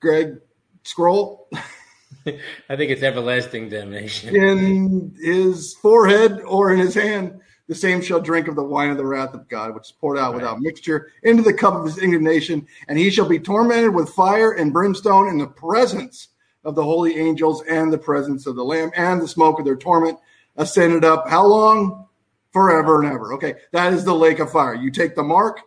Greg, 0.00 0.40
scroll. 0.82 1.48
I 2.26 2.76
think 2.76 2.90
it's 2.90 3.02
everlasting 3.02 3.68
damnation. 3.68 4.34
In 4.34 5.14
his 5.20 5.74
forehead 5.74 6.40
or 6.46 6.72
in 6.72 6.78
his 6.78 6.94
hand, 6.94 7.40
the 7.68 7.74
same 7.74 8.02
shall 8.02 8.20
drink 8.20 8.48
of 8.48 8.56
the 8.56 8.64
wine 8.64 8.90
of 8.90 8.96
the 8.96 9.06
wrath 9.06 9.32
of 9.32 9.48
God, 9.48 9.74
which 9.74 9.84
is 9.84 9.92
poured 9.92 10.18
out 10.18 10.32
right. 10.32 10.42
without 10.42 10.60
mixture 10.60 11.12
into 11.22 11.42
the 11.42 11.54
cup 11.54 11.74
of 11.74 11.84
his 11.84 11.98
indignation, 11.98 12.66
and 12.88 12.98
he 12.98 13.10
shall 13.10 13.28
be 13.28 13.38
tormented 13.38 13.94
with 13.94 14.10
fire 14.10 14.52
and 14.52 14.72
brimstone 14.72 15.28
in 15.28 15.38
the 15.38 15.46
presence 15.46 16.28
of 16.64 16.74
the 16.74 16.82
holy 16.82 17.16
angels 17.16 17.62
and 17.62 17.92
the 17.92 17.98
presence 17.98 18.46
of 18.46 18.56
the 18.56 18.64
Lamb, 18.64 18.90
and 18.96 19.22
the 19.22 19.28
smoke 19.28 19.58
of 19.58 19.64
their 19.64 19.76
torment 19.76 20.18
ascended 20.56 21.04
up. 21.04 21.28
How 21.28 21.46
long? 21.46 22.06
Forever 22.52 23.00
and 23.00 23.12
ever. 23.12 23.32
Okay, 23.34 23.54
that 23.70 23.92
is 23.92 24.04
the 24.04 24.12
lake 24.12 24.40
of 24.40 24.50
fire. 24.50 24.74
You 24.74 24.90
take 24.90 25.14
the 25.14 25.22
mark, 25.22 25.60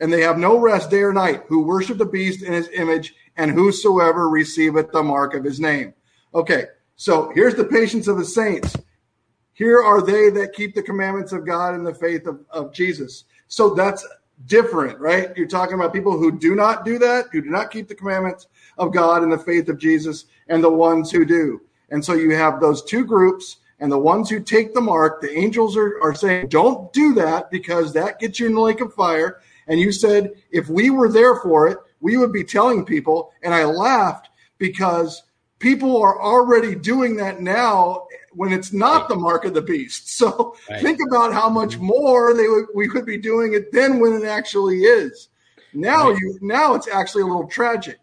and 0.00 0.12
they 0.12 0.20
have 0.22 0.38
no 0.38 0.58
rest 0.58 0.90
day 0.90 1.02
or 1.02 1.12
night 1.12 1.42
who 1.48 1.62
worship 1.62 1.98
the 1.98 2.06
beast 2.06 2.42
in 2.42 2.52
his 2.52 2.68
image 2.74 3.14
and 3.36 3.50
whosoever 3.50 4.28
receiveth 4.28 4.90
the 4.92 5.02
mark 5.02 5.34
of 5.34 5.44
his 5.44 5.60
name. 5.60 5.94
Okay, 6.34 6.66
so 6.96 7.30
here's 7.34 7.54
the 7.54 7.64
patience 7.64 8.08
of 8.08 8.18
the 8.18 8.24
saints. 8.24 8.76
Here 9.52 9.82
are 9.82 10.02
they 10.02 10.30
that 10.30 10.52
keep 10.52 10.74
the 10.74 10.82
commandments 10.82 11.32
of 11.32 11.46
God 11.46 11.74
and 11.74 11.86
the 11.86 11.94
faith 11.94 12.26
of, 12.26 12.40
of 12.50 12.72
Jesus. 12.72 13.24
So 13.48 13.74
that's 13.74 14.06
different, 14.46 15.00
right? 15.00 15.36
You're 15.36 15.48
talking 15.48 15.74
about 15.74 15.92
people 15.92 16.16
who 16.16 16.38
do 16.38 16.54
not 16.54 16.84
do 16.84 16.98
that, 16.98 17.26
who 17.32 17.42
do 17.42 17.50
not 17.50 17.70
keep 17.70 17.88
the 17.88 17.94
commandments 17.94 18.46
of 18.76 18.92
God 18.92 19.22
and 19.22 19.32
the 19.32 19.38
faith 19.38 19.68
of 19.68 19.78
Jesus, 19.78 20.26
and 20.48 20.62
the 20.62 20.70
ones 20.70 21.10
who 21.10 21.24
do. 21.24 21.60
And 21.90 22.04
so 22.04 22.14
you 22.14 22.34
have 22.36 22.60
those 22.60 22.84
two 22.84 23.04
groups, 23.04 23.56
and 23.80 23.90
the 23.90 23.98
ones 23.98 24.28
who 24.28 24.40
take 24.40 24.74
the 24.74 24.80
mark, 24.80 25.20
the 25.20 25.36
angels 25.36 25.76
are, 25.76 26.00
are 26.02 26.14
saying, 26.14 26.48
don't 26.48 26.92
do 26.92 27.14
that 27.14 27.50
because 27.50 27.92
that 27.92 28.18
gets 28.18 28.38
you 28.38 28.46
in 28.46 28.54
the 28.54 28.60
lake 28.60 28.80
of 28.80 28.92
fire. 28.94 29.40
And 29.68 29.78
you 29.78 29.92
said, 29.92 30.32
if 30.50 30.68
we 30.68 30.90
were 30.90 31.10
there 31.10 31.36
for 31.36 31.68
it, 31.68 31.78
we 32.00 32.16
would 32.16 32.32
be 32.32 32.44
telling 32.44 32.84
people. 32.84 33.32
And 33.42 33.54
I 33.54 33.64
laughed 33.64 34.28
because 34.58 35.22
people 35.58 36.00
are 36.00 36.20
already 36.20 36.74
doing 36.74 37.16
that 37.16 37.40
now 37.40 38.06
when 38.32 38.52
it's 38.52 38.72
not 38.72 39.08
the 39.08 39.16
mark 39.16 39.44
of 39.44 39.54
the 39.54 39.62
beast. 39.62 40.06
So 40.18 40.56
right. 40.68 40.82
think 40.82 40.98
about 41.06 41.32
how 41.32 41.48
much 41.48 41.78
more 41.78 42.34
they 42.34 42.48
would, 42.48 42.66
we 42.74 42.88
could 42.88 43.06
be 43.06 43.18
doing 43.18 43.52
it 43.54 43.70
then 43.72 44.00
when 44.00 44.14
it 44.14 44.24
actually 44.24 44.80
is. 44.80 45.28
Now 45.72 46.10
right. 46.10 46.18
you 46.18 46.38
now 46.40 46.74
it's 46.74 46.88
actually 46.88 47.22
a 47.22 47.26
little 47.26 47.46
tragic 47.46 47.98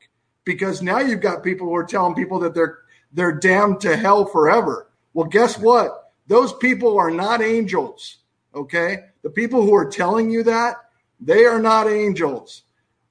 because 0.45 0.81
now 0.81 0.99
you've 0.99 1.19
got 1.19 1.43
people 1.43 1.67
who 1.67 1.75
are 1.75 1.83
telling 1.83 2.15
people 2.15 2.39
that 2.39 2.53
they're 2.53 2.79
they're 3.11 3.33
damned 3.33 3.81
to 3.81 3.97
hell 3.97 4.25
forever. 4.25 4.87
Well, 5.13 5.27
guess 5.27 5.57
what? 5.57 6.13
Those 6.27 6.53
people 6.53 6.97
are 6.97 7.11
not 7.11 7.41
angels. 7.41 8.19
Okay? 8.53 8.99
The 9.23 9.29
people 9.29 9.63
who 9.63 9.75
are 9.75 9.89
telling 9.89 10.29
you 10.29 10.43
that, 10.43 10.77
they 11.19 11.45
are 11.45 11.59
not 11.59 11.87
angels 11.87 12.63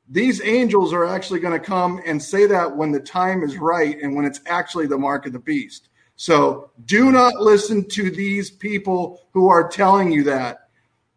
these 0.08 0.44
angels 0.44 0.92
are 0.92 1.06
actually 1.06 1.40
going 1.40 1.58
to 1.58 1.64
come 1.64 2.00
and 2.04 2.22
say 2.22 2.46
that 2.46 2.76
when 2.76 2.92
the 2.92 3.00
time 3.00 3.42
is 3.42 3.56
right 3.56 3.98
and 4.00 4.14
when 4.14 4.24
it's 4.24 4.40
actually 4.46 4.86
the 4.86 4.98
mark 4.98 5.26
of 5.26 5.32
the 5.32 5.38
beast. 5.38 5.88
So 6.16 6.70
do 6.84 7.10
not 7.10 7.36
listen 7.36 7.88
to 7.90 8.10
these 8.10 8.50
people 8.50 9.22
who 9.32 9.48
are 9.48 9.68
telling 9.68 10.12
you 10.12 10.22
that. 10.24 10.68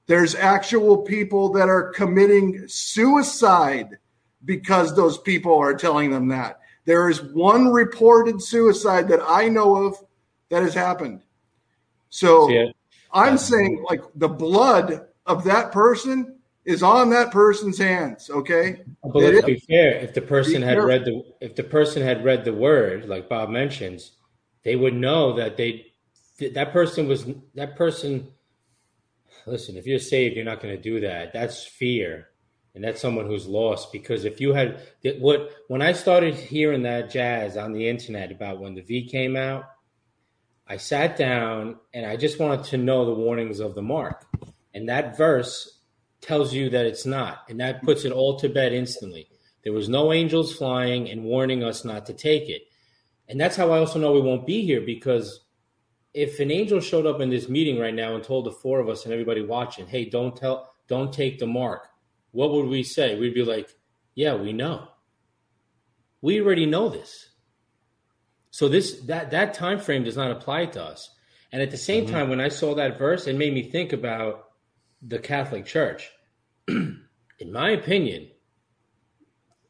There's 0.07 0.35
actual 0.35 0.97
people 0.97 1.51
that 1.53 1.67
are 1.67 1.91
committing 1.91 2.65
suicide 2.67 3.97
because 4.45 4.95
those 4.95 5.17
people 5.17 5.57
are 5.57 5.73
telling 5.73 6.09
them 6.09 6.29
that. 6.29 6.61
There 6.85 7.09
is 7.09 7.21
one 7.21 7.67
reported 7.67 8.41
suicide 8.41 9.09
that 9.09 9.19
I 9.27 9.49
know 9.49 9.75
of 9.75 9.97
that 10.49 10.63
has 10.63 10.73
happened. 10.73 11.23
So 12.09 12.49
I'm 13.11 13.37
saying, 13.37 13.83
like, 13.89 13.99
the 14.15 14.29
blood 14.29 15.07
of 15.25 15.43
that 15.43 15.73
person 15.73 16.36
is 16.67 16.83
on 16.83 17.09
that 17.11 17.31
person's 17.31 17.77
hands. 17.77 18.29
Okay. 18.29 18.81
But 19.01 19.15
let's 19.15 19.45
be 19.45 19.57
fair. 19.57 19.95
If 19.95 20.13
the 20.13 20.21
person 20.21 20.61
had 20.61 20.83
read 20.83 21.05
the 21.05 21.23
if 21.39 21.55
the 21.55 21.63
person 21.63 22.03
had 22.03 22.25
read 22.25 22.43
the 22.43 22.53
word, 22.53 23.07
like 23.07 23.29
Bob 23.29 23.49
mentions, 23.49 24.11
they 24.63 24.75
would 24.75 24.93
know 24.93 25.37
that 25.37 25.55
they 25.55 25.85
that 26.53 26.73
person 26.73 27.07
was 27.07 27.25
that 27.55 27.77
person. 27.77 28.27
Listen, 29.45 29.77
if 29.77 29.87
you're 29.87 29.97
saved, 29.97 30.35
you're 30.35 30.43
not 30.43 30.61
going 30.61 30.75
to 30.75 30.81
do 30.81 30.99
that. 30.99 31.31
That's 31.31 31.63
fear, 31.65 32.27
and 32.75 32.83
that's 32.83 32.99
someone 32.99 33.27
who's 33.27 33.47
lost. 33.47 33.93
Because 33.93 34.25
if 34.25 34.41
you 34.41 34.53
had 34.53 34.81
what 35.19 35.49
when 35.69 35.81
I 35.81 35.93
started 35.93 36.35
hearing 36.35 36.83
that 36.83 37.09
jazz 37.09 37.55
on 37.55 37.71
the 37.71 37.87
internet 37.87 38.29
about 38.29 38.59
when 38.59 38.75
the 38.75 38.81
V 38.81 39.07
came 39.07 39.37
out, 39.37 39.63
I 40.67 40.75
sat 40.75 41.15
down 41.15 41.77
and 41.93 42.05
I 42.05 42.17
just 42.17 42.39
wanted 42.39 42.65
to 42.65 42.77
know 42.77 43.05
the 43.05 43.13
warnings 43.13 43.61
of 43.61 43.73
the 43.73 43.81
mark. 43.81 44.25
And 44.73 44.89
that 44.89 45.17
verse 45.17 45.76
tells 46.21 46.53
you 46.53 46.69
that 46.69 46.85
it's 46.85 47.05
not, 47.05 47.43
and 47.49 47.59
that 47.59 47.83
puts 47.83 48.05
it 48.05 48.11
all 48.11 48.39
to 48.39 48.49
bed 48.49 48.73
instantly. 48.73 49.29
There 49.63 49.73
was 49.73 49.89
no 49.89 50.13
angels 50.13 50.55
flying 50.55 51.09
and 51.09 51.23
warning 51.23 51.63
us 51.63 51.83
not 51.83 52.05
to 52.05 52.13
take 52.13 52.49
it. 52.49 52.63
And 53.27 53.39
that's 53.39 53.55
how 53.55 53.71
I 53.71 53.79
also 53.79 53.99
know 53.99 54.13
we 54.13 54.21
won't 54.21 54.47
be 54.47 54.63
here 54.63 54.81
because 54.81 55.43
if 56.13 56.39
an 56.39 56.51
angel 56.51 56.79
showed 56.79 57.05
up 57.05 57.19
in 57.19 57.29
this 57.29 57.49
meeting 57.49 57.77
right 57.77 57.93
now 57.93 58.15
and 58.15 58.23
told 58.23 58.45
the 58.45 58.51
four 58.51 58.79
of 58.79 58.89
us 58.89 59.03
and 59.03 59.13
everybody 59.13 59.41
watching, 59.41 59.85
"Hey, 59.85 60.05
don't 60.05 60.35
tell 60.35 60.73
don't 60.87 61.13
take 61.13 61.37
the 61.37 61.47
mark." 61.47 61.87
What 62.31 62.51
would 62.51 62.67
we 62.67 62.83
say? 62.83 63.19
We'd 63.19 63.33
be 63.33 63.43
like, 63.43 63.69
"Yeah, 64.15 64.35
we 64.35 64.53
know. 64.53 64.87
We 66.21 66.41
already 66.41 66.65
know 66.65 66.89
this." 66.89 67.29
So 68.51 68.67
this 68.67 69.01
that 69.01 69.31
that 69.31 69.53
time 69.53 69.79
frame 69.79 70.03
does 70.03 70.17
not 70.17 70.31
apply 70.31 70.67
to 70.67 70.83
us. 70.83 71.13
And 71.51 71.61
at 71.61 71.71
the 71.71 71.77
same 71.77 72.05
mm-hmm. 72.05 72.13
time 72.13 72.29
when 72.29 72.41
I 72.41 72.49
saw 72.49 72.73
that 72.75 72.97
verse, 72.97 73.27
it 73.27 73.35
made 73.35 73.53
me 73.53 73.63
think 73.63 73.93
about 73.93 74.46
the 75.01 75.19
Catholic 75.19 75.65
Church. 75.65 76.09
in 76.67 77.51
my 77.51 77.71
opinion, 77.71 78.29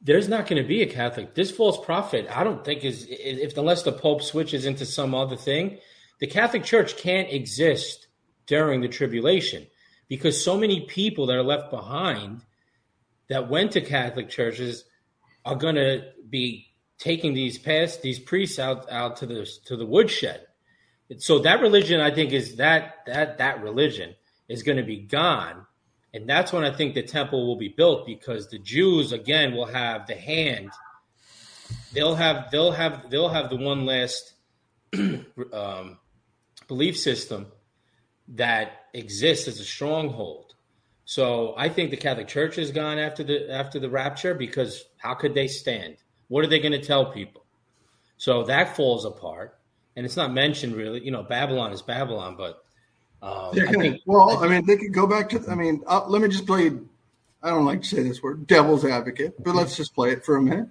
there's 0.02 0.30
not 0.30 0.48
going 0.48 0.62
to 0.62 0.68
be 0.68 0.82
a 0.82 0.88
Catholic. 0.88 1.36
This 1.36 1.52
false 1.52 1.84
prophet, 1.84 2.28
I 2.30 2.44
don't 2.44 2.64
think 2.64 2.84
is 2.84 3.08
if 3.10 3.58
unless 3.58 3.84
the 3.84 3.92
Pope 3.92 4.22
switches 4.22 4.66
into 4.66 4.86
some 4.86 5.14
other 5.14 5.36
thing, 5.36 5.80
the 6.20 6.28
Catholic 6.28 6.64
Church 6.64 6.98
can't 6.98 7.32
exist 7.32 8.08
during 8.46 8.82
the 8.82 8.88
tribulation 8.88 9.68
because 10.08 10.42
so 10.42 10.58
many 10.58 10.86
people 10.86 11.26
that 11.28 11.36
are 11.36 11.44
left 11.44 11.70
behind 11.70 12.46
that 13.30 13.50
went 13.50 13.72
to 13.74 13.82
Catholic 13.82 14.30
churches 14.30 14.86
are 15.44 15.56
going 15.56 15.76
to 15.76 16.06
be 16.30 16.68
taking 16.98 17.34
these 17.34 17.58
past 17.58 18.02
these 18.02 18.20
priests 18.20 18.60
out 18.60 18.90
out 18.92 19.18
to 19.18 19.26
the 19.26 19.48
to 19.66 19.76
the 19.76 19.86
woodshed. 19.86 20.42
So 21.18 21.40
that 21.40 21.62
religion, 21.62 22.02
I 22.02 22.14
think, 22.14 22.32
is 22.34 22.58
that 22.58 23.00
that 23.06 23.38
that 23.38 23.62
religion 23.62 24.16
is 24.48 24.64
going 24.64 24.78
to 24.78 24.84
be 24.84 24.98
gone. 24.98 25.66
And 26.14 26.28
that's 26.28 26.54
when 26.54 26.64
I 26.64 26.72
think 26.72 26.94
the 26.94 27.04
temple 27.04 27.46
will 27.46 27.58
be 27.58 27.70
built 27.70 28.06
because 28.06 28.50
the 28.50 28.60
Jews 28.60 29.12
again 29.12 29.54
will 29.54 29.66
have 29.66 30.08
the 30.08 30.16
hand. 30.16 30.72
They'll 31.94 32.16
have 32.16 32.50
they'll 32.52 32.72
have 32.72 33.10
they'll 33.10 33.30
have 33.30 33.50
the 33.50 33.58
one 33.58 33.86
last 33.86 34.34
um, 35.54 36.00
belief 36.68 36.98
system 36.98 37.48
that 38.30 38.88
exists 38.94 39.48
as 39.48 39.60
a 39.60 39.64
stronghold. 39.64 40.54
So 41.06 41.54
I 41.58 41.70
think 41.70 41.92
the 41.92 41.98
Catholic 41.98 42.28
Church 42.28 42.58
is 42.58 42.72
gone 42.72 43.00
after 43.00 43.24
the 43.24 43.52
after 43.52 43.80
the 43.80 43.90
rapture 43.90 44.34
because 44.34 44.84
how 44.98 45.14
could 45.14 45.34
they 45.34 45.48
stand? 45.48 45.98
What 46.28 46.44
are 46.44 46.48
they 46.48 46.60
going 46.60 46.74
to 46.74 46.82
tell 46.82 47.12
people? 47.12 47.46
So 48.18 48.44
that 48.44 48.76
falls 48.76 49.06
apart, 49.06 49.58
and 49.96 50.06
it's 50.06 50.18
not 50.18 50.34
mentioned 50.34 50.76
really. 50.76 51.04
You 51.04 51.12
know, 51.12 51.24
Babylon 51.24 51.72
is 51.72 51.82
Babylon, 51.82 52.36
but 52.38 52.64
um, 53.22 53.52
I 53.54 53.72
think, 53.72 54.02
well, 54.06 54.44
I 54.44 54.48
mean, 54.48 54.66
they 54.66 54.78
could 54.78 54.94
go 54.94 55.08
back 55.08 55.30
to. 55.30 55.44
I 55.50 55.56
mean, 55.56 55.84
uh, 55.88 56.06
let 56.08 56.22
me 56.22 56.28
just 56.28 56.46
play. 56.46 56.72
I 57.42 57.50
don't 57.50 57.66
like 57.66 57.82
to 57.82 57.88
say 57.88 58.04
this 58.04 58.22
word, 58.22 58.48
devil's 58.48 58.84
advocate, 58.84 59.42
but 59.44 59.56
let's 59.56 59.78
just 59.78 59.94
play 59.94 60.12
it 60.12 60.26
for 60.26 60.36
a 60.36 60.42
minute. 60.42 60.68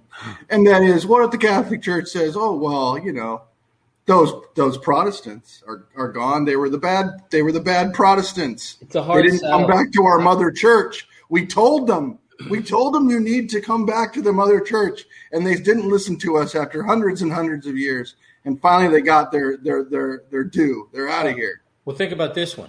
And 0.51 0.66
that 0.66 0.82
is, 0.82 1.06
what 1.06 1.24
if 1.24 1.31
the 1.31 1.39
Catholic 1.39 1.82
Church 1.82 2.09
says, 2.09 2.36
"Oh, 2.36 2.55
well, 2.56 2.98
you 2.98 3.12
know, 3.12 3.43
those 4.06 4.32
those 4.55 4.78
Protestants 4.78 5.62
are, 5.66 5.85
are 5.97 6.10
gone. 6.10 6.44
They 6.44 6.56
were 6.56 6.70
the 6.70 6.78
bad. 6.78 7.06
They 7.31 7.43
were 7.43 7.52
the 7.52 7.60
bad 7.60 7.93
Protestants. 7.93 8.78
It's 8.81 8.94
a 8.94 9.02
hard. 9.02 9.24
They 9.24 9.31
didn't 9.31 9.40
sell. 9.40 9.59
come 9.59 9.68
back 9.68 9.93
to 9.93 10.05
our 10.05 10.18
mother 10.18 10.51
church. 10.51 11.06
We 11.28 11.47
told 11.47 11.86
them. 11.86 12.18
We 12.51 12.62
told 12.62 12.94
them 12.94 13.09
you 13.10 13.18
need 13.18 13.48
to 13.51 13.60
come 13.60 13.86
back 13.86 14.12
to 14.12 14.23
the 14.23 14.32
mother 14.32 14.60
church, 14.60 15.06
and 15.32 15.47
they 15.47 15.55
didn't 15.55 15.89
listen 15.89 16.18
to 16.18 16.36
us 16.36 16.55
after 16.55 16.82
hundreds 16.82 17.23
and 17.23 17.32
hundreds 17.32 17.66
of 17.66 17.77
years. 17.77 18.14
And 18.44 18.60
finally, 18.60 18.93
they 18.93 19.01
got 19.01 19.32
their 19.32 19.56
their 19.56 19.85
their 19.85 20.23
their 20.31 20.44
due. 20.44 20.89
They're 20.93 21.09
out 21.09 21.27
of 21.27 21.35
here. 21.35 21.62
Well, 21.86 21.96
think 21.96 22.12
about 22.12 22.34
this 22.34 22.58
one. 22.58 22.68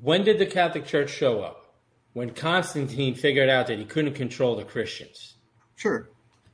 When 0.00 0.22
did 0.22 0.38
the 0.38 0.46
Catholic 0.46 0.86
Church 0.86 1.10
show 1.10 1.40
up? 1.40 1.74
When 2.12 2.30
Constantine 2.30 3.14
figured 3.14 3.48
out 3.48 3.66
that 3.66 3.78
he 3.78 3.86
couldn't 3.86 4.12
control 4.12 4.54
the 4.54 4.64
Christians. 4.64 5.36
Sure. 5.74 6.10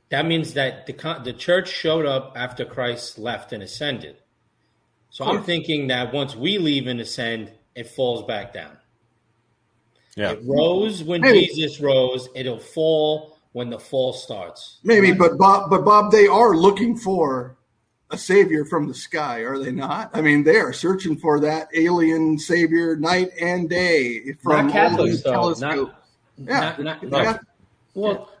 That 0.09 0.25
means 0.25 0.53
that 0.53 0.87
the 0.87 1.21
the 1.23 1.33
church 1.33 1.69
showed 1.69 2.05
up 2.05 2.33
after 2.35 2.65
Christ 2.65 3.19
left 3.19 3.51
and 3.51 3.61
ascended. 3.61 4.15
So 5.11 5.25
I'm 5.25 5.43
thinking 5.43 5.87
that 5.87 6.13
once 6.13 6.35
we 6.35 6.57
leave 6.57 6.87
and 6.87 6.99
ascend, 7.01 7.51
it 7.75 7.87
falls 7.89 8.23
back 8.25 8.53
down. 8.53 8.77
Yeah. 10.15 10.31
It 10.31 10.39
rose 10.45 11.03
when 11.03 11.21
Maybe. 11.21 11.47
Jesus 11.47 11.79
rose. 11.79 12.29
It'll 12.35 12.59
fall 12.59 13.37
when 13.51 13.69
the 13.69 13.79
fall 13.79 14.13
starts. 14.13 14.79
Maybe, 14.83 15.11
but 15.11 15.37
Bob, 15.37 15.69
but 15.69 15.83
Bob, 15.83 16.11
they 16.11 16.27
are 16.27 16.55
looking 16.55 16.95
for 16.95 17.57
a 18.11 18.17
savior 18.17 18.65
from 18.65 18.87
the 18.87 18.93
sky, 18.93 19.39
are 19.39 19.57
they 19.57 19.71
not? 19.71 20.11
I 20.13 20.21
mean, 20.21 20.43
they 20.43 20.57
are 20.57 20.73
searching 20.73 21.17
for 21.17 21.39
that 21.41 21.69
alien 21.73 22.39
savior 22.39 22.95
night 22.95 23.29
and 23.39 23.69
day 23.69 24.33
from 24.41 24.67
not 24.67 24.73
Catholics, 24.73 25.21
though. 25.21 25.53
Not, 25.53 25.95
yeah, 26.37 26.75
not, 26.79 27.03
not, 27.03 27.45
well, 27.93 28.31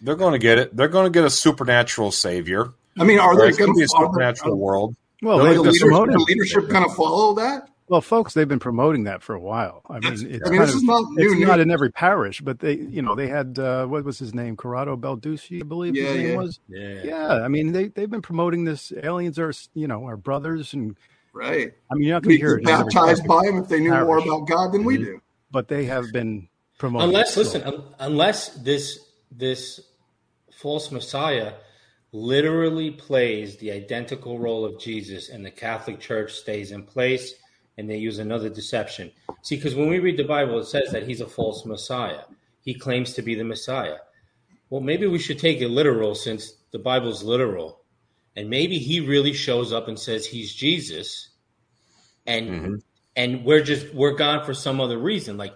they're 0.00 0.16
going 0.16 0.32
to 0.32 0.38
get 0.38 0.58
it. 0.58 0.76
They're 0.76 0.88
going 0.88 1.06
to 1.06 1.16
get 1.16 1.24
a 1.24 1.30
supernatural 1.30 2.10
savior. 2.10 2.72
I 2.98 3.04
mean, 3.04 3.18
are 3.18 3.36
they 3.36 3.52
going 3.52 3.72
to 3.72 3.76
be 3.76 3.84
a 3.84 3.88
supernatural 3.88 4.56
world? 4.56 4.96
Well, 5.22 5.38
the, 5.38 5.60
leadership, 5.60 5.88
the 5.88 6.24
leadership 6.28 6.68
kind 6.68 6.84
of 6.84 6.94
follow 6.94 7.34
that. 7.34 7.68
Well, 7.88 8.00
folks, 8.00 8.34
they've 8.34 8.48
been 8.48 8.58
promoting 8.58 9.04
that 9.04 9.22
for 9.22 9.34
a 9.34 9.40
while. 9.40 9.82
I 9.88 10.00
mean, 10.00 10.12
it's, 10.12 10.22
I 10.22 10.50
mean, 10.50 10.60
this 10.60 10.70
of, 10.70 10.76
is 10.76 10.82
not 10.82 11.08
new. 11.12 11.32
It's 11.32 11.46
not 11.46 11.60
in 11.60 11.70
every 11.70 11.92
parish, 11.92 12.40
but 12.40 12.58
they, 12.58 12.74
you 12.74 13.00
know, 13.00 13.14
they 13.14 13.28
had 13.28 13.60
uh, 13.60 13.86
what 13.86 14.02
was 14.04 14.18
his 14.18 14.34
name, 14.34 14.56
Corrado 14.56 14.96
Balducci, 14.96 15.60
I 15.60 15.64
believe 15.64 15.94
yeah, 15.94 16.06
his 16.06 16.16
name 16.16 16.26
yeah. 16.26 16.36
was. 16.36 16.60
Yeah, 16.68 17.02
yeah. 17.04 17.28
I 17.44 17.48
mean, 17.48 17.70
they 17.70 17.88
they've 17.88 18.10
been 18.10 18.22
promoting 18.22 18.64
this. 18.64 18.92
Aliens 19.02 19.38
are, 19.38 19.52
you 19.74 19.86
know, 19.86 20.04
our 20.04 20.16
brothers, 20.16 20.74
and 20.74 20.96
right. 21.32 21.72
I 21.88 21.94
mean, 21.94 22.08
you're 22.08 22.16
not 22.16 22.24
going 22.24 22.36
to 22.36 22.40
hear 22.40 22.56
it 22.56 22.64
baptized 22.64 23.24
by 23.24 23.44
them 23.44 23.58
if 23.58 23.68
they 23.68 23.78
knew 23.78 23.92
parish. 23.92 24.06
more 24.06 24.18
about 24.18 24.48
God 24.48 24.72
than 24.72 24.82
we 24.82 24.96
mm-hmm. 24.96 25.04
do. 25.04 25.22
But 25.52 25.68
they 25.68 25.84
have 25.84 26.06
been 26.12 26.48
promoting. 26.78 27.10
Unless, 27.10 27.36
listen, 27.36 27.62
un- 27.62 27.84
unless 28.00 28.48
this 28.48 28.98
this 29.30 29.80
false 30.50 30.90
Messiah 30.90 31.52
literally 32.10 32.90
plays 32.90 33.58
the 33.58 33.70
identical 33.70 34.40
role 34.40 34.64
of 34.64 34.80
Jesus, 34.80 35.28
and 35.28 35.46
the 35.46 35.52
Catholic 35.52 36.00
Church 36.00 36.32
stays 36.32 36.72
in 36.72 36.82
place 36.82 37.34
and 37.78 37.88
they 37.88 37.96
use 37.96 38.18
another 38.18 38.48
deception. 38.48 39.10
See, 39.42 39.56
because 39.56 39.74
when 39.74 39.88
we 39.88 39.98
read 39.98 40.16
the 40.16 40.24
Bible, 40.24 40.58
it 40.58 40.66
says 40.66 40.90
that 40.92 41.06
he's 41.06 41.20
a 41.20 41.26
false 41.26 41.64
Messiah. 41.64 42.22
he 42.62 42.74
claims 42.74 43.12
to 43.14 43.22
be 43.22 43.34
the 43.34 43.44
Messiah. 43.44 43.98
Well, 44.70 44.80
maybe 44.80 45.06
we 45.06 45.20
should 45.20 45.38
take 45.38 45.60
it 45.60 45.68
literal 45.68 46.14
since 46.14 46.54
the 46.72 46.78
Bible's 46.78 47.22
literal. 47.22 47.80
And 48.34 48.50
maybe 48.50 48.78
he 48.78 49.00
really 49.00 49.32
shows 49.32 49.72
up 49.72 49.88
and 49.88 49.98
says 49.98 50.26
he's 50.26 50.52
Jesus. 50.54 51.28
And 52.26 52.50
mm-hmm. 52.50 52.74
and 53.14 53.44
we're 53.44 53.62
just 53.62 53.94
we're 53.94 54.16
gone 54.16 54.44
for 54.44 54.52
some 54.52 54.80
other 54.80 54.98
reason. 54.98 55.36
Like 55.36 55.54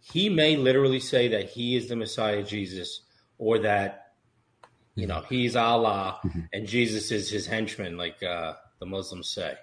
he 0.00 0.28
may 0.28 0.56
literally 0.56 1.00
say 1.00 1.28
that 1.28 1.48
he 1.48 1.76
is 1.76 1.88
the 1.88 1.96
Messiah 1.96 2.42
Jesus 2.42 3.02
or 3.38 3.60
that 3.60 4.12
you 4.96 5.06
know 5.06 5.22
he's 5.28 5.54
Allah 5.54 6.18
mm-hmm. 6.24 6.40
and 6.52 6.66
Jesus 6.66 7.12
is 7.12 7.30
his 7.30 7.46
henchman, 7.46 7.96
like 7.96 8.20
uh, 8.22 8.54
the 8.80 8.86
Muslims 8.86 9.30
say. 9.30 9.54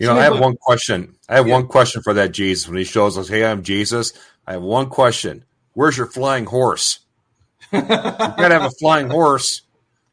You 0.00 0.06
know, 0.06 0.16
I 0.16 0.24
have 0.24 0.40
one 0.40 0.56
question. 0.56 1.14
I 1.28 1.36
have 1.36 1.46
yeah. 1.46 1.52
one 1.52 1.66
question 1.66 2.00
for 2.02 2.14
that 2.14 2.32
Jesus 2.32 2.66
when 2.66 2.78
he 2.78 2.84
shows 2.84 3.18
us, 3.18 3.28
"Hey, 3.28 3.44
I'm 3.44 3.62
Jesus." 3.62 4.14
I 4.46 4.54
have 4.54 4.62
one 4.62 4.88
question. 4.88 5.44
Where's 5.74 5.96
your 5.96 6.06
flying 6.06 6.46
horse? 6.46 7.00
you 7.72 7.82
gotta 7.82 8.58
have 8.58 8.64
a 8.64 8.70
flying 8.70 9.10
horse. 9.10 9.62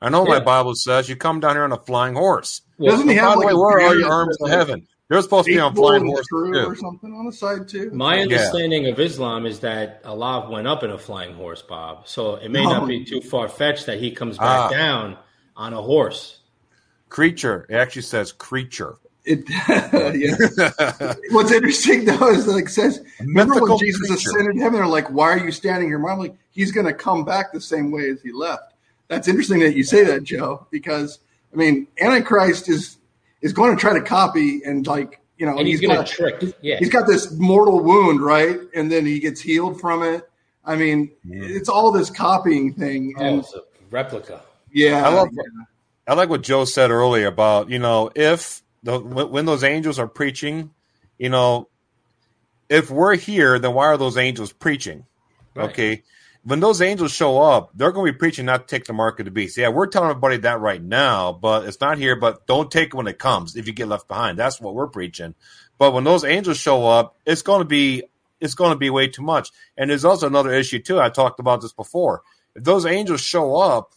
I 0.02 0.10
know 0.10 0.26
yeah. 0.28 0.34
my 0.34 0.40
Bible 0.42 0.76
says 0.76 1.08
you 1.10 1.16
come 1.16 1.40
down 1.40 1.56
here 1.56 1.64
on 1.64 1.72
a 1.72 1.78
flying 1.78 2.16
horse. 2.16 2.62
Doesn't 2.80 3.08
he 3.08 3.16
have 3.16 3.36
by 3.36 3.36
like 3.36 3.48
way, 3.48 3.54
where 3.54 3.80
are 3.80 3.96
your 3.96 4.12
arms 4.12 4.38
in 4.42 4.50
heaven? 4.50 4.88
They're 5.10 5.22
supposed 5.22 5.46
to 5.46 5.54
be 5.54 5.60
on 5.60 5.74
flying 5.74 6.06
horse 6.06 6.26
or 6.34 6.76
something 6.76 7.14
on 7.14 7.26
the 7.26 7.32
side 7.32 7.70
too. 7.70 7.90
My 7.92 8.20
understanding 8.20 8.84
yeah. 8.84 8.92
of 8.92 9.00
Islam 9.00 9.46
is 9.46 9.62
that 9.62 10.02
Allah 10.04 10.50
went 10.52 10.68
up 10.68 10.84
in 10.84 10.90
a 10.90 10.98
flying 10.98 11.34
horse, 11.34 11.62
Bob. 11.62 12.10
So 12.10 12.36
it 12.36 12.50
may 12.50 12.64
not 12.64 12.88
be 12.88 13.06
too 13.06 13.22
far 13.22 13.48
fetched 13.48 13.86
that 13.86 14.00
he 14.00 14.12
comes 14.12 14.38
back 14.38 14.48
ah. 14.48 14.70
down 14.70 15.18
on 15.56 15.74
a 15.74 15.82
horse. 15.82 16.40
Creature. 17.08 17.68
It 17.70 17.76
actually 17.76 18.02
says 18.02 18.34
creature. 18.34 18.98
It, 19.28 19.44
yeah. 20.16 21.14
What's 21.32 21.52
interesting 21.52 22.06
though 22.06 22.30
is 22.30 22.48
like 22.48 22.70
says, 22.70 23.04
remember 23.20 23.62
when 23.62 23.78
Jesus 23.78 24.08
creature. 24.08 24.30
ascended 24.30 24.56
to 24.56 24.62
heaven? 24.62 24.80
They're 24.80 24.88
like, 24.88 25.10
"Why 25.12 25.34
are 25.34 25.38
you 25.38 25.52
standing 25.52 25.90
here?" 25.90 25.98
I'm 26.08 26.18
like, 26.18 26.36
"He's 26.52 26.72
going 26.72 26.86
to 26.86 26.94
come 26.94 27.26
back 27.26 27.52
the 27.52 27.60
same 27.60 27.92
way 27.92 28.10
as 28.10 28.22
he 28.22 28.32
left." 28.32 28.74
That's 29.10 29.28
interesting 29.28 29.60
that 29.60 29.76
you 29.76 29.84
say 29.84 30.06
that, 30.06 30.24
Joe, 30.24 30.66
because 30.72 31.20
I 31.54 31.58
mean, 31.58 31.88
Antichrist 32.00 32.70
is 32.70 32.98
is 33.42 33.52
going 33.52 33.76
to 33.76 33.80
try 33.80 33.94
to 33.94 34.02
copy 34.02 34.62
and 34.64 34.88
like 34.88 35.20
you 35.38 35.46
know, 35.46 35.58
and 35.58 35.68
he's, 35.68 35.82
he's 35.82 35.90
going 35.90 36.04
to 36.04 36.10
trick. 36.10 36.42
Yeah, 36.62 36.78
he's 36.80 36.90
got 36.90 37.06
this 37.06 37.32
mortal 37.34 37.84
wound, 37.84 38.22
right? 38.22 38.60
And 38.74 38.90
then 38.90 39.06
he 39.06 39.20
gets 39.20 39.42
healed 39.42 39.80
from 39.80 40.04
it. 40.04 40.28
I 40.64 40.76
mean, 40.76 41.12
yeah. 41.26 41.44
it's 41.44 41.70
all 41.70 41.92
this 41.92 42.10
copying 42.10 42.74
thing. 42.74 43.14
Oh, 43.18 43.24
and, 43.24 43.40
it's 43.40 43.54
a 43.54 43.62
replica. 43.92 44.42
Yeah, 44.72 45.06
I 45.06 45.14
love. 45.14 45.30
I 46.08 46.14
like 46.14 46.30
what 46.30 46.44
Joe 46.44 46.64
said 46.64 46.92
earlier 46.92 47.28
about 47.28 47.70
you 47.70 47.80
know 47.80 48.10
if 48.16 48.64
the, 48.88 49.00
when 49.00 49.46
those 49.46 49.66
angels 49.66 50.00
are 50.00 50.08
preaching, 50.08 50.72
you 51.18 51.28
know, 51.28 51.68
if 52.70 52.90
we're 52.90 53.18
here, 53.18 53.60
then 53.60 53.74
why 53.74 53.88
are 53.88 53.98
those 53.98 54.16
angels 54.16 54.54
preaching? 54.54 55.06
Right. 55.54 55.70
Okay. 55.72 56.04
When 56.44 56.62
those 56.62 56.82
angels 56.82 57.12
show 57.12 57.42
up, 57.42 57.72
they're 57.76 57.92
going 57.92 58.08
to 58.08 58.14
be 58.14 58.18
preaching 58.18 58.46
not 58.46 58.66
to 58.66 58.76
take 58.76 58.86
the 58.86 58.94
mark 58.94 59.20
of 59.20 59.26
the 59.26 59.32
beast. 59.32 59.58
Yeah, 59.58 59.70
we're 59.70 59.88
telling 59.88 60.10
everybody 60.10 60.38
that 60.38 60.62
right 60.62 60.82
now, 60.82 61.34
but 61.34 61.66
it's 61.66 61.82
not 61.82 61.98
here. 61.98 62.16
But 62.16 62.48
don't 62.48 62.72
take 62.72 62.88
it 62.90 62.94
when 62.94 63.08
it 63.08 63.20
comes 63.20 63.58
if 63.58 63.68
you 63.68 63.74
get 63.74 63.90
left 63.90 64.08
behind. 64.08 64.40
That's 64.40 64.62
what 64.62 64.74
we're 64.74 64.88
preaching. 64.88 65.36
But 65.78 65.92
when 65.92 66.06
those 66.06 66.24
angels 66.24 66.58
show 66.58 66.88
up, 66.88 67.18
it's 67.26 67.42
going 67.42 67.60
to 67.60 67.66
be 67.66 68.04
it's 68.40 68.54
going 68.54 68.72
to 68.72 68.78
be 68.78 68.90
way 68.90 69.10
too 69.10 69.22
much. 69.24 69.50
And 69.76 69.90
there's 69.90 70.06
also 70.06 70.28
another 70.28 70.54
issue 70.54 70.80
too. 70.80 71.02
I 71.02 71.10
talked 71.10 71.42
about 71.42 71.60
this 71.60 71.74
before. 71.74 72.22
If 72.56 72.64
those 72.64 72.86
angels 72.86 73.20
show 73.20 73.58
up, 73.58 73.92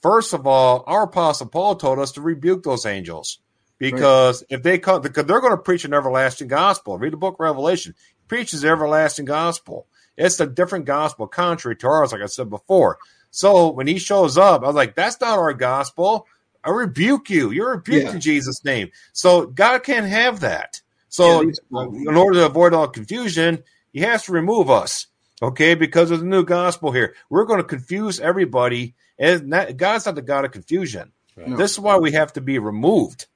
first 0.00 0.32
of 0.32 0.46
all, 0.46 0.82
our 0.86 1.02
apostle 1.02 1.48
Paul 1.48 1.76
told 1.76 1.98
us 1.98 2.12
to 2.12 2.22
rebuke 2.22 2.62
those 2.62 2.86
angels 2.86 3.38
because 3.80 4.42
right. 4.42 4.58
if 4.58 4.62
they 4.62 4.78
come, 4.78 5.02
because 5.02 5.24
they're 5.24 5.40
going 5.40 5.56
to 5.56 5.62
preach 5.62 5.84
an 5.84 5.94
everlasting 5.94 6.46
gospel. 6.46 6.98
Read 6.98 7.14
the 7.14 7.16
book 7.16 7.36
Revelation. 7.40 7.94
He 7.96 8.14
preaches 8.28 8.64
everlasting 8.64 9.24
gospel. 9.24 9.86
It's 10.16 10.38
a 10.38 10.46
different 10.46 10.84
gospel, 10.84 11.26
contrary 11.26 11.76
to 11.76 11.88
ours, 11.88 12.12
like 12.12 12.20
I 12.20 12.26
said 12.26 12.50
before. 12.50 12.98
So 13.30 13.70
when 13.70 13.86
he 13.86 13.98
shows 13.98 14.36
up, 14.36 14.62
I 14.62 14.66
was 14.66 14.76
like, 14.76 14.94
"That's 14.94 15.20
not 15.20 15.38
our 15.38 15.54
gospel. 15.54 16.26
I 16.62 16.70
rebuke 16.70 17.30
you. 17.30 17.50
You're 17.50 17.76
rebuked 17.76 18.04
yeah. 18.04 18.12
in 18.12 18.20
Jesus' 18.20 18.64
name." 18.64 18.90
So 19.12 19.46
God 19.46 19.82
can't 19.82 20.06
have 20.06 20.40
that. 20.40 20.80
So 21.08 21.42
yeah, 21.42 21.52
in 21.72 22.16
order 22.16 22.40
to 22.40 22.46
avoid 22.46 22.74
all 22.74 22.86
confusion, 22.86 23.64
He 23.92 24.00
has 24.00 24.24
to 24.24 24.32
remove 24.32 24.70
us. 24.70 25.06
Okay, 25.42 25.74
because 25.74 26.10
of 26.10 26.20
the 26.20 26.26
new 26.26 26.44
gospel 26.44 26.92
here, 26.92 27.14
we're 27.30 27.46
going 27.46 27.60
to 27.62 27.66
confuse 27.66 28.20
everybody, 28.20 28.94
and 29.18 29.48
not, 29.48 29.74
God's 29.78 30.04
not 30.04 30.16
the 30.16 30.22
God 30.22 30.44
of 30.44 30.50
confusion. 30.50 31.12
Right. 31.34 31.56
This 31.56 31.72
is 31.72 31.80
why 31.80 31.96
we 31.96 32.12
have 32.12 32.34
to 32.34 32.42
be 32.42 32.58
removed. 32.58 33.26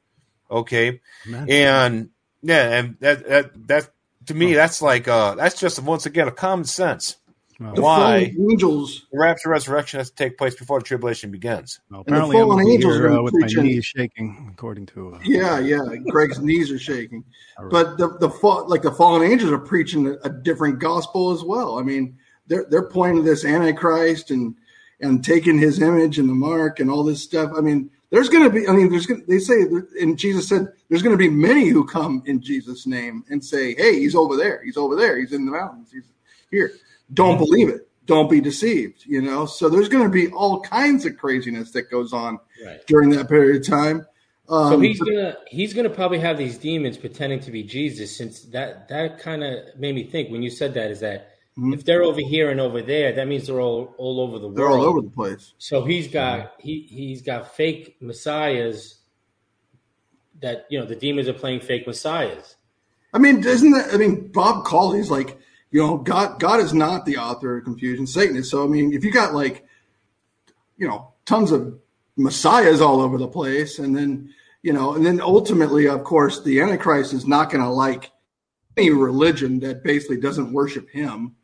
Okay, 0.55 1.01
Amen. 1.27 1.51
and 1.51 2.11
yeah, 2.43 2.79
and 2.79 2.97
that 3.01 3.29
that 3.29 3.69
that 3.69 3.91
to 4.27 4.35
me 4.35 4.55
that's 4.55 4.81
like 4.81 5.09
uh 5.09 5.35
that's 5.35 5.59
just 5.59 5.83
once 5.83 6.07
again 6.07 6.29
a 6.29 6.33
common 6.33 6.65
sense. 6.65 7.17
The 7.59 7.81
Why 7.81 8.35
angels 8.39 9.07
the 9.13 9.19
rapture 9.19 9.49
resurrection 9.49 9.99
has 9.99 10.11
to 10.11 10.17
take 10.17 10.37
place 10.37 10.57
before 10.57 10.81
the 10.81 10.85
tribulation 10.85 11.31
begins. 11.31 11.81
Well, 11.89 12.01
apparently, 12.01 12.39
I'm 12.39 12.51
angels 12.61 12.97
here, 12.97 13.13
uh, 13.13 13.23
with 13.23 13.33
preaching. 13.35 13.59
my 13.59 13.63
knees 13.63 13.85
shaking, 13.85 14.51
according 14.53 14.87
to. 14.87 15.15
Uh, 15.15 15.21
yeah, 15.25 15.61
yeah, 15.61 15.81
Greg's 16.09 16.41
knees 16.41 16.71
are 16.73 16.79
shaking, 16.79 17.25
right. 17.59 17.71
but 17.71 17.97
the 17.97 18.09
the 18.19 18.29
like 18.67 18.83
the 18.83 18.91
fallen 18.93 19.29
angels 19.29 19.53
are 19.53 19.59
preaching 19.59 20.07
a, 20.07 20.13
a 20.25 20.31
different 20.31 20.81
gospel 20.81 21.31
as 21.31 21.45
well. 21.45 21.79
I 21.79 21.83
mean, 21.83 22.17
they're 22.49 22.67
they're 22.69 22.89
pointing 22.89 23.23
to 23.23 23.31
this 23.31 23.45
antichrist 23.45 24.31
and 24.31 24.57
and 25.01 25.25
taking 25.25 25.59
his 25.59 25.81
image 25.81 26.19
and 26.19 26.29
the 26.29 26.35
mark 26.35 26.81
and 26.81 26.91
all 26.91 27.05
this 27.05 27.23
stuff. 27.23 27.53
I 27.57 27.61
mean, 27.61 27.91
there's 28.15 28.29
going 28.29 28.45
to 28.45 28.51
be, 28.51 28.69
I 28.69 28.73
mean, 28.73 28.91
there's 28.91 29.07
going 29.07 29.23
to, 29.23 29.27
they 29.27 29.41
say, 29.41 29.63
and 30.01 30.17
Jesus 30.17 30.49
said, 30.49 30.69
there's 30.89 31.03
going 31.03 31.15
to 31.15 31.19
be 31.19 31.29
many 31.29 31.67
who 31.67 31.85
come 31.85 32.23
in 32.27 32.41
Jesus' 32.41 32.87
name 32.87 33.25
and 33.29 33.45
say, 33.45 33.75
hey, 33.75 33.99
he's 33.99 34.15
over 34.15 34.37
there. 34.37 34.63
He's 34.63 34.77
over 34.77 34.95
there. 34.95 35.19
He's 35.19 35.33
in 35.33 35.45
the 35.45 35.51
mountains. 35.51 35.91
He's 35.93 36.05
here. 36.49 36.75
Don't 37.13 37.39
believe 37.39 37.69
it. 37.69 37.89
Don't 38.07 38.31
be 38.31 38.41
deceived, 38.41 39.05
you 39.05 39.21
know? 39.21 39.47
So 39.47 39.69
there's 39.69 39.89
going 39.89 40.05
to 40.05 40.11
be 40.11 40.29
all 40.29 40.61
kinds 40.61 41.05
of 41.07 41.17
craziness 41.17 41.73
that 41.73 41.91
goes 41.91 42.13
on 42.13 42.39
right. 42.65 42.87
during 42.87 43.11
that 43.11 43.29
period 43.29 43.57
of 43.57 43.67
time. 43.67 44.07
Um, 44.49 44.75
so 44.75 44.81
he's 44.81 45.01
gonna 45.01 45.39
he's 45.47 45.73
gonna 45.73 45.89
probably 45.89 46.19
have 46.19 46.37
these 46.37 46.59
demons 46.59 46.99
pretending 46.99 47.41
to 47.41 47.51
be 47.51 47.63
Jesus, 47.63 48.15
since 48.15 48.43
that 48.43 48.89
that 48.91 49.19
kind 49.19 49.43
of 49.43 49.75
made 49.79 49.95
me 49.95 50.05
think 50.05 50.31
when 50.31 50.43
you 50.43 50.51
said 50.51 50.75
that 50.75 50.91
is 50.91 51.01
that 51.01 51.34
Mm-hmm. 51.59 51.75
If 51.75 51.85
they're 51.85 52.03
over 52.03 52.21
here 52.21 52.51
and 52.51 52.61
over 52.61 52.83
there, 52.83 53.13
that 53.13 53.29
means 53.29 53.47
they're 53.47 53.61
all 53.61 53.95
all 53.97 54.21
over 54.21 54.39
the 54.39 54.47
world. 54.47 54.57
they're 54.57 54.69
all 54.69 54.85
over 54.85 55.01
the 55.01 55.11
place. 55.11 55.55
So 55.59 55.85
he's 55.85 56.09
got 56.09 56.55
he 56.59 56.81
he's 56.91 57.23
got 57.23 57.55
fake 57.55 57.97
messiahs 58.01 58.97
that 60.41 60.67
you 60.69 60.81
know 60.81 60.85
the 60.85 60.97
demons 60.97 61.29
are 61.29 61.33
playing 61.33 61.61
fake 61.61 61.87
messiahs. 61.87 62.57
I 63.13 63.19
mean, 63.19 63.45
isn't 63.45 63.71
that? 63.71 63.95
I 63.95 63.97
mean, 63.97 64.33
Bob 64.33 64.65
Cauley's 64.65 65.13
like, 65.13 65.39
you 65.71 65.81
know, 65.81 65.99
God 65.99 66.41
God 66.41 66.59
is 66.59 66.75
not 66.75 67.07
the 67.07 67.19
author 67.19 67.59
of 67.59 67.65
confusion. 67.65 68.07
Satan 68.07 68.37
is. 68.37 68.51
So 68.51 68.65
I 68.65 68.67
mean, 68.67 68.93
if 68.93 69.05
you 69.05 69.13
got 69.13 69.33
like, 69.33 69.65
you 70.77 70.89
know, 70.89 71.13
tons 71.25 71.53
of 71.53 71.79
messiahs 72.17 72.81
all 72.81 73.01
over 73.01 73.17
the 73.17 73.29
place, 73.29 73.79
and 73.79 73.97
then 73.97 74.35
you 74.63 74.73
know, 74.73 74.95
and 74.95 75.07
then 75.07 75.21
ultimately, 75.21 75.87
of 75.87 76.03
course, 76.03 76.43
the 76.43 76.61
Antichrist 76.61 77.13
is 77.13 77.27
not 77.27 77.51
going 77.51 77.63
to 77.63 77.71
like 77.71 78.11
any 78.77 78.91
religion 78.91 79.61
that 79.61 79.85
basically 79.85 80.17
doesn't 80.17 80.53
worship 80.53 80.91
him. 80.91 81.37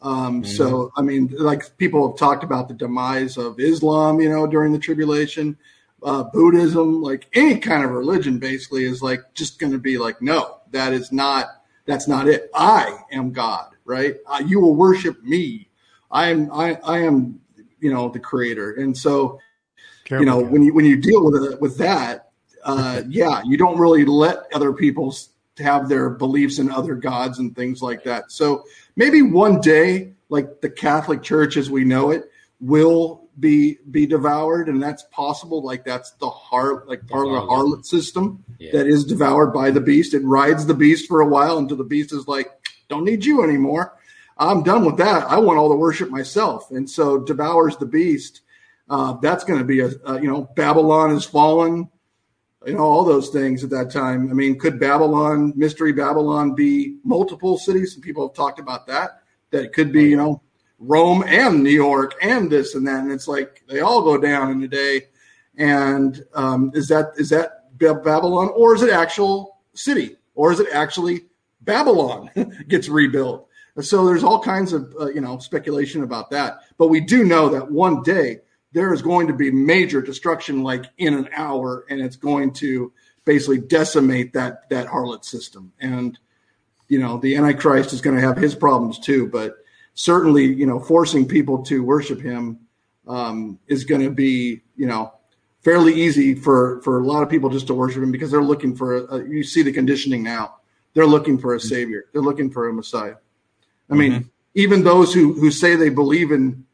Um, 0.00 0.42
mm-hmm. 0.42 0.50
So, 0.50 0.92
I 0.96 1.02
mean, 1.02 1.34
like 1.38 1.76
people 1.76 2.08
have 2.08 2.18
talked 2.18 2.44
about 2.44 2.68
the 2.68 2.74
demise 2.74 3.36
of 3.36 3.58
Islam, 3.58 4.20
you 4.20 4.28
know, 4.28 4.46
during 4.46 4.72
the 4.72 4.78
tribulation, 4.78 5.56
uh, 6.02 6.24
Buddhism, 6.24 7.02
like 7.02 7.26
any 7.32 7.58
kind 7.58 7.84
of 7.84 7.90
religion 7.90 8.38
basically 8.38 8.84
is 8.84 9.02
like 9.02 9.20
just 9.34 9.58
going 9.58 9.72
to 9.72 9.78
be 9.78 9.98
like, 9.98 10.22
no, 10.22 10.60
that 10.70 10.92
is 10.92 11.10
not, 11.10 11.46
that's 11.86 12.06
not 12.06 12.28
it. 12.28 12.50
I 12.54 12.98
am 13.10 13.32
God, 13.32 13.74
right? 13.84 14.16
Uh, 14.26 14.42
you 14.46 14.60
will 14.60 14.76
worship 14.76 15.22
me. 15.24 15.68
I 16.10 16.28
am, 16.28 16.52
I, 16.52 16.78
I 16.84 16.98
am, 16.98 17.40
you 17.80 17.92
know, 17.92 18.08
the 18.08 18.20
creator. 18.20 18.74
And 18.74 18.96
so, 18.96 19.40
Careful, 20.04 20.24
you 20.24 20.30
know, 20.30 20.40
when 20.40 20.62
you, 20.62 20.74
when 20.74 20.84
you 20.84 20.96
deal 20.96 21.24
with 21.24 21.42
it, 21.42 21.60
with 21.60 21.76
that, 21.78 22.30
uh, 22.64 23.02
yeah, 23.08 23.42
you 23.44 23.56
don't 23.56 23.78
really 23.78 24.04
let 24.04 24.44
other 24.54 24.72
people 24.72 25.14
have 25.58 25.88
their 25.88 26.10
beliefs 26.10 26.58
in 26.58 26.70
other 26.70 26.94
gods 26.94 27.38
and 27.38 27.54
things 27.54 27.82
like 27.82 28.04
that. 28.04 28.30
So, 28.32 28.64
maybe 28.96 29.22
one 29.22 29.60
day, 29.60 30.12
like 30.28 30.60
the 30.60 30.70
Catholic 30.70 31.22
Church 31.22 31.56
as 31.56 31.70
we 31.70 31.84
know 31.84 32.10
it, 32.10 32.30
will 32.60 33.28
be 33.40 33.78
be 33.90 34.06
devoured, 34.06 34.68
and 34.68 34.82
that's 34.82 35.04
possible. 35.10 35.62
Like 35.62 35.84
that's 35.84 36.12
the 36.12 36.28
heart, 36.28 36.88
like 36.88 37.06
part 37.06 37.26
of 37.26 37.32
the 37.32 37.40
harlot 37.40 37.84
system 37.84 38.44
yeah. 38.58 38.72
that 38.72 38.86
is 38.86 39.04
devoured 39.04 39.52
by 39.52 39.70
the 39.70 39.80
beast. 39.80 40.14
It 40.14 40.24
rides 40.24 40.66
the 40.66 40.74
beast 40.74 41.08
for 41.08 41.20
a 41.20 41.26
while 41.26 41.58
until 41.58 41.76
the 41.76 41.84
beast 41.84 42.12
is 42.12 42.26
like, 42.26 42.50
"Don't 42.88 43.04
need 43.04 43.24
you 43.24 43.44
anymore. 43.44 43.96
I'm 44.36 44.62
done 44.62 44.84
with 44.84 44.96
that. 44.98 45.24
I 45.24 45.38
want 45.38 45.58
all 45.58 45.68
the 45.68 45.76
worship 45.76 46.10
myself." 46.10 46.70
And 46.70 46.88
so 46.88 47.18
devours 47.18 47.76
the 47.76 47.86
beast. 47.86 48.42
Uh, 48.90 49.14
that's 49.20 49.44
going 49.44 49.58
to 49.58 49.64
be 49.64 49.80
a, 49.80 49.90
a, 50.06 50.20
you 50.20 50.28
know 50.28 50.48
Babylon 50.56 51.10
has 51.10 51.24
fallen. 51.24 51.88
You 52.66 52.74
know 52.74 52.80
all 52.80 53.04
those 53.04 53.28
things 53.28 53.62
at 53.62 53.70
that 53.70 53.90
time. 53.92 54.30
I 54.30 54.34
mean, 54.34 54.58
could 54.58 54.80
Babylon, 54.80 55.52
mystery 55.54 55.92
Babylon, 55.92 56.54
be 56.54 56.98
multiple 57.04 57.56
cities? 57.56 57.92
Some 57.92 58.02
people 58.02 58.26
have 58.26 58.34
talked 58.34 58.58
about 58.58 58.86
that. 58.88 59.22
That 59.50 59.64
it 59.64 59.72
could 59.72 59.92
be, 59.92 60.04
you 60.04 60.16
know, 60.16 60.42
Rome 60.78 61.24
and 61.26 61.62
New 61.62 61.70
York 61.70 62.14
and 62.22 62.50
this 62.50 62.74
and 62.74 62.86
that, 62.86 63.02
and 63.02 63.12
it's 63.12 63.28
like 63.28 63.62
they 63.68 63.80
all 63.80 64.02
go 64.02 64.18
down 64.18 64.50
in 64.50 64.62
a 64.62 64.68
day. 64.68 65.02
And 65.56 66.24
um, 66.34 66.70
is 66.74 66.88
that 66.88 67.12
is 67.16 67.30
that 67.30 67.78
Babylon 67.78 68.50
or 68.54 68.74
is 68.74 68.82
it 68.82 68.90
actual 68.90 69.58
city 69.74 70.16
or 70.34 70.52
is 70.52 70.60
it 70.60 70.68
actually 70.72 71.26
Babylon 71.62 72.30
gets 72.68 72.88
rebuilt? 72.88 73.48
So 73.80 74.04
there's 74.04 74.24
all 74.24 74.40
kinds 74.40 74.72
of 74.72 74.94
uh, 75.00 75.10
you 75.10 75.20
know 75.20 75.38
speculation 75.38 76.02
about 76.02 76.30
that. 76.30 76.60
But 76.76 76.88
we 76.88 77.00
do 77.00 77.24
know 77.24 77.48
that 77.48 77.70
one 77.70 78.02
day 78.02 78.40
there 78.72 78.92
is 78.92 79.02
going 79.02 79.28
to 79.28 79.32
be 79.32 79.50
major 79.50 80.02
destruction, 80.02 80.62
like 80.62 80.84
in 80.98 81.14
an 81.14 81.28
hour, 81.34 81.84
and 81.88 82.00
it's 82.00 82.16
going 82.16 82.52
to 82.54 82.92
basically 83.24 83.58
decimate 83.58 84.32
that 84.34 84.68
that 84.70 84.86
harlot 84.86 85.24
system. 85.24 85.72
And 85.80 86.18
you 86.88 86.98
know 86.98 87.18
the 87.18 87.36
Antichrist 87.36 87.92
is 87.92 88.00
going 88.00 88.16
to 88.16 88.22
have 88.22 88.36
his 88.36 88.54
problems 88.54 88.98
too, 88.98 89.28
but 89.28 89.56
certainly 89.94 90.44
you 90.44 90.66
know 90.66 90.78
forcing 90.78 91.26
people 91.26 91.64
to 91.64 91.82
worship 91.82 92.20
him 92.20 92.60
um, 93.08 93.58
is 93.66 93.84
going 93.84 94.02
to 94.02 94.10
be 94.10 94.62
you 94.76 94.86
know 94.86 95.12
fairly 95.62 95.94
easy 95.94 96.34
for 96.34 96.80
for 96.82 97.00
a 97.00 97.04
lot 97.04 97.22
of 97.22 97.28
people 97.28 97.50
just 97.50 97.66
to 97.66 97.74
worship 97.74 98.02
him 98.02 98.12
because 98.12 98.30
they're 98.30 98.42
looking 98.42 98.76
for 98.76 99.04
a, 99.06 99.28
you 99.28 99.42
see 99.42 99.62
the 99.62 99.72
conditioning 99.72 100.22
now 100.22 100.54
they're 100.94 101.06
looking 101.06 101.38
for 101.38 101.54
a 101.54 101.60
savior 101.60 102.06
they're 102.12 102.22
looking 102.22 102.50
for 102.50 102.68
a 102.68 102.72
messiah 102.72 103.16
i 103.90 103.94
mean 103.94 104.12
mm-hmm. 104.12 104.28
even 104.54 104.84
those 104.84 105.12
who 105.12 105.32
who 105.34 105.50
say 105.50 105.74
they 105.74 105.88
believe 105.88 106.30
in 106.30 106.64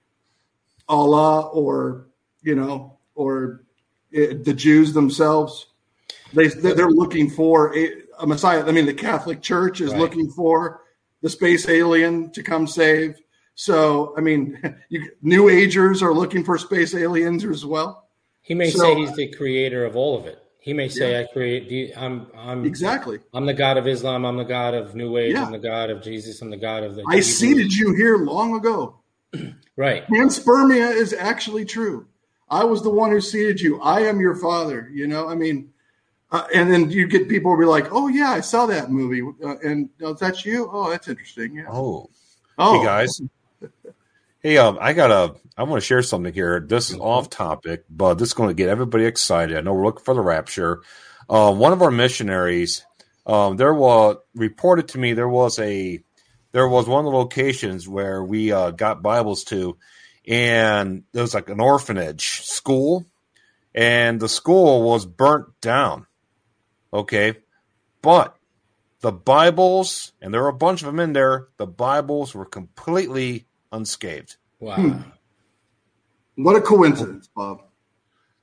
allah 0.88 1.42
or 1.48 2.06
you 2.42 2.54
know 2.54 2.98
or 3.14 3.64
it, 4.10 4.44
the 4.44 4.52
jews 4.52 4.92
themselves 4.92 5.66
they 6.32 6.48
they're 6.48 6.88
looking 6.88 7.30
for 7.30 7.76
a, 7.76 7.92
a, 8.20 8.26
messiah 8.26 8.64
i 8.66 8.72
mean 8.72 8.86
the 8.86 8.94
catholic 8.94 9.40
church 9.40 9.80
is 9.80 9.92
right. 9.92 10.00
looking 10.00 10.30
for 10.30 10.82
the 11.22 11.28
space 11.28 11.68
alien 11.68 12.30
to 12.30 12.42
come 12.42 12.66
save 12.66 13.18
so 13.54 14.14
i 14.16 14.20
mean 14.20 14.58
you, 14.88 15.10
new 15.22 15.48
agers 15.48 16.02
are 16.02 16.12
looking 16.12 16.44
for 16.44 16.58
space 16.58 16.94
aliens 16.94 17.44
as 17.44 17.64
well 17.64 18.04
he 18.44 18.52
may 18.52 18.70
so, 18.70 18.78
say 18.78 18.94
he's 18.94 19.16
the 19.16 19.32
creator 19.32 19.86
of 19.86 19.96
all 19.96 20.18
of 20.18 20.26
it. 20.26 20.38
He 20.58 20.74
may 20.74 20.88
say, 20.88 21.12
yeah. 21.12 21.20
"I 21.20 21.32
create. 21.32 21.92
I'm. 21.96 22.26
I'm 22.36 22.64
exactly. 22.66 23.18
I'm 23.32 23.46
the 23.46 23.54
God 23.54 23.78
of 23.78 23.86
Islam. 23.88 24.26
I'm 24.26 24.36
the 24.36 24.44
God 24.44 24.74
of 24.74 24.94
New 24.94 25.16
Age. 25.16 25.32
Yeah. 25.32 25.46
I'm 25.46 25.52
the 25.52 25.58
God 25.58 25.88
of 25.88 26.02
Jesus. 26.02 26.40
I'm 26.42 26.50
the 26.50 26.58
God 26.58 26.82
of 26.82 26.94
the. 26.94 27.04
I 27.08 27.20
seeded 27.20 27.72
you 27.72 27.94
here 27.94 28.18
long 28.18 28.54
ago. 28.54 29.00
right. 29.76 30.06
Panspermia 30.06 30.92
is 30.92 31.12
actually 31.12 31.64
true. 31.64 32.06
I 32.48 32.64
was 32.64 32.82
the 32.82 32.90
one 32.90 33.10
who 33.10 33.20
seeded 33.20 33.60
you. 33.60 33.80
I 33.80 34.00
am 34.00 34.20
your 34.20 34.36
father. 34.36 34.90
You 34.92 35.06
know. 35.06 35.28
I 35.28 35.34
mean, 35.34 35.70
uh, 36.30 36.46
and 36.54 36.70
then 36.70 36.90
you 36.90 37.06
get 37.06 37.28
people 37.28 37.50
will 37.50 37.58
be 37.58 37.64
like, 37.64 37.92
"Oh 37.92 38.08
yeah, 38.08 38.30
I 38.30 38.40
saw 38.40 38.66
that 38.66 38.90
movie." 38.90 39.22
Uh, 39.44 39.56
and 39.64 39.88
oh, 40.02 40.14
that's 40.14 40.44
you. 40.44 40.68
Oh, 40.72 40.90
that's 40.90 41.08
interesting. 41.08 41.56
Yeah. 41.56 41.66
Oh. 41.70 42.10
Oh, 42.58 42.78
hey 42.78 42.84
guys. 42.84 43.20
Hey, 44.40 44.58
um, 44.58 44.78
I 44.80 44.92
got 44.92 45.10
a. 45.10 45.34
I 45.56 45.62
want 45.62 45.80
to 45.80 45.86
share 45.86 46.02
something 46.02 46.32
here. 46.32 46.60
This 46.60 46.90
is 46.90 46.98
off 46.98 47.30
topic, 47.30 47.84
but 47.88 48.14
this 48.14 48.28
is 48.28 48.34
going 48.34 48.50
to 48.50 48.54
get 48.54 48.68
everybody 48.68 49.06
excited. 49.06 49.56
I 49.56 49.60
know 49.60 49.72
we're 49.72 49.86
looking 49.86 50.04
for 50.04 50.14
the 50.14 50.20
rapture. 50.20 50.82
Uh, 51.30 51.52
one 51.54 51.72
of 51.72 51.80
our 51.80 51.90
missionaries, 51.90 52.84
um, 53.26 53.56
there 53.56 53.72
was 53.72 54.18
reported 54.34 54.88
to 54.88 54.98
me 54.98 55.14
there 55.14 55.28
was 55.28 55.58
a 55.58 56.02
there 56.54 56.68
was 56.68 56.86
one 56.86 57.04
of 57.04 57.10
the 57.10 57.18
locations 57.18 57.88
where 57.88 58.22
we 58.22 58.52
uh, 58.52 58.70
got 58.70 59.02
Bibles 59.02 59.42
to, 59.46 59.76
and 60.24 61.02
there 61.10 61.22
was 61.22 61.34
like 61.34 61.48
an 61.48 61.58
orphanage 61.58 62.42
school, 62.42 63.04
and 63.74 64.20
the 64.20 64.28
school 64.28 64.84
was 64.84 65.04
burnt 65.04 65.60
down. 65.60 66.06
Okay, 66.92 67.34
but 68.02 68.36
the 69.00 69.10
Bibles, 69.10 70.12
and 70.22 70.32
there 70.32 70.42
were 70.42 70.48
a 70.48 70.54
bunch 70.54 70.80
of 70.80 70.86
them 70.86 71.00
in 71.00 71.12
there. 71.12 71.48
The 71.56 71.66
Bibles 71.66 72.36
were 72.36 72.46
completely 72.46 73.46
unscathed. 73.72 74.36
Wow. 74.60 74.76
Hmm. 74.76 75.00
What 76.36 76.54
a 76.54 76.60
coincidence, 76.60 77.28
Bob. 77.34 77.62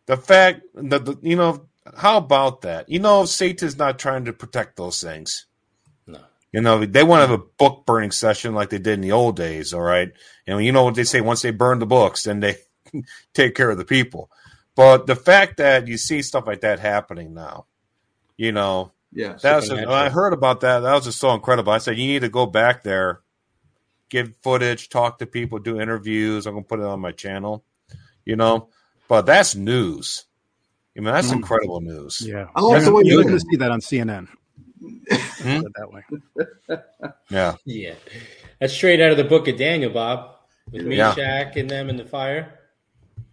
The 0.07 0.17
fact 0.17 0.63
that, 0.73 1.05
the, 1.05 1.17
you 1.21 1.37
know, 1.37 1.65
how 1.95 2.17
about 2.17 2.63
that? 2.63 2.89
You 2.89 2.99
know, 2.99 3.23
Satan's 3.23 3.77
not 3.77 3.99
trying 3.99 4.25
to 4.25 4.33
protect 4.33 4.75
those 4.75 5.01
things. 5.01 5.45
No. 6.53 6.59
You 6.59 6.61
know, 6.61 6.85
they 6.85 7.03
want 7.03 7.23
to 7.23 7.27
have 7.27 7.39
a 7.39 7.43
book 7.57 7.85
burning 7.85 8.11
session 8.11 8.53
like 8.53 8.69
they 8.69 8.77
did 8.77 8.95
in 8.95 9.01
the 9.01 9.13
old 9.13 9.35
days, 9.35 9.73
all 9.73 9.81
right? 9.81 10.11
And 10.45 10.63
you 10.63 10.71
know 10.71 10.83
what 10.83 10.95
they 10.95 11.03
say 11.03 11.21
once 11.21 11.41
they 11.41 11.51
burn 11.51 11.79
the 11.79 11.85
books, 11.85 12.23
then 12.23 12.39
they 12.39 12.57
take 13.33 13.55
care 13.55 13.69
of 13.69 13.77
the 13.77 13.85
people. 13.85 14.29
But 14.75 15.07
the 15.07 15.15
fact 15.15 15.57
that 15.57 15.87
you 15.87 15.97
see 15.97 16.21
stuff 16.21 16.47
like 16.47 16.61
that 16.61 16.79
happening 16.79 17.33
now, 17.33 17.65
you 18.37 18.51
know, 18.51 18.91
yeah, 19.13 19.37
that's 19.41 19.69
when 19.69 19.89
I 19.89 20.09
heard 20.09 20.33
about 20.33 20.61
that. 20.61 20.79
That 20.79 20.93
was 20.93 21.03
just 21.03 21.19
so 21.19 21.33
incredible. 21.33 21.73
I 21.73 21.79
said 21.79 21.97
you 21.97 22.07
need 22.07 22.21
to 22.21 22.29
go 22.29 22.45
back 22.45 22.83
there 22.83 23.21
give 24.11 24.35
footage, 24.43 24.89
talk 24.89 25.17
to 25.17 25.25
people, 25.25 25.57
do 25.57 25.81
interviews. 25.81 26.45
I'm 26.45 26.53
gonna 26.53 26.65
put 26.65 26.79
it 26.79 26.85
on 26.85 26.99
my 26.99 27.13
channel, 27.13 27.63
you 28.25 28.35
know. 28.35 28.69
But 29.07 29.25
that's 29.25 29.55
news. 29.55 30.25
I 30.95 30.99
mean, 30.99 31.11
that's 31.11 31.29
mm. 31.29 31.37
incredible 31.37 31.81
news. 31.81 32.21
Yeah, 32.21 32.47
I 32.53 32.61
love 32.61 32.83
the 32.83 32.93
way 32.93 33.03
you're 33.05 33.23
going 33.23 33.33
to 33.33 33.39
see 33.39 33.55
that 33.57 33.71
on 33.71 33.79
CNN. 33.79 34.27
Hmm? 34.81 35.61
that 35.75 35.91
way. 35.91 36.77
yeah, 37.29 37.55
yeah, 37.65 37.93
that's 38.59 38.73
straight 38.73 38.99
out 38.99 39.11
of 39.11 39.17
the 39.17 39.23
book 39.23 39.47
of 39.47 39.57
Daniel, 39.57 39.91
Bob, 39.91 40.35
with 40.71 40.85
Meshach 40.85 41.17
yeah. 41.17 41.51
and 41.55 41.69
them 41.69 41.89
in 41.89 41.97
the 41.97 42.05
fire. 42.05 42.59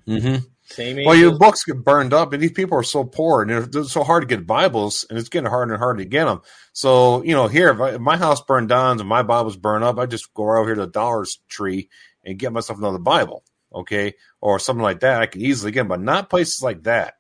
Mm-hmm. 0.07 0.45
Same 0.70 1.05
well, 1.07 1.15
your 1.15 1.39
books 1.39 1.65
get 1.65 1.83
burned 1.83 2.12
up, 2.12 2.35
and 2.35 2.43
these 2.43 2.53
people 2.53 2.77
are 2.77 2.83
so 2.83 3.03
poor, 3.03 3.41
and 3.41 3.75
it's 3.75 3.93
so 3.93 4.05
hard 4.05 4.23
to 4.23 4.27
get 4.27 4.47
Bibles, 4.47 5.07
and 5.09 5.19
it's 5.19 5.31
getting 5.31 5.49
harder 5.49 5.73
and 5.73 5.81
harder 5.81 6.03
to 6.03 6.09
get 6.09 6.27
them. 6.27 6.43
So, 6.75 7.23
you 7.23 7.35
know, 7.35 7.49
here, 7.49 7.70
if, 7.70 7.81
I, 7.81 7.91
if 7.93 8.01
my 8.01 8.19
house 8.19 8.43
burned 8.43 8.69
down 8.69 9.01
and 9.01 9.09
my 9.09 9.23
Bibles 9.23 9.57
burned 9.57 9.85
up, 9.85 9.99
I 9.99 10.05
just 10.05 10.33
go 10.35 10.51
out 10.51 10.66
here 10.66 10.75
to 10.75 10.83
the 10.83 10.87
Dollar 10.87 11.25
Tree 11.49 11.89
and 12.23 12.39
get 12.39 12.53
myself 12.53 12.79
another 12.79 12.99
Bible, 12.99 13.45
okay, 13.75 14.12
or 14.43 14.59
something 14.59 14.83
like 14.83 15.01
that. 15.01 15.23
I 15.23 15.27
can 15.27 15.41
easily 15.41 15.73
get 15.73 15.81
them, 15.81 15.89
but 15.89 16.01
not 16.01 16.29
places 16.29 16.62
like 16.62 16.83
that. 16.83 17.15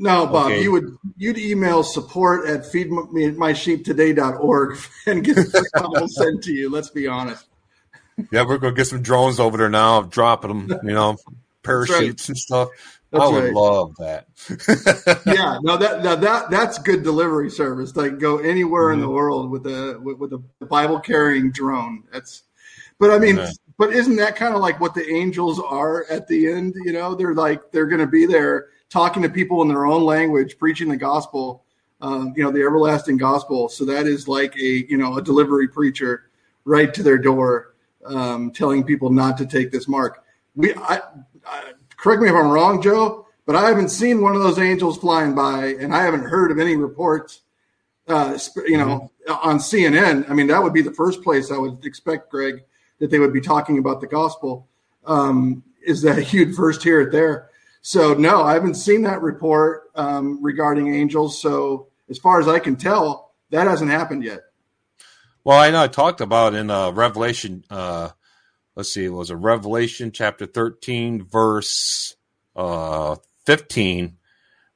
No, 0.00 0.26
Bob, 0.26 0.46
okay. 0.46 0.62
you 0.62 0.72
would 0.72 0.96
you'd 1.18 1.36
email 1.36 1.82
support 1.82 2.48
at 2.48 2.62
feedmysheeptoday.org 2.62 4.78
and 5.06 5.22
get 5.22 5.36
the 5.36 5.70
Bible 5.74 6.08
sent 6.12 6.42
to 6.44 6.54
you. 6.54 6.70
Let's 6.70 6.88
be 6.88 7.06
honest. 7.06 7.44
Yeah, 8.32 8.46
we're 8.46 8.56
gonna 8.56 8.74
get 8.74 8.86
some 8.86 9.02
drones 9.02 9.38
over 9.38 9.58
there 9.58 9.68
now, 9.68 10.00
dropping 10.00 10.68
them. 10.68 10.80
You 10.84 10.94
know 10.94 11.18
parachutes 11.62 12.22
right. 12.22 12.28
and 12.30 12.38
stuff. 12.38 12.70
That's 13.10 13.24
I 13.24 13.28
would 13.28 13.44
right. 13.44 13.52
love 13.52 13.94
that. 13.96 14.28
yeah, 15.26 15.58
no, 15.60 15.76
that, 15.76 16.02
that 16.02 16.22
that 16.22 16.50
that's 16.50 16.78
good 16.78 17.02
delivery 17.02 17.50
service. 17.50 17.94
Like 17.94 18.18
go 18.18 18.38
anywhere 18.38 18.84
mm-hmm. 18.84 18.94
in 18.94 19.00
the 19.00 19.06
mm-hmm. 19.06 19.14
world 19.14 19.50
with 19.50 19.66
a 19.66 20.00
with, 20.02 20.16
with 20.16 20.32
a 20.32 20.42
Bible 20.64 21.00
carrying 21.00 21.50
drone. 21.50 22.04
That's, 22.10 22.44
but 22.98 23.10
I 23.10 23.18
mean, 23.18 23.36
yeah. 23.36 23.50
but 23.76 23.92
isn't 23.92 24.16
that 24.16 24.36
kind 24.36 24.54
of 24.54 24.62
like 24.62 24.80
what 24.80 24.94
the 24.94 25.06
angels 25.12 25.60
are 25.60 26.06
at 26.08 26.26
the 26.26 26.50
end? 26.50 26.74
You 26.86 26.94
know, 26.94 27.14
they're 27.14 27.34
like 27.34 27.70
they're 27.70 27.86
going 27.86 28.00
to 28.00 28.06
be 28.06 28.24
there 28.24 28.68
talking 28.90 29.22
to 29.22 29.28
people 29.28 29.62
in 29.62 29.68
their 29.68 29.86
own 29.86 30.02
language, 30.02 30.58
preaching 30.58 30.88
the 30.88 30.96
gospel. 30.96 31.64
Um, 32.02 32.32
you 32.34 32.42
know, 32.42 32.50
the 32.50 32.62
everlasting 32.62 33.18
gospel. 33.18 33.68
So 33.68 33.84
that 33.84 34.06
is 34.06 34.26
like 34.26 34.56
a 34.56 34.86
you 34.88 34.96
know 34.96 35.18
a 35.18 35.22
delivery 35.22 35.68
preacher 35.68 36.30
right 36.64 36.92
to 36.94 37.02
their 37.02 37.18
door, 37.18 37.74
um, 38.06 38.52
telling 38.52 38.84
people 38.84 39.10
not 39.10 39.36
to 39.38 39.46
take 39.46 39.70
this 39.70 39.86
mark. 39.86 40.24
We 40.56 40.74
I 40.74 41.00
correct 41.98 42.22
me 42.22 42.30
if 42.30 42.34
I'm 42.34 42.50
wrong, 42.50 42.80
Joe, 42.80 43.26
but 43.44 43.54
I 43.54 43.68
haven't 43.68 43.90
seen 43.90 44.22
one 44.22 44.34
of 44.34 44.42
those 44.42 44.58
angels 44.58 44.96
flying 44.96 45.34
by, 45.34 45.74
and 45.78 45.94
I 45.94 46.02
haven't 46.02 46.24
heard 46.24 46.50
of 46.50 46.58
any 46.58 46.76
reports. 46.76 47.42
Uh, 48.08 48.36
you 48.66 48.76
know, 48.76 49.10
mm-hmm. 49.28 49.48
on 49.48 49.58
CNN. 49.58 50.28
I 50.28 50.32
mean, 50.32 50.48
that 50.48 50.60
would 50.60 50.72
be 50.72 50.82
the 50.82 50.92
first 50.92 51.22
place 51.22 51.52
I 51.52 51.58
would 51.58 51.84
expect, 51.84 52.30
Greg, 52.30 52.64
that 52.98 53.10
they 53.10 53.20
would 53.20 53.32
be 53.32 53.40
talking 53.40 53.78
about 53.78 54.00
the 54.00 54.08
gospel. 54.08 54.66
Um, 55.04 55.62
is 55.86 56.02
that 56.02 56.32
you'd 56.32 56.56
first 56.56 56.82
hear 56.82 57.02
it 57.02 57.12
there? 57.12 57.49
So 57.82 58.14
no, 58.14 58.42
I 58.42 58.54
haven't 58.54 58.74
seen 58.74 59.02
that 59.02 59.22
report 59.22 59.90
um, 59.94 60.42
regarding 60.42 60.94
angels. 60.94 61.40
So 61.40 61.88
as 62.08 62.18
far 62.18 62.40
as 62.40 62.48
I 62.48 62.58
can 62.58 62.76
tell, 62.76 63.32
that 63.50 63.66
hasn't 63.66 63.90
happened 63.90 64.24
yet. 64.24 64.40
Well, 65.44 65.58
I 65.58 65.70
know 65.70 65.82
I 65.82 65.88
talked 65.88 66.20
about 66.20 66.54
in 66.54 66.70
uh, 66.70 66.90
Revelation 66.90 67.64
uh, 67.70 68.10
let's 68.80 68.94
see, 68.94 69.04
it 69.04 69.12
was 69.12 69.30
a 69.30 69.36
Revelation 69.36 70.10
chapter 70.12 70.46
13, 70.46 71.24
verse 71.24 72.16
uh, 72.56 73.16
15, 73.46 74.16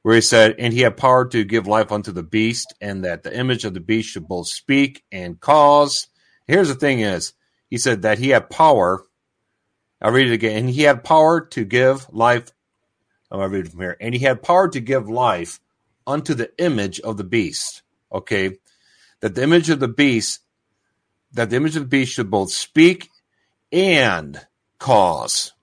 where 0.01 0.15
he 0.15 0.21
said, 0.21 0.55
And 0.59 0.73
he 0.73 0.81
had 0.81 0.97
power 0.97 1.27
to 1.29 1.43
give 1.43 1.67
life 1.67 1.91
unto 1.91 2.11
the 2.11 2.23
beast, 2.23 2.73
and 2.79 3.03
that 3.03 3.23
the 3.23 3.35
image 3.35 3.65
of 3.65 3.73
the 3.73 3.79
beast 3.79 4.09
should 4.09 4.27
both 4.27 4.47
speak 4.47 5.03
and 5.11 5.39
cause. 5.39 6.07
Here's 6.47 6.67
the 6.67 6.75
thing 6.75 6.99
is, 6.99 7.33
he 7.69 7.77
said 7.77 8.03
that 8.03 8.19
he 8.19 8.29
had 8.29 8.49
power. 8.49 9.03
I'll 10.01 10.11
read 10.11 10.27
it 10.27 10.33
again. 10.33 10.57
And 10.57 10.69
he 10.69 10.83
had 10.83 11.03
power 11.03 11.41
to 11.41 11.65
give 11.65 12.07
life. 12.13 12.51
I'm 13.35 13.51
going 13.51 13.51
to 13.51 13.57
read 13.57 13.65
it 13.67 13.71
from 13.71 13.81
here. 13.81 13.97
And 13.99 14.13
he 14.13 14.21
had 14.21 14.43
power 14.43 14.67
to 14.69 14.79
give 14.79 15.09
life 15.09 15.59
unto 16.07 16.33
the 16.33 16.51
image 16.57 16.99
of 16.99 17.17
the 17.17 17.23
beast. 17.23 17.81
Okay. 18.11 18.57
That 19.21 19.35
the 19.35 19.43
image 19.43 19.69
of 19.69 19.79
the 19.79 19.87
beast, 19.87 20.41
that 21.33 21.49
the 21.49 21.55
image 21.55 21.75
of 21.75 21.83
the 21.83 21.89
beast 21.89 22.13
should 22.13 22.29
both 22.29 22.51
speak 22.51 23.09
and 23.71 24.45
cause. 24.79 25.53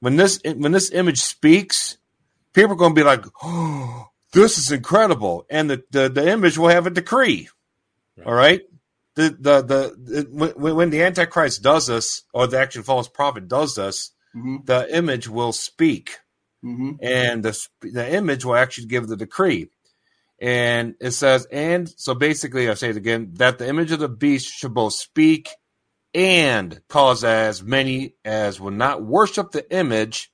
When 0.00 0.16
this 0.16 0.40
when 0.44 0.72
this 0.72 0.92
image 0.92 1.18
speaks, 1.18 1.98
people 2.52 2.72
are 2.72 2.76
going 2.76 2.94
to 2.94 3.00
be 3.00 3.04
like, 3.04 3.24
"Oh, 3.42 4.10
this 4.32 4.58
is 4.58 4.70
incredible," 4.70 5.44
and 5.50 5.68
the 5.68 5.82
the, 5.90 6.08
the 6.08 6.30
image 6.30 6.56
will 6.56 6.68
have 6.68 6.86
a 6.86 6.90
decree. 6.90 7.48
Right. 8.16 8.26
All 8.26 8.34
right. 8.34 8.62
The, 9.14 9.30
the 9.30 9.62
the, 9.62 9.96
the 9.96 10.28
when, 10.30 10.76
when, 10.76 10.90
the 10.90 11.02
antichrist 11.02 11.62
does 11.62 11.88
this 11.88 12.22
or 12.32 12.46
the 12.46 12.60
actual 12.60 12.84
false 12.84 13.08
prophet 13.08 13.48
does 13.48 13.74
this 13.74 14.12
mm-hmm. 14.34 14.58
the 14.64 14.96
image 14.96 15.28
will 15.28 15.52
speak 15.52 16.18
mm-hmm. 16.64 16.92
and 17.00 17.42
the, 17.42 17.66
the 17.82 18.14
image 18.14 18.44
will 18.44 18.56
actually 18.56 18.86
give 18.86 19.06
the 19.06 19.16
decree 19.16 19.68
and 20.40 20.94
it 21.00 21.10
says 21.10 21.46
and 21.50 21.88
so 21.96 22.14
basically 22.14 22.68
i 22.68 22.74
say 22.74 22.90
it 22.90 22.96
again 22.96 23.30
that 23.34 23.58
the 23.58 23.68
image 23.68 23.90
of 23.90 23.98
the 23.98 24.08
beast 24.08 24.46
should 24.46 24.74
both 24.74 24.92
speak 24.92 25.48
and 26.14 26.80
cause 26.88 27.24
as 27.24 27.62
many 27.62 28.14
as 28.24 28.60
will 28.60 28.70
not 28.70 29.04
worship 29.04 29.50
the 29.50 29.70
image 29.72 30.30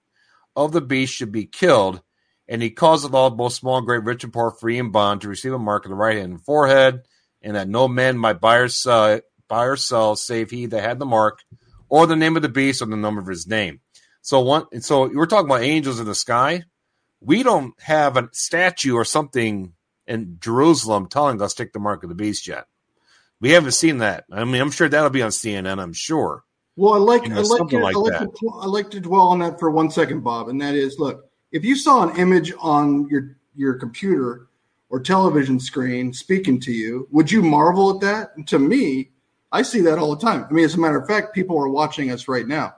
of 0.56 0.72
the 0.72 0.80
beast 0.80 1.14
should 1.14 1.32
be 1.32 1.46
killed. 1.46 2.00
And 2.46 2.62
he 2.62 2.70
causeth 2.70 3.14
all, 3.14 3.30
both 3.30 3.54
small 3.54 3.78
and 3.78 3.86
great, 3.86 4.04
rich 4.04 4.24
and 4.24 4.32
poor, 4.32 4.50
free 4.50 4.78
and 4.78 4.92
bond, 4.92 5.22
to 5.22 5.28
receive 5.28 5.52
a 5.52 5.58
mark 5.58 5.84
of 5.84 5.90
the 5.90 5.96
right 5.96 6.18
hand 6.18 6.32
and 6.32 6.44
forehead, 6.44 7.02
and 7.40 7.56
that 7.56 7.68
no 7.68 7.88
man 7.88 8.18
might 8.18 8.40
buy 8.40 8.56
or 8.56 8.68
sell, 8.68 9.20
buy 9.48 9.64
or 9.64 9.76
sell 9.76 10.14
save 10.14 10.50
he 10.50 10.66
that 10.66 10.82
had 10.82 10.98
the 10.98 11.06
mark, 11.06 11.40
or 11.88 12.06
the 12.06 12.16
name 12.16 12.36
of 12.36 12.42
the 12.42 12.48
beast, 12.50 12.82
or 12.82 12.86
the 12.86 12.96
number 12.96 13.20
of 13.20 13.26
his 13.26 13.46
name. 13.46 13.80
So 14.24 14.40
one, 14.40 14.80
so 14.80 15.10
we're 15.12 15.26
talking 15.26 15.50
about 15.50 15.62
angels 15.62 16.00
in 16.00 16.06
the 16.06 16.14
sky. 16.14 16.64
We 17.20 17.42
don't 17.42 17.78
have 17.82 18.16
a 18.16 18.30
statue 18.32 18.94
or 18.94 19.04
something 19.04 19.74
in 20.06 20.38
Jerusalem 20.40 21.08
telling 21.08 21.42
us 21.42 21.52
take 21.52 21.74
the 21.74 21.78
mark 21.78 22.02
of 22.04 22.08
the 22.08 22.14
beast 22.14 22.48
yet. 22.48 22.64
We 23.38 23.50
haven't 23.50 23.72
seen 23.72 23.98
that. 23.98 24.24
I 24.32 24.44
mean, 24.44 24.62
I'm 24.62 24.70
sure 24.70 24.88
that'll 24.88 25.10
be 25.10 25.20
on 25.20 25.28
CNN. 25.28 25.78
I'm 25.78 25.92
sure. 25.92 26.42
Well, 26.74 26.94
I 26.94 26.96
like 26.96 27.24
You 27.24 27.28
know, 27.28 27.36
I 27.36 27.42
like, 27.42 27.68
to, 27.68 27.78
like 27.78 27.94
I 27.94 27.98
like 27.98 28.20
to 28.20 28.50
I 28.62 28.66
like 28.66 28.90
to 28.92 29.00
dwell 29.00 29.28
on 29.28 29.40
that 29.40 29.60
for 29.60 29.70
one 29.70 29.90
second, 29.90 30.24
Bob, 30.24 30.48
and 30.48 30.58
that 30.62 30.74
is, 30.74 30.98
look, 30.98 31.28
if 31.52 31.62
you 31.62 31.76
saw 31.76 32.08
an 32.08 32.16
image 32.16 32.50
on 32.58 33.06
your 33.08 33.36
your 33.54 33.74
computer 33.74 34.46
or 34.88 35.00
television 35.00 35.60
screen 35.60 36.14
speaking 36.14 36.58
to 36.60 36.72
you, 36.72 37.08
would 37.10 37.30
you 37.30 37.42
marvel 37.42 37.90
at 37.90 38.00
that? 38.00 38.30
And 38.38 38.48
to 38.48 38.58
me, 38.58 39.10
I 39.52 39.60
see 39.60 39.82
that 39.82 39.98
all 39.98 40.16
the 40.16 40.24
time. 40.24 40.46
I 40.48 40.52
mean, 40.54 40.64
as 40.64 40.76
a 40.76 40.80
matter 40.80 40.98
of 40.98 41.06
fact, 41.06 41.34
people 41.34 41.58
are 41.58 41.68
watching 41.68 42.10
us 42.10 42.26
right 42.26 42.48
now. 42.48 42.76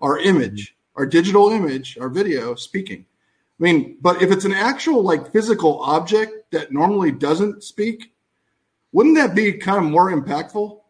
Our 0.00 0.18
image, 0.18 0.74
our 0.98 1.06
digital 1.06 1.50
image, 1.50 1.96
our 1.98 2.08
video 2.08 2.54
speaking. 2.56 3.06
I 3.58 3.62
mean, 3.62 3.96
but 4.00 4.20
if 4.20 4.30
it's 4.30 4.44
an 4.44 4.52
actual 4.52 5.02
like 5.02 5.32
physical 5.32 5.80
object 5.80 6.50
that 6.50 6.72
normally 6.72 7.12
doesn't 7.12 7.62
speak, 7.62 8.12
wouldn't 8.92 9.14
that 9.16 9.34
be 9.34 9.52
kind 9.54 9.78
of 9.84 9.90
more 9.90 10.10
impactful? 10.12 10.80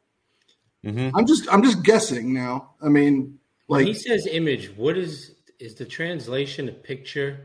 hmm 0.84 1.10
I'm 1.14 1.26
just 1.26 1.52
I'm 1.52 1.62
just 1.62 1.82
guessing 1.84 2.32
now. 2.32 2.70
I 2.82 2.88
mean, 2.88 3.38
When 3.66 3.86
he 3.86 3.94
says 3.94 4.26
image, 4.26 4.74
what 4.76 4.96
is 4.96 5.34
is 5.58 5.74
the 5.74 5.84
translation 5.84 6.68
a 6.68 6.72
picture? 6.72 7.40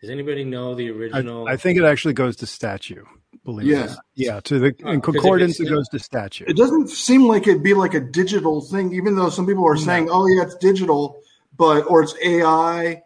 Does 0.00 0.08
anybody 0.10 0.44
know 0.44 0.74
the 0.74 0.90
original? 0.90 1.46
I 1.48 1.56
think 1.56 1.78
it 1.78 1.84
actually 1.84 2.14
goes 2.14 2.36
to 2.36 2.46
statue. 2.46 3.04
Believe 3.44 3.66
it 3.66 3.70
Yes. 3.72 3.98
Yeah. 4.14 4.40
To 4.40 4.58
the 4.58 4.74
Oh, 4.84 4.92
in 4.92 5.00
'cause 5.00 5.14
concordance, 5.14 5.58
it's- 5.60 5.68
it 5.70 5.74
goes 5.74 5.88
to 5.88 5.98
statue. 5.98 6.44
it 6.46 6.56
doesn't 6.56 6.88
seem 6.88 7.26
like 7.26 7.46
it'd 7.48 7.62
be 7.62 7.74
like 7.74 7.94
a 7.94 8.00
digital 8.00 8.60
thing, 8.60 8.94
even 8.94 9.16
though 9.16 9.28
some 9.30 9.46
people 9.46 9.66
are 9.66 9.76
saying, 9.76 10.08
"Oh 10.10 10.26
yeah, 10.28 10.42
it's 10.42 10.54
digital," 10.56 11.20
but 11.56 11.82
or 11.82 12.02
it's 12.02 12.14
AI 12.22 13.02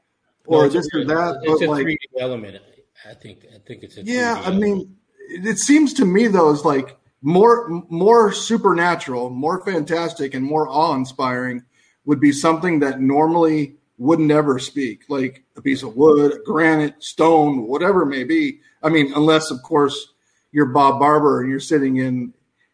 No, 0.49 0.59
or 0.59 0.67
a 0.67 0.69
this 0.69 0.89
or 0.95 1.05
that. 1.05 1.41
It's 1.43 1.61
But 1.61 1.67
a 1.67 1.71
like, 1.71 1.87
3D 1.87 1.97
element. 2.21 2.63
I 3.09 3.15
think. 3.15 3.47
I 3.55 3.59
think 3.67 3.83
it's 3.83 3.97
a. 3.97 4.03
3D 4.03 4.07
yeah, 4.07 4.43
I 4.45 4.51
mean, 4.51 4.97
it 5.29 5.47
it 5.47 5.59
seems 5.59 5.93
to 5.95 6.05
me 6.05 6.27
though 6.27 6.51
is 6.53 6.65
like 6.65 6.97
more 7.23 7.69
more 7.89 8.33
supernatural, 8.33 9.31
more 9.31 9.65
fantastic, 9.65 10.35
and 10.35 10.45
more 10.45 10.69
awe 10.69 10.95
inspiring 10.95 11.63
would 12.05 12.21
be 12.21 12.33
something 12.33 12.79
that 12.81 13.01
normally 13.01 13.77
would 13.99 14.21
never 14.21 14.59
speak, 14.59 15.03
like 15.09 15.45
a 15.57 15.63
piece 15.63 15.83
of 15.83 15.97
wood, 15.97 16.41
granite, 16.47 17.03
stone, 17.03 17.67
whatever 17.67 18.03
it 18.03 18.07
may 18.07 18.25
be. 18.25 18.61
I 18.83 18.89
mean, 18.89 19.13
unless 19.15 19.51
of 19.51 19.63
course 19.63 20.15
you're 20.53 20.67
Bob 20.67 21.01
Barber 21.01 21.41
and 21.41 21.51
you're 21.51 21.61
sitting 21.61 21.97
in 21.97 22.33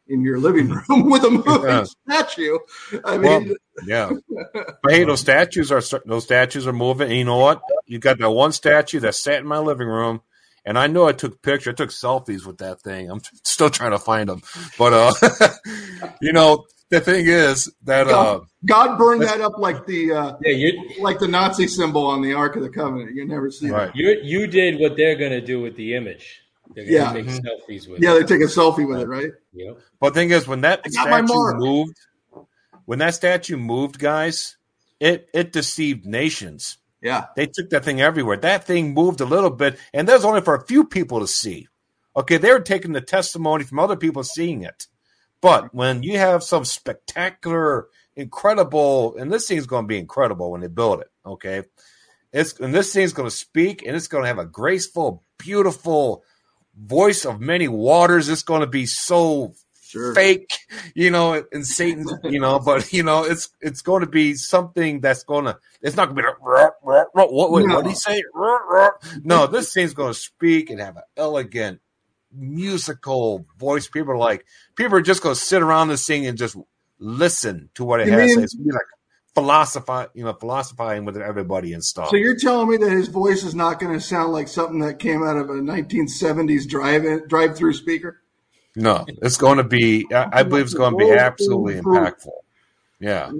in 0.09 0.23
your 0.23 0.39
living 0.39 0.69
room 0.69 1.11
with 1.11 1.25
a 1.25 1.31
moving 1.31 1.69
Yeah. 1.69 1.85
statue. 2.09 2.59
I 3.05 3.17
Well, 3.19 3.41
mean, 3.41 3.57
yeah. 3.87 4.11
But 4.83 4.93
hey, 4.93 5.05
those 5.05 5.21
statues 5.21 5.73
are 5.73 5.81
those 6.05 6.25
statues 6.25 6.67
are 6.67 6.73
moving. 6.73 7.09
And 7.09 7.17
you 7.17 7.25
know 7.25 7.39
what? 7.39 7.63
You 7.87 7.99
got 7.99 8.19
that 8.19 8.31
one 8.31 8.53
statue 8.53 9.01
that 9.01 9.15
sat 9.15 9.41
in 9.41 9.47
my 9.47 9.59
living 9.59 9.89
room, 9.89 10.21
and 10.65 10.79
I 10.79 10.87
know 10.89 11.09
I 11.09 11.13
took 11.13 11.41
pictures, 11.43 11.73
I 11.73 11.75
took 11.75 11.91
selfies 11.91 12.47
with 12.47 12.59
that 12.59 12.83
thing. 12.83 13.11
I'm 13.11 13.21
still 13.45 13.71
trying 13.71 13.93
to 13.93 13.99
find 13.99 14.29
them, 14.29 14.43
but 14.79 14.93
uh, 14.93 15.49
you 16.21 16.33
know, 16.35 16.67
the 16.91 17.01
thing 17.01 17.27
is 17.27 17.73
that 17.85 18.09
uh, 18.09 18.41
God 18.65 18.99
burned 18.99 19.23
that 19.23 19.41
up 19.41 19.59
like 19.59 19.87
the 19.87 20.13
uh, 20.13 20.37
Yeah, 20.43 20.53
you 20.53 20.91
like 21.01 21.19
the 21.19 21.29
Nazi 21.29 21.67
symbol 21.67 22.07
on 22.07 22.21
the 22.21 22.35
Ark 22.35 22.57
of 22.57 22.63
the 22.63 22.69
Covenant. 22.69 23.15
You 23.15 23.27
never 23.27 23.51
see 23.51 23.71
right. 23.71 23.87
that. 23.87 23.97
you 23.97 24.21
you 24.23 24.47
did 24.47 24.79
what 24.81 24.97
they're 24.97 25.17
gonna 25.17 25.41
do 25.41 25.61
with 25.63 25.77
the 25.77 25.95
image. 25.95 26.43
They're 26.75 26.85
gonna 26.85 26.97
Yeah. 26.97 27.13
make 27.13 27.27
selfies 27.27 27.89
with. 27.89 28.03
Yeah, 28.03 28.17
it. 28.17 28.27
they 28.27 28.37
take 28.37 28.47
a 28.47 28.51
selfie 28.51 28.87
with 28.87 29.01
it, 29.01 29.09
right? 29.09 29.31
Yep. 29.53 29.79
But 30.01 30.15
the 30.15 30.21
thing 30.21 30.31
is, 30.31 30.47
when 30.47 30.63
that 30.63 30.83
I 30.85 30.91
statue 30.91 31.55
moved, 31.55 31.97
when 32.85 32.99
that 32.99 33.15
statue 33.15 33.57
moved, 33.57 33.99
guys, 33.99 34.57
it 35.01 35.29
it 35.33 35.53
deceived 35.53 36.07
nations. 36.07 36.79
Yeah. 37.01 37.27
They 37.37 37.47
took 37.47 37.71
that 37.71 37.85
thing 37.85 38.01
everywhere. 38.01 38.39
That 38.39 38.65
thing 38.65 38.95
moved 38.95 39.21
a 39.21 39.27
little 39.27 39.51
bit, 39.51 39.79
and 39.93 40.09
that 40.09 40.15
was 40.15 40.25
only 40.25 40.41
for 40.41 40.55
a 40.55 40.67
few 40.67 40.85
people 40.85 41.21
to 41.21 41.27
see. 41.27 41.69
Okay, 42.17 42.37
they 42.39 42.51
were 42.51 42.61
taking 42.61 42.93
the 42.93 43.01
testimony 43.01 43.65
from 43.65 43.79
other 43.79 43.97
people 43.97 44.23
seeing 44.25 44.63
it. 44.63 44.87
But 45.43 45.75
when 45.75 46.03
you 46.03 46.17
have 46.19 46.43
some 46.43 46.65
spectacular, 46.65 47.89
incredible, 48.17 49.17
and 49.17 49.31
this 49.31 49.49
thing's 49.49 49.67
going 49.67 49.85
to 49.85 49.89
be 49.89 49.99
incredible 49.99 50.51
when 50.51 50.61
they 50.63 50.69
build 50.69 51.01
it. 51.01 51.09
Okay, 51.27 51.63
it's 52.33 52.59
and 52.61 52.75
this 52.75 52.93
thing's 52.93 53.13
going 53.13 53.29
to 53.29 53.35
speak, 53.35 53.83
and 53.87 53.95
it's 53.95 54.09
going 54.09 54.23
to 54.25 54.29
have 54.29 54.39
a 54.39 54.47
graceful, 54.47 55.23
beautiful 55.39 56.25
voice 56.79 57.25
of 57.25 57.41
many 57.41 57.69
waters. 57.69 58.29
It's 58.29 58.43
going 58.43 58.61
to 58.63 58.67
be 58.67 58.87
so 58.87 59.55
Sure. 59.87 60.13
fake, 60.13 60.51
you 60.97 61.09
know, 61.13 61.45
and 61.53 61.65
Satan's, 61.65 62.13
you 62.25 62.41
know, 62.41 62.59
but 62.59 62.93
you 62.93 63.05
know, 63.05 63.23
it's 63.23 63.51
it's 63.61 63.81
going 63.81 64.01
to 64.01 64.09
be 64.09 64.35
something 64.35 65.01
that's 65.01 65.23
going 65.23 65.45
to. 65.45 65.57
It's 65.83 65.95
not 65.97 66.07
going 66.07 66.17
to 66.17 66.23
be 66.23 66.27
like 66.27 66.41
"Ruh, 66.43 66.71
ruh, 66.83 67.05
ruh." 67.15 67.27
what 67.27 67.53
wait, 67.53 67.67
what 67.69 67.85
did 67.85 67.91
he 67.91 67.95
say? 67.95 68.21
Ruh, 68.35 68.59
ruh." 68.69 68.91
No, 69.23 69.47
this 69.47 69.73
thing's 69.73 69.95
going 69.95 70.13
to 70.13 70.19
speak 70.19 70.71
and 70.71 70.81
have 70.81 70.97
an 70.97 71.05
elegant 71.17 71.81
musical 72.33 73.47
voice. 73.59 73.87
People 73.89 74.13
are 74.15 74.19
like, 74.19 74.45
people 74.77 74.97
are 74.99 75.03
just 75.03 75.23
going 75.23 75.35
to 75.35 75.41
sit 75.41 75.63
around 75.63 75.89
this 75.89 76.07
thing 76.07 76.27
and 76.27 76.37
just 76.37 76.57
listen 76.99 77.71
to 77.75 77.85
what 77.85 78.01
it 78.01 78.07
You 78.09 78.13
has. 78.15 78.23
to 78.23 78.29
say. 78.29 78.35
mean- 78.37 78.45
It's 78.45 78.55
be 78.55 78.71
like 78.73 78.83
philosophize, 79.35 80.09
you 80.15 80.25
know, 80.25 80.33
philosophizing 80.33 81.05
with 81.05 81.17
everybody 81.17 81.73
and 81.73 81.85
stuff. 81.85 82.11
So 82.11 82.17
you're 82.17 82.39
telling 82.39 82.69
me 82.69 82.77
that 82.77 82.91
his 82.91 83.09
voice 83.09 83.43
is 83.43 83.55
not 83.55 83.81
going 83.81 83.93
to 83.93 84.01
sound 84.01 84.33
like 84.33 84.49
something 84.49 84.79
that 84.81 84.99
came 84.99 85.23
out 85.23 85.37
of 85.37 85.51
a 85.51 85.55
1970s 85.55 86.69
drive 86.69 87.29
drive 87.29 87.57
through 87.57 87.75
speaker? 87.75 88.21
no, 88.77 89.05
it's 89.23 89.37
going 89.37 89.59
to 89.59 89.65
be. 89.65 90.07
I, 90.13 90.41
I 90.41 90.43
believe 90.43 90.65
it's 90.65 90.75
going 90.75 90.99
to 90.99 91.05
be 91.05 91.11
absolutely 91.13 91.81
impactful. 91.81 92.33
Yeah, 93.01 93.31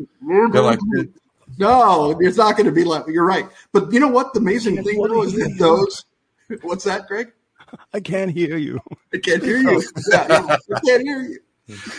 they're 0.53 0.63
like. 0.63 0.79
No, 1.59 2.17
it's 2.21 2.37
not 2.37 2.57
going 2.57 2.67
to 2.67 2.73
be 2.73 2.85
like. 2.85 3.05
You're 3.09 3.27
right, 3.27 3.47
but 3.73 3.93
you 3.93 4.01
know 4.01 4.09
what? 4.09 4.33
The 4.33 4.41
amazing 4.41 4.83
thing 4.83 5.01
though 5.03 5.23
is 5.23 5.35
that 5.35 5.57
those. 5.59 6.05
What's 6.63 6.85
that, 6.85 7.07
Greg? 7.07 7.33
I 7.93 8.01
can't 8.01 8.31
hear 8.31 8.57
you. 8.57 8.81
I 9.13 9.19
can't 9.19 9.43
hear 9.43 9.59
you. 9.59 9.83
Yeah, 10.11 10.27
yeah, 10.29 10.57
I 10.75 10.81
can't 10.81 11.03
hear 11.03 11.23
you. 11.23 11.39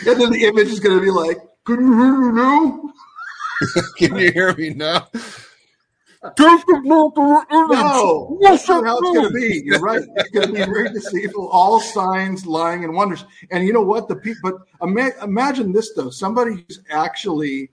And 0.06 0.20
then 0.20 0.30
the 0.30 0.44
image 0.44 0.68
is 0.68 0.80
going 0.80 0.98
to 0.98 1.04
be 1.04 1.10
like, 1.10 1.38
"Can 1.64 1.80
you 1.80 1.98
hear 1.98 2.16
me 2.16 2.40
now?" 2.40 2.92
Can 3.96 4.16
you 4.16 4.32
hear 4.32 4.54
me 4.54 4.70
now? 4.70 5.08
No, 7.68 8.38
that's 8.40 8.68
not 8.68 8.84
how 8.84 8.98
it's 8.98 9.12
going 9.12 9.28
to 9.28 9.34
be. 9.34 9.62
You're 9.64 9.80
right. 9.80 10.02
It's 10.16 10.30
going 10.30 10.48
to 10.48 10.52
be 10.52 10.64
very 10.64 10.88
deceitful. 10.90 11.48
All 11.48 11.80
signs, 11.80 12.46
lying, 12.46 12.84
and 12.84 12.94
wonders. 12.94 13.24
And 13.50 13.64
you 13.66 13.72
know 13.72 13.82
what? 13.82 14.08
The 14.08 14.16
people. 14.16 14.50
But 14.50 14.86
ima- 14.86 15.12
imagine 15.22 15.72
this 15.72 15.92
though: 15.94 16.10
somebody 16.10 16.64
who's 16.66 16.80
actually, 16.90 17.70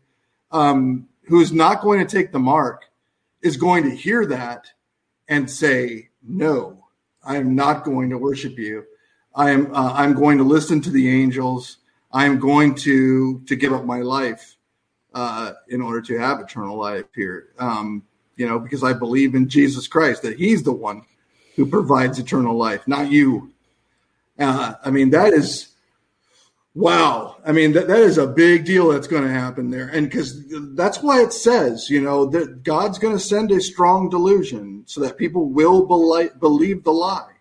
um, 0.51 1.07
who's 1.23 1.51
not 1.51 1.81
going 1.81 2.05
to 2.05 2.05
take 2.05 2.31
the 2.31 2.39
mark, 2.39 2.85
is 3.41 3.57
going 3.57 3.83
to 3.83 3.95
hear 3.95 4.25
that 4.27 4.67
and 5.27 5.49
say, 5.49 6.09
"No, 6.21 6.85
I 7.23 7.37
am 7.37 7.55
not 7.55 7.83
going 7.83 8.09
to 8.09 8.17
worship 8.17 8.57
you. 8.57 8.83
I 9.35 9.51
am. 9.51 9.73
Uh, 9.73 9.93
I'm 9.93 10.13
going 10.13 10.37
to 10.37 10.43
listen 10.43 10.81
to 10.81 10.89
the 10.89 11.09
angels. 11.09 11.77
I 12.11 12.25
am 12.25 12.39
going 12.39 12.75
to 12.75 13.39
to 13.47 13.55
give 13.55 13.73
up 13.73 13.85
my 13.85 14.01
life 14.01 14.57
uh, 15.13 15.53
in 15.69 15.81
order 15.81 16.01
to 16.01 16.17
have 16.17 16.39
eternal 16.39 16.77
life 16.77 17.05
here." 17.15 17.49
Um, 17.59 18.03
you 18.35 18.47
know, 18.47 18.59
because 18.59 18.83
I 18.83 18.93
believe 18.93 19.35
in 19.35 19.47
Jesus 19.47 19.87
Christ, 19.87 20.21
that 20.23 20.37
He's 20.37 20.63
the 20.63 20.71
one 20.71 21.03
who 21.55 21.65
provides 21.65 22.19
eternal 22.19 22.57
life, 22.57 22.87
not 22.87 23.11
you. 23.11 23.51
Uh, 24.39 24.73
I 24.83 24.89
mean, 24.89 25.11
that 25.11 25.33
is, 25.33 25.69
wow. 26.73 27.37
I 27.45 27.51
mean, 27.51 27.73
that, 27.73 27.87
that 27.87 27.99
is 27.99 28.17
a 28.17 28.25
big 28.25 28.65
deal 28.65 28.89
that's 28.89 29.07
going 29.07 29.23
to 29.23 29.29
happen 29.29 29.69
there. 29.69 29.89
And 29.89 30.09
because 30.09 30.43
that's 30.75 31.03
why 31.03 31.21
it 31.21 31.31
says, 31.31 31.89
you 31.89 32.01
know, 32.01 32.25
that 32.27 32.63
God's 32.63 32.97
going 32.97 33.15
to 33.15 33.23
send 33.23 33.51
a 33.51 33.61
strong 33.61 34.09
delusion 34.09 34.83
so 34.87 35.01
that 35.01 35.17
people 35.17 35.49
will 35.49 35.85
beli- 35.85 36.31
believe 36.39 36.83
the 36.83 36.91
lie. 36.91 37.33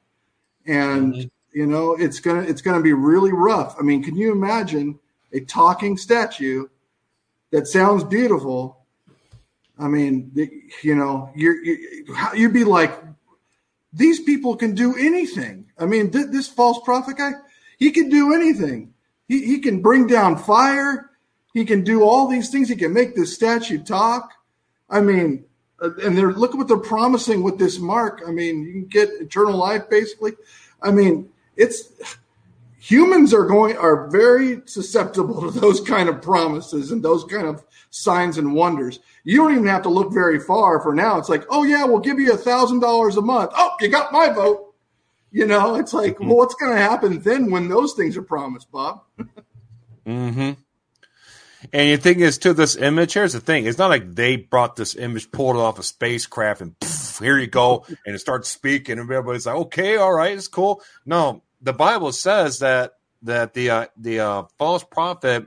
And, 0.66 1.31
you 1.53 1.66
know, 1.66 1.94
it's 1.94 2.20
going 2.20 2.44
to, 2.44 2.49
it's 2.49 2.61
going 2.61 2.77
to 2.77 2.82
be 2.82 2.93
really 2.93 3.32
rough. 3.32 3.74
I 3.78 3.82
mean, 3.82 4.03
can 4.03 4.16
you 4.16 4.31
imagine 4.31 4.99
a 5.32 5.40
talking 5.40 5.97
statue 5.97 6.69
that 7.53 7.69
sounds 7.69 8.03
beautiful? 8.03 8.85
I 9.79 9.89
mean, 9.89 10.33
you 10.83 10.95
know, 10.95 11.31
you're, 11.35 11.62
you 11.65 12.05
you'd 12.35 12.53
be 12.53 12.65
like, 12.65 12.93
these 13.93 14.20
people 14.20 14.57
can 14.57 14.74
do 14.74 14.97
anything. 14.97 15.66
I 15.79 15.87
mean, 15.87 16.11
th- 16.11 16.29
this 16.31 16.49
false 16.49 16.81
prophet 16.85 17.16
guy, 17.19 17.33
he 17.79 17.91
can 17.91 18.09
do 18.09 18.35
anything. 18.35 18.95
He, 19.29 19.45
he 19.45 19.59
can 19.61 19.83
bring 19.83 20.07
down 20.07 20.37
fire. 20.37 21.11
He 21.55 21.65
can 21.65 21.85
do 21.85 22.03
all 22.03 22.29
these 22.29 22.51
things. 22.51 22.69
He 22.69 22.77
can 22.77 22.93
make 22.93 23.15
this 23.15 23.35
statue 23.35 23.83
talk. 23.83 24.33
I 24.89 25.01
mean, 25.01 25.45
uh, 25.81 25.91
and 26.03 26.16
they're 26.16 26.33
look 26.33 26.53
at 26.53 26.59
what 26.59 26.69
they're 26.69 26.79
promising 26.79 27.43
with 27.43 27.59
this 27.59 27.79
mark. 27.79 28.23
I 28.27 28.31
mean, 28.31 28.62
you 28.62 28.73
can 28.73 28.87
get 28.87 29.11
eternal 29.20 29.57
life 29.57 29.91
basically. 29.91 30.33
I 30.81 30.91
mean, 30.91 31.31
it's 31.57 31.93
humans 32.82 33.32
are 33.32 33.44
going 33.44 33.76
are 33.76 34.09
very 34.09 34.60
susceptible 34.64 35.40
to 35.40 35.60
those 35.60 35.80
kind 35.80 36.09
of 36.09 36.20
promises 36.20 36.90
and 36.90 37.02
those 37.02 37.22
kind 37.24 37.46
of 37.46 37.64
signs 37.90 38.38
and 38.38 38.54
wonders. 38.54 38.98
You 39.22 39.36
don't 39.36 39.52
even 39.52 39.66
have 39.66 39.82
to 39.82 39.88
look 39.88 40.12
very 40.12 40.40
far 40.40 40.80
for 40.80 40.92
now. 40.92 41.16
It's 41.18 41.28
like, 41.28 41.44
oh 41.48 41.62
yeah, 41.62 41.84
we'll 41.84 42.00
give 42.00 42.18
you 42.18 42.32
a 42.32 42.36
thousand 42.36 42.80
dollars 42.80 43.16
a 43.16 43.22
month. 43.22 43.52
Oh, 43.54 43.76
you 43.80 43.88
got 43.88 44.12
my 44.12 44.30
vote. 44.30 44.74
You 45.30 45.46
know, 45.46 45.76
it's 45.76 45.94
like, 45.94 46.14
mm-hmm. 46.14 46.26
well, 46.26 46.38
what's 46.38 46.56
going 46.56 46.74
to 46.74 46.82
happen 46.82 47.20
then 47.20 47.50
when 47.50 47.68
those 47.68 47.94
things 47.94 48.16
are 48.16 48.22
promised, 48.22 48.70
Bob? 48.70 49.02
mm-hmm. 50.06 50.52
And 51.72 51.92
the 51.92 51.96
thing 51.96 52.18
is, 52.18 52.38
to 52.38 52.52
this 52.52 52.74
image, 52.74 53.14
here's 53.14 53.32
the 53.32 53.40
thing: 53.40 53.66
it's 53.66 53.78
not 53.78 53.90
like 53.90 54.12
they 54.12 54.34
brought 54.34 54.74
this 54.74 54.96
image, 54.96 55.30
pulled 55.30 55.54
it 55.54 55.60
off 55.60 55.78
a 55.78 55.84
spacecraft, 55.84 56.60
and 56.60 56.78
poof, 56.80 57.20
here 57.20 57.38
you 57.38 57.46
go, 57.46 57.86
and 58.04 58.16
it 58.16 58.18
starts 58.18 58.48
speaking, 58.48 58.98
and 58.98 59.09
everybody's 59.09 59.46
like, 59.46 59.54
okay, 59.54 59.96
all 59.96 60.12
right, 60.12 60.36
it's 60.36 60.48
cool. 60.48 60.82
No, 61.06 61.42
the 61.62 61.72
Bible 61.72 62.12
says 62.12 62.59
that 62.59 62.93
that 63.22 63.55
the 63.55 63.70
uh, 63.70 63.86
the 63.97 64.20
uh, 64.20 64.43
false 64.59 64.84
prophet 64.84 65.47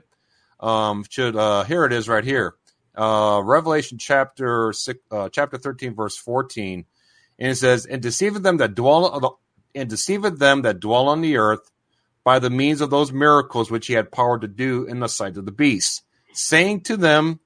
um, 0.58 1.04
should 1.08 1.36
uh, 1.36 1.64
here 1.64 1.84
it 1.84 1.92
is 1.92 2.08
right 2.08 2.24
here, 2.24 2.54
uh, 2.96 3.40
Revelation 3.44 3.98
chapter 3.98 4.72
six, 4.72 4.98
uh, 5.10 5.28
chapter 5.28 5.58
thirteen, 5.58 5.94
verse 5.94 6.16
fourteen, 6.16 6.86
and 7.38 7.52
it 7.52 7.56
says, 7.56 7.86
"And 7.86 8.02
deceiveth 8.02 8.42
them 8.42 8.56
that 8.58 8.74
dwell 8.74 9.38
and 9.74 9.90
deceiveth 9.90 10.38
them 10.38 10.62
that 10.62 10.80
dwell 10.80 11.08
on 11.08 11.20
the 11.20 11.36
earth." 11.36 11.70
By 12.24 12.40
the 12.40 12.50
means 12.50 12.80
of 12.80 12.90
those 12.90 13.12
miracles 13.12 13.70
which 13.70 13.86
he 13.86 13.92
had 13.92 14.10
power 14.10 14.36
to 14.36 14.48
do 14.48 14.84
in 14.84 14.98
the 14.98 15.06
sight 15.06 15.36
of 15.36 15.44
the 15.44 15.52
beast, 15.52 16.02
saying 16.32 16.80
to 16.80 16.96
them, 16.96 17.38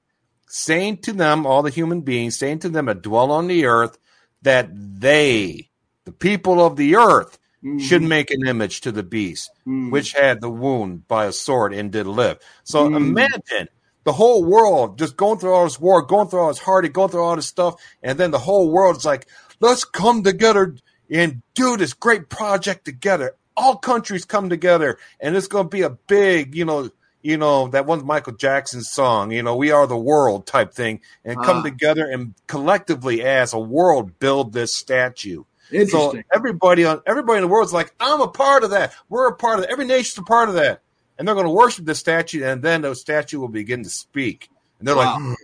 saying 0.47 0.97
to 0.97 1.13
them, 1.13 1.45
all 1.45 1.61
the 1.61 1.69
human 1.69 2.01
beings, 2.01 2.35
saying 2.35 2.59
to 2.59 2.69
them 2.69 2.87
that 2.87 3.03
dwell 3.03 3.31
on 3.31 3.45
the 3.45 3.65
earth, 3.65 3.99
that 4.41 4.69
they, 4.73 5.69
the 6.05 6.11
people 6.11 6.65
of 6.65 6.77
the 6.77 6.95
earth, 6.95 7.37
mm-hmm. 7.63 7.77
should 7.79 8.01
make 8.01 8.31
an 8.31 8.47
image 8.47 8.81
to 8.81 8.91
the 8.91 9.03
beast, 9.03 9.51
mm-hmm. 9.61 9.91
which 9.91 10.13
had 10.13 10.41
the 10.41 10.49
wound 10.49 11.07
by 11.07 11.25
a 11.25 11.31
sword 11.31 11.73
and 11.73 11.91
did 11.91 12.07
live. 12.07 12.39
So 12.63 12.85
mm-hmm. 12.85 12.95
imagine 12.95 13.69
the 14.03 14.13
whole 14.13 14.43
world 14.43 14.97
just 14.97 15.15
going 15.15 15.39
through 15.39 15.53
all 15.53 15.65
this 15.65 15.79
war, 15.79 16.01
going 16.01 16.27
through 16.27 16.41
all 16.41 16.47
this 16.49 16.59
heartache, 16.59 16.93
going 16.93 17.09
through 17.09 17.23
all 17.23 17.35
this 17.35 17.47
stuff, 17.47 17.75
and 18.01 18.17
then 18.17 18.31
the 18.31 18.39
whole 18.39 18.71
world's 18.71 19.05
like, 19.05 19.27
let's 19.59 19.85
come 19.85 20.23
together 20.23 20.75
and 21.09 21.41
do 21.53 21.77
this 21.77 21.93
great 21.93 22.29
project 22.29 22.85
together. 22.85 23.35
All 23.55 23.75
countries 23.75 24.25
come 24.25 24.49
together, 24.49 24.97
and 25.19 25.35
it's 25.35 25.47
going 25.47 25.65
to 25.65 25.69
be 25.69 25.81
a 25.81 25.89
big, 25.89 26.55
you 26.55 26.65
know, 26.65 26.89
you 27.21 27.37
know 27.37 27.67
that 27.67 27.85
one 27.85 28.05
Michael 28.05 28.33
Jackson 28.33 28.81
song, 28.81 29.31
you 29.31 29.43
know, 29.43 29.55
"We 29.55 29.71
Are 29.71 29.85
the 29.85 29.97
World" 29.97 30.47
type 30.47 30.73
thing, 30.73 31.01
and 31.23 31.37
come 31.43 31.57
ah. 31.57 31.63
together 31.63 32.09
and 32.09 32.33
collectively 32.47 33.21
as 33.21 33.53
a 33.53 33.59
world 33.59 34.17
build 34.19 34.53
this 34.53 34.73
statue. 34.73 35.43
So 35.89 36.21
everybody 36.33 36.85
on 36.85 37.01
everybody 37.05 37.37
in 37.37 37.41
the 37.41 37.47
world 37.47 37.67
is 37.67 37.73
like, 37.73 37.93
I'm 37.99 38.21
a 38.21 38.27
part 38.27 38.63
of 38.63 38.71
that. 38.71 38.93
We're 39.09 39.27
a 39.27 39.35
part 39.35 39.59
of 39.59 39.65
that. 39.65 39.71
Every 39.71 39.85
nation's 39.85 40.17
a 40.19 40.23
part 40.23 40.49
of 40.49 40.55
that. 40.55 40.81
And 41.17 41.27
they're 41.27 41.35
going 41.35 41.45
to 41.45 41.51
worship 41.51 41.85
the 41.85 41.93
statue, 41.93 42.43
and 42.43 42.63
then 42.63 42.81
the 42.81 42.95
statue 42.95 43.39
will 43.39 43.47
begin 43.47 43.83
to 43.83 43.89
speak. 43.89 44.49
And 44.79 44.87
they're 44.87 44.95
wow. 44.95 45.19
like, 45.19 45.37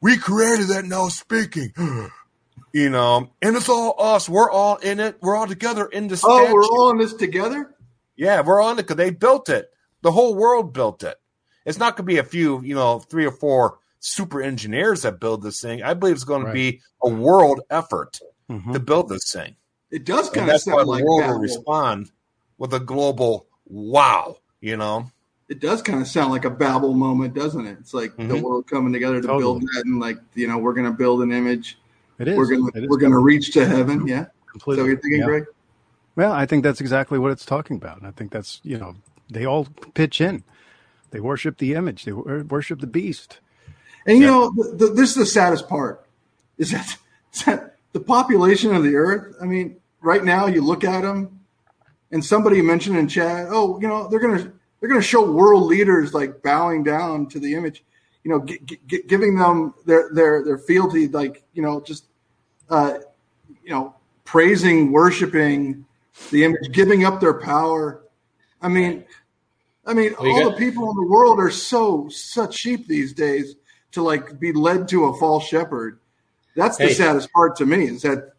We 0.00 0.18
created 0.18 0.68
that 0.68 0.84
now 0.84 1.08
speaking. 1.08 1.72
you 2.74 2.90
know, 2.90 3.30
and 3.40 3.56
it's 3.56 3.68
all 3.68 3.94
us. 3.98 4.28
We're 4.28 4.50
all 4.50 4.76
in 4.76 5.00
it. 5.00 5.16
We're 5.22 5.36
all 5.36 5.46
together 5.46 5.86
in 5.86 6.08
the 6.08 6.16
statue. 6.16 6.32
Oh, 6.32 6.52
we're 6.52 6.64
all 6.64 6.90
in 6.90 6.98
this 6.98 7.14
together? 7.14 7.74
Yeah, 8.16 8.42
we're 8.42 8.60
on 8.60 8.74
it 8.74 8.82
because 8.82 8.96
they 8.96 9.10
built 9.10 9.48
it. 9.48 9.70
The 10.02 10.12
whole 10.12 10.34
world 10.34 10.72
built 10.72 11.02
it. 11.02 11.16
It's 11.64 11.78
not 11.78 11.96
going 11.96 12.04
to 12.04 12.12
be 12.12 12.18
a 12.18 12.24
few, 12.24 12.60
you 12.62 12.74
know, 12.74 12.98
three 12.98 13.24
or 13.24 13.30
four 13.30 13.78
super 14.00 14.42
engineers 14.42 15.02
that 15.02 15.20
build 15.20 15.42
this 15.42 15.60
thing. 15.60 15.82
I 15.82 15.94
believe 15.94 16.16
it's 16.16 16.24
going 16.24 16.42
right. 16.42 16.50
to 16.50 16.54
be 16.54 16.80
a 17.02 17.08
world 17.08 17.60
effort 17.70 18.20
mm-hmm. 18.50 18.72
to 18.72 18.80
build 18.80 19.08
this 19.08 19.32
thing. 19.32 19.56
It 19.94 20.04
does 20.04 20.28
kind 20.28 20.50
of 20.50 20.60
sound 20.60 20.88
like 20.88 20.98
the 20.98 21.04
world 21.04 21.30
will 21.30 21.38
respond 21.38 22.10
with 22.58 22.74
a 22.74 22.80
global 22.80 23.46
wow. 23.66 24.38
You 24.60 24.76
know, 24.76 25.08
it 25.48 25.60
does 25.60 25.82
kind 25.82 26.00
of 26.00 26.08
sound 26.08 26.32
like 26.32 26.44
a 26.44 26.50
Babel 26.50 26.94
moment, 26.94 27.32
doesn't 27.32 27.64
it? 27.64 27.76
It's 27.78 27.94
like 27.94 28.10
mm-hmm. 28.12 28.26
the 28.26 28.42
world 28.42 28.66
coming 28.66 28.92
together 28.92 29.20
to 29.20 29.26
totally. 29.28 29.40
build 29.40 29.62
that, 29.62 29.82
and 29.84 30.00
like 30.00 30.18
you 30.34 30.48
know, 30.48 30.58
we're 30.58 30.72
going 30.72 30.90
to 30.90 30.96
build 30.96 31.22
an 31.22 31.30
image. 31.30 31.78
It 32.18 32.26
is. 32.26 32.36
We're 32.36 32.48
going 32.48 32.72
to 32.72 32.86
we're 32.88 32.98
going 32.98 33.12
to 33.12 33.18
reach 33.18 33.52
to 33.52 33.64
heaven. 33.64 34.04
Yeah, 34.04 34.26
completely. 34.50 34.82
So 34.82 34.86
you're 34.88 35.00
thinking, 35.00 35.20
yeah. 35.20 35.26
Greg? 35.26 35.44
Well, 36.16 36.32
I 36.32 36.44
think 36.44 36.64
that's 36.64 36.80
exactly 36.80 37.20
what 37.20 37.30
it's 37.30 37.44
talking 37.44 37.76
about. 37.76 37.98
And 37.98 38.06
I 38.08 38.10
think 38.10 38.32
that's 38.32 38.60
you 38.64 38.78
know 38.78 38.96
they 39.30 39.46
all 39.46 39.68
pitch 39.94 40.20
in. 40.20 40.42
They 41.12 41.20
worship 41.20 41.58
the 41.58 41.74
image. 41.74 42.04
They 42.04 42.12
worship 42.12 42.80
the 42.80 42.88
beast. 42.88 43.38
And 44.06 44.18
you 44.18 44.24
yeah. 44.24 44.30
know, 44.30 44.50
the, 44.50 44.86
the, 44.86 44.92
this 44.92 45.10
is 45.10 45.14
the 45.14 45.26
saddest 45.26 45.68
part: 45.68 46.04
is 46.58 46.72
that, 46.72 46.96
is 47.32 47.44
that 47.44 47.76
the 47.92 48.00
population 48.00 48.74
of 48.74 48.82
the 48.82 48.96
earth. 48.96 49.36
I 49.40 49.44
mean, 49.44 49.76
right 50.04 50.22
now 50.22 50.46
you 50.46 50.62
look 50.62 50.84
at 50.84 51.02
them, 51.02 51.40
and 52.12 52.24
somebody 52.24 52.60
mentioned 52.62 52.96
in 52.96 53.08
chat, 53.08 53.46
oh, 53.50 53.80
you 53.80 53.88
know, 53.88 54.06
they're 54.08 54.20
gonna 54.20 54.52
they're 54.78 54.88
gonna 54.88 55.02
show 55.02 55.28
world 55.28 55.64
leaders 55.64 56.14
like 56.14 56.42
bowing 56.42 56.84
down 56.84 57.26
to 57.28 57.40
the 57.40 57.54
image, 57.54 57.82
you 58.22 58.30
know, 58.30 58.44
g- 58.44 58.60
g- 58.86 59.02
giving 59.08 59.36
them 59.36 59.74
their 59.86 60.10
their 60.12 60.44
their 60.44 60.58
fealty, 60.58 61.08
like 61.08 61.42
you 61.54 61.62
know, 61.62 61.80
just 61.80 62.04
uh, 62.70 62.98
you 63.62 63.70
know, 63.70 63.94
praising, 64.24 64.92
worshiping 64.92 65.84
the 66.30 66.44
image, 66.44 66.70
giving 66.72 67.04
up 67.04 67.20
their 67.20 67.40
power. 67.40 68.02
I 68.60 68.68
mean, 68.68 69.04
I 69.86 69.94
mean, 69.94 70.14
all 70.14 70.44
got- 70.44 70.52
the 70.52 70.56
people 70.58 70.90
in 70.90 70.96
the 70.96 71.06
world 71.06 71.40
are 71.40 71.50
so 71.50 72.08
such 72.08 72.54
sheep 72.54 72.86
these 72.86 73.12
days 73.12 73.56
to 73.92 74.02
like 74.02 74.38
be 74.38 74.52
led 74.52 74.88
to 74.88 75.06
a 75.06 75.18
false 75.18 75.46
shepherd. 75.46 75.98
That's 76.56 76.76
the 76.76 76.88
hey. 76.88 76.94
saddest 76.94 77.32
part 77.32 77.56
to 77.56 77.66
me 77.66 77.86
is 77.86 78.02
that 78.02 78.33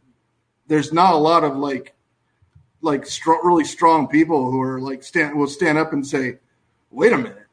there's 0.68 0.92
not 0.92 1.14
a 1.14 1.18
lot 1.18 1.44
of 1.44 1.56
like 1.56 1.94
like 2.82 3.08
really 3.44 3.66
strong 3.66 4.08
people 4.08 4.52
who 4.52 4.62
are 4.62 4.80
like 4.80 5.04
stand 5.04 5.38
will 5.38 5.48
stand 5.48 5.78
up 5.78 5.94
and 5.94 6.06
say, 6.06 6.38
"Wait 6.92 7.14
a 7.14 7.18
minute, 7.18 7.48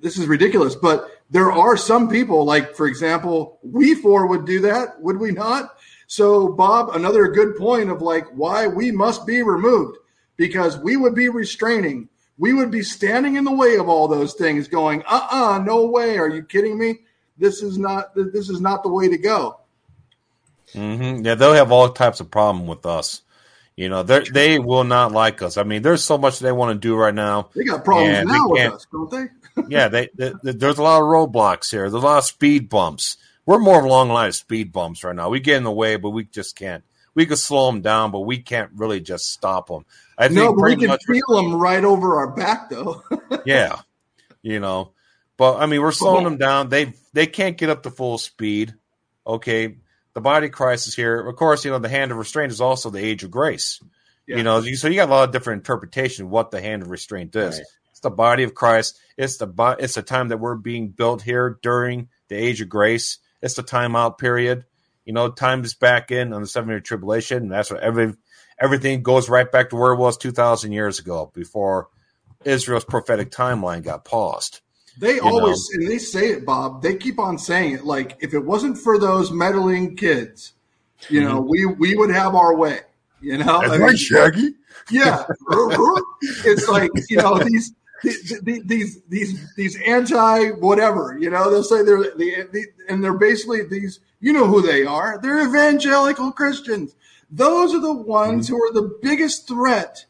this 0.00 0.18
is 0.18 0.26
ridiculous." 0.26 0.74
But 0.74 1.10
there 1.30 1.52
are 1.52 1.76
some 1.76 2.08
people, 2.08 2.44
like 2.44 2.74
for 2.74 2.86
example, 2.86 3.58
we 3.62 3.94
four 3.94 4.26
would 4.26 4.46
do 4.46 4.60
that, 4.60 5.00
would 5.00 5.18
we 5.18 5.30
not? 5.32 5.76
So, 6.06 6.48
Bob, 6.48 6.90
another 6.94 7.28
good 7.28 7.56
point 7.56 7.90
of 7.90 8.00
like 8.00 8.26
why 8.34 8.66
we 8.66 8.90
must 8.90 9.26
be 9.26 9.42
removed 9.42 9.98
because 10.36 10.78
we 10.78 10.96
would 10.96 11.14
be 11.14 11.28
restraining. 11.28 12.08
We 12.38 12.54
would 12.54 12.70
be 12.70 12.82
standing 12.82 13.34
in 13.34 13.44
the 13.44 13.52
way 13.52 13.76
of 13.76 13.88
all 13.88 14.06
those 14.06 14.34
things, 14.34 14.68
going, 14.68 15.02
"Uh, 15.02 15.26
uh-uh, 15.30 15.54
uh 15.54 15.58
no 15.58 15.86
way! 15.86 16.18
Are 16.18 16.28
you 16.28 16.42
kidding 16.42 16.78
me? 16.78 17.00
This 17.36 17.62
is 17.62 17.78
not 17.78 18.14
this 18.14 18.48
is 18.48 18.60
not 18.60 18.82
the 18.82 18.88
way 18.88 19.08
to 19.08 19.18
go." 19.18 19.60
Mm-hmm. 20.74 21.24
Yeah, 21.24 21.34
they'll 21.34 21.54
have 21.54 21.72
all 21.72 21.88
types 21.90 22.20
of 22.20 22.30
problem 22.30 22.66
with 22.66 22.86
us. 22.86 23.22
You 23.76 23.88
know, 23.88 24.02
they 24.02 24.20
they 24.20 24.58
will 24.58 24.84
not 24.84 25.12
like 25.12 25.40
us. 25.40 25.56
I 25.56 25.62
mean, 25.62 25.82
there's 25.82 26.02
so 26.02 26.18
much 26.18 26.40
they 26.40 26.50
want 26.50 26.74
to 26.74 26.78
do 26.88 26.96
right 26.96 27.14
now. 27.14 27.50
They 27.54 27.62
got 27.62 27.84
problems 27.84 28.26
now 28.26 28.48
with 28.48 28.72
us, 28.72 28.86
don't 28.90 29.10
they? 29.10 29.26
yeah, 29.68 29.88
they, 29.88 30.08
they, 30.14 30.32
there's 30.42 30.78
a 30.78 30.82
lot 30.82 31.00
of 31.00 31.06
roadblocks 31.06 31.70
here. 31.70 31.82
There's 31.82 32.02
a 32.02 32.06
lot 32.06 32.18
of 32.18 32.24
speed 32.24 32.68
bumps. 32.68 33.16
We're 33.46 33.58
more 33.58 33.78
of 33.78 33.84
a 33.84 33.88
long 33.88 34.08
line 34.08 34.28
of 34.28 34.34
speed 34.34 34.72
bumps 34.72 35.04
right 35.04 35.14
now. 35.14 35.30
We 35.30 35.40
get 35.40 35.56
in 35.56 35.62
the 35.62 35.72
way, 35.72 35.96
but 35.96 36.10
we 36.10 36.24
just 36.24 36.56
can't. 36.56 36.84
We 37.14 37.24
could 37.24 37.38
slow 37.38 37.66
them 37.66 37.80
down, 37.80 38.10
but 38.10 38.20
we 38.20 38.38
can't 38.38 38.70
really 38.74 39.00
just 39.00 39.30
stop 39.30 39.68
them. 39.68 39.84
I 40.18 40.28
think 40.28 40.38
no, 40.38 40.52
but 40.52 40.64
we 40.64 40.76
can 40.76 40.98
feel 40.98 41.36
them 41.36 41.54
right 41.54 41.84
over 41.84 42.16
our 42.16 42.32
back, 42.32 42.70
though. 42.70 43.02
yeah, 43.46 43.80
you 44.42 44.60
know, 44.60 44.92
but 45.36 45.58
I 45.58 45.66
mean, 45.66 45.80
we're 45.80 45.92
slowing 45.92 46.24
them 46.24 46.36
down. 46.36 46.68
They 46.68 46.94
they 47.12 47.26
can't 47.26 47.56
get 47.56 47.70
up 47.70 47.84
to 47.84 47.90
full 47.90 48.18
speed. 48.18 48.74
Okay, 49.26 49.76
the 50.14 50.20
body 50.20 50.46
of 50.46 50.52
Christ 50.52 50.88
is 50.88 50.94
here. 50.94 51.28
Of 51.28 51.36
course, 51.36 51.64
you 51.64 51.70
know, 51.70 51.78
the 51.78 51.88
hand 51.88 52.10
of 52.10 52.18
restraint 52.18 52.52
is 52.52 52.60
also 52.60 52.90
the 52.90 53.04
age 53.04 53.24
of 53.24 53.30
grace. 53.30 53.80
Yeah. 54.26 54.38
You 54.38 54.42
know, 54.42 54.60
so 54.62 54.88
you 54.88 54.96
got 54.96 55.08
a 55.08 55.12
lot 55.12 55.24
of 55.24 55.32
different 55.32 55.60
interpretation 55.60 56.26
of 56.26 56.30
what 56.30 56.50
the 56.50 56.60
hand 56.60 56.82
of 56.82 56.90
restraint 56.90 57.34
is. 57.34 57.56
Right. 57.56 57.66
It's 57.90 58.00
the 58.00 58.10
body 58.10 58.42
of 58.44 58.54
Christ. 58.54 59.00
It's 59.16 59.38
the 59.38 59.76
it's 59.78 59.94
the 59.94 60.02
time 60.02 60.28
that 60.28 60.38
we're 60.38 60.54
being 60.54 60.88
built 60.88 61.22
here 61.22 61.58
during 61.62 62.08
the 62.28 62.36
age 62.36 62.60
of 62.60 62.68
grace. 62.68 63.18
It's 63.42 63.54
the 63.54 63.62
timeout 63.62 64.18
period. 64.18 64.64
You 65.04 65.14
know, 65.14 65.30
time 65.30 65.64
is 65.64 65.74
back 65.74 66.10
in 66.10 66.32
on 66.32 66.42
the 66.42 66.46
seven 66.46 66.70
year 66.70 66.80
tribulation. 66.80 67.44
And 67.44 67.50
that's 67.50 67.70
what 67.70 67.80
every 67.80 68.14
everything 68.60 69.02
goes 69.02 69.28
right 69.28 69.50
back 69.50 69.70
to 69.70 69.76
where 69.76 69.92
it 69.92 69.98
was 69.98 70.16
two 70.16 70.32
thousand 70.32 70.72
years 70.72 70.98
ago 70.98 71.32
before 71.34 71.88
Israel's 72.44 72.84
prophetic 72.84 73.30
timeline 73.30 73.82
got 73.82 74.04
paused. 74.04 74.60
They 74.98 75.20
always 75.20 75.70
know? 75.70 75.80
and 75.80 75.90
they 75.90 75.98
say 75.98 76.30
it, 76.30 76.44
Bob. 76.44 76.82
They 76.82 76.96
keep 76.96 77.18
on 77.20 77.38
saying 77.38 77.74
it. 77.74 77.84
Like 77.84 78.16
if 78.20 78.34
it 78.34 78.44
wasn't 78.44 78.76
for 78.76 78.98
those 78.98 79.30
meddling 79.30 79.96
kids, 79.96 80.54
you 81.08 81.22
know, 81.22 81.40
mm-hmm. 81.40 81.50
we 81.50 81.66
we 81.66 81.96
would 81.96 82.10
have 82.10 82.34
our 82.34 82.56
way. 82.56 82.80
You 83.20 83.38
know, 83.38 83.60
That's 83.60 83.72
I 83.72 83.78
mean, 83.78 83.80
right, 83.80 83.98
Shaggy. 83.98 84.54
Yeah, 84.90 85.24
it's 86.44 86.68
like 86.68 86.90
you 87.08 87.18
know 87.18 87.38
these. 87.38 87.72
These 88.04 89.00
these 89.08 89.54
these 89.56 89.76
anti 89.84 90.50
whatever 90.50 91.18
you 91.18 91.30
know 91.30 91.50
they'll 91.50 91.64
say 91.64 91.82
they're 91.82 92.14
the, 92.14 92.66
and 92.88 93.02
they're 93.02 93.18
basically 93.18 93.64
these 93.64 93.98
you 94.20 94.32
know 94.32 94.46
who 94.46 94.62
they 94.62 94.84
are 94.84 95.18
they're 95.20 95.44
evangelical 95.44 96.30
Christians 96.30 96.94
those 97.28 97.74
are 97.74 97.80
the 97.80 97.92
ones 97.92 98.46
mm-hmm. 98.46 98.54
who 98.54 98.62
are 98.62 98.72
the 98.72 98.98
biggest 99.02 99.48
threat 99.48 100.04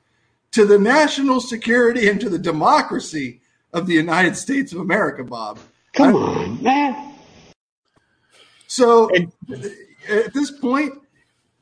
to 0.50 0.66
the 0.66 0.78
national 0.78 1.40
security 1.40 2.10
and 2.10 2.20
to 2.20 2.28
the 2.28 2.38
democracy 2.38 3.40
of 3.72 3.86
the 3.86 3.94
United 3.94 4.36
States 4.36 4.72
of 4.72 4.80
America, 4.80 5.24
Bob. 5.24 5.58
Come 5.92 6.14
I, 6.14 6.18
on, 6.18 6.62
man. 6.62 7.14
So 8.66 9.08
and, 9.14 9.32
at 10.08 10.32
this 10.32 10.50
point, 10.50 10.94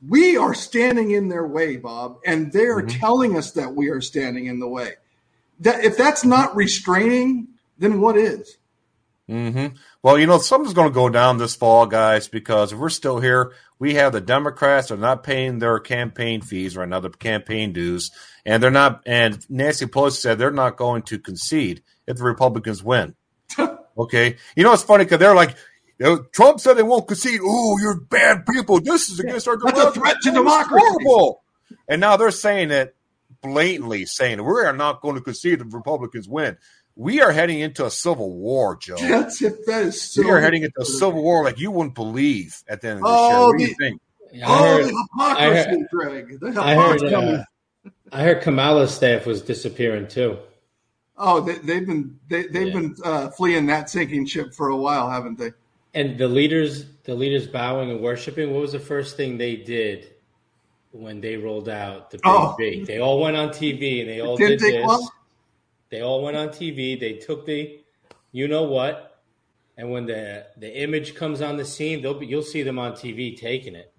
we 0.06 0.36
are 0.36 0.54
standing 0.54 1.12
in 1.12 1.28
their 1.28 1.46
way, 1.46 1.76
Bob, 1.76 2.18
and 2.26 2.52
they 2.52 2.66
are 2.66 2.82
mm-hmm. 2.82 2.98
telling 2.98 3.36
us 3.36 3.52
that 3.52 3.74
we 3.74 3.88
are 3.88 4.00
standing 4.00 4.46
in 4.46 4.60
the 4.60 4.68
way. 4.68 4.92
that 5.60 5.84
if 5.84 5.96
that's 5.96 6.24
not 6.24 6.54
restraining, 6.54 7.48
then 7.78 8.00
what 8.00 8.16
is? 8.16 8.58
hmm 9.28 9.68
Well, 10.02 10.18
you 10.18 10.26
know, 10.26 10.38
something's 10.38 10.74
going 10.74 10.88
to 10.88 10.94
go 10.94 11.08
down 11.08 11.38
this 11.38 11.56
fall, 11.56 11.86
guys, 11.86 12.28
because 12.28 12.72
if 12.72 12.78
we're 12.78 12.88
still 12.90 13.20
here, 13.20 13.52
we 13.78 13.94
have 13.94 14.12
the 14.12 14.20
Democrats 14.20 14.90
are 14.90 14.96
not 14.96 15.24
paying 15.24 15.58
their 15.58 15.78
campaign 15.80 16.40
fees 16.40 16.76
right 16.76 16.88
now, 16.88 17.00
the 17.00 17.10
campaign 17.10 17.72
dues, 17.72 18.10
and 18.44 18.62
they're 18.62 18.70
not. 18.70 19.02
And 19.06 19.44
Nancy 19.50 19.86
Pelosi 19.86 20.18
said 20.18 20.38
they're 20.38 20.50
not 20.50 20.76
going 20.76 21.02
to 21.02 21.18
concede 21.18 21.82
if 22.06 22.16
the 22.18 22.24
Republicans 22.24 22.82
win. 22.82 23.14
okay, 23.98 24.36
you 24.56 24.62
know 24.64 24.72
it's 24.72 24.82
funny 24.82 25.04
because 25.04 25.18
they're 25.18 25.34
like. 25.34 25.54
You 25.98 26.04
know, 26.04 26.18
Trump 26.30 26.60
said 26.60 26.74
they 26.74 26.82
won't 26.82 27.08
concede. 27.08 27.40
Oh, 27.42 27.78
you're 27.80 27.98
bad 27.98 28.44
people. 28.44 28.80
This 28.80 29.08
is 29.08 29.18
against 29.18 29.48
our 29.48 29.56
That's 29.56 29.80
a 29.80 29.90
threat 29.92 30.16
to 30.24 30.30
democracy. 30.30 30.84
horrible. 30.86 31.42
And 31.88 32.02
now 32.02 32.18
they're 32.18 32.30
saying 32.30 32.70
it 32.70 32.94
blatantly, 33.40 34.04
saying 34.04 34.44
we 34.44 34.60
are 34.60 34.74
not 34.74 35.00
going 35.00 35.14
to 35.14 35.22
concede 35.22 35.62
if 35.62 35.72
Republicans 35.72 36.28
win. 36.28 36.58
We 36.96 37.22
are 37.22 37.32
heading 37.32 37.60
into 37.60 37.86
a 37.86 37.90
civil 37.90 38.30
war, 38.30 38.76
Joe. 38.76 38.96
That's 39.00 39.40
if 39.40 39.64
that 39.64 39.84
is 39.84 40.02
so. 40.02 40.20
We 40.22 40.30
are 40.30 40.38
heading 40.38 40.64
into 40.64 40.78
a 40.82 40.84
civil 40.84 41.22
war 41.22 41.44
like 41.44 41.58
you 41.58 41.70
wouldn't 41.70 41.94
believe 41.94 42.62
at 42.68 42.82
the 42.82 42.88
end 42.88 42.98
of 42.98 43.04
this 43.04 43.12
Oh, 43.14 43.30
year. 43.30 43.46
What 43.46 43.56
do 43.56 43.62
you 43.64 43.68
the- 43.70 43.74
think? 43.76 44.00
I 44.34 44.44
Oh, 44.44 44.76
heard, 44.76 44.84
the 44.84 45.06
I 45.18 45.34
hypocrisy, 45.34 45.70
heard- 45.70 45.88
Greg. 45.90 46.40
The 46.40 46.60
I 46.60 46.74
heard, 46.74 47.04
uh, 47.04 47.42
I 48.12 48.22
heard 48.22 48.42
Kamala's 48.42 48.94
staff 48.94 49.24
was 49.24 49.40
disappearing 49.40 50.08
too. 50.08 50.36
Oh, 51.18 51.40
they, 51.40 51.54
they've 51.58 51.86
been 51.86 52.18
they, 52.28 52.46
they've 52.46 52.68
Yeah. 52.68 52.74
been 52.74 52.96
uh, 53.04 53.28
fleeing 53.30 53.66
that 53.66 53.90
sinking 53.90 54.26
ship 54.26 54.54
for 54.54 54.68
a 54.68 54.76
while, 54.76 55.08
haven't 55.10 55.38
they? 55.38 55.52
And 55.94 56.18
the 56.18 56.28
leaders, 56.28 56.84
the 57.04 57.14
leaders 57.14 57.46
bowing 57.46 57.90
and 57.90 58.00
worshiping. 58.00 58.52
What 58.52 58.60
was 58.60 58.72
the 58.72 58.78
first 58.80 59.16
thing 59.16 59.38
they 59.38 59.56
did 59.56 60.12
when 60.92 61.20
they 61.20 61.36
rolled 61.36 61.68
out 61.70 62.10
the 62.10 62.18
big 62.18 62.22
Oh. 62.26 62.54
B? 62.58 62.84
They 62.84 62.98
all 63.00 63.20
went 63.20 63.36
on 63.36 63.48
TV 63.48 64.00
and 64.00 64.08
they 64.10 64.20
all 64.20 64.36
did 64.36 64.60
this. 64.60 65.10
They 65.88 66.00
all 66.02 66.22
went 66.22 66.36
on 66.36 66.48
TV. 66.48 66.98
They 66.98 67.14
took 67.14 67.46
the, 67.46 67.78
you 68.32 68.48
know 68.48 68.64
what, 68.64 69.22
and 69.78 69.90
when 69.90 70.04
the 70.06 70.46
the 70.58 70.82
image 70.82 71.14
comes 71.14 71.40
on 71.40 71.56
the 71.56 71.64
scene, 71.64 72.02
they'll 72.02 72.18
be 72.18 72.26
you'll 72.26 72.42
see 72.42 72.62
them 72.62 72.78
on 72.78 72.92
TV 72.92 73.38
taking 73.38 73.74
it, 73.74 73.92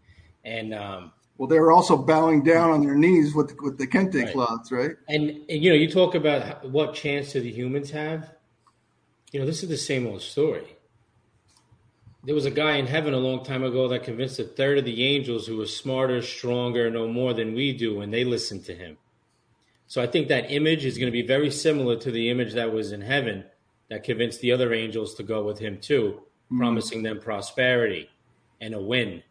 and 0.43 0.73
um, 0.73 1.11
Well, 1.37 1.47
they 1.47 1.59
were 1.59 1.71
also 1.71 1.97
bowing 1.97 2.43
down 2.43 2.71
on 2.71 2.83
their 2.83 2.95
knees 2.95 3.35
with 3.35 3.55
with 3.61 3.77
the 3.77 3.87
kente 3.87 4.23
Right. 4.23 4.33
cloths, 4.33 4.71
right? 4.71 4.95
and, 5.07 5.29
and 5.49 5.63
you 5.63 5.69
know 5.69 5.75
you 5.75 5.89
talk 5.89 6.15
about 6.15 6.67
what 6.69 6.95
chance 6.95 7.33
do 7.33 7.41
the 7.41 7.51
humans 7.51 7.91
have. 7.91 8.33
You 9.31 9.39
know 9.39 9.45
this 9.45 9.63
is 9.63 9.69
the 9.69 9.77
same 9.77 10.07
old 10.07 10.21
story. 10.21 10.77
There 12.23 12.35
was 12.35 12.45
a 12.45 12.51
guy 12.51 12.75
in 12.75 12.87
heaven 12.87 13.13
a 13.13 13.19
long 13.19 13.45
time 13.45 13.63
ago 13.63 13.87
that 13.87 14.03
convinced 14.03 14.39
a 14.39 14.43
third 14.43 14.79
of 14.79 14.85
the 14.85 15.05
angels 15.05 15.47
who 15.47 15.57
were 15.57 15.65
smarter, 15.65 16.21
stronger, 16.21 16.89
no 16.89 17.07
more 17.07 17.33
than 17.33 17.53
we 17.53 17.71
do, 17.71 18.01
and 18.01 18.13
they 18.13 18.25
listened 18.25 18.65
to 18.65 18.75
him. 18.75 18.97
So 19.87 20.01
I 20.01 20.07
think 20.07 20.27
that 20.27 20.51
image 20.51 20.83
is 20.83 20.97
going 20.97 21.07
to 21.07 21.11
be 21.11 21.25
very 21.25 21.49
similar 21.49 21.95
to 21.97 22.11
the 22.11 22.29
image 22.29 22.53
that 22.53 22.73
was 22.73 22.91
in 22.91 23.01
heaven 23.01 23.45
that 23.89 24.03
convinced 24.03 24.41
the 24.41 24.51
other 24.51 24.73
angels 24.73 25.15
to 25.15 25.23
go 25.23 25.43
with 25.43 25.59
him 25.59 25.79
too, 25.79 26.19
mm-hmm. 26.19 26.57
promising 26.57 27.03
them 27.03 27.19
prosperity 27.19 28.09
and 28.59 28.73
a 28.73 28.81
win. 28.81 29.23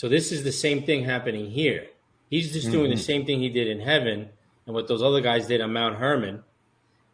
So 0.00 0.08
this 0.08 0.32
is 0.32 0.42
the 0.42 0.50
same 0.50 0.84
thing 0.84 1.04
happening 1.04 1.50
here. 1.50 1.88
He's 2.30 2.54
just 2.54 2.70
doing 2.70 2.88
the 2.90 2.96
same 2.96 3.26
thing 3.26 3.38
he 3.38 3.50
did 3.50 3.68
in 3.68 3.80
heaven 3.80 4.30
and 4.64 4.74
what 4.74 4.88
those 4.88 5.02
other 5.02 5.20
guys 5.20 5.46
did 5.46 5.60
on 5.60 5.74
Mount 5.74 5.96
Hermon, 5.96 6.42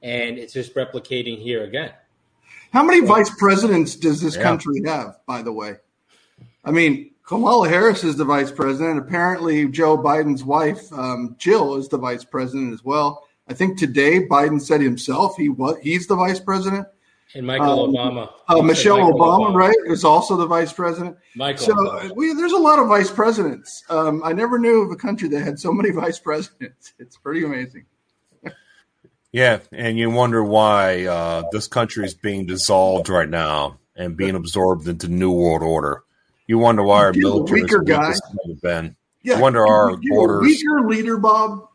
and 0.05 0.39
it's 0.39 0.53
just 0.53 0.73
replicating 0.77 1.37
here 1.37 1.65
again. 1.65 1.91
How 2.73 2.85
many 2.85 3.05
vice 3.05 3.29
presidents 3.39 3.97
does 3.97 4.21
this 4.21 4.37
Yeah. 4.37 4.43
country 4.45 4.83
have, 4.87 5.17
by 5.27 5.43
the 5.43 5.51
way? 5.53 5.79
I 6.65 6.71
mean, 6.71 7.11
Kamala 7.25 7.69
Harris 7.69 8.05
is 8.05 8.15
the 8.15 8.25
vice 8.25 8.53
president. 8.53 9.01
Apparently, 9.01 9.67
Joe 9.67 9.99
Biden's 9.99 10.45
wife, 10.45 10.93
um, 10.93 11.35
Jill, 11.41 11.75
is 11.75 11.89
the 11.89 11.99
vice 11.99 12.23
president 12.23 12.73
as 12.73 12.85
well. 12.85 13.27
I 13.49 13.55
think 13.55 13.79
today 13.79 14.25
Biden 14.25 14.61
said 14.61 14.81
himself 14.81 15.37
he 15.37 15.49
was 15.49 15.77
he's 15.83 16.07
the 16.07 16.15
vice 16.15 16.39
president. 16.39 16.87
And 17.35 17.47
Michael 17.47 17.85
Um, 17.85 17.93
Obama, 17.93 18.31
Uh, 18.49 18.63
Michelle 18.63 18.99
Michael 18.99 19.19
Obama, 19.21 19.55
right, 19.55 19.77
is 19.87 20.05
also 20.05 20.37
the 20.37 20.47
vice 20.47 20.73
president. 20.73 21.17
Michael, 21.35 21.67
So 21.67 22.15
we, 22.15 22.33
there's 22.35 22.53
a 22.53 22.57
lot 22.59 22.79
of 22.79 22.87
vice 22.89 23.11
presidents. 23.11 23.83
Um, 23.91 24.23
I 24.25 24.33
never 24.33 24.59
knew 24.59 24.83
of 24.83 24.91
a 24.91 24.97
country 24.97 25.29
that 25.31 25.41
had 25.43 25.59
so 25.59 25.73
many 25.73 25.91
vice 26.03 26.19
presidents. 26.19 26.95
It's 26.99 27.17
pretty 27.17 27.45
amazing. 27.45 27.85
Yeah, 29.33 29.59
and 29.71 29.99
you 29.99 30.09
wonder 30.11 30.43
why 30.43 31.05
uh, 31.05 31.43
this 31.53 31.67
country 31.67 32.07
is 32.07 32.15
being 32.15 32.47
dissolved 32.47 33.11
right 33.11 33.29
now 33.29 33.79
and 33.95 34.17
being 34.17 34.35
absorbed 34.35 34.89
into 34.89 35.09
New 35.09 35.31
World 35.33 35.63
Order. 35.63 36.05
You 36.47 36.57
wonder 36.59 36.83
why 36.83 36.99
our 37.05 37.13
military 37.13 37.61
is 37.61 37.65
weaker 37.65 37.79
weak 37.81 37.89
guy. 37.89 38.11
as 38.11 38.19
it's 38.19 38.37
never 38.47 38.61
been. 38.63 38.97
Yeah, 39.23 39.35
I 39.37 39.41
wonder 39.41 39.67
our 39.67 39.97
borders. 40.09 40.43
weaker 40.43 40.89
leader, 40.89 41.19
Bob. 41.19 41.66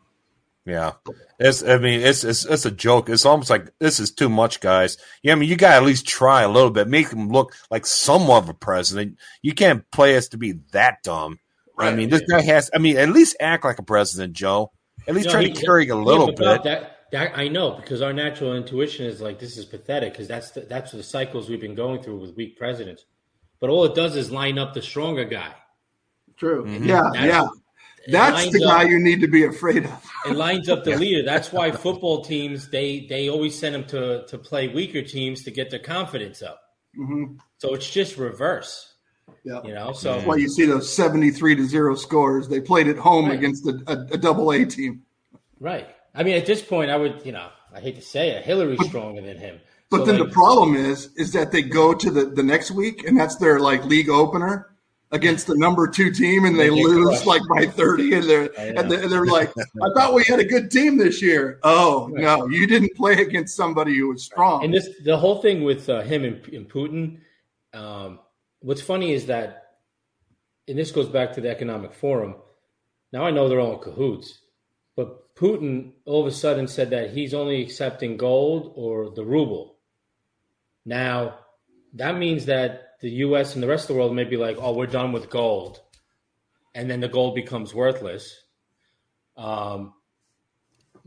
Yeah, 0.64 0.92
it's. 1.40 1.64
I 1.64 1.78
mean, 1.78 2.00
it's 2.02 2.22
it's 2.22 2.44
it's 2.44 2.64
a 2.64 2.70
joke. 2.70 3.08
It's 3.08 3.26
almost 3.26 3.50
like 3.50 3.76
this 3.80 3.98
is 3.98 4.12
too 4.12 4.28
much, 4.28 4.60
guys. 4.60 4.96
Yeah, 5.22 5.32
I 5.32 5.34
mean, 5.34 5.48
you 5.48 5.56
got 5.56 5.70
to 5.70 5.74
at 5.76 5.82
least 5.82 6.06
try 6.06 6.42
a 6.42 6.48
little 6.48 6.70
bit, 6.70 6.86
make 6.86 7.10
them 7.10 7.30
look 7.30 7.52
like 7.68 7.84
somewhat 7.84 8.44
of 8.44 8.48
a 8.48 8.54
president. 8.54 9.18
You 9.42 9.54
can't 9.54 9.88
play 9.90 10.16
us 10.16 10.28
to 10.28 10.36
be 10.38 10.60
that 10.70 11.02
dumb. 11.02 11.40
I 11.76 11.92
mean, 11.92 12.10
this 12.10 12.22
guy 12.30 12.42
has. 12.42 12.70
I 12.72 12.78
mean, 12.78 12.96
at 12.96 13.08
least 13.08 13.36
act 13.40 13.64
like 13.64 13.80
a 13.80 13.82
president, 13.82 14.34
Joe. 14.34 14.70
At 15.08 15.16
least 15.16 15.26
No, 15.26 15.32
try 15.32 15.42
he- 15.42 15.52
to 15.52 15.60
carry 15.66 15.88
a 15.88 15.96
little 15.96 16.26
but 16.26 16.36
Bob, 16.36 16.62
bit. 16.62 16.64
That, 16.64 16.96
that 17.10 17.36
I 17.36 17.48
know 17.48 17.72
because 17.74 18.00
our 18.00 18.12
natural 18.12 18.54
intuition 18.54 19.06
is 19.06 19.20
like 19.20 19.40
this 19.40 19.56
is 19.58 19.64
pathetic 19.64 20.12
because 20.12 20.28
that's 20.28 20.52
the, 20.52 20.60
that's 20.60 20.92
the 20.92 21.02
cycles 21.02 21.48
we've 21.48 21.60
been 21.60 21.74
going 21.74 22.02
through 22.04 22.18
with 22.20 22.36
weak 22.36 22.56
presidents. 22.56 23.04
But 23.58 23.68
all 23.68 23.84
it 23.84 23.96
does 23.96 24.14
is 24.14 24.30
line 24.30 24.58
up 24.58 24.74
the 24.74 24.82
stronger 24.82 25.24
guy. 25.24 25.54
True. 26.36 26.64
Mhm. 26.66 26.86
Yeah, 26.86 27.02
That's- 27.12 27.26
yeah. 27.26 27.46
That's 28.08 28.50
the 28.50 28.60
guy 28.60 28.84
up- 28.84 28.90
you 28.90 28.98
need 28.98 29.20
to 29.20 29.28
be 29.28 29.44
afraid 29.44 29.84
of. 29.84 29.92
It 30.26 30.36
lines 30.36 30.68
up 30.68 30.84
the 30.84 30.96
leader. 30.96 31.24
That's 31.24 31.52
why 31.52 31.72
football 31.72 32.22
teams 32.24 32.68
they 32.70 33.06
they 33.08 33.28
always 33.28 33.58
send 33.58 33.74
them 33.74 33.84
to 33.86 34.24
to 34.26 34.38
play 34.38 34.68
weaker 34.68 35.02
teams 35.02 35.42
to 35.44 35.50
get 35.50 35.70
their 35.70 35.80
confidence 35.80 36.42
up. 36.42 36.60
hmm 36.94 37.24
So 37.58 37.74
it's 37.74 37.90
just 37.90 38.16
reverse, 38.16 38.94
Yeah. 39.44 39.60
you 39.64 39.74
know. 39.74 39.92
So 39.92 40.12
That's 40.14 40.26
why 40.26 40.36
you 40.36 40.48
see 40.48 40.64
those 40.64 40.92
73 40.94 41.56
to 41.56 41.64
0 41.64 41.96
scores. 41.96 42.48
They 42.48 42.60
played 42.60 42.86
at 42.88 42.96
home 42.98 43.26
Right. 43.26 43.34
against 43.38 43.66
a, 43.66 43.74
a, 43.88 44.14
a 44.14 44.18
double 44.18 44.52
A 44.52 44.64
team. 44.64 45.02
right. 45.60 45.88
I 46.14 46.22
mean, 46.24 46.36
at 46.36 46.44
this 46.46 46.62
point, 46.62 46.90
I 46.90 46.96
would 46.96 47.24
you 47.26 47.32
know 47.32 47.48
I 47.74 47.80
hate 47.80 47.96
to 47.96 48.02
say 48.02 48.30
it, 48.30 48.44
Hillary's 48.44 48.84
stronger 48.86 49.22
than 49.22 49.38
him. 49.38 49.60
But 49.90 49.98
So, 50.00 50.04
then 50.06 50.18
like, 50.20 50.28
the 50.28 50.32
problem 50.34 50.76
is, 50.76 51.10
is 51.16 51.32
that 51.32 51.52
they 51.52 51.62
go 51.62 51.94
to 51.94 52.10
the, 52.10 52.24
the 52.26 52.42
next 52.42 52.70
week 52.70 53.04
and 53.06 53.18
that's 53.18 53.36
their 53.36 53.58
like 53.58 53.84
league 53.84 54.08
opener 54.08 54.71
against 55.12 55.46
the 55.46 55.56
number 55.56 55.86
two 55.86 56.10
team 56.10 56.46
and 56.46 56.58
they 56.58 56.70
lose 56.70 57.24
like 57.26 57.42
by 57.48 57.66
30 57.66 58.14
and 58.14 58.24
they're, 58.24 58.58
and 58.58 58.90
they're, 58.90 59.08
they're 59.08 59.26
like, 59.26 59.50
I 59.82 59.88
thought 59.94 60.14
we 60.14 60.24
had 60.24 60.40
a 60.40 60.44
good 60.44 60.70
team 60.70 60.96
this 60.96 61.22
year. 61.22 61.60
Oh 61.62 62.10
no, 62.12 62.48
you 62.48 62.66
didn't 62.66 62.94
play 62.96 63.14
against 63.14 63.54
somebody 63.54 63.96
who 63.96 64.08
was 64.08 64.24
strong. 64.24 64.64
And 64.64 64.74
this, 64.74 64.88
the 65.04 65.16
whole 65.16 65.40
thing 65.40 65.62
with 65.62 65.88
uh, 65.88 66.00
him 66.02 66.24
and, 66.24 66.44
and 66.48 66.68
Putin. 66.68 67.20
Um, 67.74 68.20
what's 68.60 68.82
funny 68.82 69.12
is 69.12 69.26
that, 69.26 69.76
and 70.66 70.78
this 70.78 70.90
goes 70.90 71.08
back 71.08 71.32
to 71.34 71.40
the 71.40 71.50
Economic 71.50 71.94
Forum. 71.94 72.36
Now 73.12 73.24
I 73.24 73.30
know 73.30 73.48
they're 73.48 73.60
all 73.60 73.74
in 73.74 73.80
cahoots, 73.80 74.40
but 74.96 75.34
Putin 75.34 75.92
all 76.06 76.22
of 76.22 76.26
a 76.26 76.34
sudden 76.34 76.66
said 76.66 76.90
that 76.90 77.10
he's 77.10 77.34
only 77.34 77.62
accepting 77.62 78.16
gold 78.16 78.72
or 78.76 79.10
the 79.10 79.24
ruble. 79.24 79.76
Now, 80.84 81.38
that 81.94 82.16
means 82.16 82.46
that 82.46 82.91
the 83.02 83.10
U.S. 83.26 83.54
and 83.54 83.62
the 83.62 83.66
rest 83.68 83.84
of 83.84 83.88
the 83.88 83.94
world 84.00 84.14
may 84.14 84.24
be 84.24 84.36
like, 84.38 84.56
"Oh, 84.60 84.72
we're 84.72 84.86
done 84.86 85.12
with 85.12 85.28
gold," 85.28 85.80
and 86.74 86.90
then 86.90 87.00
the 87.00 87.08
gold 87.08 87.34
becomes 87.34 87.74
worthless. 87.74 88.42
Um, 89.36 89.92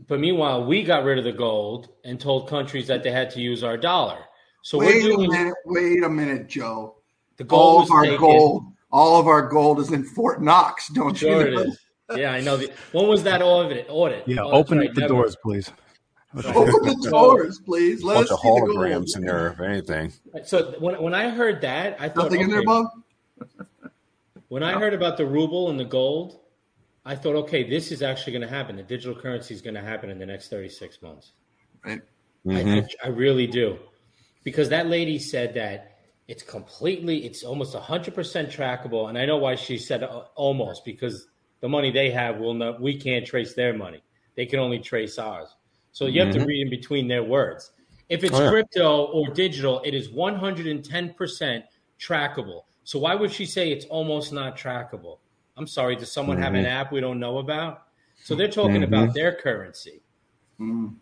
but 0.06 0.20
meanwhile, 0.20 0.64
we 0.66 0.82
got 0.82 1.04
rid 1.04 1.18
of 1.18 1.24
the 1.24 1.32
gold 1.32 1.88
and 2.04 2.20
told 2.20 2.48
countries 2.48 2.86
that 2.88 3.02
they 3.02 3.10
had 3.10 3.30
to 3.30 3.40
use 3.40 3.64
our 3.64 3.76
dollar. 3.76 4.18
So 4.62 4.78
wait 4.78 5.04
we're 5.04 5.14
a 5.24 5.28
minute, 5.28 5.54
wait 5.64 6.02
a 6.04 6.08
minute, 6.08 6.48
Joe. 6.48 6.96
the 7.38 7.44
gold 7.44 7.62
All 7.62 7.82
of 7.82 7.90
our 7.90 8.02
taken. 8.04 8.18
gold, 8.20 8.64
all 8.90 9.18
of 9.20 9.26
our 9.26 9.48
gold 9.48 9.80
is 9.80 9.90
in 9.92 10.04
Fort 10.04 10.42
Knox, 10.42 10.88
don't 10.88 11.16
Sure 11.16 11.48
you 11.48 11.54
know? 11.54 11.62
is. 11.62 11.78
Yeah, 12.16 12.32
I 12.32 12.40
know. 12.40 12.56
The, 12.56 12.72
when 12.92 13.08
was 13.08 13.22
that 13.24 13.42
audit? 13.42 13.86
Audit. 13.88 14.24
Yeah, 14.28 14.42
Oh, 14.42 14.50
open 14.52 14.78
right, 14.78 14.94
the 14.94 15.00
never. 15.02 15.14
doors, 15.14 15.36
please. 15.42 15.70
Open 16.36 17.00
the 17.00 17.08
doors, 17.10 17.58
please. 17.60 18.02
Let 18.02 18.14
bunch 18.14 18.26
us 18.26 18.32
of 18.32 18.40
see 18.40 18.48
the 18.48 18.72
gold. 18.74 19.08
in 19.16 19.22
there, 19.22 19.48
if 19.48 19.60
anything. 19.60 20.12
So 20.44 20.74
when 20.78 21.00
when 21.02 21.14
I 21.14 21.30
heard 21.30 21.60
that, 21.62 21.96
I 22.00 22.08
thought 22.08 22.24
Nothing 22.24 22.42
in 22.42 22.50
there, 22.50 22.64
Bob? 22.64 22.86
When 24.48 24.62
I 24.62 24.78
heard 24.78 24.94
about 24.94 25.16
the 25.16 25.26
ruble 25.26 25.70
and 25.70 25.80
the 25.80 25.84
gold, 25.84 26.40
I 27.04 27.16
thought, 27.16 27.34
okay, 27.36 27.68
this 27.68 27.90
is 27.90 28.02
actually 28.02 28.32
going 28.34 28.42
to 28.48 28.54
happen. 28.54 28.76
The 28.76 28.82
digital 28.82 29.14
currency 29.14 29.54
is 29.54 29.60
going 29.62 29.74
to 29.74 29.80
happen 29.80 30.10
in 30.10 30.18
the 30.18 30.26
next 30.26 30.48
36 30.48 31.02
months. 31.02 31.32
Right. 31.84 32.00
Mhm. 32.46 32.74
I, 32.74 32.78
I, 32.78 32.86
I 33.04 33.08
really 33.08 33.46
do. 33.46 33.78
Because 34.44 34.68
that 34.68 34.86
lady 34.86 35.18
said 35.18 35.54
that 35.54 35.98
it's 36.28 36.42
completely, 36.44 37.24
it's 37.26 37.42
almost 37.42 37.74
100% 37.74 38.12
trackable. 38.52 39.08
And 39.08 39.18
I 39.18 39.26
know 39.26 39.36
why 39.38 39.56
she 39.56 39.78
said 39.78 40.04
uh, 40.04 40.24
almost, 40.36 40.84
because 40.84 41.26
the 41.60 41.68
money 41.68 41.90
they 41.90 42.10
have, 42.10 42.38
will 42.38 42.54
not, 42.54 42.80
we 42.80 42.96
can't 42.96 43.26
trace 43.26 43.54
their 43.54 43.72
money. 43.72 44.02
They 44.36 44.46
can 44.46 44.60
only 44.60 44.78
trace 44.78 45.18
ours. 45.18 45.55
So 45.96 46.04
you 46.04 46.20
have 46.20 46.30
to 46.34 46.40
Mhm. 46.40 46.46
read 46.46 46.60
in 46.60 46.68
between 46.68 47.08
their 47.08 47.22
words. 47.22 47.72
If 48.10 48.22
it's 48.22 48.34
Oh, 48.38 48.42
yeah. 48.42 48.50
crypto 48.50 49.04
or 49.06 49.28
digital, 49.30 49.80
it 49.82 49.94
is 49.94 50.10
110% 50.10 51.64
trackable. 51.98 52.64
So 52.84 52.98
why 52.98 53.14
would 53.14 53.32
she 53.32 53.46
say 53.46 53.72
it's 53.72 53.86
almost 53.86 54.30
not 54.30 54.58
trackable? 54.58 55.20
I'm 55.56 55.66
sorry, 55.66 55.96
does 55.96 56.12
someone 56.12 56.36
have 56.36 56.52
an 56.52 56.64
Mhm. 56.64 56.68
app 56.68 56.92
we 56.92 57.00
don't 57.00 57.18
know 57.18 57.38
about? 57.38 57.84
So 58.24 58.34
they're 58.34 58.46
talking 58.46 58.82
Mhm. 58.82 58.88
about 58.88 59.14
their 59.14 59.32
currency. 59.32 60.02
Mm. 60.60 60.96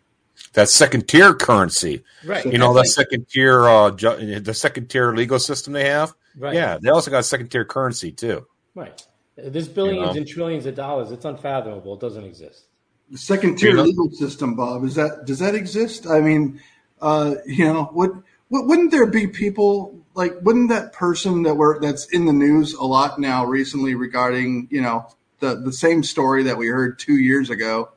that 0.53 0.67
second 0.67 1.07
tier 1.07 1.33
currency. 1.33 2.03
Right. 2.25 2.45
You 2.45 2.57
know, 2.57 2.73
that 2.73 2.81
like- 2.81 2.87
second 2.87 3.27
tier, 3.29 3.65
uh, 3.67 3.91
ju- 3.91 4.39
the 4.41 4.53
second 4.53 4.89
tier 4.89 5.13
legal 5.13 5.39
system 5.39 5.71
they 5.73 5.89
have. 5.89 6.13
Right. 6.37 6.53
Yeah, 6.53 6.77
they 6.81 6.89
also 6.89 7.09
got 7.09 7.23
second 7.25 7.49
tier 7.49 7.63
currency 7.63 8.11
too. 8.11 8.45
Right. 8.75 9.01
There's 9.37 9.69
billions 9.69 9.99
You 9.99 10.05
know? 10.05 10.11
and 10.17 10.27
trillions 10.27 10.65
of 10.65 10.75
dollars. 10.75 11.11
It's 11.11 11.23
unfathomable. 11.25 11.93
It 11.95 12.01
doesn't 12.01 12.23
exist. 12.25 12.64
The 13.11 13.17
second 13.17 13.57
tier 13.57 13.71
You 13.71 13.75
know- 13.77 13.83
legal 13.83 14.11
system, 14.11 14.55
Bob, 14.55 14.83
is 14.83 14.95
that 14.95 15.25
does 15.25 15.39
that 15.39 15.55
exist? 15.55 16.07
I 16.07 16.21
mean, 16.21 16.59
uh, 17.01 17.35
you 17.45 17.65
know, 17.65 17.89
would, 17.93 18.23
would 18.49 18.65
wouldn't 18.65 18.91
there 18.91 19.05
be 19.05 19.27
people 19.27 19.99
like 20.15 20.33
wouldn't 20.41 20.69
that 20.69 20.93
person 20.93 21.43
that 21.43 21.55
were 21.55 21.79
that's 21.79 22.05
in 22.07 22.25
the 22.25 22.33
news 22.33 22.73
a 22.73 22.83
lot 22.83 23.19
now 23.19 23.45
recently 23.45 23.95
regarding 23.95 24.67
you 24.71 24.81
know 24.81 25.07
the 25.39 25.55
the 25.55 25.73
same 25.73 26.01
story 26.03 26.43
that 26.43 26.57
we 26.57 26.67
heard 26.67 26.97
two 26.97 27.17
years 27.17 27.49
ago 27.49 27.89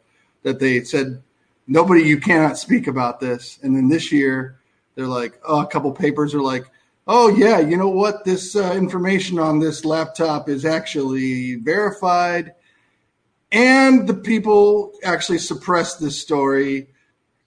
that 0.42 0.58
they 0.58 0.82
said 0.84 1.22
nobody 1.66 2.02
you 2.02 2.18
cannot 2.20 2.58
speak 2.58 2.86
about 2.86 3.20
this, 3.20 3.58
and 3.62 3.74
then 3.74 3.88
this 3.88 4.12
year 4.12 4.58
they're 4.94 5.06
like 5.06 5.40
oh, 5.46 5.62
a 5.62 5.66
couple 5.66 5.92
papers 5.92 6.34
are 6.34 6.42
like. 6.42 6.64
Oh 7.10 7.34
yeah, 7.34 7.58
you 7.58 7.78
know 7.78 7.88
what? 7.88 8.26
This 8.26 8.54
uh, 8.54 8.74
information 8.76 9.38
on 9.38 9.60
this 9.60 9.86
laptop 9.86 10.46
is 10.46 10.66
actually 10.66 11.54
verified 11.54 12.52
and 13.52 14.06
the 14.08 14.14
people 14.14 14.92
actually 15.04 15.38
suppressed 15.38 16.00
this 16.00 16.20
story. 16.20 16.88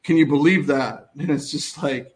Can 0.04 0.18
you 0.18 0.26
believe 0.26 0.68
that? 0.68 1.10
And 1.20 1.30
it's 1.30 1.52
just 1.52 1.82
like, 1.84 2.16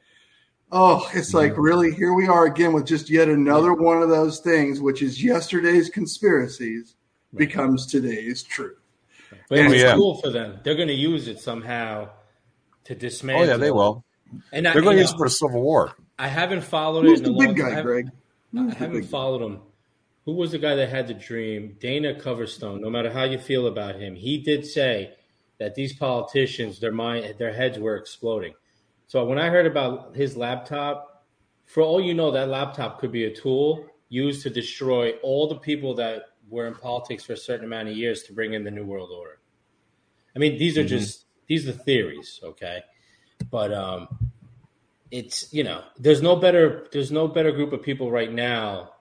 oh, 0.72 1.08
it's 1.14 1.34
like 1.34 1.58
really 1.58 1.92
here 1.92 2.14
we 2.14 2.28
are 2.28 2.46
again 2.46 2.74
with 2.74 2.86
just 2.86 3.10
yet 3.10 3.28
another 3.28 3.74
one 3.74 4.02
of 4.02 4.10
those 4.10 4.40
things, 4.40 4.80
which 4.82 5.02
is 5.02 5.24
yesterday's 5.24 5.90
conspiracies 5.90 6.96
becomes 7.36 7.86
today's 7.86 8.42
truth. 8.42 8.78
But 9.50 9.60
And 9.60 9.74
it's 9.74 9.84
yeah. 9.84 9.96
cool 9.96 10.16
for 10.22 10.30
them. 10.30 10.60
They're 10.64 10.76
going 10.76 10.88
to 10.88 10.94
use 10.94 11.28
it 11.28 11.40
somehow 11.40 12.10
to 12.86 12.94
Oh 12.94 12.98
dismantle. 12.98 13.48
yeah, 13.48 13.58
they 13.58 13.72
will. 13.72 14.04
And 14.52 14.68
I, 14.68 14.74
They're 14.74 14.82
going 14.82 14.96
to 14.96 15.02
use 15.02 15.12
it 15.12 15.18
for 15.18 15.26
a 15.26 15.30
Civil 15.30 15.62
War. 15.62 15.94
I 16.18 16.28
haven't 16.30 16.62
followed 16.62 17.04
Who's 17.06 17.20
it 17.22 17.28
in 17.28 17.34
the 17.34 17.38
a 17.38 17.42
long 17.46 17.54
big 17.54 17.58
guy, 17.64 17.72
time. 17.76 17.84
Greg? 17.84 18.06
I 18.08 18.58
Who's 18.60 18.74
the 18.74 18.80
haven't 18.80 19.02
big- 19.02 19.10
followed 19.10 19.42
him. 19.42 19.60
Who 20.26 20.34
was 20.34 20.52
the 20.52 20.58
guy 20.58 20.74
that 20.76 20.90
had 20.90 21.08
the 21.08 21.14
dream? 21.14 21.78
Dana 21.80 22.16
Coverstone. 22.16 22.82
No 22.82 22.90
matter 22.90 23.12
how 23.12 23.24
you 23.24 23.38
feel 23.38 23.68
about 23.68 23.96
him, 23.96 24.16
he 24.16 24.40
did 24.40 24.66
say 24.66 25.14
that 25.60 25.76
these 25.76 25.96
politicians, 25.96 26.80
their 26.80 26.92
mind, 26.92 27.36
their 27.38 27.54
heads 27.54 27.78
were 27.78 27.96
exploding. 27.96 28.54
So 29.08 29.24
when 29.26 29.38
I 29.38 29.50
heard 29.50 29.68
about 29.68 30.16
his 30.16 30.36
laptop, 30.36 31.26
for 31.66 31.84
all 31.84 32.02
you 32.02 32.16
know, 32.16 32.32
that 32.32 32.50
laptop 32.50 33.00
could 33.00 33.12
be 33.12 33.26
a 33.26 33.36
tool 33.36 33.86
used 34.10 34.42
to 34.44 34.50
destroy 34.50 35.12
all 35.22 35.48
the 35.48 35.58
people 35.58 35.94
that 35.96 36.24
were 36.50 36.68
in 36.68 36.76
politics 36.76 37.24
for 37.24 37.34
a 37.34 37.38
certain 37.38 37.66
amount 37.66 37.90
of 37.90 37.96
years 37.96 38.24
to 38.24 38.34
bring 38.34 38.54
in 38.54 38.64
the 38.64 38.72
new 38.72 38.86
world 38.86 39.12
order. 39.16 39.40
I 40.36 40.40
mean, 40.40 40.58
these 40.58 40.78
are 40.78 40.84
Mhm. 40.84 40.88
just 40.88 41.26
these 41.48 41.68
are 41.68 41.72
theories, 41.72 42.40
okay? 42.44 42.82
But 43.52 43.72
um, 43.74 44.08
it's 45.12 45.54
you 45.54 45.64
know, 45.64 45.84
there's 45.98 46.22
no 46.22 46.36
better 46.36 46.88
there's 46.92 47.12
no 47.12 47.28
better 47.28 47.52
group 47.52 47.74
of 47.74 47.84
people 47.84 48.12
right 48.12 48.32
now 48.32 48.95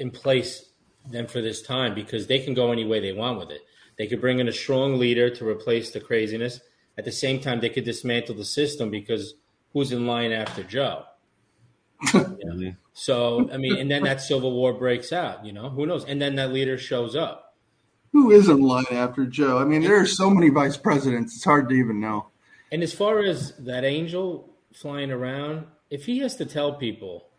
in 0.00 0.10
place 0.10 0.64
than 1.08 1.26
for 1.26 1.40
this 1.40 1.62
time 1.62 1.94
because 1.94 2.26
they 2.26 2.40
can 2.40 2.54
go 2.54 2.72
any 2.72 2.84
way 2.84 2.98
they 3.00 3.12
want 3.12 3.38
with 3.38 3.50
it. 3.50 3.60
They 3.98 4.06
could 4.06 4.20
bring 4.20 4.40
in 4.40 4.48
a 4.48 4.52
strong 4.52 4.98
leader 4.98 5.30
to 5.30 5.46
replace 5.46 5.90
the 5.90 6.00
craziness. 6.00 6.60
At 6.98 7.04
the 7.04 7.12
same 7.12 7.40
time, 7.40 7.60
they 7.60 7.68
could 7.68 7.84
dismantle 7.84 8.34
the 8.34 8.44
system 8.44 8.90
because 8.90 9.34
who's 9.72 9.92
in 9.92 10.06
line 10.06 10.32
after 10.32 10.64
Joe? 10.64 11.04
So 12.92 13.48
I 13.50 13.56
mean, 13.56 13.78
and 13.78 13.90
then 13.90 14.02
that 14.02 14.20
civil 14.20 14.52
war 14.52 14.74
breaks 14.74 15.10
out. 15.10 15.46
You 15.46 15.52
know, 15.52 15.70
who 15.70 15.86
knows? 15.86 16.04
And 16.04 16.20
then 16.20 16.34
that 16.34 16.52
leader 16.52 16.76
shows 16.76 17.16
up. 17.16 17.54
Who 18.12 18.30
is 18.30 18.50
in 18.50 18.60
line 18.60 18.84
after 18.90 19.24
Joe? 19.24 19.56
I 19.56 19.64
mean, 19.64 19.80
there 19.80 19.98
are 19.98 20.06
so 20.06 20.28
many 20.28 20.50
vice 20.50 20.76
presidents; 20.76 21.34
it's 21.34 21.44
hard 21.44 21.70
to 21.70 21.74
even 21.74 21.98
know. 21.98 22.26
And 22.70 22.82
as 22.82 22.92
far 22.92 23.20
as 23.20 23.56
that 23.56 23.84
angel 23.84 24.52
flying 24.74 25.10
around, 25.10 25.64
if 25.88 26.04
he 26.04 26.18
has 26.18 26.36
to 26.36 26.44
tell 26.44 26.74
people, 26.74 27.29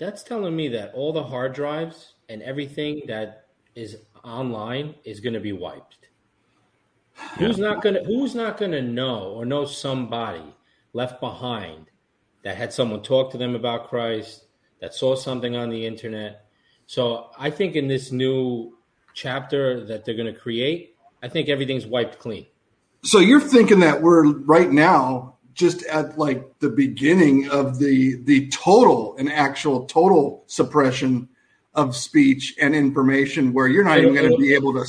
that's 0.00 0.22
telling 0.22 0.56
me 0.56 0.68
that 0.68 0.92
all 0.94 1.12
the 1.12 1.22
hard 1.22 1.52
drives 1.52 2.14
and 2.28 2.42
everything 2.42 3.02
that 3.06 3.44
is 3.74 3.98
online 4.24 4.94
is 5.04 5.20
going 5.20 5.34
to 5.34 5.40
be 5.40 5.52
wiped. 5.52 6.08
Who's 7.38 7.58
not 7.58 7.82
going 7.82 7.96
to 7.96 8.04
Who's 8.04 8.34
not 8.34 8.56
going 8.56 8.72
to 8.72 8.80
know 8.80 9.34
or 9.34 9.44
know 9.44 9.66
somebody 9.66 10.42
left 10.94 11.20
behind 11.20 11.90
that 12.42 12.56
had 12.56 12.72
someone 12.72 13.02
talk 13.02 13.30
to 13.32 13.38
them 13.38 13.54
about 13.54 13.88
Christ, 13.88 14.46
that 14.80 14.94
saw 14.94 15.14
something 15.14 15.54
on 15.54 15.68
the 15.68 15.86
internet? 15.86 16.46
So 16.86 17.30
I 17.38 17.50
think 17.50 17.76
in 17.76 17.86
this 17.86 18.10
new 18.10 18.78
chapter 19.14 19.84
that 19.84 20.04
they're 20.04 20.16
going 20.16 20.32
to 20.32 20.40
create, 20.40 20.96
I 21.22 21.28
think 21.28 21.50
everything's 21.50 21.86
wiped 21.86 22.18
clean. 22.18 22.46
So 23.04 23.18
you're 23.18 23.40
thinking 23.40 23.80
that 23.80 24.00
we're 24.00 24.26
right 24.32 24.70
now 24.70 25.36
just 25.54 25.82
at 25.84 26.18
like 26.18 26.58
the 26.60 26.70
beginning 26.70 27.48
of 27.50 27.78
the 27.78 28.16
the 28.24 28.48
total 28.48 29.16
and 29.16 29.30
actual 29.30 29.86
total 29.86 30.44
suppression 30.46 31.28
of 31.74 31.94
speech 31.94 32.56
and 32.60 32.74
information 32.74 33.52
where 33.52 33.68
you're 33.68 33.84
not 33.84 33.98
even 33.98 34.14
going 34.14 34.30
to 34.30 34.36
be 34.36 34.54
able 34.54 34.72
to 34.72 34.84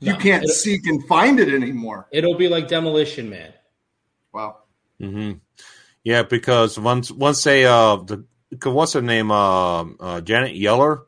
you 0.00 0.12
No, 0.12 0.18
can't 0.18 0.48
seek 0.48 0.86
and 0.86 1.06
find 1.06 1.38
it 1.40 1.52
anymore. 1.52 2.08
It'll 2.10 2.36
be 2.36 2.48
like 2.48 2.68
Demolition 2.68 3.28
Man. 3.28 3.52
Wow. 4.32 4.58
hmm 4.98 5.32
Yeah, 6.04 6.22
because 6.22 6.78
once 6.78 7.10
once 7.10 7.42
they 7.44 7.66
uh 7.66 7.96
the 7.96 8.24
what's 8.64 8.94
her 8.94 9.02
name 9.02 9.30
uh, 9.30 9.82
uh 9.82 10.20
Janet 10.22 10.54
Yeller, 10.56 11.02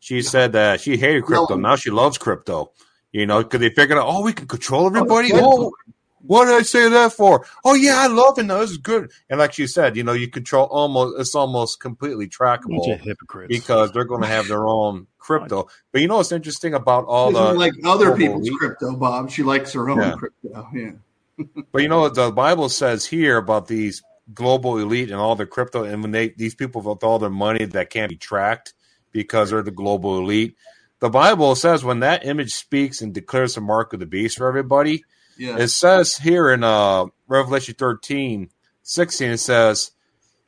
she 0.00 0.22
said 0.22 0.52
that 0.52 0.80
she 0.80 0.96
hated 0.96 1.24
crypto. 1.24 1.56
Yellen. 1.56 1.60
Now 1.60 1.76
she 1.76 1.90
loves 1.90 2.18
crypto. 2.18 2.72
You 3.12 3.24
know, 3.26 3.42
because 3.42 3.60
they 3.60 3.70
figured 3.70 3.98
out, 3.98 4.06
oh, 4.06 4.22
we 4.22 4.34
can 4.34 4.46
control 4.46 4.86
everybody. 4.86 5.30
Oh, 5.32 5.72
what 6.20 6.46
did 6.46 6.54
I 6.54 6.62
say 6.62 6.88
that 6.88 7.12
for? 7.12 7.46
Oh 7.64 7.74
yeah, 7.74 7.98
I 7.98 8.06
love 8.08 8.38
it. 8.38 8.44
No, 8.44 8.60
this 8.60 8.70
is 8.72 8.78
good. 8.78 9.10
And 9.30 9.38
like 9.38 9.58
you 9.58 9.66
said, 9.66 9.96
you 9.96 10.02
know, 10.04 10.12
you 10.12 10.28
control 10.28 10.66
almost 10.66 11.18
it's 11.20 11.34
almost 11.34 11.80
completely 11.80 12.26
Bunch 12.26 12.62
trackable 12.64 12.92
of 12.94 13.00
hypocrites. 13.00 13.48
because 13.48 13.92
they're 13.92 14.04
going 14.04 14.22
to 14.22 14.26
have 14.28 14.48
their 14.48 14.66
own 14.66 15.06
crypto. 15.18 15.68
But 15.92 16.00
you 16.00 16.08
know 16.08 16.16
what's 16.16 16.32
interesting 16.32 16.74
about 16.74 17.04
all 17.04 17.30
the 17.32 17.52
like 17.54 17.72
other 17.84 18.16
people's 18.16 18.48
elite- 18.48 18.58
crypto, 18.58 18.96
Bob. 18.96 19.30
She 19.30 19.42
likes 19.42 19.72
her 19.74 19.88
own 19.90 19.98
Yeah. 19.98 20.12
crypto. 20.12 20.68
Yeah. 20.74 20.90
But 21.72 21.82
you 21.82 21.88
know 21.88 22.00
what 22.00 22.14
the 22.14 22.32
Bible 22.32 22.68
says 22.68 23.06
here 23.06 23.36
about 23.36 23.68
these 23.68 24.02
global 24.34 24.76
elite 24.78 25.10
and 25.10 25.20
all 25.20 25.36
their 25.36 25.46
crypto, 25.46 25.84
and 25.84 26.02
when 26.02 26.10
they 26.10 26.30
these 26.30 26.54
people 26.54 26.82
with 26.82 27.04
all 27.04 27.18
their 27.18 27.30
money 27.30 27.64
that 27.64 27.90
can't 27.90 28.08
be 28.10 28.16
tracked 28.16 28.74
because 29.12 29.50
they're 29.50 29.62
the 29.62 29.70
global 29.70 30.18
elite. 30.18 30.56
The 31.00 31.08
Bible 31.10 31.54
says 31.54 31.84
when 31.84 32.00
that 32.00 32.26
image 32.26 32.52
speaks 32.54 33.00
and 33.02 33.14
declares 33.14 33.54
the 33.54 33.60
mark 33.60 33.92
of 33.92 34.00
the 34.00 34.06
beast 34.06 34.38
for 34.38 34.48
everybody, 34.48 35.04
Yeah. 35.38 35.56
it 35.58 35.68
says 35.68 36.16
here 36.16 36.50
in 36.50 36.64
uh, 36.64 37.06
Revelation 37.28 37.74
13, 37.78 38.50
16, 38.82 39.30
it 39.30 39.38
says, 39.38 39.92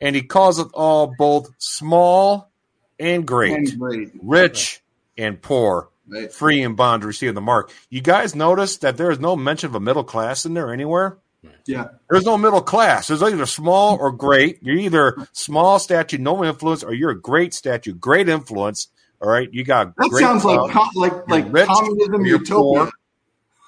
and 0.01 0.17
he 0.17 0.23
calls 0.23 0.59
it 0.59 0.69
all 0.75 1.15
both 1.19 1.51
small 1.59 2.51
and 2.99 3.27
great, 3.27 3.53
And 3.57 3.79
great. 3.79 4.11
rich 4.23 4.83
and 5.17 5.41
poor, 5.41 5.89
Right. 6.09 6.33
free 6.33 6.63
and 6.63 6.77
bond 6.77 7.03
to 7.03 7.07
receive 7.07 7.35
the 7.35 7.41
mark. 7.41 7.71
You 7.89 8.01
guys 8.01 8.35
notice 8.35 8.79
that 8.79 8.97
there 8.97 9.11
is 9.11 9.21
no 9.21 9.37
mention 9.37 9.69
of 9.69 9.75
a 9.77 9.81
middle 9.81 10.05
class 10.05 10.45
in 10.45 10.55
there 10.55 10.73
anywhere? 10.73 11.19
Yeah. 11.67 11.89
There's 12.11 12.25
no 12.27 12.37
middle 12.37 12.61
class. 12.61 13.07
There's 13.09 13.23
either 13.23 13.47
small 13.47 13.97
or 13.99 14.11
great. 14.13 14.59
You're 14.63 14.77
either 14.77 15.17
small 15.33 15.79
statue, 15.79 16.19
no 16.19 16.45
influence, 16.45 16.83
or 16.83 16.93
you're 16.93 17.11
a 17.11 17.19
great 17.21 17.55
statue, 17.55 17.95
great 17.95 18.29
influence. 18.29 18.89
All 19.23 19.29
right, 19.31 19.49
you 19.53 19.65
got 19.65 19.95
That 19.97 20.09
great 20.11 20.23
sounds 20.23 20.45
like 20.45 20.71
com- 20.73 20.89
like 20.97 21.29
like 21.29 21.47
rich 21.53 21.67
communism 21.69 22.25
utopia. 22.27 22.55
poor. 22.57 22.91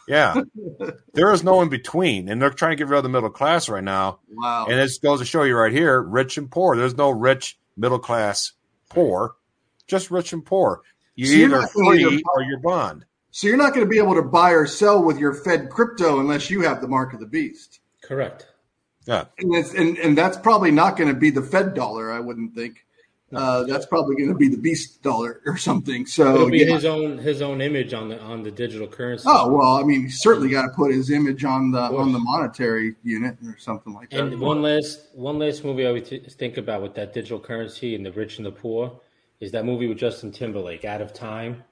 Yeah, 0.08 0.42
there 1.14 1.32
is 1.32 1.44
no 1.44 1.62
in 1.62 1.68
between, 1.68 2.28
and 2.28 2.40
they're 2.40 2.50
trying 2.50 2.72
to 2.72 2.76
get 2.76 2.88
rid 2.88 2.98
of 2.98 3.02
the 3.02 3.08
middle 3.08 3.30
class 3.30 3.68
right 3.68 3.84
now. 3.84 4.18
Wow. 4.30 4.66
And 4.68 4.78
this 4.78 4.98
goes 4.98 5.20
to 5.20 5.24
show 5.24 5.42
you 5.44 5.56
right 5.56 5.72
here: 5.72 6.00
rich 6.00 6.38
and 6.38 6.50
poor. 6.50 6.76
There's 6.76 6.96
no 6.96 7.10
rich, 7.10 7.58
middle 7.76 7.98
class, 7.98 8.52
poor, 8.88 9.34
just 9.86 10.10
rich 10.10 10.32
and 10.32 10.44
poor. 10.44 10.82
You're 11.14 11.28
So 11.28 11.34
you're 11.34 11.48
either 11.48 11.60
not 11.60 11.72
gonna 11.72 11.90
free 11.90 12.22
or 12.34 12.42
you're 12.42 12.60
bond. 12.60 13.04
So 13.32 13.46
you're 13.46 13.56
not 13.56 13.72
going 13.74 13.86
to 13.86 13.90
be 13.90 13.96
able 13.96 14.14
to 14.14 14.22
buy 14.22 14.50
or 14.50 14.66
sell 14.66 15.02
with 15.02 15.18
your 15.18 15.32
Fed 15.32 15.70
crypto 15.70 16.20
unless 16.20 16.50
you 16.50 16.60
have 16.60 16.82
the 16.82 16.86
mark 16.86 17.14
of 17.14 17.20
the 17.20 17.26
beast. 17.26 17.80
Correct. 18.02 18.46
Yeah, 19.06 19.24
And, 19.38 19.54
it's, 19.54 19.72
and, 19.72 19.98
and 19.98 20.16
that's 20.16 20.36
probably 20.36 20.70
not 20.70 20.96
going 20.96 21.12
to 21.12 21.18
be 21.18 21.30
the 21.30 21.42
Fed 21.42 21.74
dollar, 21.74 22.12
I 22.12 22.20
wouldn't 22.20 22.54
think. 22.54 22.86
Uh, 23.34 23.64
that's 23.64 23.86
probably 23.86 24.14
going 24.16 24.28
to 24.28 24.34
be 24.34 24.48
the 24.48 24.58
beast 24.58 25.02
dollar 25.02 25.40
or 25.46 25.56
something. 25.56 26.04
So 26.06 26.34
It'll 26.34 26.50
be 26.50 26.58
yeah. 26.58 26.74
his 26.74 26.84
own 26.84 27.18
his 27.18 27.40
own 27.40 27.60
image 27.60 27.94
on 27.94 28.08
the 28.08 28.20
on 28.20 28.42
the 28.42 28.50
digital 28.50 28.86
currency. 28.86 29.24
Oh 29.26 29.48
well, 29.48 29.76
I 29.76 29.82
mean, 29.84 30.02
he's 30.02 30.20
certainly 30.20 30.50
got 30.50 30.62
to 30.62 30.68
put 30.68 30.92
his 30.92 31.10
image 31.10 31.44
on 31.44 31.70
the 31.70 31.80
on 31.80 32.12
the 32.12 32.18
monetary 32.18 32.94
unit 33.02 33.36
or 33.46 33.56
something 33.58 33.94
like 33.94 34.10
that. 34.10 34.20
And 34.20 34.40
one 34.40 34.60
last 34.62 35.06
one 35.14 35.38
last 35.38 35.64
movie 35.64 35.84
I 35.84 35.88
always 35.88 36.08
think 36.08 36.56
about 36.58 36.82
with 36.82 36.94
that 36.94 37.14
digital 37.14 37.40
currency 37.40 37.94
and 37.94 38.04
the 38.04 38.12
rich 38.12 38.36
and 38.36 38.46
the 38.46 38.52
poor 38.52 39.00
is 39.40 39.52
that 39.52 39.64
movie 39.64 39.88
with 39.88 39.98
Justin 39.98 40.30
Timberlake, 40.30 40.84
Out 40.84 41.00
of 41.00 41.12
Time. 41.12 41.64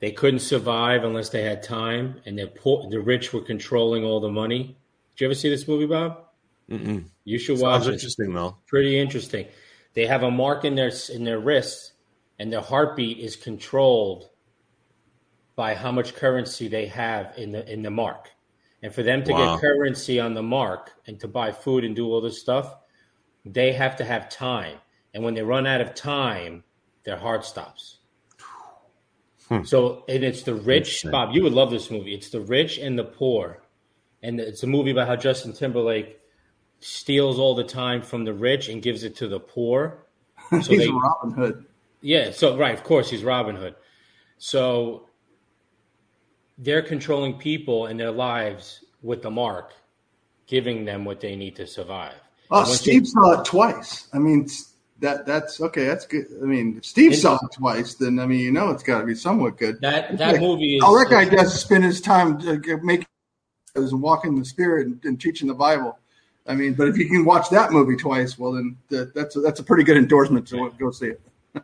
They 0.00 0.12
couldn't 0.12 0.40
survive 0.40 1.04
unless 1.04 1.28
they 1.28 1.42
had 1.42 1.62
time, 1.62 2.20
and 2.24 2.38
the 2.38 2.46
poor, 2.46 2.88
the 2.90 3.00
rich 3.00 3.32
were 3.32 3.42
controlling 3.42 4.02
all 4.02 4.18
the 4.20 4.30
money. 4.30 4.76
Did 5.10 5.20
you 5.20 5.26
ever 5.26 5.34
see 5.34 5.50
this 5.50 5.68
movie, 5.68 5.86
Bob? 5.86 6.24
Mm-mm. 6.70 7.04
You 7.24 7.38
should 7.38 7.58
watch 7.60 7.82
sounds 7.82 7.86
it. 7.88 7.92
interesting 7.94 8.32
though. 8.32 8.56
Pretty 8.66 8.98
interesting. 8.98 9.46
They 9.94 10.06
have 10.06 10.22
a 10.22 10.30
mark 10.30 10.64
in 10.64 10.74
their 10.74 10.92
in 11.12 11.24
their 11.24 11.38
wrists, 11.38 11.92
and 12.38 12.52
their 12.52 12.60
heartbeat 12.60 13.18
is 13.18 13.36
controlled 13.36 14.30
by 15.56 15.74
how 15.74 15.92
much 15.92 16.14
currency 16.14 16.68
they 16.68 16.86
have 16.86 17.34
in 17.36 17.52
the 17.52 17.70
in 17.70 17.82
the 17.82 17.90
mark. 17.90 18.30
And 18.82 18.94
for 18.94 19.02
them 19.02 19.22
to 19.24 19.32
Wow. 19.32 19.54
get 19.54 19.60
currency 19.60 20.18
on 20.18 20.32
the 20.34 20.42
mark 20.42 20.92
and 21.06 21.20
to 21.20 21.28
buy 21.28 21.52
food 21.52 21.84
and 21.84 21.94
do 21.94 22.06
all 22.06 22.20
this 22.20 22.40
stuff, 22.40 22.76
they 23.44 23.72
have 23.72 23.96
to 23.96 24.04
have 24.04 24.28
time. 24.30 24.78
And 25.12 25.22
when 25.22 25.34
they 25.34 25.42
run 25.42 25.66
out 25.66 25.80
of 25.80 25.94
time, 25.94 26.64
their 27.04 27.16
heart 27.16 27.44
stops. 27.44 27.98
Hmm. 29.48 29.64
So, 29.64 30.04
and 30.08 30.22
it's 30.22 30.44
the 30.44 30.54
rich, 30.54 31.04
Bob, 31.10 31.34
you 31.34 31.42
would 31.42 31.52
love 31.52 31.70
this 31.70 31.90
movie. 31.90 32.14
It's 32.14 32.30
the 32.30 32.40
rich 32.40 32.78
and 32.78 32.98
the 32.98 33.04
poor. 33.04 33.62
And 34.22 34.38
it's 34.40 34.62
a 34.62 34.66
movie 34.66 34.92
about 34.92 35.08
how 35.08 35.16
Justin 35.16 35.52
Timberlake 35.52 36.19
steals 36.80 37.38
all 37.38 37.54
the 37.54 37.64
time 37.64 38.02
from 38.02 38.24
the 38.24 38.32
rich 38.32 38.68
and 38.68 38.82
gives 38.82 39.04
it 39.04 39.16
to 39.16 39.28
the 39.28 39.40
poor. 39.40 39.98
So 40.50 40.56
He's 40.72 40.80
they, 40.80 40.88
Robin 40.88 41.30
Hood. 41.30 41.64
yeah, 42.00 42.32
so 42.32 42.56
right, 42.58 42.74
of 42.74 42.82
course 42.82 43.08
he's 43.08 43.22
Robin 43.22 43.54
Hood. 43.54 43.76
So 44.38 45.06
they're 46.58 46.82
controlling 46.82 47.34
people 47.38 47.86
and 47.86 48.00
their 48.00 48.10
lives 48.10 48.84
with 49.02 49.22
the 49.22 49.30
mark, 49.30 49.72
giving 50.48 50.84
them 50.84 51.04
what 51.04 51.20
they 51.20 51.36
need 51.36 51.54
to 51.56 51.66
survive. 51.68 52.14
Oh, 52.50 52.64
Steve 52.64 53.02
you- 53.02 53.04
saw 53.06 53.40
it 53.40 53.44
twice. 53.44 54.08
I 54.12 54.18
mean, 54.18 54.48
that 54.98 55.24
that's 55.24 55.60
okay. 55.60 55.86
That's 55.86 56.04
good. 56.06 56.26
I 56.42 56.46
mean, 56.46 56.78
if 56.78 56.84
Steve 56.84 57.14
saw 57.14 57.36
it 57.36 57.52
twice, 57.56 57.94
then 57.94 58.18
I 58.18 58.26
mean, 58.26 58.40
you 58.40 58.50
know, 58.50 58.70
it's 58.70 58.82
got 58.82 59.00
to 59.00 59.06
be 59.06 59.14
somewhat 59.14 59.56
good. 59.56 59.80
that 59.82 60.18
that 60.18 60.32
Like, 60.32 60.40
movie 60.40 60.78
is 60.78 60.82
All 60.82 60.98
that 60.98 61.10
guy 61.10 61.26
does 61.26 61.58
spend 61.60 61.84
his 61.84 62.00
time 62.00 62.36
uh, 62.48 62.56
making 62.82 63.06
and 63.76 64.02
walking 64.02 64.36
the 64.36 64.44
spirit 64.44 64.88
and, 64.88 65.00
and 65.04 65.20
teaching 65.20 65.46
the 65.46 65.54
Bible. 65.54 65.96
I 66.50 66.54
mean, 66.56 66.74
but 66.74 66.88
if 66.88 66.98
you 66.98 67.08
can 67.08 67.24
watch 67.24 67.48
that 67.50 67.70
movie 67.70 67.94
twice, 67.94 68.36
well, 68.36 68.52
then 68.52 68.76
that, 68.88 69.14
that's 69.14 69.36
a, 69.36 69.40
that's 69.40 69.60
a 69.60 69.62
pretty 69.62 69.84
good 69.84 69.96
endorsement 69.96 70.48
to 70.48 70.70
go 70.78 70.90
see 70.90 71.08
it. 71.08 71.20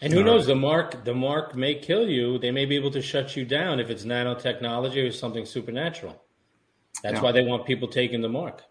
And 0.00 0.12
who 0.12 0.24
knows? 0.24 0.46
The 0.46 0.56
mark, 0.56 1.04
the 1.04 1.14
mark 1.14 1.54
may 1.54 1.76
kill 1.76 2.08
you. 2.08 2.38
They 2.38 2.50
may 2.50 2.66
be 2.66 2.74
able 2.74 2.90
to 2.90 3.00
shut 3.00 3.36
you 3.36 3.44
down 3.44 3.78
if 3.78 3.90
it's 3.90 4.04
nanotechnology 4.04 5.08
or 5.08 5.12
something 5.12 5.46
supernatural. 5.46 6.20
That's 7.02 7.14
Yeah. 7.14 7.22
why 7.22 7.32
they 7.32 7.44
want 7.44 7.64
people 7.64 7.86
taking 7.86 8.20
the 8.20 8.28
mark. 8.28 8.62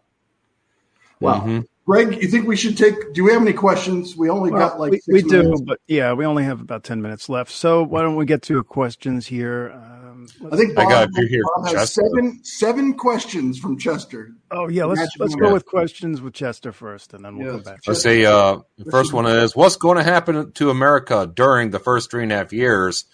Wow, 1.21 1.39
Mhm. 1.45 1.65
Greg, 1.87 2.21
you 2.21 2.27
think 2.27 2.45
we 2.45 2.57
should 2.57 2.77
take? 2.77 3.13
Do 3.13 3.23
we 3.23 3.31
have 3.31 3.41
any 3.41 3.53
questions? 3.53 4.17
We 4.17 4.29
only 4.29 4.51
got 4.51 4.79
like 4.79 4.91
we, 4.91 4.97
six 4.99 5.13
we 5.13 5.21
do, 5.21 5.57
but 5.65 5.79
yeah, 5.87 6.13
we 6.13 6.25
only 6.25 6.43
have 6.43 6.59
about 6.59 6.83
10 6.83 7.01
minutes 7.01 7.29
left. 7.29 7.51
So 7.51 7.83
why 7.83 8.01
don't 8.01 8.17
we 8.17 8.25
get 8.25 8.41
to 8.43 8.61
questions 8.63 9.27
here? 9.27 9.73
Um, 10.13 10.27
I 10.51 10.55
think 10.55 10.71
I 10.77 10.83
Bob, 10.83 10.89
got 10.89 11.09
a 11.09 11.11
few 11.13 11.27
here 11.27 11.43
Bob 11.55 11.73
has 11.75 11.93
seven 11.93 12.39
seven 12.43 12.93
questions 12.93 13.57
from 13.57 13.77
Chester. 13.77 14.31
oh, 14.51 14.67
yeah, 14.67 14.85
let's, 14.85 14.99
Imagine 14.99 15.11
let's 15.19 15.35
go 15.35 15.47
Yeah. 15.47 15.53
with 15.53 15.65
questions 15.65 16.21
with 16.21 16.33
Chester 16.33 16.71
first, 16.71 17.13
and 17.13 17.25
then 17.25 17.37
we'll 17.37 17.47
Yeah. 17.47 17.53
come 17.53 17.63
back. 17.63 17.79
Let's 17.87 18.01
say 18.01 18.25
uh, 18.25 18.59
the 18.77 18.91
first 18.91 19.13
one 19.13 19.25
is 19.25 19.55
what's 19.55 19.75
going 19.77 19.97
to 19.97 20.03
happen 20.03 20.51
to 20.53 20.69
America 20.69 21.29
during 21.33 21.71
the 21.71 21.79
first 21.79 22.11
three 22.11 22.23
and 22.23 22.31
a 22.31 22.35
half 22.35 22.53
years 22.53 23.05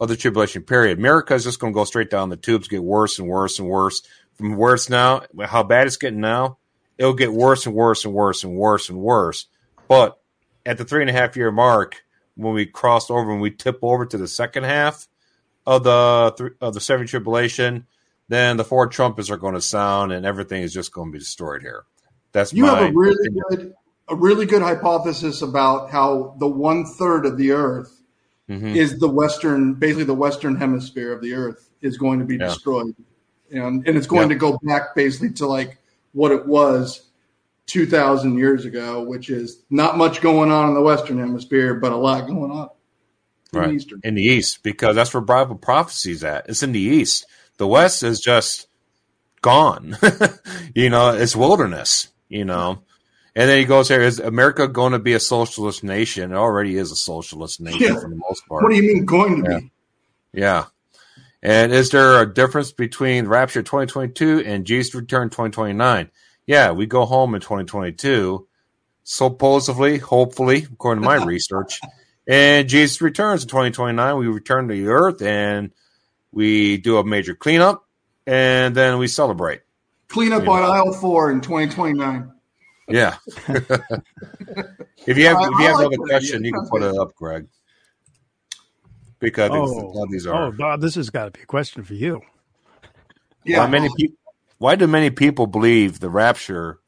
of 0.00 0.08
the 0.08 0.16
tribulation 0.16 0.62
period? 0.62 0.98
America 0.98 1.34
is 1.34 1.44
just 1.44 1.60
going 1.60 1.72
to 1.72 1.76
go 1.76 1.84
straight 1.84 2.10
down 2.10 2.28
the 2.30 2.36
tubes, 2.36 2.68
get 2.68 2.82
worse 2.82 3.18
and 3.18 3.28
worse 3.28 3.58
and 3.58 3.68
worse 3.68 4.02
from 4.34 4.56
where 4.56 4.74
it's 4.74 4.90
now, 4.90 5.22
how 5.44 5.62
bad 5.62 5.86
it's 5.86 5.96
getting 5.96 6.20
now. 6.20 6.58
It'll 6.98 7.14
get 7.14 7.32
worse 7.32 7.66
and 7.66 7.74
worse 7.74 8.04
and 8.04 8.14
worse 8.14 8.44
and 8.44 8.56
worse 8.56 8.88
and 8.88 8.98
worse. 8.98 9.46
But 9.88 10.18
at 10.64 10.78
the 10.78 10.84
three 10.84 11.02
and 11.02 11.10
a 11.10 11.12
half 11.12 11.36
year 11.36 11.50
mark, 11.50 12.02
when 12.34 12.54
we 12.54 12.66
cross 12.66 13.10
over 13.10 13.30
and 13.32 13.40
we 13.40 13.50
tip 13.50 13.78
over 13.82 14.04
to 14.06 14.18
the 14.18 14.28
second 14.28 14.64
half 14.64 15.06
of 15.66 15.82
the 15.84 16.54
of 16.60 16.74
the 16.74 16.80
seven 16.80 17.06
tribulation, 17.06 17.86
then 18.28 18.56
the 18.56 18.64
four 18.64 18.86
trumpets 18.86 19.30
are 19.30 19.36
going 19.36 19.54
to 19.54 19.60
sound 19.60 20.12
and 20.12 20.24
everything 20.26 20.62
is 20.62 20.72
just 20.72 20.92
going 20.92 21.08
to 21.08 21.12
be 21.12 21.18
destroyed 21.18 21.62
here. 21.62 21.84
That's 22.32 22.52
You 22.52 22.66
have 22.66 22.78
a 22.90 22.92
really 22.92 23.14
opinion. 23.26 23.42
good 23.50 23.74
a 24.08 24.14
really 24.14 24.46
good 24.46 24.62
hypothesis 24.62 25.42
about 25.42 25.90
how 25.90 26.36
the 26.38 26.46
one 26.46 26.84
third 26.84 27.26
of 27.26 27.36
the 27.36 27.50
Earth 27.50 28.00
Mhm. 28.48 28.76
is 28.76 28.98
the 29.00 29.08
western, 29.08 29.74
basically 29.74 30.04
the 30.04 30.14
western 30.14 30.54
hemisphere 30.54 31.12
of 31.12 31.20
the 31.20 31.32
Earth 31.34 31.68
is 31.82 31.98
going 31.98 32.20
to 32.20 32.24
be 32.24 32.36
Yeah. 32.36 32.46
destroyed, 32.46 32.94
and 33.50 33.86
and 33.86 33.96
it's 33.96 34.06
going 34.06 34.28
Yeah. 34.28 34.34
to 34.34 34.38
go 34.38 34.58
back 34.62 34.94
basically 34.94 35.30
to 35.30 35.46
like 35.48 35.78
what 36.12 36.30
it 36.30 36.46
was 36.46 37.02
two 37.66 37.84
thousand 37.86 38.38
years 38.38 38.64
ago, 38.64 39.02
which 39.02 39.28
is 39.28 39.64
not 39.70 39.98
much 39.98 40.20
going 40.20 40.52
on 40.52 40.68
in 40.68 40.74
the 40.74 40.80
western 40.82 41.18
hemisphere, 41.18 41.74
but 41.74 41.90
a 41.90 41.96
lot 41.96 42.28
going 42.28 42.52
on 42.52 42.68
in 43.56 43.62
Right. 43.62 43.68
the 43.70 43.74
eastern. 43.76 44.00
in 44.04 44.14
the 44.14 44.22
east 44.22 44.62
because 44.62 44.94
that's 44.96 45.12
where 45.14 45.20
Bible 45.20 45.56
prophecy's 45.56 46.22
at. 46.24 46.48
It's 46.48 46.62
in 46.62 46.72
the 46.72 46.80
east. 46.80 47.26
The 47.58 47.66
west 47.66 48.02
is 48.02 48.20
just 48.20 48.66
gone. 49.42 49.96
you 50.74 50.90
know, 50.90 51.10
it's 51.10 51.34
wilderness. 51.36 52.08
You 52.28 52.44
know, 52.44 52.80
and 53.36 53.48
then 53.48 53.58
he 53.60 53.64
goes 53.64 53.88
here: 53.88 54.00
Is 54.02 54.18
America 54.18 54.66
going 54.68 54.92
to 54.92 54.98
be 54.98 55.12
a 55.12 55.20
socialist 55.20 55.84
nation? 55.84 56.32
It 56.32 56.36
already 56.36 56.76
is 56.76 56.90
a 56.90 56.96
socialist 56.96 57.60
nation 57.60 57.80
Yeah. 57.94 58.00
for 58.00 58.08
the 58.08 58.16
most 58.16 58.46
part. 58.48 58.62
What 58.64 58.70
do 58.70 58.76
you 58.76 58.82
mean 58.94 59.04
going 59.04 59.44
to 59.44 59.50
Yeah. 59.50 59.58
be? 59.60 59.70
Yeah. 60.32 60.64
And 61.42 61.72
is 61.72 61.90
there 61.90 62.20
a 62.20 62.26
difference 62.32 62.72
between 62.72 63.26
Rapture 63.28 63.62
2022 63.62 64.42
and 64.44 64.64
Jesus 64.66 64.94
Return 64.94 65.30
2029? 65.30 66.10
Yeah, 66.46 66.72
we 66.72 66.86
go 66.86 67.04
home 67.04 67.34
in 67.36 67.40
2022, 67.40 68.46
supposedly, 69.04 69.98
hopefully, 69.98 70.66
according 70.72 71.02
to 71.02 71.08
my 71.08 71.16
research. 71.24 71.80
And 72.28 72.68
Jesus 72.68 73.00
returns 73.00 73.42
in 73.42 73.48
2029. 73.48 74.16
We 74.18 74.26
return 74.26 74.68
to 74.68 74.74
the 74.74 74.88
earth 74.88 75.22
and 75.22 75.70
we 76.32 76.76
do 76.76 76.98
a 76.98 77.04
major 77.04 77.34
cleanup 77.34 77.84
and 78.26 78.74
then 78.74 78.98
we 78.98 79.06
celebrate. 79.08 79.62
Clean 80.08 80.32
up 80.32 80.44
Yeah. 80.44 80.50
on 80.50 80.62
aisle 80.62 80.92
four 80.92 81.30
in 81.30 81.40
twenty 81.40 81.72
twenty 81.72 81.98
nine. 81.98 82.32
Yeah. 82.88 83.16
if 83.48 83.58
you 85.18 85.26
have, 85.26 85.36
if 85.40 85.50
you 85.50 85.66
have 85.66 85.76
like 85.76 85.86
another 85.86 85.96
question, 85.96 86.44
you 86.44 86.52
can 86.52 86.68
put 86.68 86.82
it 86.82 86.96
up, 86.96 87.14
Greg. 87.16 87.46
Because 89.18 89.50
I 89.50 89.54
think 89.54 89.66
a 89.66 89.70
lot 89.86 89.96
Oh, 89.96 90.06
these 90.10 90.26
are. 90.26 90.44
oh, 90.46 90.52
Bob, 90.52 90.80
this 90.80 90.94
has 90.94 91.10
got 91.10 91.24
to 91.24 91.30
be 91.32 91.42
a 91.42 91.46
question 91.46 91.82
for 91.84 91.94
you. 91.94 92.20
Yeah, 93.44 93.58
Why 93.60 93.66
many 93.70 93.88
people? 93.96 94.16
Why 94.58 94.74
do 94.74 94.86
many 94.86 95.10
people 95.10 95.46
believe 95.46 96.00
the 96.00 96.08
rapture? 96.10 96.78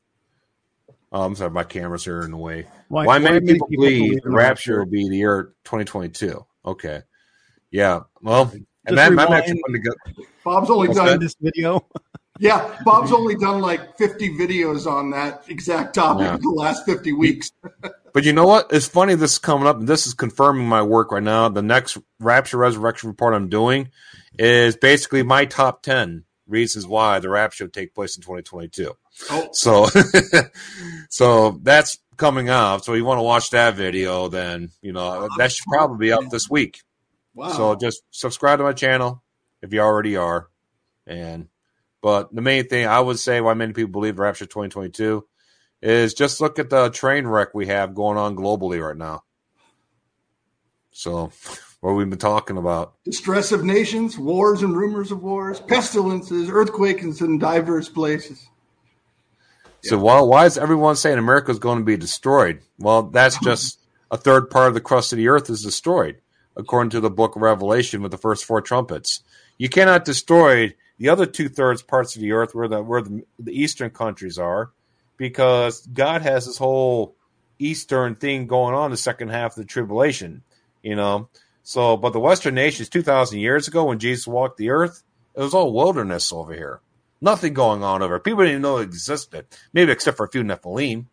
Oh, 1.10 1.22
I'm 1.22 1.34
sorry, 1.36 1.50
my 1.50 1.64
camera's 1.64 2.04
here 2.04 2.22
in 2.22 2.30
the 2.30 2.36
way. 2.36 2.66
Why, 2.88 3.18
many, 3.18 3.40
people, 3.40 3.68
believe 3.70 4.22
the 4.22 4.30
rapture 4.30 4.78
will 4.80 4.90
be 4.90 5.08
the 5.08 5.16
year 5.16 5.54
2022? 5.64 6.44
Okay, 6.64 7.02
yeah. 7.70 8.00
Well, 8.22 8.50
and 8.52 8.66
Just 8.88 8.96
that, 8.96 9.06
I'm 9.06 9.18
rewind. 9.18 9.34
actually 9.34 9.60
putting 9.66 9.82
together. 9.82 9.96
Bob's 10.44 10.70
only 10.70 10.88
What's 10.88 10.98
done 10.98 11.06
that? 11.08 11.20
this 11.20 11.34
video? 11.40 11.86
Yeah, 12.40 12.76
Bob's 12.84 13.10
only 13.10 13.34
done 13.34 13.60
like 13.60 13.98
50 13.98 14.36
videos 14.38 14.86
on 14.86 15.10
that 15.10 15.42
exact 15.48 15.92
topic 15.96 16.24
Yeah. 16.24 16.36
in 16.36 16.40
the 16.40 16.50
last 16.50 16.84
50 16.86 17.12
weeks. 17.12 17.50
But 18.14 18.22
you 18.24 18.32
know 18.32 18.46
what? 18.46 18.68
It's 18.72 18.86
funny 18.86 19.16
this 19.16 19.32
is 19.32 19.38
coming 19.38 19.66
up, 19.66 19.78
and 19.78 19.88
this 19.88 20.06
is 20.06 20.14
confirming 20.14 20.66
my 20.66 20.82
work 20.82 21.10
right 21.12 21.22
now. 21.22 21.48
The 21.48 21.62
next 21.62 21.98
rapture 22.20 22.56
resurrection 22.56 23.08
report 23.10 23.34
I'm 23.34 23.48
doing 23.48 23.90
is 24.38 24.76
basically 24.76 25.22
my 25.24 25.44
top 25.46 25.82
10 25.82 26.24
reasons 26.46 26.86
why 26.86 27.18
the 27.18 27.28
rapture 27.28 27.64
will 27.64 27.70
take 27.72 27.92
place 27.94 28.16
in 28.16 28.22
2022. 28.22 28.92
Oh, 29.30 29.48
So, 29.52 29.86
so 31.10 31.58
that's 31.62 31.98
coming 32.18 32.50
out. 32.50 32.84
So 32.84 32.92
you 32.92 33.04
want 33.04 33.18
to 33.18 33.22
watch 33.22 33.50
that 33.50 33.74
video, 33.74 34.28
then 34.28 34.70
you 34.82 34.92
know 34.92 35.28
that 35.38 35.52
should 35.52 35.64
probably 35.66 36.08
be 36.08 36.12
up 36.12 36.28
this 36.30 36.50
week. 36.50 36.82
wow. 37.34 37.52
So 37.52 37.74
just 37.76 38.02
subscribe 38.10 38.58
to 38.58 38.64
my 38.64 38.74
channel 38.74 39.22
if 39.62 39.72
you 39.72 39.80
already 39.80 40.16
are. 40.16 40.48
And 41.06 41.48
but 42.02 42.34
the 42.34 42.42
main 42.42 42.68
thing 42.68 42.86
I 42.86 43.00
would 43.00 43.18
say 43.18 43.40
why 43.40 43.54
many 43.54 43.72
people 43.72 43.92
believe 43.92 44.18
Rapture 44.18 44.44
2022 44.44 45.26
is 45.80 46.12
just 46.12 46.40
look 46.40 46.58
at 46.58 46.70
the 46.70 46.90
train 46.90 47.26
wreck 47.26 47.54
we 47.54 47.68
have 47.68 47.94
going 47.94 48.18
on 48.18 48.36
globally 48.36 48.84
right 48.84 48.96
now. 48.96 49.22
So 50.90 51.32
what 51.80 51.92
we've 51.92 52.10
been 52.10 52.18
talking 52.18 52.56
about. 52.56 52.94
Distress 53.04 53.52
of 53.52 53.64
nations, 53.64 54.18
wars 54.18 54.62
and 54.62 54.76
rumors 54.76 55.12
of 55.12 55.22
wars, 55.22 55.60
pestilences, 55.60 56.50
earthquakes 56.50 57.20
in 57.20 57.38
diverse 57.38 57.88
places. 57.88 58.48
So 59.82 59.98
why 59.98 60.20
why 60.20 60.46
is 60.46 60.58
everyone 60.58 60.96
saying 60.96 61.18
America 61.18 61.50
is 61.50 61.58
going 61.58 61.78
to 61.78 61.84
be 61.84 61.96
destroyed? 61.96 62.60
Well, 62.78 63.02
that's 63.02 63.38
just 63.44 63.80
a 64.10 64.16
third 64.16 64.50
part 64.50 64.68
of 64.68 64.74
the 64.74 64.80
crust 64.80 65.12
of 65.12 65.18
the 65.18 65.28
earth 65.28 65.50
is 65.50 65.62
destroyed, 65.62 66.20
according 66.56 66.90
to 66.90 67.00
the 67.00 67.10
book 67.10 67.36
of 67.36 67.42
Revelation 67.42 68.02
with 68.02 68.10
the 68.10 68.18
first 68.18 68.44
four 68.44 68.60
trumpets. 68.60 69.22
You 69.58 69.68
cannot 69.68 70.04
destroy 70.04 70.74
the 70.98 71.08
other 71.08 71.26
two 71.26 71.48
thirds 71.48 71.82
parts 71.82 72.16
of 72.16 72.22
the 72.22 72.32
earth 72.32 72.54
where 72.54 72.68
the 72.68 72.82
where 72.82 73.02
the, 73.02 73.24
the 73.38 73.52
eastern 73.52 73.90
countries 73.90 74.38
are, 74.38 74.72
because 75.16 75.86
God 75.86 76.22
has 76.22 76.46
this 76.46 76.58
whole 76.58 77.16
eastern 77.58 78.14
thing 78.14 78.46
going 78.46 78.74
on 78.74 78.90
the 78.90 78.96
second 78.96 79.28
half 79.28 79.52
of 79.52 79.62
the 79.62 79.64
tribulation. 79.64 80.42
You 80.82 80.96
know, 80.96 81.28
so 81.62 81.96
but 81.96 82.12
the 82.12 82.20
western 82.20 82.54
nations 82.54 82.88
two 82.88 83.02
thousand 83.02 83.40
years 83.40 83.68
ago 83.68 83.84
when 83.84 83.98
Jesus 83.98 84.26
walked 84.26 84.58
the 84.58 84.70
earth, 84.70 85.02
it 85.34 85.40
was 85.40 85.54
all 85.54 85.72
wilderness 85.72 86.32
over 86.32 86.52
here. 86.54 86.80
Nothing 87.20 87.54
going 87.54 87.82
on 87.82 88.02
over. 88.02 88.18
People 88.20 88.40
didn't 88.40 88.52
even 88.52 88.62
know 88.62 88.78
it 88.78 88.84
existed. 88.84 89.46
Maybe 89.72 89.90
except 89.92 90.16
for 90.16 90.26
a 90.26 90.30
few 90.30 90.42
Nephilim. 90.42 91.06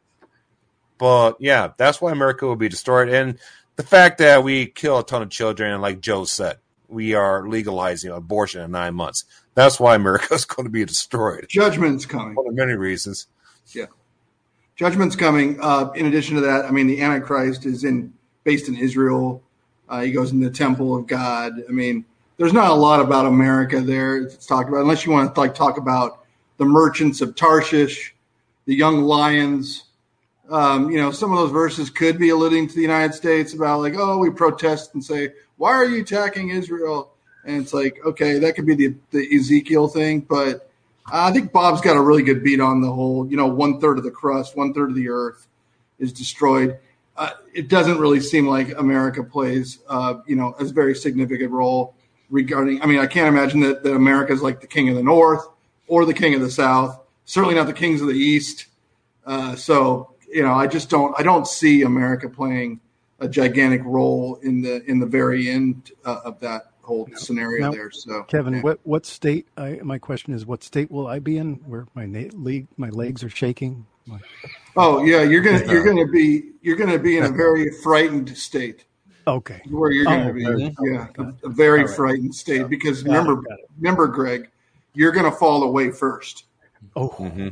But 0.98 1.38
yeah, 1.40 1.70
that's 1.78 2.00
why 2.00 2.12
America 2.12 2.46
will 2.46 2.56
be 2.56 2.70
destroyed. 2.70 3.10
And 3.10 3.40
the 3.76 3.84
fact 3.84 4.20
that 4.20 4.44
we 4.44 4.68
kill 4.68 5.00
a 5.00 5.06
ton 5.06 5.22
of 5.22 5.30
children, 5.30 5.72
and 5.72 5.82
like 5.82 6.00
Joe 6.00 6.26
said, 6.26 6.58
we 6.88 7.14
are 7.14 7.48
legalizing 7.48 8.12
abortion 8.12 8.62
in 8.62 8.72
nine 8.72 8.94
months. 8.94 9.26
That's 9.56 9.80
why 9.80 9.96
America 9.96 10.34
is 10.34 10.46
going 10.46 10.66
to 10.66 10.72
be 10.72 10.86
destroyed. 10.86 11.48
Judgment's 11.50 12.06
coming. 12.06 12.36
Of 12.38 12.54
many 12.54 12.74
reasons. 12.74 13.28
Yeah. 13.74 13.88
Judgment's 14.76 15.16
coming. 15.16 15.58
Uh, 15.62 15.90
in 15.96 16.06
addition 16.06 16.36
to 16.36 16.42
that, 16.42 16.66
I 16.66 16.72
mean, 16.72 16.88
the 16.88 17.02
Antichrist 17.02 17.66
is 17.66 17.84
in 17.84 18.14
based 18.44 18.68
in 18.68 18.78
Israel. 18.78 19.42
Uh, 19.88 20.02
he 20.02 20.12
goes 20.12 20.32
in 20.32 20.40
the 20.40 20.50
temple 20.50 20.96
of 20.96 21.08
God. 21.08 21.54
I 21.68 21.72
mean, 21.72 22.06
there's 22.38 22.54
not 22.54 22.72
a 22.72 22.76
lot 22.76 23.00
about 23.00 23.26
America 23.26 23.82
there. 23.82 24.18
It's 24.18 24.46
talked 24.46 24.70
about 24.70 24.82
unless 24.82 25.06
you 25.06 25.12
want 25.12 25.34
to 25.34 25.40
like 25.40 25.56
talk 25.56 25.78
about 25.78 26.26
the 26.58 26.66
merchants 26.66 27.22
of 27.22 27.36
Tarshish, 27.36 28.14
the 28.66 28.76
young 28.76 29.04
lions. 29.04 29.84
Um, 30.50 30.92
you 30.92 30.98
know, 30.98 31.12
some 31.12 31.32
of 31.32 31.38
those 31.38 31.52
verses 31.52 31.90
could 31.90 32.20
be 32.20 32.30
alluding 32.30 32.68
to 32.68 32.76
the 32.76 32.82
United 32.82 33.14
States 33.14 33.54
about 33.54 33.80
like, 33.80 33.96
oh, 33.98 34.18
we 34.18 34.30
protest 34.30 34.94
and 34.94 35.04
say, 35.04 35.30
why 35.58 35.72
are 35.72 35.86
you 35.86 36.02
attacking 36.02 36.50
Israel? 36.50 37.14
And 37.46 37.62
it's 37.62 37.74
like, 37.74 38.00
okay, 38.06 38.40
that 38.40 38.56
could 38.56 38.66
be 38.66 38.76
the, 38.76 38.96
the 39.12 39.36
Ezekiel 39.36 39.88
thing, 39.88 40.22
but 40.22 40.70
I 41.12 41.32
think 41.32 41.52
Bob's 41.52 41.82
got 41.82 41.98
a 41.98 42.02
really 42.02 42.24
good 42.24 42.44
beat 42.44 42.60
on 42.60 42.82
the 42.82 42.92
whole, 42.92 43.28
you 43.30 43.38
know, 43.38 43.48
one 43.48 43.80
third 43.80 43.98
of 43.98 44.04
the 44.04 44.12
crust, 44.12 44.58
one 44.58 44.74
third 44.74 44.90
of 44.90 44.96
the 44.96 45.10
earth 45.10 45.48
is 46.00 46.12
destroyed. 46.12 46.80
Uh, 47.16 47.30
it 47.54 47.70
doesn't 47.70 48.00
really 48.00 48.20
seem 48.20 48.48
like 48.48 48.78
America 48.78 49.24
plays, 49.24 49.80
uh, 49.88 50.16
you 50.28 50.36
know, 50.36 50.56
a 50.60 50.66
very 50.66 50.96
significant 50.96 51.52
role 51.52 51.95
regarding. 52.30 52.82
I 52.82 52.86
mean, 52.86 53.00
I 53.00 53.08
can't 53.08 53.28
imagine 53.28 53.62
that, 53.62 53.84
that 53.84 53.94
America 53.96 54.34
is 54.34 54.42
like 54.42 54.62
the 54.62 54.68
king 54.68 54.90
of 54.90 54.96
the 54.96 55.04
North 55.04 55.48
or 55.88 56.06
the 56.06 56.14
king 56.14 56.34
of 56.34 56.42
the 56.42 56.52
South. 56.52 57.00
Certainly 57.26 57.56
not 57.56 57.68
the 57.68 57.74
kings 57.74 58.02
of 58.02 58.08
the 58.08 58.14
East. 58.14 58.68
Uh, 59.26 59.56
so, 59.56 60.16
you 60.32 60.44
know, 60.44 60.54
I 60.54 60.68
just 60.68 60.90
don't. 60.90 61.14
I 61.18 61.24
don't 61.24 61.48
see 61.48 61.82
America 61.82 62.30
playing 62.30 62.80
a 63.20 63.28
gigantic 63.28 63.82
role 63.84 64.40
in 64.44 64.62
the 64.62 64.84
in 64.90 65.00
the 65.00 65.06
very 65.06 65.50
end 65.50 65.92
uh, 66.06 66.22
of 66.26 66.40
that 66.42 66.72
whole 66.82 67.10
scenario 67.16 67.66
now, 67.66 67.72
there. 67.72 67.92
So, 67.92 68.24
Kevin, 68.24 68.56
yeah. 68.56 68.62
what 68.62 68.80
what 68.84 69.06
state? 69.06 69.48
I, 69.58 69.80
my 69.84 69.98
question 69.98 70.34
is, 70.34 70.46
what 70.46 70.64
state 70.64 70.92
will 70.92 71.08
I 71.08 71.20
be 71.20 71.38
in? 71.38 71.56
Where 71.66 71.88
my 71.96 72.06
na- 72.06 72.30
league, 72.34 72.68
my 72.78 72.90
legs 72.90 73.24
are 73.24 73.30
shaking. 73.30 73.86
My... 74.06 74.20
Oh 74.78 75.04
yeah, 75.04 75.24
you're 75.24 75.42
gonna 75.42 75.66
you're 75.66 75.84
gonna 75.84 76.08
be 76.08 76.52
you're 76.62 76.78
gonna 76.78 77.00
be 77.00 77.18
in 77.18 77.26
a 77.26 77.30
very 77.44 77.72
frightened 77.84 78.38
state. 78.38 78.86
Okay, 79.28 79.62
where 79.70 79.92
you're 79.92 80.06
gonna 80.06 80.30
oh, 80.30 80.34
be, 80.34 80.44
very, 80.44 80.76
yeah, 80.84 81.08
a, 81.18 81.34
a, 81.44 81.50
very 81.50 81.84
right. 81.84 81.96
frightened 81.96 82.36
state 82.36 82.62
yeah. 82.62 82.68
because 82.68 83.02
got 83.02 83.12
remember 83.12 83.44
it, 83.50 83.70
remember 83.78 84.08
Greg, 84.08 84.50
you're 84.94 85.12
gonna 85.12 85.32
fall 85.32 85.64
away 85.64 85.92
first. 85.92 86.46
Oh. 86.96 87.10
Mm-hmm. 87.10 87.50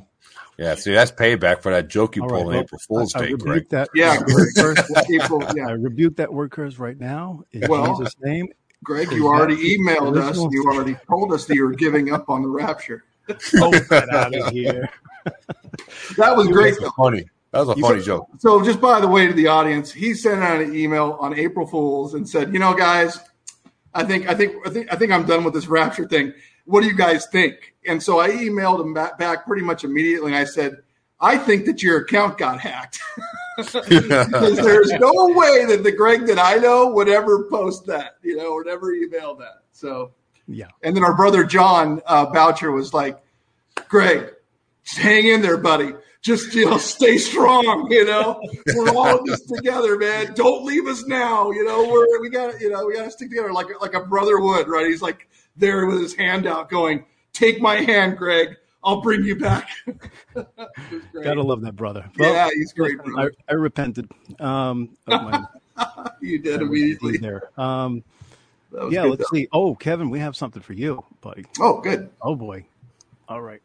Yeah, 0.57 0.75
see, 0.75 0.93
that's 0.93 1.11
payback 1.11 1.63
for 1.63 1.71
that 1.71 1.87
joke 1.87 2.15
you 2.15 2.21
pulled 2.21 2.31
right, 2.33 2.41
on 2.41 2.47
well, 2.47 2.59
April 2.59 2.79
Fool's 2.87 3.13
Day, 3.13 3.33
Greg. 3.33 3.67
That, 3.69 3.89
yeah, 3.95 4.19
first, 4.55 4.83
April, 5.11 5.43
yeah. 5.55 5.67
I 5.67 5.71
rebuke 5.71 6.15
that 6.17 6.31
word 6.31 6.51
curse 6.51 6.77
right 6.77 6.99
now 6.99 7.43
in 7.53 7.67
well, 7.67 7.97
Jesus' 7.97 8.15
name. 8.21 8.49
Greg, 8.83 9.11
you 9.11 9.27
already 9.27 9.77
emailed 9.77 10.17
us. 10.17 10.37
You 10.51 10.63
already 10.71 10.95
told 11.07 11.33
us 11.33 11.45
that 11.45 11.55
you 11.55 11.63
were 11.63 11.73
giving 11.73 12.13
up 12.13 12.29
on 12.29 12.43
the 12.43 12.49
rapture. 12.49 13.03
oh, 13.55 13.71
get 13.71 14.09
out 14.09 14.35
of 14.35 14.51
here. 14.51 14.89
that 16.17 16.35
was 16.35 16.47
great. 16.49 16.75
That 16.75 16.83
was 16.83 16.93
funny. 16.97 17.25
That 17.53 17.67
was 17.67 17.77
a 17.77 17.81
funny 17.81 18.01
joke. 18.01 18.27
So, 18.39 18.63
just 18.63 18.81
by 18.81 18.99
the 18.99 19.07
way, 19.07 19.27
to 19.27 19.33
the 19.33 19.47
audience, 19.47 19.91
he 19.91 20.15
sent 20.15 20.41
out 20.41 20.59
an 20.59 20.75
email 20.75 21.17
on 21.19 21.37
April 21.37 21.67
Fools 21.67 22.15
and 22.15 22.27
said, 22.27 22.51
"You 22.51 22.57
know, 22.57 22.73
guys, 22.73 23.19
I 23.93 24.03
think, 24.03 24.27
I 24.27 24.33
think, 24.33 24.55
I 24.65 24.71
think, 24.71 24.91
I 24.91 24.95
think 24.95 25.11
I'm 25.11 25.25
done 25.27 25.43
with 25.43 25.53
this 25.53 25.67
rapture 25.67 26.07
thing. 26.07 26.33
What 26.65 26.81
do 26.81 26.87
you 26.87 26.95
guys 26.95 27.27
think?" 27.27 27.75
And 27.85 28.01
so 28.01 28.19
I 28.19 28.31
emailed 28.31 28.81
him 28.81 28.95
back, 28.95 29.19
back 29.19 29.45
pretty 29.45 29.63
much 29.63 29.83
immediately, 29.83 30.31
and 30.31 30.35
I 30.35 30.45
said, 30.45 30.77
"I 31.21 31.37
think 31.37 31.65
that 31.65 31.83
your 31.83 31.99
account 31.99 32.39
got 32.39 32.59
hacked." 32.59 32.99
because 33.55 34.57
there's 34.57 34.91
no 34.93 35.27
way 35.35 35.65
that 35.65 35.81
the 35.83 35.91
Greg 35.91 36.25
that 36.25 36.39
I 36.39 36.55
know 36.55 36.87
would 36.87 37.07
ever 37.07 37.43
post 37.51 37.85
that, 37.85 38.17
you 38.23 38.35
know, 38.35 38.51
or 38.53 38.63
never 38.63 38.91
email 38.93 39.35
that. 39.35 39.61
So, 39.73 40.11
yeah. 40.47 40.69
And 40.81 40.95
then 40.95 41.03
our 41.03 41.15
brother 41.15 41.43
John 41.43 42.01
uh, 42.07 42.25
Boucher 42.25 42.71
was 42.71 42.95
like, 42.95 43.21
Greg, 43.89 44.33
just 44.83 44.97
hang 44.97 45.27
in 45.27 45.43
there, 45.43 45.57
buddy. 45.57 45.93
Just 46.23 46.55
you 46.55 46.65
know, 46.65 46.77
stay 46.79 47.17
strong. 47.17 47.91
You 47.91 48.05
know, 48.05 48.41
we're 48.75 48.89
all 48.89 49.19
in 49.19 49.25
this 49.25 49.41
together, 49.41 49.97
man. 49.97 50.33
Don't 50.33 50.63
leave 50.65 50.87
us 50.87 51.05
now. 51.05 51.51
You 51.51 51.65
know, 51.65 51.87
we're 51.89 52.21
we 52.21 52.29
got 52.29 52.59
you 52.59 52.69
know 52.69 52.85
we 52.85 52.95
got 52.95 53.05
to 53.05 53.11
stick 53.11 53.29
together 53.29 53.51
like 53.53 53.67
like 53.81 53.93
a 53.93 54.01
brother 54.01 54.39
would, 54.39 54.67
right? 54.67 54.87
He's 54.87 55.01
like 55.01 55.27
there 55.55 55.85
with 55.85 56.01
his 56.01 56.15
hand 56.15 56.47
out, 56.47 56.69
going, 56.69 57.05
"Take 57.33 57.61
my 57.61 57.75
hand, 57.75 58.17
Greg. 58.17 58.55
I'll 58.83 59.01
bring 59.01 59.23
you 59.23 59.35
back." 59.35 59.69
Gotta 60.33 61.43
love 61.43 61.61
that 61.61 61.75
brother. 61.75 62.09
Well, 62.17 62.33
yeah, 62.33 62.49
he's 62.53 62.73
great. 62.73 62.97
I, 63.17 63.29
I, 63.49 63.53
repented. 63.53 64.09
Um, 64.39 64.97
my, 65.07 65.45
you 66.21 66.39
did 66.39 66.61
immediately 66.61 67.17
there. 67.17 67.49
Um, 67.59 68.03
yeah, 68.89 69.03
let's 69.03 69.19
though. 69.19 69.37
see. 69.37 69.47
Oh, 69.51 69.75
Kevin, 69.75 70.09
we 70.09 70.19
have 70.19 70.35
something 70.35 70.61
for 70.61 70.73
you, 70.73 71.03
buddy. 71.21 71.45
Oh, 71.59 71.79
good. 71.81 72.09
Oh 72.21 72.35
boy. 72.35 72.65
All 73.27 73.41
right. 73.41 73.61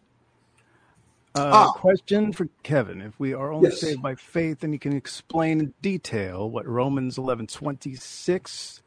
Uh, 1.38 1.50
ah. 1.52 1.72
Question 1.72 2.32
for 2.32 2.48
Kevin: 2.62 3.00
If 3.00 3.18
we 3.18 3.34
are 3.34 3.52
only 3.52 3.70
yes. 3.70 3.80
saved 3.80 4.02
by 4.02 4.14
faith, 4.14 4.60
then 4.60 4.72
you 4.72 4.78
can 4.78 4.94
explain 4.94 5.60
in 5.60 5.74
detail 5.82 6.50
what 6.50 6.66
Romans 6.66 7.18
eleven 7.18 7.46
twenty 7.46 7.94
six 7.94 8.82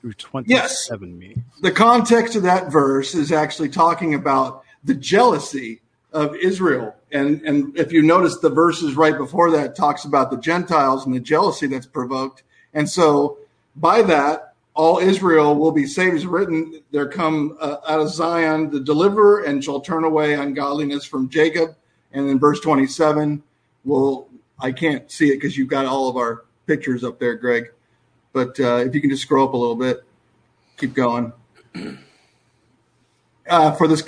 through 0.00 0.14
twenty 0.14 0.54
seven 0.68 1.10
yes. 1.10 1.18
means. 1.18 1.38
The 1.60 1.72
context 1.72 2.36
of 2.36 2.42
that 2.44 2.70
verse 2.70 3.14
is 3.14 3.32
actually 3.32 3.70
talking 3.70 4.14
about 4.14 4.64
the 4.84 4.94
jealousy 4.94 5.80
of 6.12 6.34
Israel, 6.36 6.94
and 7.12 7.40
and 7.42 7.78
if 7.78 7.92
you 7.92 8.02
notice, 8.02 8.38
the 8.38 8.50
verses 8.50 8.94
right 8.94 9.16
before 9.16 9.50
that 9.52 9.76
talks 9.76 10.04
about 10.04 10.30
the 10.30 10.38
Gentiles 10.38 11.06
and 11.06 11.14
the 11.14 11.20
jealousy 11.20 11.66
that's 11.66 11.86
provoked, 11.86 12.42
and 12.74 12.88
so 12.88 13.38
by 13.76 14.02
that 14.02 14.49
all 14.74 14.98
Israel 14.98 15.54
will 15.56 15.72
be 15.72 15.86
saved. 15.86 16.14
Is 16.14 16.26
written, 16.26 16.82
there 16.90 17.08
come 17.08 17.56
uh, 17.60 17.76
out 17.86 18.00
of 18.00 18.10
Zion 18.10 18.70
the 18.70 18.80
deliverer 18.80 19.44
and 19.44 19.62
shall 19.62 19.80
turn 19.80 20.04
away 20.04 20.34
ungodliness 20.34 21.04
from 21.04 21.28
Jacob. 21.28 21.76
And 22.12 22.28
then 22.28 22.38
verse 22.38 22.60
27 22.60 23.42
well, 23.84 24.28
I 24.58 24.72
can't 24.72 25.10
see 25.10 25.30
it 25.30 25.36
because 25.36 25.56
you've 25.56 25.68
got 25.68 25.86
all 25.86 26.08
of 26.08 26.16
our 26.16 26.44
pictures 26.66 27.04
up 27.04 27.18
there, 27.18 27.34
Greg. 27.34 27.72
But 28.32 28.58
uh, 28.60 28.76
if 28.76 28.94
you 28.94 29.00
can 29.00 29.10
just 29.10 29.22
scroll 29.22 29.48
up 29.48 29.54
a 29.54 29.56
little 29.56 29.76
bit, 29.76 30.04
keep 30.76 30.94
going. 30.94 31.32
Uh, 33.48 33.72
for 33.72 33.88
this, 33.88 34.04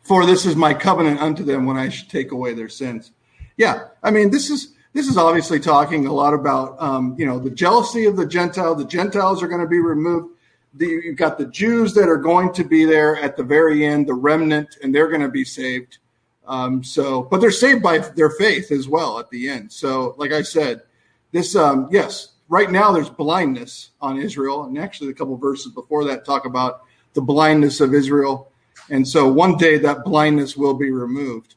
for 0.00 0.24
this 0.24 0.46
is 0.46 0.56
my 0.56 0.72
covenant 0.72 1.20
unto 1.20 1.44
them 1.44 1.66
when 1.66 1.76
I 1.76 1.90
should 1.90 2.08
take 2.08 2.32
away 2.32 2.54
their 2.54 2.70
sins. 2.70 3.12
Yeah, 3.58 3.88
I 4.02 4.10
mean 4.10 4.30
this 4.30 4.48
is 4.48 4.72
this 4.96 5.08
is 5.08 5.18
obviously 5.18 5.60
talking 5.60 6.06
a 6.06 6.12
lot 6.12 6.32
about 6.32 6.80
um, 6.80 7.14
you 7.18 7.26
know 7.26 7.38
the 7.38 7.50
jealousy 7.50 8.06
of 8.06 8.16
the 8.16 8.26
Gentile. 8.26 8.74
The 8.74 8.86
Gentiles 8.86 9.42
are 9.42 9.48
going 9.48 9.60
to 9.60 9.68
be 9.68 9.80
removed. 9.80 10.34
The, 10.74 10.86
you've 10.86 11.16
got 11.16 11.36
the 11.36 11.46
Jews 11.46 11.92
that 11.94 12.08
are 12.08 12.16
going 12.16 12.52
to 12.54 12.64
be 12.64 12.84
there 12.84 13.16
at 13.16 13.36
the 13.36 13.42
very 13.42 13.84
end, 13.84 14.06
the 14.06 14.14
remnant, 14.14 14.76
and 14.82 14.94
they're 14.94 15.08
going 15.08 15.22
to 15.22 15.28
be 15.28 15.44
saved. 15.44 15.98
Um, 16.46 16.82
so, 16.82 17.22
but 17.22 17.40
they're 17.40 17.50
saved 17.50 17.82
by 17.82 17.98
their 17.98 18.30
faith 18.30 18.70
as 18.70 18.88
well 18.88 19.18
at 19.18 19.28
the 19.30 19.48
end. 19.48 19.72
So, 19.72 20.14
like 20.16 20.32
I 20.32 20.42
said, 20.42 20.82
this 21.32 21.56
um, 21.56 21.88
yes, 21.90 22.34
right 22.48 22.70
now 22.70 22.92
there's 22.92 23.10
blindness 23.10 23.90
on 24.00 24.18
Israel, 24.18 24.64
and 24.64 24.78
actually 24.78 25.10
a 25.10 25.14
couple 25.14 25.36
verses 25.36 25.72
before 25.72 26.04
that 26.04 26.24
talk 26.24 26.46
about 26.46 26.82
the 27.12 27.20
blindness 27.20 27.80
of 27.80 27.92
Israel. 27.92 28.50
And 28.88 29.06
so 29.06 29.30
one 29.30 29.56
day 29.56 29.78
that 29.78 30.04
blindness 30.04 30.56
will 30.56 30.74
be 30.74 30.90
removed. 30.90 31.55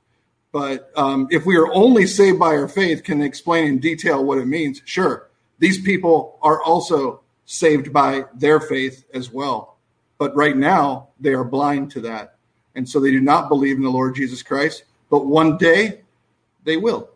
But 0.52 0.92
um, 0.96 1.28
if 1.30 1.46
we 1.46 1.58
are 1.58 1.72
only 1.74 2.08
saved 2.08 2.40
by 2.40 2.56
our 2.56 2.68
faith, 2.68 3.04
can 3.04 3.22
explain 3.22 3.68
in 3.68 3.80
detail 3.80 4.24
what 4.24 4.40
it 4.40 4.46
means? 4.46 4.82
Sure. 4.86 5.30
These 5.60 5.82
people 5.82 6.40
are 6.42 6.62
also 6.64 7.22
saved 7.46 7.94
by 7.94 8.26
their 8.34 8.60
faith 8.60 9.06
as 9.14 9.32
well. 9.32 9.78
But 10.18 10.36
right 10.36 10.58
now, 10.58 11.10
they 11.20 11.34
are 11.34 11.44
blind 11.44 11.92
to 11.92 12.02
that. 12.02 12.36
And 12.76 12.88
so 12.88 13.00
they 13.00 13.12
do 13.12 13.22
not 13.22 13.50
believe 13.50 13.78
in 13.78 13.84
the 13.84 13.90
Lord 13.90 14.16
Jesus 14.16 14.42
Christ. 14.42 14.84
But 15.10 15.26
one 15.26 15.58
day, 15.58 16.02
they 16.64 16.78
will. 16.78 17.10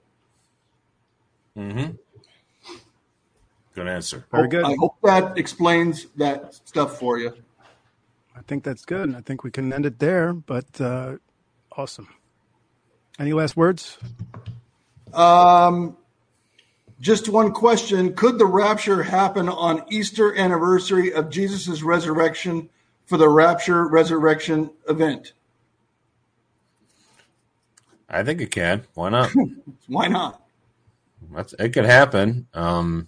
Mm-hmm. 1.58 1.92
Good 3.76 3.88
answer. 3.88 4.26
Very 4.32 4.48
good. 4.48 4.66
I 4.66 4.76
hope 4.80 4.96
that 5.04 5.38
explains 5.38 6.06
that 6.18 6.56
stuff 6.68 7.00
for 7.00 7.18
you. 7.18 7.34
I 8.36 8.42
think 8.42 8.64
that's 8.64 8.86
good. 8.86 9.10
And 9.10 9.16
I 9.16 9.22
think 9.22 9.44
we 9.44 9.52
can 9.52 9.72
end 9.74 9.86
it 9.86 10.00
there, 10.00 10.34
but 10.34 10.80
uh, 10.80 11.18
awesome. 11.76 12.08
Any 13.20 13.34
last 13.34 13.56
words? 13.56 13.98
Um, 15.14 15.98
just 17.00 17.30
one 17.30 17.52
question. 17.52 18.16
Could 18.16 18.40
the 18.40 18.46
rapture 18.46 19.04
happen 19.04 19.50
on 19.50 19.84
Easter 19.92 20.36
anniversary 20.36 21.14
of 21.14 21.30
Jesus' 21.30 21.84
resurrection 21.84 22.70
for 23.06 23.18
the 23.18 23.30
rapture 23.30 23.88
resurrection 23.88 24.72
event? 24.88 25.34
I 28.10 28.24
think 28.24 28.42
it 28.42 28.52
can. 28.52 28.84
Why 28.94 29.10
not? 29.10 29.32
Why 29.88 30.08
not? 30.08 30.42
That's, 31.32 31.54
it 31.54 31.70
could 31.70 31.86
happen. 31.86 32.48
Um, 32.54 33.08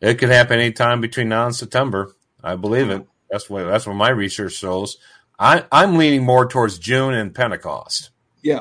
it 0.00 0.14
could 0.14 0.28
happen 0.28 0.60
anytime 0.60 1.00
between 1.00 1.28
now 1.28 1.46
and 1.46 1.54
September. 1.54 2.14
I 2.42 2.56
believe 2.56 2.90
it. 2.90 3.06
That's 3.30 3.50
what 3.50 3.64
that's 3.64 3.86
what 3.86 3.94
my 3.94 4.10
research 4.10 4.54
shows. 4.54 4.96
I, 5.38 5.64
I'm 5.70 5.96
leaning 5.96 6.24
more 6.24 6.46
towards 6.46 6.78
June 6.78 7.14
and 7.14 7.34
Pentecost. 7.34 8.10
Yeah. 8.42 8.60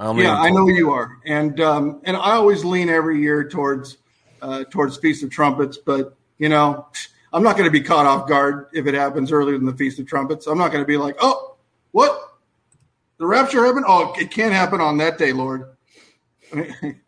I'm 0.00 0.18
yeah, 0.18 0.34
I 0.34 0.48
know 0.48 0.66
you 0.68 0.90
are, 0.92 1.18
and 1.26 1.60
um, 1.60 2.00
and 2.04 2.16
I 2.16 2.32
always 2.32 2.64
lean 2.64 2.88
every 2.88 3.20
year 3.20 3.46
towards 3.46 3.98
uh, 4.40 4.64
towards 4.70 4.96
Feast 4.96 5.22
of 5.22 5.30
Trumpets, 5.30 5.76
but 5.76 6.16
you 6.38 6.48
know, 6.48 6.86
I'm 7.34 7.42
not 7.42 7.58
going 7.58 7.66
to 7.66 7.70
be 7.70 7.82
caught 7.82 8.06
off 8.06 8.26
guard 8.26 8.68
if 8.72 8.86
it 8.86 8.94
happens 8.94 9.30
earlier 9.30 9.58
than 9.58 9.66
the 9.66 9.74
Feast 9.74 9.98
of 9.98 10.06
Trumpets. 10.06 10.46
I'm 10.46 10.56
not 10.56 10.72
going 10.72 10.82
to 10.82 10.86
be 10.86 10.96
like, 10.96 11.16
oh, 11.20 11.56
what? 11.90 12.18
The 13.18 13.26
rapture 13.26 13.62
happened? 13.66 13.84
Oh, 13.86 14.14
it 14.16 14.30
can't 14.30 14.54
happen 14.54 14.80
on 14.80 14.96
that 14.98 15.18
day, 15.18 15.34
Lord. 15.34 15.76
I 16.50 16.56
mean, 16.82 17.00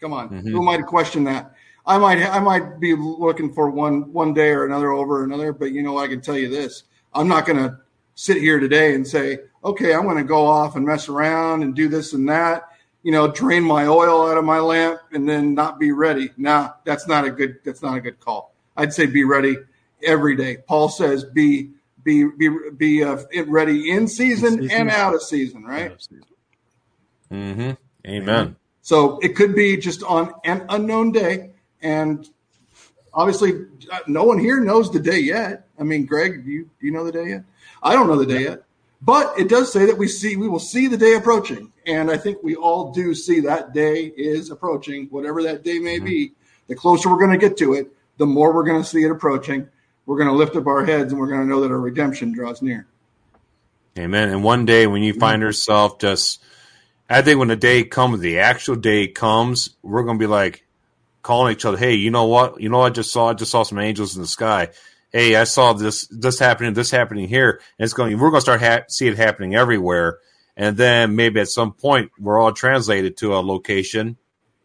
come 0.00 0.14
on, 0.14 0.30
mm-hmm. 0.30 0.48
who 0.48 0.62
am 0.62 0.68
I 0.70 0.78
to 0.78 0.82
question 0.82 1.24
that? 1.24 1.54
I 1.84 1.98
might 1.98 2.22
I 2.22 2.40
might 2.40 2.80
be 2.80 2.94
looking 2.94 3.52
for 3.52 3.68
one 3.68 4.10
one 4.14 4.32
day 4.32 4.48
or 4.48 4.64
another 4.64 4.92
over 4.92 5.24
another, 5.24 5.52
but 5.52 5.72
you 5.72 5.82
know 5.82 5.98
I 5.98 6.08
can 6.08 6.22
tell 6.22 6.38
you 6.38 6.48
this: 6.48 6.84
I'm 7.12 7.28
not 7.28 7.44
going 7.44 7.58
to 7.58 7.78
sit 8.20 8.36
here 8.36 8.60
today 8.60 8.94
and 8.94 9.08
say, 9.08 9.38
okay, 9.64 9.94
I'm 9.94 10.02
going 10.02 10.18
to 10.18 10.24
go 10.24 10.46
off 10.46 10.76
and 10.76 10.84
mess 10.84 11.08
around 11.08 11.62
and 11.62 11.74
do 11.74 11.88
this 11.88 12.12
and 12.12 12.28
that, 12.28 12.68
you 13.02 13.12
know, 13.12 13.28
drain 13.28 13.62
my 13.62 13.86
oil 13.86 14.30
out 14.30 14.36
of 14.36 14.44
my 14.44 14.58
lamp 14.58 15.00
and 15.10 15.26
then 15.26 15.54
not 15.54 15.80
be 15.80 15.90
ready. 15.90 16.28
Nah, 16.36 16.72
that's 16.84 17.08
not 17.08 17.24
a 17.24 17.30
good, 17.30 17.60
that's 17.64 17.80
not 17.80 17.96
a 17.96 18.00
good 18.02 18.20
call. 18.20 18.52
I'd 18.76 18.92
say 18.92 19.06
be 19.06 19.24
ready 19.24 19.56
every 20.02 20.36
day. 20.36 20.58
Paul 20.68 20.90
says 20.90 21.24
be, 21.24 21.70
be, 22.04 22.28
be, 22.36 22.50
be 22.76 23.02
uh, 23.02 23.24
ready 23.46 23.90
in 23.90 24.06
season, 24.06 24.58
in 24.58 24.62
season, 24.64 24.80
and 24.80 24.90
out 24.90 25.14
of 25.14 25.22
season, 25.22 25.64
right? 25.64 25.96
Mm-hmm. 27.32 27.70
Amen. 28.06 28.56
So 28.82 29.18
it 29.20 29.34
could 29.34 29.54
be 29.54 29.78
just 29.78 30.02
on 30.02 30.34
an 30.44 30.66
unknown 30.68 31.12
day. 31.12 31.52
And 31.80 32.28
obviously, 33.14 33.64
uh, 33.90 34.00
no 34.06 34.24
one 34.24 34.38
here 34.38 34.60
knows 34.60 34.92
the 34.92 35.00
day 35.00 35.20
yet. 35.20 35.68
I 35.78 35.84
mean, 35.84 36.04
Greg, 36.04 36.44
do 36.44 36.50
you, 36.50 36.64
do 36.78 36.86
you 36.86 36.92
know 36.92 37.04
the 37.04 37.12
day 37.12 37.28
yet? 37.30 37.44
I 37.82 37.94
don't 37.94 38.06
know 38.06 38.16
the 38.16 38.26
day 38.26 38.42
yet. 38.42 38.62
But 39.02 39.38
it 39.38 39.48
does 39.48 39.72
say 39.72 39.86
that 39.86 39.96
we 39.96 40.08
see 40.08 40.36
we 40.36 40.48
will 40.48 40.58
see 40.58 40.86
the 40.86 40.96
day 40.96 41.14
approaching, 41.14 41.72
and 41.86 42.10
I 42.10 42.18
think 42.18 42.42
we 42.42 42.54
all 42.54 42.92
do 42.92 43.14
see 43.14 43.40
that 43.40 43.72
day 43.72 44.04
is 44.04 44.50
approaching, 44.50 45.06
whatever 45.06 45.42
that 45.44 45.64
day 45.64 45.78
may 45.78 45.96
mm-hmm. 45.96 46.04
be. 46.04 46.32
The 46.68 46.74
closer 46.74 47.08
we're 47.08 47.18
going 47.18 47.38
to 47.38 47.38
get 47.38 47.56
to 47.58 47.72
it, 47.74 47.90
the 48.18 48.26
more 48.26 48.52
we're 48.52 48.64
going 48.64 48.82
to 48.82 48.86
see 48.88 49.02
it 49.02 49.10
approaching. 49.10 49.68
We're 50.04 50.16
going 50.16 50.28
to 50.28 50.34
lift 50.34 50.54
up 50.56 50.66
our 50.66 50.84
heads, 50.84 51.12
and 51.12 51.20
we're 51.20 51.28
going 51.28 51.40
to 51.40 51.46
know 51.46 51.60
that 51.62 51.70
our 51.70 51.80
redemption 51.80 52.32
draws 52.32 52.62
near. 52.62 52.86
Amen. 53.98 54.28
And 54.28 54.44
one 54.44 54.66
day 54.66 54.86
when 54.86 55.02
you 55.02 55.14
find 55.14 55.40
yourself 55.40 55.98
just, 55.98 56.42
I 57.08 57.22
think 57.22 57.38
when 57.38 57.48
the 57.48 57.56
day 57.56 57.84
comes, 57.84 58.20
the 58.20 58.40
actual 58.40 58.76
day 58.76 59.08
comes, 59.08 59.70
we're 59.82 60.02
going 60.02 60.18
to 60.18 60.22
be 60.22 60.28
like 60.28 60.64
calling 61.22 61.52
each 61.52 61.64
other, 61.64 61.78
"Hey, 61.78 61.94
you 61.94 62.10
know 62.10 62.26
what? 62.26 62.60
You 62.60 62.68
know 62.68 62.78
what 62.78 62.92
I 62.92 62.94
just 62.94 63.12
saw? 63.12 63.30
I 63.30 63.34
just 63.34 63.50
saw 63.50 63.62
some 63.62 63.78
angels 63.78 64.14
in 64.14 64.22
the 64.22 64.28
sky." 64.28 64.68
Hey, 65.12 65.36
I 65.36 65.44
saw 65.44 65.72
this 65.72 66.06
this 66.08 66.38
happening, 66.38 66.74
this 66.74 66.90
happening 66.90 67.28
here, 67.28 67.60
and 67.78 67.84
it's 67.84 67.92
going. 67.92 68.18
We're 68.18 68.30
going 68.30 68.38
to 68.38 68.42
start 68.42 68.60
ha- 68.60 68.84
see 68.88 69.06
it 69.08 69.16
happening 69.16 69.54
everywhere, 69.54 70.18
and 70.56 70.76
then 70.76 71.16
maybe 71.16 71.40
at 71.40 71.48
some 71.48 71.72
point 71.72 72.10
we're 72.18 72.40
all 72.40 72.52
translated 72.52 73.16
to 73.18 73.34
a 73.34 73.40
location 73.40 74.16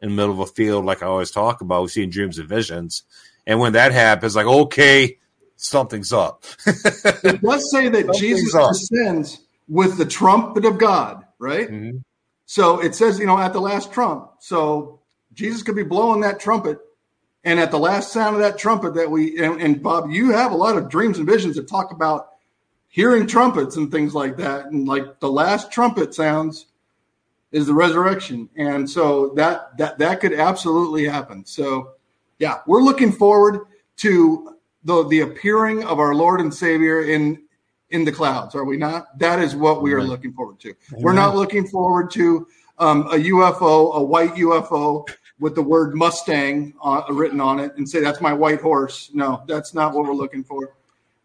in 0.01 0.09
the 0.09 0.15
middle 0.15 0.31
of 0.31 0.39
a 0.39 0.45
field, 0.45 0.85
like 0.85 1.01
I 1.01 1.07
always 1.07 1.31
talk 1.31 1.61
about. 1.61 1.83
We 1.83 1.87
see 1.89 2.03
in 2.03 2.09
dreams 2.09 2.37
and 2.37 2.47
visions, 2.47 3.03
and 3.45 3.59
when 3.59 3.73
that 3.73 3.91
happens, 3.91 4.35
like 4.35 4.47
okay, 4.47 5.17
something's 5.55 6.13
up. 6.13 6.43
it 6.65 7.41
does 7.41 7.71
say 7.71 7.89
that 7.89 8.05
something's 8.05 8.19
Jesus 8.19 8.55
up. 8.55 8.71
descends 8.71 9.41
with 9.67 9.97
the 9.97 10.05
trumpet 10.05 10.65
of 10.65 10.77
God, 10.77 11.25
right? 11.39 11.69
Mm-hmm. 11.69 11.97
So 12.45 12.79
it 12.79 12.93
says, 12.93 13.17
you 13.17 13.25
know, 13.25 13.37
at 13.39 13.53
the 13.53 13.61
last 13.61 13.91
trump. 13.91 14.29
So 14.39 14.99
Jesus 15.33 15.63
could 15.63 15.75
be 15.75 15.83
blowing 15.83 16.21
that 16.21 16.39
trumpet 16.39 16.79
and 17.45 17.59
at 17.59 17.69
the 17.69 17.79
last 17.79 18.11
sound 18.11 18.35
of 18.35 18.41
that 18.41 18.57
trumpet, 18.57 18.95
that 18.95 19.09
we 19.09 19.41
and, 19.41 19.61
and, 19.61 19.81
Bob, 19.81 20.09
you 20.09 20.31
have 20.31 20.51
a 20.51 20.55
lot 20.55 20.77
of 20.77 20.89
dreams 20.89 21.19
and 21.19 21.27
visions 21.27 21.55
that 21.55 21.67
talk 21.67 21.91
about 21.91 22.29
hearing 22.87 23.27
trumpets 23.27 23.77
and 23.77 23.91
things 23.91 24.15
like 24.15 24.35
that. 24.37 24.65
And 24.65 24.87
like 24.87 25.19
the 25.19 25.29
last 25.29 25.71
trumpet 25.71 26.15
sounds 26.15 26.65
is 27.51 27.67
the 27.67 27.73
resurrection, 27.73 28.49
and 28.57 28.89
so 28.89 29.29
that 29.35 29.77
that 29.77 29.99
that 29.99 30.19
could 30.21 30.33
absolutely 30.33 31.05
happen. 31.05 31.45
So, 31.45 31.91
yeah, 32.39 32.61
we're 32.65 32.81
looking 32.81 33.11
forward 33.11 33.61
to 33.97 34.55
the 34.83 35.07
the 35.07 35.21
appearing 35.21 35.83
of 35.83 35.99
our 35.99 36.15
Lord 36.15 36.41
and 36.41 36.51
Savior 36.51 37.03
in 37.03 37.43
in 37.91 38.05
the 38.05 38.11
clouds. 38.11 38.55
Are 38.55 38.65
we 38.65 38.75
not? 38.75 39.19
That 39.19 39.39
is 39.39 39.55
what 39.55 39.83
we 39.83 39.93
are 39.93 40.01
looking 40.01 40.33
forward 40.33 40.59
to. 40.61 40.69
Amen. 40.69 41.03
We're 41.03 41.13
not 41.13 41.35
looking 41.35 41.67
forward 41.67 42.09
to 42.11 42.47
um, 42.79 43.03
a 43.03 43.17
UFO, 43.17 43.93
a 43.93 44.03
white 44.03 44.33
UFO 44.33 45.07
with 45.39 45.55
the 45.55 45.61
word 45.61 45.95
Mustang 45.95 46.73
uh, 46.83 47.03
written 47.09 47.41
on 47.41 47.59
it 47.59 47.75
and 47.77 47.87
say 47.87 47.99
that's 47.99 48.21
my 48.21 48.33
white 48.33 48.61
horse. 48.61 49.11
No, 49.13 49.43
that's 49.47 49.73
not 49.73 49.93
what 49.93 50.05
we're 50.05 50.13
looking 50.13 50.43
for. 50.43 50.75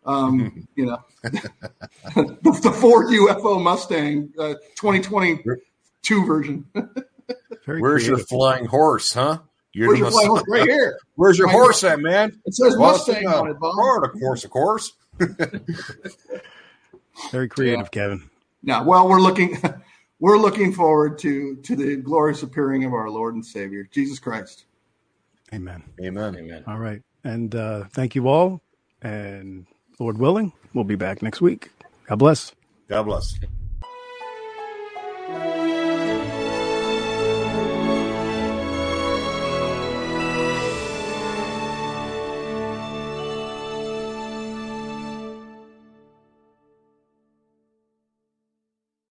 Um, 0.04 0.66
you 0.74 0.86
know, 0.86 0.98
the, 1.22 2.60
the, 2.62 2.72
Ford 2.72 3.06
UFO 3.08 3.62
Mustang 3.62 4.32
uh, 4.38 4.54
2022 4.76 6.26
version. 6.26 6.66
Where's 7.66 8.02
creative. 8.04 8.08
your 8.08 8.18
flying 8.18 8.64
horse, 8.64 9.12
huh? 9.12 9.38
You're 9.72 9.88
Where's 9.88 10.00
your 10.00 10.10
flying 10.10 10.28
horse? 10.28 10.44
Right 10.48 10.68
here. 10.68 10.98
Where's 11.14 11.38
your 11.38 11.48
horse 11.48 11.84
at, 11.84 12.00
man? 12.00 12.40
It 12.44 12.54
says 12.54 12.76
well, 12.76 12.92
Mustang 12.92 13.28
on 13.28 13.50
it, 13.50 13.60
Bob. 13.60 14.02
Of 14.02 14.12
course, 14.18 14.44
of 14.44 14.50
course. 14.50 14.92
Very 17.30 17.48
creative, 17.48 17.80
yeah. 17.80 17.88
Kevin. 17.90 18.30
Now, 18.62 18.82
well, 18.82 19.08
we're 19.08 19.20
looking 19.20 19.56
we're 20.20 20.38
looking 20.38 20.72
forward 20.72 21.18
to 21.20 21.56
to 21.56 21.74
the 21.74 21.96
glorious 21.96 22.42
appearing 22.42 22.84
of 22.84 22.92
our 22.92 23.10
Lord 23.10 23.34
and 23.34 23.44
Savior, 23.44 23.88
Jesus 23.90 24.18
Christ. 24.18 24.66
Amen. 25.52 25.82
Amen. 26.00 26.36
Amen. 26.36 26.64
All 26.66 26.78
right. 26.78 27.02
And 27.24 27.54
uh, 27.54 27.84
thank 27.92 28.14
you 28.14 28.28
all. 28.28 28.62
And 29.02 29.66
Lord 29.98 30.18
willing, 30.18 30.52
we'll 30.74 30.84
be 30.84 30.94
back 30.94 31.22
next 31.22 31.40
week. 31.40 31.70
God 32.06 32.18
bless. 32.18 32.52
God 32.88 33.04
bless. 33.04 33.38